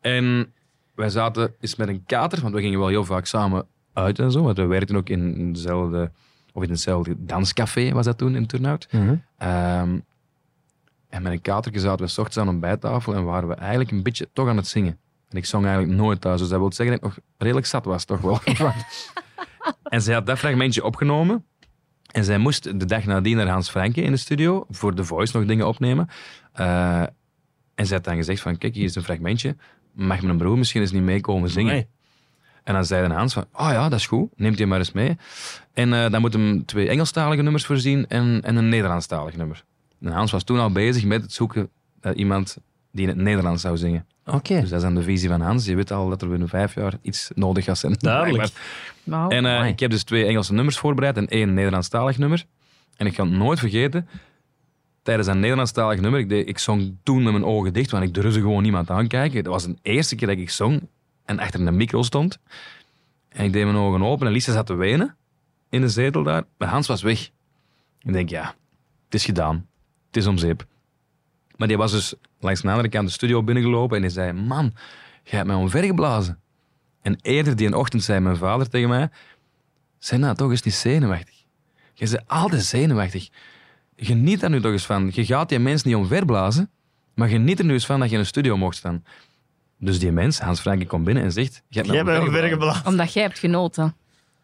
En 0.01 0.53
wij 0.97 1.09
zaten 1.09 1.55
eens 1.59 1.75
met 1.75 1.87
een 1.87 2.03
kater, 2.05 2.41
want 2.41 2.53
we 2.53 2.61
gingen 2.61 2.79
wel 2.79 2.87
heel 2.87 3.05
vaak 3.05 3.25
samen 3.25 3.65
uit 3.93 4.19
en 4.19 4.31
zo. 4.31 4.43
Want 4.43 4.57
we 4.57 4.65
werkten 4.65 4.95
ook 4.95 5.09
in 5.09 5.53
dezelfde, 5.53 6.11
of 6.53 6.63
in 6.63 6.69
hetzelfde 6.69 7.15
danscafé, 7.17 7.91
was 7.91 8.05
dat 8.05 8.17
toen 8.17 8.35
in 8.35 8.45
Turnhout. 8.45 8.87
Mhm. 8.91 9.15
Ehm, 9.37 9.99
en 11.09 11.21
met 11.21 11.31
een 11.31 11.41
katertje 11.41 11.79
zaten 11.79 12.05
we 12.05 12.11
's 12.11 12.17
ochtends 12.17 12.37
aan 12.37 12.47
een 12.47 12.53
ontbijttafel 12.53 13.15
en 13.15 13.23
waren 13.23 13.47
we 13.47 13.55
eigenlijk 13.55 13.91
een 13.91 14.03
beetje 14.03 14.29
toch 14.33 14.47
aan 14.47 14.57
het 14.57 14.67
zingen. 14.67 14.97
En 15.29 15.37
ik 15.37 15.45
zong 15.45 15.65
eigenlijk 15.65 15.97
nooit 15.97 16.21
thuis, 16.21 16.39
dus 16.39 16.49
dat 16.49 16.59
wil 16.59 16.73
zeggen 16.73 16.99
dat 16.99 17.09
ik 17.09 17.15
nog 17.15 17.25
redelijk 17.37 17.65
zat 17.65 17.85
was, 17.85 18.05
toch 18.05 18.21
wel. 18.21 18.39
en 19.83 20.01
zij 20.01 20.13
had 20.13 20.25
dat 20.25 20.37
fragmentje 20.37 20.83
opgenomen. 20.83 21.45
En 22.11 22.23
zij 22.23 22.37
moest 22.37 22.63
de 22.79 22.85
dag 22.85 23.05
nadien 23.05 23.37
naar 23.37 23.47
Hans 23.47 23.69
Franke 23.69 24.01
in 24.01 24.11
de 24.11 24.17
studio 24.17 24.65
voor 24.69 24.93
The 24.93 25.03
Voice 25.03 25.37
nog 25.37 25.47
dingen 25.47 25.67
opnemen. 25.67 26.07
Eh, 26.53 27.01
en 27.75 27.85
zij 27.85 27.95
had 27.95 28.05
dan 28.05 28.15
gezegd 28.15 28.41
van, 28.41 28.57
kijk, 28.57 28.75
hier 28.75 28.83
is 28.83 28.95
een 28.95 29.03
fragmentje. 29.03 29.55
Mag 29.97 30.21
mijn 30.21 30.37
broer 30.37 30.57
misschien 30.57 30.81
eens 30.81 30.91
niet 30.91 31.03
meekomen 31.03 31.49
zingen? 31.49 31.87
En 32.63 32.73
dan 32.73 32.85
zei 32.85 33.07
de 33.07 33.13
Hans 33.13 33.33
van, 33.33 33.45
oh 33.53 33.69
ja, 33.71 33.89
dat 33.89 33.99
is 33.99 34.07
goed, 34.07 34.29
neemt 34.35 34.57
hij 34.57 34.67
maar 34.67 34.79
eens 34.79 34.91
mee. 34.91 35.17
En 35.73 35.93
eh, 35.93 36.11
dan 36.11 36.21
moet 36.21 36.33
hem 36.33 36.65
twee 36.65 36.89
Engelstalige 36.89 37.41
nummers 37.41 37.65
voorzien 37.65 38.07
en, 38.07 38.41
en 38.43 38.55
een 38.55 38.69
Nederlandstalig 38.69 39.35
nummer. 39.35 39.63
En 40.01 40.11
Hans 40.11 40.31
was 40.31 40.43
toen 40.43 40.59
al 40.59 40.71
bezig 40.71 41.03
met 41.03 41.21
het 41.21 41.33
zoeken 41.33 41.69
naar 42.01 42.13
iemand 42.13 42.57
die 42.91 43.01
in 43.01 43.07
het 43.07 43.17
Nederlands 43.17 43.61
zou 43.61 43.77
zingen. 43.77 44.05
Oké. 44.25 44.59
Dus 44.59 44.69
dat 44.69 44.77
is 44.77 44.85
dan 44.85 44.95
de 44.95 45.03
visie 45.03 45.29
van 45.29 45.41
Hans. 45.41 45.65
Je 45.65 45.75
weet 45.75 45.91
al 45.91 46.09
dat 46.09 46.21
er 46.21 46.29
binnen 46.29 46.49
vijf 46.49 46.75
jaar 46.75 46.93
iets 47.01 47.31
nodig 47.35 47.63
gaat 47.63 47.77
zijn. 47.77 47.93
Duidelijk. 47.93 48.51
En 49.29 49.45
eh, 49.45 49.67
ik 49.67 49.79
heb 49.79 49.91
dus 49.91 50.03
twee 50.03 50.25
Engelse 50.25 50.53
nummers 50.53 50.77
voorbereid 50.77 51.17
en 51.17 51.27
één 51.27 51.53
Nederlandstalig 51.53 52.17
nummer. 52.17 52.45
En 52.97 53.05
ik 53.05 53.15
ga 53.15 53.23
het 53.23 53.31
nooit 53.31 53.59
vergeten. 53.59 54.07
Tijdens 55.07 55.27
dat 55.27 55.37
Nederlandstalig 55.37 55.99
nummer, 55.99 56.19
ik, 56.19 56.47
ik 56.47 56.57
zong 56.57 56.95
toen 57.03 57.23
met 57.23 57.31
mijn 57.31 57.45
ogen 57.45 57.73
dicht, 57.73 57.91
want 57.91 58.03
ik 58.03 58.13
durfde 58.13 58.39
gewoon 58.39 58.63
niemand 58.63 58.89
aankijken. 58.89 59.43
Dat 59.43 59.53
was 59.53 59.65
de 59.65 59.75
eerste 59.81 60.15
keer 60.15 60.27
dat 60.27 60.37
ik 60.37 60.49
zong 60.49 60.87
en 61.25 61.39
achter 61.39 61.67
een 61.67 61.75
micro 61.75 62.01
stond. 62.01 62.39
En 63.29 63.45
ik 63.45 63.53
deed 63.53 63.63
mijn 63.63 63.75
ogen 63.75 64.03
open 64.03 64.27
en 64.27 64.33
Lisa 64.33 64.51
zat 64.51 64.65
te 64.65 64.73
wenen 64.73 65.15
in 65.69 65.81
de 65.81 65.89
zetel 65.89 66.23
daar. 66.23 66.43
Maar 66.57 66.67
Hans 66.67 66.87
was 66.87 67.01
weg. 67.01 67.29
Ik 68.01 68.13
denk, 68.13 68.29
ja, 68.29 68.55
het 69.05 69.13
is 69.13 69.25
gedaan. 69.25 69.67
Het 70.07 70.17
is 70.17 70.27
om 70.27 70.37
zeep. 70.37 70.65
Maar 71.55 71.67
die 71.67 71.77
was 71.77 71.91
dus 71.91 72.13
langs 72.39 72.61
de 72.61 72.69
andere 72.69 72.89
kant 72.89 73.07
de 73.07 73.13
studio 73.13 73.43
binnengelopen 73.43 73.95
en 73.95 74.01
die 74.01 74.11
zei, 74.11 74.31
man, 74.31 74.73
jij 75.23 75.37
hebt 75.37 75.47
mij 75.47 75.55
omvergeblazen. 75.55 76.39
En 77.01 77.17
eerder 77.21 77.55
die 77.55 77.67
een 77.67 77.75
ochtend 77.75 78.03
zei 78.03 78.19
mijn 78.19 78.37
vader 78.37 78.69
tegen 78.69 78.89
mij, 78.89 79.09
zijn 79.99 80.19
nou 80.19 80.35
toch 80.35 80.49
eens 80.49 80.61
niet 80.61 80.73
zenuwachtig. 80.73 81.35
Je 81.93 82.09
bent 82.09 82.27
altijd 82.27 82.63
zenuwachtig. 82.63 83.29
Geniet 83.97 84.39
daar 84.39 84.49
nu 84.49 84.61
toch 84.61 84.71
eens 84.71 84.85
van. 84.85 85.09
Je 85.13 85.25
gaat 85.25 85.49
die 85.49 85.59
mens 85.59 85.83
niet 85.83 85.95
omverblazen, 85.95 86.69
maar 87.15 87.27
geniet 87.27 87.59
er 87.59 87.65
nu 87.65 87.73
eens 87.73 87.85
van 87.85 87.99
dat 87.99 88.07
je 88.09 88.13
in 88.15 88.19
een 88.21 88.27
studio 88.27 88.57
mocht 88.57 88.75
staan. 88.75 89.03
Dus 89.79 89.99
die 89.99 90.11
mens, 90.11 90.39
Hans 90.39 90.59
Franke, 90.59 90.85
komt 90.85 91.03
binnen 91.03 91.23
en 91.23 91.31
zegt... 91.31 91.61
Je 91.67 91.75
hebt 91.75 91.87
mij 91.87 91.95
Jij 91.95 92.05
bent 92.05 92.17
omvergeblazen." 92.17 92.55
omvergeblazen. 92.57 92.87
Omdat 92.91 93.13
jij 93.13 93.23
hebt 93.23 93.39
genoten. 93.39 93.95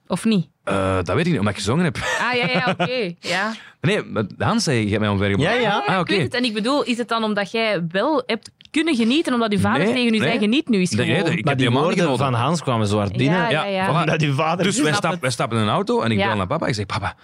Of 0.08 0.26
niet? 0.26 0.47
Eh, 0.64 0.95
dat 0.95 1.08
weet 1.16 1.20
ik 1.26 1.26
niet, 1.32 1.38
omdat 1.39 1.54
ik 1.54 1.60
gezongen 1.60 1.84
heb. 1.84 1.97
Ah, 1.97 2.34
ja, 2.38 2.47
ja, 2.49 2.76
oké. 2.80 3.14
Ja. 3.34 3.54
Nee, 3.82 4.01
Hans 4.38 4.64
zei, 4.64 4.84
je 4.84 4.88
hebt 4.89 4.99
mij 4.99 5.10
omvergeblazen. 5.10 5.54
Ja, 5.54 5.60
ja. 5.62 5.84
Ah, 5.86 5.93
ik 5.95 5.99
oké. 6.01 6.12
weet 6.14 6.24
het. 6.24 6.34
En 6.34 6.43
ik 6.43 6.54
bedoel, 6.54 6.84
is 6.84 6.97
het 6.97 7.08
dan 7.08 7.24
omdat 7.24 7.51
jij 7.51 7.86
wel 7.89 8.24
hebt 8.26 8.51
kunnen 8.72 8.95
genieten, 8.95 9.34
omdat 9.34 9.51
uw 9.51 9.60
vader 9.60 9.84
Nee, 9.86 9.93
tegen 9.93 10.14
u 10.14 10.18
zei, 10.18 10.30
nee. 10.30 10.39
geniet 10.39 10.70
nu 10.70 10.78
eens 10.80 10.91
Nee, 10.91 11.06
gewoon. 11.06 11.24
nee, 11.24 11.38
ik 11.38 11.43
Maar 11.43 11.54
heb 11.54 11.62
die 11.62 11.72
woorden 11.72 11.97
genoten. 11.99 12.18
van 12.26 12.34
Hans 12.34 12.62
kwamen 12.62 12.88
zo 12.88 12.97
hard 12.97 13.18
binnen. 13.18 13.38
Ja, 13.39 13.49
ja, 13.49 13.66
Ja, 13.66 13.86
ja. 13.93 14.06
voilà. 14.18 14.22
Uw 14.24 14.34
vader... 14.34 14.66
Dus 14.66 14.82
wij, 14.82 14.93
stap, 14.93 15.22
wij 15.22 15.30
stappen 15.30 15.58
in 15.58 15.64
een 15.64 15.70
auto 15.70 16.01
en 16.01 16.12
ik 16.12 16.18
Ja. 16.18 16.28
bel 16.28 16.36
naar 16.38 16.47
papa. 16.47 16.68
Ik 16.68 16.74
zeg, 16.74 16.86
papa, 16.86 17.16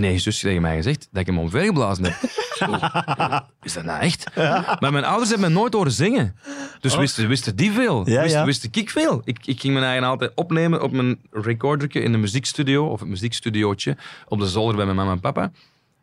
heeft 0.00 0.22
zus 0.22 0.38
tegen 0.40 0.62
mij 0.62 0.76
gezegd 0.76 1.08
dat 1.10 1.20
ik 1.20 1.26
hem 1.26 1.38
omvergeblazen 1.38 2.04
heb. 2.04 2.14
Oh, 2.62 3.38
is 3.62 3.72
dat 3.72 3.84
nou 3.84 4.00
echt? 4.00 4.36
Maar 4.80 4.92
mijn 4.92 5.04
ouders 5.04 5.30
hebben 5.30 5.48
me 5.52 5.58
nooit 5.58 5.74
horen 5.74 5.92
zingen. 5.92 6.36
Dus 6.80 6.96
wisten, 6.96 7.28
wisten 7.28 7.56
die 7.56 7.72
veel. 7.72 8.08
Ja, 8.10 8.20
wisten, 8.22 8.40
ja. 8.40 8.46
wisten 8.46 8.68
ik 8.72 8.90
veel. 8.90 9.22
Ik, 9.24 9.46
ik 9.46 9.60
ging 9.60 9.72
mijn 9.74 9.86
eigen 9.86 10.06
altijd 10.06 10.32
opnemen 10.34 10.82
op 10.82 10.92
mijn 10.92 11.20
recordertje 11.30 12.00
in 12.00 12.12
de 12.12 12.18
muziekstudio, 12.18 12.86
of 12.86 13.00
het 13.00 13.08
muziekstudiootje, 13.08 13.96
op 14.28 14.38
de 14.38 14.46
zolder 14.48 14.76
bij 14.76 14.84
mijn 14.84 14.96
mama 14.96 15.12
en 15.12 15.20
papa, 15.20 15.52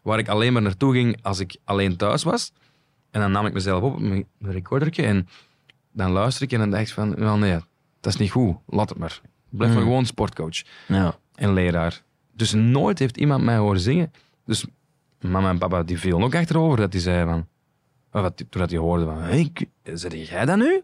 waar 0.02 0.20
ik 0.20 0.28
alleen 0.28 0.54
maar 0.54 0.62
naartoe 0.62 0.94
ging 0.94 1.18
als 1.22 1.40
ik 1.40 1.56
alleen 1.64 1.96
thuis 1.98 2.24
was. 2.24 2.52
En 3.12 3.22
dan 3.22 3.32
nam 3.32 3.46
ik 3.46 3.54
mezelf 3.54 3.84
op 3.84 3.94
op 3.94 4.00
mijn 4.00 4.26
recordertje 4.40 5.04
en 5.04 5.28
dan 5.94 6.12
luister 6.12 6.44
ik 6.44 6.52
en 6.52 6.60
dan 6.60 6.70
dacht 6.70 6.88
ik 6.88 6.94
van, 6.94 7.16
well, 7.16 7.36
nee, 7.38 7.60
dat 8.00 8.14
is 8.14 8.20
niet 8.20 8.32
goed, 8.32 8.56
laat 8.68 8.90
het 8.90 8.98
maar. 8.98 9.22
Blijf 9.50 9.72
maar 9.72 9.82
Mm. 9.82 9.88
gewoon 9.88 10.06
sportcoach 10.06 10.62
Ja. 10.88 11.16
en 11.36 11.54
leraar. 11.54 12.02
Dus 12.40 12.54
nooit 12.54 13.00
heeft 13.00 13.18
iemand 13.18 13.44
mij 13.44 13.58
horen 13.58 13.80
zingen. 13.80 14.12
Dus 14.46 14.66
mama 15.22 15.50
en 15.50 15.58
papa 15.58 15.84
die 15.84 16.00
vielen 16.00 16.24
ook 16.24 16.36
achterover 16.36 16.78
dat 16.78 16.92
die 16.92 17.02
zeiden 17.02 17.28
van... 17.28 17.48
of 18.12 18.22
wat, 18.22 18.38
toen 18.38 18.62
dat 18.62 18.70
die 18.70 18.80
hoorden 18.80 19.08
van... 19.08 19.22
Hey, 19.22 19.52
zeg 19.84 20.30
jij 20.30 20.46
dat 20.46 20.58
nu? 20.58 20.82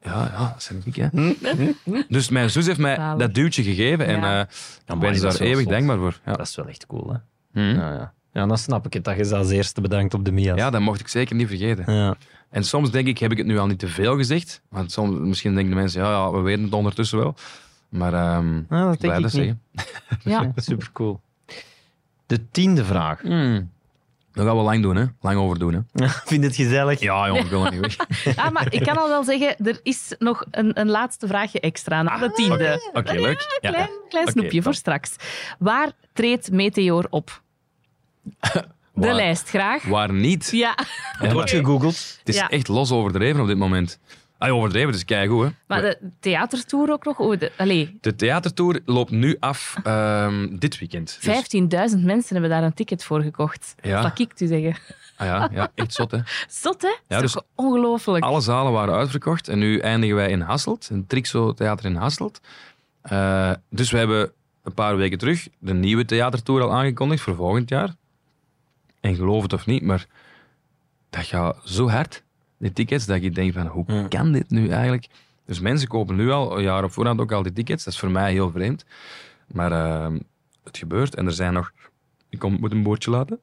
Ja, 0.00 0.30
ja, 0.32 0.56
dat 0.58 0.70
ben 0.72 0.82
ik, 0.84 0.96
hè. 0.96 2.04
dus 2.08 2.28
mijn 2.28 2.50
zus 2.50 2.66
heeft 2.66 2.78
mij 2.78 2.96
Zalig. 2.96 3.18
dat 3.18 3.34
duwtje 3.34 3.62
gegeven 3.62 4.06
en 4.06 4.20
Ja. 4.20 4.48
eh, 4.86 4.98
ben 4.98 5.20
daar 5.20 5.40
eeuwig 5.40 5.60
zot. 5.62 5.68
dankbaar 5.72 5.98
voor. 5.98 6.20
Ja. 6.24 6.32
Dat 6.32 6.46
is 6.46 6.54
wel 6.56 6.66
echt 6.66 6.86
cool, 6.86 7.12
hè? 7.12 7.18
Hm. 7.52 7.78
Ja, 7.78 7.92
ja. 7.92 8.12
ja, 8.32 8.46
dan 8.46 8.58
snap 8.58 8.86
ik 8.86 8.92
het 8.92 9.04
dat 9.04 9.16
je 9.16 9.24
ze 9.24 9.36
als 9.36 9.50
eerste 9.50 9.80
bedankt 9.80 10.14
op 10.14 10.24
de 10.24 10.32
Mia's. 10.32 10.58
ja, 10.58 10.70
dat 10.70 10.80
mocht 10.80 11.00
ik 11.00 11.08
zeker 11.08 11.36
niet 11.36 11.48
vergeten. 11.48 11.94
Ja. 11.94 12.16
En 12.50 12.64
soms 12.64 12.90
denk 12.90 13.06
ik, 13.06 13.18
heb 13.18 13.30
ik 13.32 13.38
het 13.38 13.46
nu 13.46 13.58
al 13.58 13.66
niet 13.66 13.78
te 13.78 13.88
veel 13.88 14.16
gezegd? 14.16 14.62
Want 14.68 14.92
soms, 14.92 15.18
misschien 15.18 15.54
denken 15.54 15.70
de 15.74 15.78
mensen, 15.80 16.02
ja, 16.02 16.10
ja 16.10 16.30
we 16.32 16.40
weten 16.40 16.64
het 16.64 16.72
ondertussen 16.72 17.18
wel. 17.18 17.34
Maar 17.92 18.14
ehm 18.14 18.52
Nou, 18.68 18.88
dat 18.88 18.98
blij 18.98 19.12
denk 19.12 19.24
ik 19.24 19.30
zeggen. 19.30 19.60
Ja. 20.32 20.52
Super 20.56 20.90
cool. 20.92 21.20
De 22.26 22.50
tiende 22.50 22.84
vraag. 22.84 23.20
Hmm. 23.20 23.70
Dat 24.32 24.46
gaan 24.46 24.56
we 24.56 24.62
lang 24.62 24.82
doen, 24.82 24.96
hè. 24.96 25.04
Lang 25.20 25.38
over 25.38 25.58
doen, 25.58 25.72
hè. 25.92 26.08
Vind 26.24 26.44
het 26.44 26.54
gezellig? 26.56 27.00
Ja, 27.00 27.26
jongen, 27.26 27.44
ik 27.44 27.50
wil 27.50 27.64
niet 27.70 27.80
weg. 27.80 28.36
Ah, 28.36 28.50
maar 28.50 28.72
ik 28.72 28.82
kan 28.82 28.96
al 28.98 29.08
wel 29.08 29.24
zeggen, 29.24 29.56
er 29.66 29.80
is 29.82 30.14
nog 30.18 30.44
een, 30.50 30.80
een 30.80 30.88
laatste 30.88 31.26
vraagje 31.26 31.60
extra 31.60 32.02
na 32.02 32.18
de 32.18 32.32
tiende. 32.32 32.90
Oké, 32.92 33.12
leuk. 33.12 33.58
Ja. 33.60 33.70
Klein, 33.70 33.88
klein 34.08 34.28
snoepje 34.28 34.62
voor 34.62 34.72
top. 34.72 34.80
straks. 34.80 35.16
Waar 35.58 35.92
treedt 36.12 36.50
Meteor 36.50 37.06
op? 37.10 37.42
De 38.40 38.64
Waar- 38.92 39.14
lijst 39.14 39.48
graag. 39.48 39.84
Waar 39.84 40.12
niet. 40.12 40.48
Ja, 40.50 40.78
Het 41.18 41.32
wordt 41.32 41.50
gegoogeld. 41.50 42.16
Het 42.18 42.28
is 42.28 42.36
Ja. 42.36 42.48
echt 42.48 42.68
los 42.68 42.90
overdreven 42.92 43.40
op 43.40 43.46
dit 43.46 43.56
moment. 43.58 43.98
Ah, 44.42 44.54
overdreven, 44.54 44.92
dus 44.92 45.04
kijk 45.04 45.30
hoe. 45.30 45.44
Hè. 45.44 45.50
maar 45.66 45.80
de 45.80 45.98
theatertour 46.20 46.92
ook 46.92 47.04
nog. 47.04 47.18
Oh, 47.18 47.38
de, 47.38 47.52
allee, 47.56 47.98
De 48.00 48.16
theatertour 48.16 48.80
loopt 48.84 49.10
nu 49.10 49.36
af 49.40 49.76
ehm, 49.82 50.56
dit 50.56 50.78
weekend. 50.78 51.18
Dus- 51.20 51.92
15.000 51.94 52.04
mensen 52.04 52.32
hebben 52.32 52.50
daar 52.50 52.62
een 52.62 52.74
ticket 52.74 53.04
voor 53.04 53.22
gekocht. 53.22 53.74
Ja. 53.82 54.02
Dat 54.02 54.18
ik 54.18 54.40
u 54.40 54.46
zeggen. 54.46 54.76
ah, 55.16 55.26
ja, 55.26 55.48
ja, 55.52 55.72
echt 55.74 55.94
zot, 55.94 56.10
hè. 56.10 56.18
Zot, 56.62 56.82
hè? 56.82 56.96
Ja, 57.08 57.20
dus- 57.20 57.32
dus... 57.32 57.42
ongelooflijk. 57.54 58.24
Alle 58.24 58.40
zalen 58.40 58.72
waren 58.72 58.94
uitverkocht 58.94 59.48
en 59.48 59.58
nu 59.58 59.78
eindigen 59.78 60.16
wij 60.16 60.30
in 60.30 60.40
Hasselt, 60.40 60.88
een 60.92 61.06
Trixo 61.06 61.52
Theater 61.52 61.84
in 61.84 61.94
Hasselt. 61.96 62.40
Eh, 63.02 63.52
dus 63.70 63.90
we 63.90 63.98
hebben 63.98 64.32
een 64.62 64.74
paar 64.74 64.96
weken 64.96 65.18
terug 65.18 65.48
de 65.58 65.74
nieuwe 65.74 66.04
theatertour 66.04 66.62
al 66.62 66.72
aangekondigd 66.72 67.22
voor 67.22 67.34
volgend 67.34 67.68
jaar. 67.68 67.94
En 69.00 69.14
geloof 69.14 69.42
het 69.42 69.52
of 69.52 69.66
niet, 69.66 69.82
maar 69.82 70.06
dat 71.10 71.24
gaat 71.24 71.56
zo 71.64 71.88
hard, 71.88 72.21
die 72.62 72.72
tickets, 72.72 73.06
dat 73.06 73.22
je 73.22 73.30
denkt 73.30 73.54
van, 73.54 73.66
hoe 73.66 73.84
Ja. 73.86 74.08
kan 74.08 74.32
dit 74.32 74.50
nu 74.50 74.68
eigenlijk? 74.68 75.06
Dus 75.46 75.60
mensen 75.60 75.88
kopen 75.88 76.16
nu 76.16 76.30
al, 76.30 76.56
een 76.56 76.62
jaar 76.62 76.84
op 76.84 76.92
voorhand 76.92 77.20
ook 77.20 77.32
al 77.32 77.42
die 77.42 77.52
tickets. 77.52 77.84
Dat 77.84 77.92
is 77.92 77.98
voor 78.00 78.10
mij 78.10 78.32
heel 78.32 78.50
vreemd. 78.50 78.84
Maar 79.46 79.72
ehm, 79.72 80.18
het 80.64 80.78
gebeurt 80.78 81.14
en 81.14 81.26
er 81.26 81.32
zijn 81.32 81.52
nog... 81.52 81.72
Ik 82.28 82.38
kom, 82.38 82.56
moet 82.60 82.72
een 82.72 82.82
boordje 82.82 83.10
laten. 83.10 83.38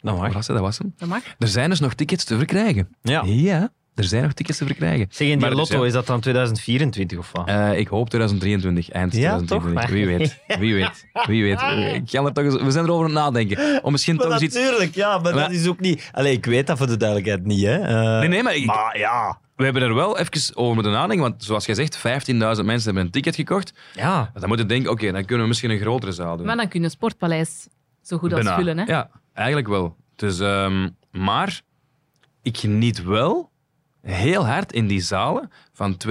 Dat 0.00 0.16
mag. 0.16 0.32
was 0.32 0.46
het? 0.46 0.56
Dat 0.56 0.64
was 0.64 0.78
hem. 0.78 0.92
Dat 0.96 1.08
mag. 1.08 1.22
Er 1.38 1.48
zijn 1.48 1.70
dus 1.70 1.80
nog 1.80 1.94
tickets 1.94 2.24
te 2.24 2.36
verkrijgen. 2.36 2.88
Ja. 3.02 3.22
Ja, 3.24 3.72
er 3.98 4.04
zijn 4.04 4.22
nog 4.22 4.32
tickets 4.32 4.58
te 4.58 4.66
verkrijgen. 4.66 5.06
Zeg, 5.10 5.26
in 5.26 5.26
die 5.32 5.36
Maar 5.40 5.48
dus, 5.50 5.58
lotto, 5.58 5.78
ja. 5.80 5.86
is 5.86 5.92
dat 5.92 6.06
dan 6.06 6.20
2024 6.20 7.18
of 7.18 7.30
wat? 7.32 7.48
Eh, 7.48 7.78
ik 7.78 7.88
hoop 7.88 8.08
2023, 8.10 8.90
eind 8.90 9.12
Ja, 9.12 9.36
2023. 9.36 9.80
toch? 9.82 9.90
Wie 9.90 10.06
weet, 10.06 10.38
wie 10.60 10.74
weet, 10.74 11.06
wie 11.26 11.44
weet. 11.44 11.94
Ik 11.94 12.06
kan 12.10 12.26
er 12.26 12.32
toch 12.32 12.44
eens, 12.44 12.62
we 12.62 12.70
zijn 12.70 12.84
erover 12.84 13.04
aan 13.04 13.10
het 13.14 13.20
nadenken. 13.24 13.84
Om 13.84 13.92
misschien 13.92 14.16
toch 14.16 14.32
eens 14.32 14.42
iets... 14.42 14.54
natuurlijk, 14.54 14.94
ja, 14.94 15.18
maar 15.18 15.34
Maar- 15.34 15.42
dat 15.42 15.50
is 15.50 15.66
ook 15.68 15.80
niet... 15.80 16.08
Allee, 16.12 16.32
ik 16.32 16.44
weet 16.46 16.66
dat 16.66 16.78
voor 16.78 16.86
de 16.86 16.96
duidelijkheid 16.96 17.44
niet, 17.44 17.64
hè. 17.64 17.78
Eh, 17.78 18.18
Nee, 18.18 18.28
nee, 18.28 18.42
maar, 18.42 18.54
ik- 18.54 18.64
Maar 18.66 18.98
ja, 18.98 19.38
we 19.56 19.64
hebben 19.64 19.82
er 19.82 19.94
wel 19.94 20.18
even 20.18 20.56
over 20.56 20.74
moeten 20.74 20.92
nadenken. 20.92 21.20
Want 21.28 21.44
zoals 21.44 21.66
jij 21.66 21.74
zegt, 21.74 21.96
15.000 21.98 22.64
mensen 22.64 22.84
hebben 22.84 23.02
een 23.04 23.10
ticket 23.10 23.34
gekocht. 23.34 23.72
ja. 23.94 24.30
Dan 24.34 24.48
moeten 24.48 24.66
we 24.66 24.72
denken, 24.72 24.90
oké, 24.90 25.12
dan 25.12 25.24
kunnen 25.24 25.42
we 25.42 25.48
misschien 25.48 25.70
een 25.70 25.78
grotere 25.78 26.12
zaal 26.12 26.36
doen. 26.36 26.46
Maar 26.46 26.56
dan 26.56 26.68
kun 26.68 26.78
je 26.78 26.84
het 26.86 26.94
Sportpaleis 26.94 27.68
zo 28.02 28.18
goed 28.18 28.32
als 28.32 28.48
vullen. 28.48 28.78
Hè? 28.78 28.84
Ja, 28.84 29.10
eigenlijk 29.34 29.68
wel. 29.68 29.96
Dus, 30.16 30.40
ehm, 30.40 30.88
maar 31.10 31.60
ik 32.42 32.56
geniet 32.58 33.02
wel 33.04 33.50
heel 34.02 34.46
hard 34.46 34.72
in 34.72 34.86
die 34.86 35.00
zalen 35.00 35.50
van 35.72 35.96
2.000, 36.08 36.10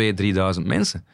3.000 0.59 0.65
mensen. 0.65 1.05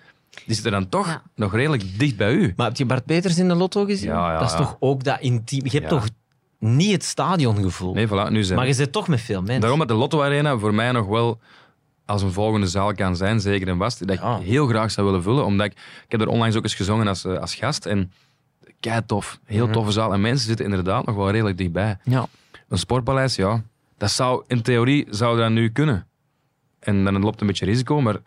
Die 0.46 0.54
zitten 0.56 0.72
dan 0.72 0.90
toch 0.90 1.08
Ja. 1.08 1.22
nog 1.36 1.54
redelijk 1.54 2.00
dicht 2.00 2.18
bij 2.18 2.34
u. 2.34 2.54
Maar 2.56 2.68
heb 2.68 2.78
je 2.78 2.86
Bart 2.86 3.06
Peters 3.06 3.38
in 3.38 3.48
de 3.48 3.56
lotto 3.56 3.86
gezien? 3.86 4.10
Ja, 4.10 4.32
ja, 4.32 4.40
dat 4.40 4.48
is 4.48 4.54
ja. 4.54 4.58
toch 4.58 4.78
ook 4.80 5.04
dat 5.04 5.20
intiem... 5.20 5.62
Je 5.64 5.70
hebt 5.70 5.84
Ja. 5.84 5.90
toch 5.90 6.08
niet 6.60 6.92
het 6.92 7.04
stadiongevoel? 7.04 7.94
Nee, 7.94 8.08
voilà, 8.08 8.30
nu 8.32 8.44
zijn 8.44 8.58
maar 8.58 8.68
je 8.68 8.74
zit 8.74 8.92
toch 8.92 9.08
met 9.08 9.22
veel 9.22 9.42
mensen. 9.42 9.60
Daarom 9.62 9.80
dat 9.80 9.88
de 9.88 9.94
Lotto 9.94 10.22
Arena 10.24 10.58
voor 10.58 10.74
mij 10.74 10.92
nog 10.92 11.08
wel 11.08 11.40
als 12.06 12.22
een 12.22 12.32
volgende 12.32 12.68
zaal 12.68 12.94
kan 12.94 13.16
zijn, 13.16 13.40
zeker 13.40 13.68
en 13.68 13.78
vast. 13.78 14.08
Dat 14.08 14.18
Ja. 14.18 14.38
ik 14.38 14.46
heel 14.46 14.68
graag 14.68 14.92
zou 14.92 15.08
willen 15.08 15.24
vullen. 15.24 15.46
Omdat 15.46 15.66
ik, 15.66 15.72
ik 16.06 16.12
heb 16.12 16.22
er 16.22 16.28
onlangs 16.28 16.56
ook 16.56 16.64
eens 16.64 16.76
gezongen 16.76 17.08
als, 17.08 17.26
eh, 17.26 17.38
als 17.38 17.56
gast. 17.56 17.86
En 17.86 18.12
kei 18.80 19.02
tof. 19.06 19.40
Heel 19.46 19.64
Mhm. 19.66 19.74
toffe 19.74 19.92
zaal. 19.92 20.14
En 20.14 20.22
mensen 20.22 20.48
zitten 20.48 20.66
inderdaad 20.66 21.06
nog 21.06 21.16
wel 21.16 21.32
redelijk 21.32 21.58
dichtbij. 21.58 21.98
Ja. 22.04 22.28
Een 22.70 22.78
sportpaleis, 22.78 23.36
ja. 23.36 23.64
Dat 23.98 24.12
zou, 24.12 24.44
in 24.48 24.62
theorie 24.62 25.08
zou 25.10 25.38
dat 25.38 25.50
nu 25.52 25.70
kunnen. 25.70 26.08
En 26.84 27.04
dan 27.04 27.14
loopt 27.14 27.32
het 27.32 27.42
een 27.42 27.48
beetje 27.48 27.66
risico, 27.66 28.02
maar 28.02 28.18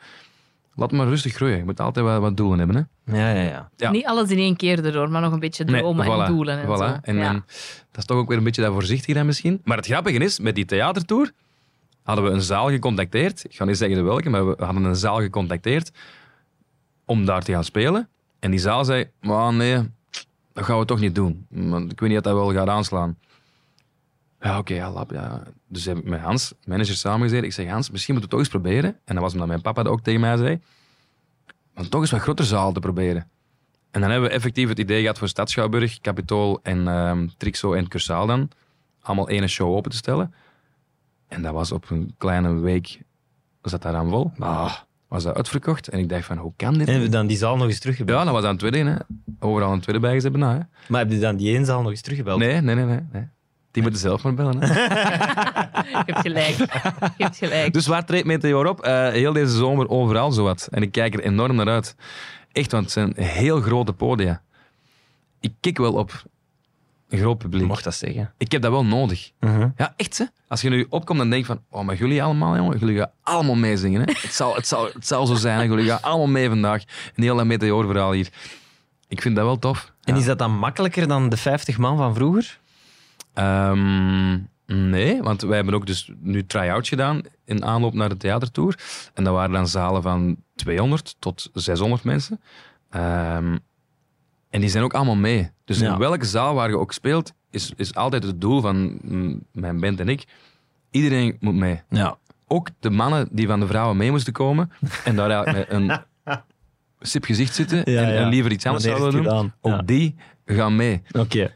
laat 0.75 0.93
maar 0.93 1.07
rustig 1.07 1.35
groeien. 1.35 1.57
Je 1.57 1.65
moet 1.65 1.81
altijd 1.81 2.07
wel 2.07 2.21
wat 2.21 2.37
doelen 2.37 2.59
hebben. 2.59 2.77
Hè? 2.77 3.19
Ja, 3.19 3.31
ja, 3.31 3.43
ja. 3.43 3.71
Ja. 3.77 3.91
Niet 3.91 4.07
alles 4.07 4.31
in 4.31 4.39
één 4.39 4.57
keer 4.57 4.85
erdoor, 4.85 5.11
maar 5.11 5.21
nog 5.21 5.33
een 5.33 5.39
beetje 5.39 5.65
dromen 5.65 6.07
voilà, 6.07 6.21
en 6.21 6.27
doelen. 6.27 6.59
En 6.59 6.67
voilà. 6.67 6.79
zo. 6.79 6.99
En, 7.03 7.17
ja. 7.17 7.29
en 7.29 7.45
dat 7.91 7.99
is 7.99 8.05
toch 8.05 8.17
ook 8.17 8.29
weer 8.29 8.39
een 8.39 8.45
beetje 8.45 8.63
dat 8.63 8.73
voorzichtig 8.73 9.15
dan 9.15 9.27
misschien. 9.27 9.61
Maar 9.65 9.77
het 9.77 9.87
grappige 9.87 10.19
is, 10.19 10.39
met 10.39 10.55
die 10.55 10.65
theatertour 10.65 11.33
hadden 12.03 12.25
we 12.25 12.31
een 12.31 12.43
zaal 12.43 12.71
gecontacteerd. 12.71 13.45
Ik 13.45 13.55
ga 13.55 13.65
niet 13.65 13.77
zeggen 13.77 13.97
de 13.97 14.03
welke, 14.03 14.31
maar 14.31 14.47
we 14.47 14.65
hadden 14.65 14.85
een 14.85 14.97
zaal 14.97 15.21
gecontacteerd 15.21 15.91
om 17.05 17.25
daar 17.25 17.43
te 17.43 17.53
gaan 17.53 17.65
spelen. 17.65 18.09
En 18.39 18.51
die 18.51 18.61
zaal 18.61 18.85
zei, 18.85 19.11
maar 19.21 19.55
nee, 19.55 19.91
dat 20.53 20.65
gaan 20.65 20.79
we 20.79 20.85
toch 20.85 21.01
niet 21.01 21.15
doen. 21.15 21.47
Want 21.51 21.93
ik 21.93 22.01
weet 22.01 22.09
niet 22.09 22.19
of 22.19 22.25
dat 22.25 22.35
wel 22.35 22.53
gaat 22.53 22.69
aanslaan. 22.69 23.19
Ja, 24.41 24.59
oké, 24.59 24.75
ja, 24.75 24.91
lap, 24.91 25.11
ja. 25.11 25.43
Dus 25.69 25.85
heb 25.85 25.97
ik 25.97 26.05
met 26.05 26.21
Hans, 26.21 26.55
manager, 26.65 26.95
samengezeten. 26.95 27.45
Ik 27.45 27.53
zeg, 27.53 27.69
Hans, 27.69 27.91
misschien 27.91 28.15
moeten 28.15 28.31
we 28.31 28.37
het 28.37 28.49
toch 28.49 28.61
eens 28.61 28.71
proberen. 28.71 29.01
En 29.05 29.15
dat 29.15 29.23
was 29.25 29.33
omdat 29.33 29.49
mijn 29.49 29.61
papa 29.61 29.83
dat 29.83 29.93
ook 29.93 30.01
tegen 30.01 30.21
mij 30.21 30.37
zei. 30.37 30.61
Om 31.75 31.89
toch 31.89 32.01
eens 32.01 32.11
wat 32.11 32.21
groter 32.21 32.45
zaal 32.45 32.73
te 32.73 32.81
proberen. 32.81 33.29
En 33.91 34.01
dan 34.01 34.11
hebben 34.11 34.29
we 34.29 34.35
effectief 34.35 34.69
het 34.69 34.79
idee 34.79 35.01
gehad 35.01 35.19
voor 35.19 35.29
Stad 35.29 35.51
Schouwburg, 35.51 36.01
Capitool 36.01 36.61
en 36.63 36.89
ehm 36.89 37.29
Trixo 37.37 37.73
en 37.73 37.89
Cursaal 37.89 38.27
dan. 38.27 38.51
Allemaal 39.01 39.29
één 39.29 39.49
show 39.49 39.75
open 39.75 39.91
te 39.91 39.97
stellen. 39.97 40.35
En 41.29 41.43
dat 41.43 41.53
was 41.53 41.73
op 41.73 41.91
een 41.91 42.15
kleine 42.19 42.55
week, 42.55 43.01
zat 43.63 43.83
daar 43.83 43.95
aan 43.95 44.09
vol. 44.09 44.33
Ah. 44.39 44.75
Was 45.09 45.23
dat 45.23 45.37
uitverkocht. 45.37 45.89
En 45.89 45.99
ik 45.99 46.09
dacht 46.09 46.25
van, 46.25 46.39
hoe 46.39 46.53
kan 46.57 46.73
dit? 46.73 46.81
En 46.81 46.93
hebben 46.93 47.11
we 47.11 47.17
dan 47.17 47.27
die 47.27 47.37
zaal 47.37 47.57
nog 47.57 47.67
eens 47.67 47.79
teruggebeld? 47.79 48.19
Ja, 48.19 48.25
dat 48.25 48.33
was 48.33 48.43
aan 48.43 48.51
het 48.51 48.59
tweede, 48.59 48.79
hè. 48.79 48.97
Overal 49.39 49.73
een 49.73 49.81
tweede 49.81 50.01
bijgezet 50.01 50.33
bijna, 50.33 50.53
hè. 50.53 50.61
Maar 50.89 51.01
heb 51.01 51.11
je 51.11 51.19
dan 51.19 51.37
die 51.37 51.55
één 51.55 51.65
zaal 51.65 51.83
nog 51.83 51.91
eens 51.91 52.01
teruggebeld? 52.01 52.39
Nee, 52.39 52.61
nee, 52.61 52.75
nee, 52.75 52.85
nee. 52.85 53.01
nee. 53.13 53.29
Die 53.77 53.85
moeten 53.85 54.01
zelf 54.03 54.23
maar 54.23 54.35
bellen, 54.35 54.61
hè. 54.63 54.67
Je 55.91 56.03
hebt 56.07 56.21
gelijk. 56.21 56.57
Je 57.17 57.25
hebt 57.25 57.37
gelijk. 57.37 57.73
Dus 57.73 57.87
waar 57.87 58.05
treedt 58.05 58.27
Meteor 58.27 58.67
op? 58.67 58.81
Eh, 58.81 59.09
heel 59.09 59.33
deze 59.33 59.57
zomer 59.57 59.89
overal 59.89 60.33
zowat. 60.33 60.69
En 60.71 60.83
ik 60.83 60.93
kijk 60.93 61.15
er 61.15 61.21
enorm 61.21 61.55
naar 61.57 61.69
uit. 61.69 61.97
Echt, 62.53 62.73
want 62.73 62.85
het 62.85 62.93
zijn 62.93 63.13
heel 63.17 63.61
grote 63.61 63.93
podia. 63.93 64.43
Ik 65.41 65.53
kik 65.61 65.79
wel 65.79 65.93
op 65.93 66.25
een 67.09 67.19
groot 67.19 67.39
publiek. 67.39 67.67
mocht 67.67 67.85
dat 67.85 67.95
zeggen. 67.95 68.33
Ik 68.39 68.53
heb 68.53 68.63
dat 68.63 68.71
wel 68.71 68.85
nodig. 68.85 69.31
Mhm. 69.41 69.69
Ja, 69.77 69.93
echt 69.97 70.19
hè. 70.19 70.25
Als 70.49 70.61
je 70.61 70.69
nu 70.69 70.87
opkomt 70.89 71.21
en 71.21 71.31
denkt 71.31 71.47
van, 71.47 71.61
oh, 71.71 71.85
maar 71.85 71.97
jullie 71.97 72.23
allemaal, 72.23 72.57
jongen, 72.57 72.79
jullie 72.79 72.99
gaan 72.99 73.11
allemaal 73.23 73.55
meezingen. 73.55 74.01
Hè? 74.01 74.13
het, 74.21 74.33
zal, 74.35 74.55
het, 74.55 74.67
zal, 74.67 74.85
het 74.93 75.07
zal 75.07 75.27
zo 75.27 75.35
zijn, 75.35 75.59
hè. 75.59 75.65
jullie 75.65 75.87
gaan 75.89 76.03
allemaal 76.03 76.27
mee 76.27 76.49
vandaag. 76.49 76.83
Een 77.15 77.23
heel 77.23 77.37
dat 77.37 77.47
meteoorverhaal 77.47 78.13
hier. 78.13 78.29
Ik 79.09 79.23
vind 79.23 79.37
dat 79.37 79.45
wel 79.45 79.59
tof. 79.59 79.93
En 80.03 80.15
Ja. 80.15 80.21
is 80.21 80.27
dat 80.27 80.39
dan 80.39 80.59
makkelijker 80.59 81.09
dan 81.09 81.29
de 81.29 81.37
50 81.37 81.79
man 81.79 81.97
van 81.97 82.15
vroeger? 82.15 82.59
Ehm, 83.37 84.39
nee, 84.67 85.23
want 85.23 85.43
wij 85.43 85.57
hebben 85.57 85.75
ook 85.75 85.87
dus 85.87 86.11
nu 86.21 86.47
try-outs 86.47 86.89
gedaan 86.89 87.21
in 87.45 87.65
aanloop 87.65 87.95
naar 87.95 88.09
de 88.09 88.17
theatertour. 88.17 88.79
En 89.15 89.25
dat 89.25 89.35
waren 89.35 89.53
dan 89.53 89.69
zalen 89.69 90.03
van 90.03 90.37
200 90.55 91.17
tot 91.19 91.51
600 91.53 92.05
mensen. 92.05 92.41
Ehm, 92.91 93.57
en 94.51 94.61
die 94.61 94.69
zijn 94.71 94.85
ook 94.85 94.95
allemaal 94.95 95.17
mee. 95.17 95.51
Dus 95.65 95.79
Ja. 95.79 95.93
in 95.93 95.99
welke 95.99 96.25
zaal 96.25 96.55
waar 96.55 96.69
je 96.69 96.79
ook 96.79 96.93
speelt, 96.93 97.33
is, 97.51 97.73
is 97.77 97.95
altijd 97.95 98.23
het 98.23 98.41
doel 98.41 98.61
van 98.61 98.99
mijn 99.53 99.81
band 99.81 100.01
en 100.01 100.09
ik. 100.09 100.25
Iedereen 100.91 101.37
moet 101.41 101.55
mee. 101.55 101.83
Ja. 101.89 102.17
Ook 102.47 102.69
de 102.81 102.91
mannen 102.91 103.29
die 103.33 103.47
van 103.47 103.61
de 103.61 103.67
vrouwen 103.67 103.97
mee 103.97 104.11
moesten 104.11 104.33
komen 104.33 104.71
en 105.05 105.17
daar 105.17 105.31
eigenlijk 105.31 105.69
met 105.71 105.81
een 105.81 106.01
sip 107.11 107.25
gezicht 107.25 107.55
zitten 107.55 107.85
en, 107.85 108.17
en 108.17 108.29
liever 108.29 108.53
iets 108.53 108.67
anders 108.67 108.85
zouden 108.85 109.23
doen, 109.23 109.53
ook 109.61 109.87
die 109.87 110.15
gaan 110.47 110.77
mee. 110.77 111.03
Oké. 111.13 111.53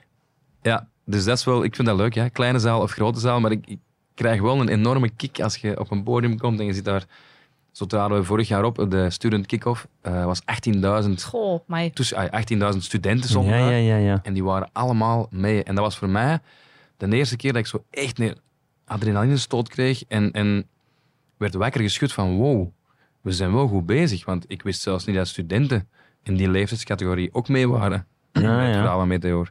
Dus 1.11 1.24
dat 1.24 1.38
is 1.38 1.44
wel, 1.44 1.64
ik 1.64 1.74
vind 1.74 1.88
dat 1.88 1.96
leuk, 1.96 2.14
ja. 2.14 2.28
kleine 2.28 2.58
zaal 2.58 2.80
of 2.82 2.90
grote 2.90 3.20
zaal, 3.20 3.40
maar 3.40 3.50
ik, 3.50 3.66
ik 3.66 3.78
krijg 4.14 4.40
wel 4.40 4.61
een 4.61 4.68
enorme 4.68 5.08
kick 5.08 5.40
als 5.40 5.56
je 5.56 5.80
op 5.80 5.90
een 5.90 6.02
podium 6.02 6.38
komt 6.38 6.61
en 6.61 6.66
je 6.66 6.72
zit 6.72 6.84
daar. 6.84 7.04
Zo 7.70 7.86
traden 7.86 8.18
we 8.18 8.24
vorig 8.24 8.48
jaar 8.48 8.64
op, 8.64 8.86
de 8.88 9.11
student 9.11 9.46
kick-off, 9.46 9.86
eh 10.00 10.24
was 10.24 10.40
18.000 10.40 11.24
Goh, 11.24 11.61
maar 11.66 11.90
tussen- 11.90 12.16
ah, 12.16 12.40
18.000 12.72 12.82
studenten 12.84 13.28
stonden 13.28 13.58
Ja, 13.58 13.68
ja, 13.70 13.76
ja, 13.76 13.96
ja. 13.96 14.20
En 14.22 14.32
die 14.32 14.44
waren 14.44 14.68
allemaal 14.72 15.26
mee. 15.30 15.62
En 15.62 15.74
dat 15.74 15.84
was 15.84 15.98
voor 15.98 16.08
mij 16.08 16.38
de 16.96 17.16
eerste 17.16 17.36
keer 17.36 17.52
dat 17.52 17.61
ik 17.61 17.66
zo 17.66 17.84
echt 17.90 18.18
een 18.18 18.36
adrenalinestoot 18.84 19.68
kreeg 19.68 20.04
en, 20.08 20.32
en 20.32 20.66
werd 21.36 21.54
wakker 21.54 21.80
geschud 21.80 22.12
van 22.12 22.36
wow, 22.36 22.68
we 23.20 23.32
zijn 23.32 23.52
wel 23.52 23.68
goed 23.68 23.86
bezig. 23.86 24.24
Want 24.24 24.44
ik 24.48 24.62
wist 24.62 24.80
zelfs 24.80 25.04
niet 25.04 25.16
dat 25.16 25.28
studenten 25.28 25.88
in 26.22 26.36
die 26.36 26.48
leeftijdscategorie 26.50 27.34
ook 27.34 27.48
mee 27.48 27.68
waren. 27.68 28.06
Ja, 28.32 28.40
met 28.40 28.66
het 28.66 28.74
ja. 28.74 28.80
verhaal 28.80 28.98
van 28.98 29.08
Meteor. 29.08 29.50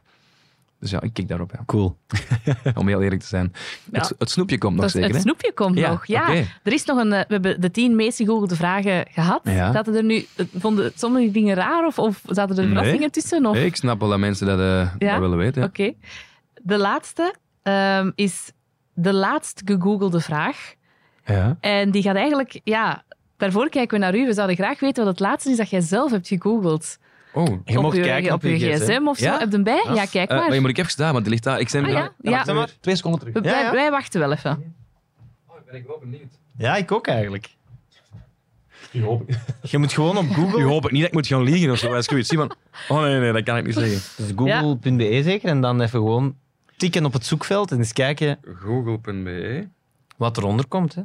Dus 0.80 0.90
ja, 0.90 1.00
ik 1.02 1.12
kijk 1.12 1.28
daarop, 1.28 1.50
ja. 1.52 1.62
Cool. 1.66 1.96
om 2.74 2.88
heel 2.88 3.02
eerlijk 3.02 3.20
te 3.20 3.26
zijn. 3.26 3.52
Ja. 3.92 3.98
Het, 4.00 4.14
het 4.18 4.30
snoepje 4.30 4.58
komt 4.58 4.76
nog 4.76 4.84
is- 4.84 4.92
zeker, 4.92 5.06
het 5.08 5.16
hè? 5.16 5.22
snoepje 5.22 5.52
komt 5.52 5.78
Ja, 5.78 5.90
nog. 5.90 6.06
Ja, 6.06 6.22
oké. 6.22 6.46
er 6.62 6.72
is 6.72 6.84
nog 6.84 6.98
een. 6.98 7.12
eh, 7.12 7.18
We 7.28 7.32
hebben 7.32 7.60
de 7.60 7.70
tien 7.70 7.96
meest 7.96 8.16
gegoogelde 8.16 8.56
vragen 8.56 9.06
gehad. 9.10 9.40
Ja. 9.44 9.72
Zaten 9.72 9.94
er 9.94 10.04
nu, 10.04 10.26
eh, 10.36 10.46
vonden 10.58 10.92
sommige 10.94 11.30
dingen 11.30 11.54
raar 11.54 11.86
of, 11.86 11.98
of 11.98 12.22
zaten 12.26 12.56
er 12.56 12.62
Nee. 12.64 12.72
verrassingen 12.74 13.10
tussen? 13.10 13.46
Of? 13.46 13.56
Ik 13.56 13.76
snap 13.76 14.00
wel 14.00 14.08
dat 14.08 14.18
mensen 14.18 14.46
dat, 14.46 14.58
eh, 14.58 14.92
Ja? 14.98 15.10
dat 15.12 15.20
willen 15.20 15.38
weten. 15.38 15.60
ja. 15.62 15.66
Oké. 15.68 15.92
De 16.62 16.78
laatste 16.78 17.34
ehm, 17.62 18.10
is 18.14 18.52
de 18.94 19.12
laatst 19.12 19.62
gegoogelde 19.64 20.20
vraag. 20.20 20.74
Ja. 21.24 21.56
En 21.60 21.90
die 21.90 22.02
gaat 22.02 22.16
eigenlijk, 22.16 22.60
ja, 22.64 23.02
daarvoor 23.36 23.68
kijken 23.68 23.98
we 23.98 24.04
naar 24.04 24.16
u. 24.16 24.26
We 24.26 24.32
zouden 24.32 24.56
graag 24.56 24.80
weten 24.80 25.04
wat 25.04 25.12
het 25.12 25.20
laatste 25.28 25.50
is 25.50 25.56
dat 25.56 25.70
jij 25.70 25.80
zelf 25.80 26.10
hebt 26.10 26.28
gegoogeld. 26.28 26.98
Oh, 27.32 27.46
Je 27.64 27.80
op 27.80 27.92
je, 27.94 28.00
kijken 28.02 28.32
op 28.32 28.42
je 28.42 28.58
gsm 28.58 29.06
of 29.06 29.18
zo. 29.18 29.24
Ja? 29.24 29.38
Heb 29.38 29.48
je 29.48 29.54
hem 29.54 29.62
bij? 29.64 29.86
Ja, 29.94 30.04
kijk 30.04 30.30
Eh, 30.30 30.36
maar. 30.36 30.46
maar 30.46 30.54
je 30.54 30.60
moet 30.60 30.70
ik 30.70 30.78
even 30.78 30.90
staan, 30.90 31.12
want 31.12 31.22
die 31.24 31.32
ligt 31.32 31.44
daar. 31.44 31.60
Ik 31.60 31.68
zijn 31.68 31.84
Ah, 31.84 31.90
ja? 31.90 32.12
Ja. 32.20 32.30
wacht 32.30 32.52
maar. 32.52 32.70
Twee 32.80 32.96
seconden 32.96 33.20
terug. 33.20 33.34
wij, 33.42 33.52
ja, 33.52 33.60
ja. 33.60 33.72
wij 33.72 33.90
wachten 33.90 34.20
wel 34.20 34.32
even. 34.32 34.74
Oh, 35.46 35.56
ik 35.58 35.64
ben 35.64 35.74
ik 35.74 35.86
wel 35.86 35.98
benieuwd. 35.98 36.38
Ja, 36.56 36.76
ik 36.76 36.92
ook 36.92 37.06
eigenlijk. 37.06 37.50
Je 38.90 39.02
hoop, 39.02 39.30
Je 39.62 39.78
moet 39.78 39.92
gewoon 39.92 40.16
op 40.16 40.26
Google... 40.30 40.62
hoop 40.62 40.84
ik 40.84 40.90
niet 40.90 41.00
dat 41.00 41.08
ik 41.08 41.14
moet 41.14 41.26
gaan 41.26 41.42
liegen 41.42 41.70
of 41.70 41.78
zo. 41.78 41.94
Als 41.94 42.04
ik 42.04 42.10
zoiets 42.10 42.28
zie 42.28 42.38
van, 42.38 42.52
oh 42.88 43.00
nee, 43.02 43.18
nee, 43.20 43.32
dat 43.32 43.42
kan 43.42 43.56
ik 43.56 43.64
niet 43.66 43.74
zeggen. 43.74 44.00
Dus 44.16 44.32
google.be 44.36 45.20
zeker. 45.22 45.48
En 45.48 45.60
dan 45.60 45.80
even 45.80 45.98
gewoon 45.98 46.36
tikken 46.76 47.04
op 47.04 47.12
het 47.12 47.26
zoekveld 47.26 47.70
en 47.70 47.78
eens 47.78 47.92
kijken 47.92 48.38
Google.be. 48.58 49.68
wat 50.16 50.36
eronder 50.36 50.66
komt. 50.66 50.94
Hè. 50.94 51.00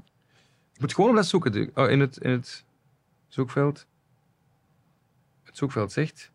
Ik 0.73 0.79
moet 0.81 0.93
gewoon 0.93 1.09
op 1.09 1.15
dat 1.15 1.25
zoeken. 1.25 1.71
Oh, 1.75 1.89
in 1.89 1.99
het, 1.99 2.17
in 2.17 2.31
het 2.31 2.63
zoekveld. 3.27 3.85
Het 5.55 5.63
zoekveld 5.63 5.91
zegt... 5.91 6.31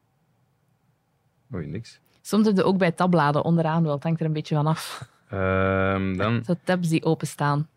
Oei, 1.54 1.66
niks. 1.66 2.00
Soms 2.20 2.46
heb 2.46 2.56
je 2.56 2.64
ook 2.64 2.78
bij 2.78 2.92
tabbladen 2.92 3.44
onderaan 3.44 3.82
wel. 3.82 3.94
Het 3.94 4.02
hangt 4.02 4.20
er 4.20 4.26
een 4.26 4.32
beetje 4.32 4.54
van 4.54 4.66
af. 4.66 5.08
Ehm, 5.28 6.16
dan 6.16 6.44
Zo 6.44 6.54
tabs 6.64 6.88
die 6.88 7.04
openstaan. 7.04 7.68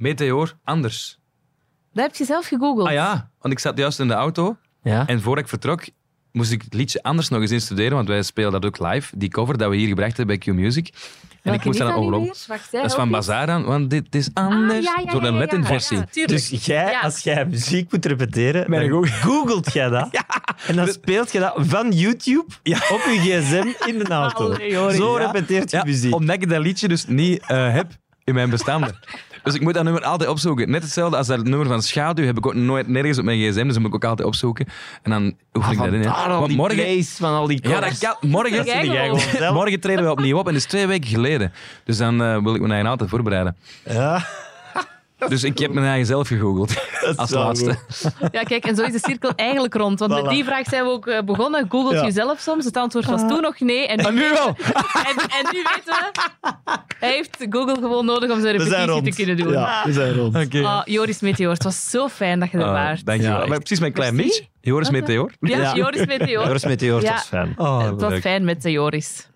Meteor, 0.00 0.56
anders. 0.64 1.18
Dat 1.92 2.04
heb 2.04 2.14
je 2.14 2.24
zelf 2.24 2.46
gegoogeld. 2.46 2.86
Ah 2.86 2.92
ja, 2.92 3.30
want 3.38 3.54
ik 3.54 3.58
zat 3.60 3.78
juist 3.78 4.00
in 4.00 4.08
de 4.08 4.14
auto 4.14 4.56
Ja. 4.82 5.06
en 5.06 5.20
voordat 5.20 5.44
ik 5.44 5.50
vertrok 5.50 5.84
moest 6.34 6.52
ik 6.52 6.62
het 6.62 6.74
liedje 6.74 7.02
anders 7.02 7.28
nog 7.28 7.40
eens 7.40 7.50
instuderen, 7.50 7.92
want 7.92 8.08
wij 8.08 8.22
spelen 8.22 8.52
dat 8.52 8.64
ook 8.64 8.78
live, 8.78 9.16
die 9.18 9.28
cover 9.28 9.58
dat 9.58 9.70
we 9.70 9.76
hier 9.76 9.88
gebracht 9.88 10.16
hebben 10.16 10.38
bij 10.38 10.52
Q-Music. 10.54 10.88
En 11.42 11.52
ik 11.54 11.64
moest 11.64 11.78
dan 11.78 11.94
ongelooflijk... 11.94 12.62
Dat 12.70 12.84
is 12.84 12.94
van. 12.94 13.10
Bazaar 13.10 13.48
aan, 13.48 13.64
want 13.64 13.90
dit 13.90 14.14
is 14.14 14.28
anders. 14.34 14.72
Ah, 14.74 14.82
ja, 14.82 15.02
ja, 15.04 15.12
Door 15.12 15.22
een 15.22 15.32
ja, 15.32 15.38
Latin 15.38 15.60
ja. 15.60 15.66
versie. 15.66 15.96
Ja, 15.96 16.04
tuurlijk. 16.10 16.48
Dus 16.50 16.64
jij, 16.64 16.90
Ja. 16.90 17.00
als 17.00 17.18
jij 17.18 17.46
muziek 17.46 17.92
moet 17.92 18.06
repeteren, 18.06 18.70
dan 18.70 19.06
googelt 19.06 19.72
jij 19.72 19.88
dat. 19.88 20.08
En 20.66 20.76
dan 20.76 20.88
speelt 20.88 21.32
je 21.32 21.38
dat 21.38 21.54
van 21.58 21.90
YouTube 21.92 22.46
op 22.68 23.00
je 23.12 23.18
gsm 23.40 23.88
in 23.88 23.98
de 23.98 24.04
auto. 24.08 24.44
Allee, 24.52 24.70
Joris. 24.70 24.96
Zo 24.96 25.18
Ja. 25.20 25.26
repeteert 25.26 25.70
je 25.70 25.76
Ja, 25.76 25.84
muziek. 25.84 26.14
omdat 26.14 26.34
ik 26.42 26.48
dat 26.48 26.60
liedje 26.62 26.88
dus 26.88 27.06
niet 27.06 27.42
eh, 27.46 27.72
heb 27.72 27.86
in 28.24 28.34
mijn 28.34 28.50
bestanden. 28.50 28.98
Dus 29.44 29.54
ik 29.54 29.60
moet 29.60 29.74
dat 29.74 29.84
nummer 29.84 30.02
altijd 30.02 30.30
opzoeken. 30.30 30.70
Net 30.70 30.82
hetzelfde 30.82 31.16
als 31.16 31.26
dat 31.26 31.44
nummer 31.44 31.66
van 31.66 31.82
Schaduw 31.82 32.24
heb 32.24 32.36
ik 32.36 32.46
ook 32.46 32.54
nooit 32.54 32.88
nergens 32.88 33.18
op 33.18 33.24
mijn 33.24 33.38
gsm, 33.38 33.64
dus 33.64 33.72
dat 33.72 33.78
moet 33.78 33.86
ik 33.88 33.94
ook 33.94 34.04
altijd 34.04 34.28
opzoeken. 34.28 34.66
En 35.02 35.10
dan 35.10 35.34
oefen 35.54 35.72
ik 35.72 35.78
dat 35.78 35.86
in. 35.86 35.92
hè. 35.94 36.02
Vandaar 36.02 36.28
al 36.28 36.36
Want 36.36 36.48
die 36.48 36.56
morgen, 36.56 36.76
plays 36.76 37.16
van 37.16 37.32
al 37.34 37.46
die 37.46 37.68
ja, 37.68 37.80
dat 37.80 37.98
kan, 37.98 38.30
morgen, 38.30 38.56
Dat 38.56 38.66
jij 38.66 38.86
gewoon. 38.86 39.20
zelf. 39.20 39.54
morgen 39.54 39.80
treden 39.80 40.04
we 40.04 40.10
opnieuw 40.10 40.38
op 40.38 40.46
en 40.46 40.52
dat 40.52 40.62
is 40.62 40.68
twee 40.68 40.86
weken 40.86 41.08
geleden. 41.10 41.52
Dus 41.84 41.96
dan 41.96 42.22
eh, 42.22 42.42
wil 42.42 42.54
ik 42.54 42.60
me 42.60 42.68
eigen 42.68 42.90
altijd 42.90 43.10
voorbereiden. 43.10 43.56
Ja, 43.84 44.26
Dus 45.28 45.44
ik 45.44 45.58
heb 45.58 45.72
mijn 45.72 45.86
eigen 45.86 46.06
zelf 46.06 46.28
gegoogeld. 46.28 46.74
Als 47.16 47.30
laatste. 47.30 47.78
goed. 48.02 48.12
Ja, 48.32 48.42
kijk, 48.42 48.64
en 48.64 48.76
zo 48.76 48.82
is 48.82 48.92
de 48.92 48.98
cirkel 49.02 49.32
eigenlijk 49.36 49.74
rond. 49.74 49.98
Want 49.98 50.12
met 50.22 50.28
die 50.30 50.44
vraag 50.44 50.66
zijn 50.68 50.84
we 50.84 50.90
ook 50.90 51.06
eh, 51.06 51.22
begonnen. 51.22 51.66
Googelt 51.68 51.94
Ja. 51.94 52.04
je 52.04 52.12
zelf 52.12 52.38
soms? 52.40 52.64
Het 52.64 52.76
antwoord 52.76 53.06
was 53.06 53.20
toen 53.20 53.40
nog 53.42 53.60
nee. 53.60 53.86
En, 53.86 54.04
Ah, 54.06 54.12
nu 54.12 54.28
wel! 54.30 54.46
en, 55.10 55.16
en 55.16 55.46
nu 55.52 55.62
weten 55.74 55.84
we, 55.84 56.10
hij 56.98 57.10
heeft 57.12 57.46
Google 57.50 57.74
gewoon 57.74 58.04
nodig 58.04 58.30
om 58.30 58.40
zijn 58.40 58.56
repetitie 58.56 59.02
te 59.02 59.16
kunnen 59.16 59.36
doen. 59.36 59.52
Ja, 59.52 59.82
we 59.84 59.92
zijn 59.92 60.14
rond. 60.14 60.36
Oké. 60.36 60.62
Ah, 60.62 60.80
Joris 60.84 61.20
Meteor, 61.20 61.52
het 61.52 61.62
was 61.62 61.90
zo 61.90 62.08
fijn 62.08 62.40
dat 62.40 62.50
je 62.50 62.58
er 62.58 62.64
Ah, 62.64 62.72
waart. 62.72 63.06
dankjewel. 63.06 63.32
Ja, 63.34 63.40
echt. 63.40 63.48
maar 63.48 63.58
precies 63.58 63.80
mijn 63.80 63.92
klein 63.92 64.16
beetje. 64.16 64.46
Joris 64.60 64.90
Meteor. 64.90 65.32
Ja. 65.40 65.74
Joris 65.74 66.06
Meteor. 66.06 66.44
Joris 66.44 66.64
Meteor, 66.64 67.02
Ja. 67.02 67.10
dat 67.10 67.20
is 67.20 67.26
fijn. 67.26 67.54
Oh, 67.56 67.84
het 67.84 68.00
was 68.00 68.10
leuk. 68.10 68.20
fijn 68.20 68.44
met 68.44 68.62
de 68.62 68.70
Joris. 68.70 69.28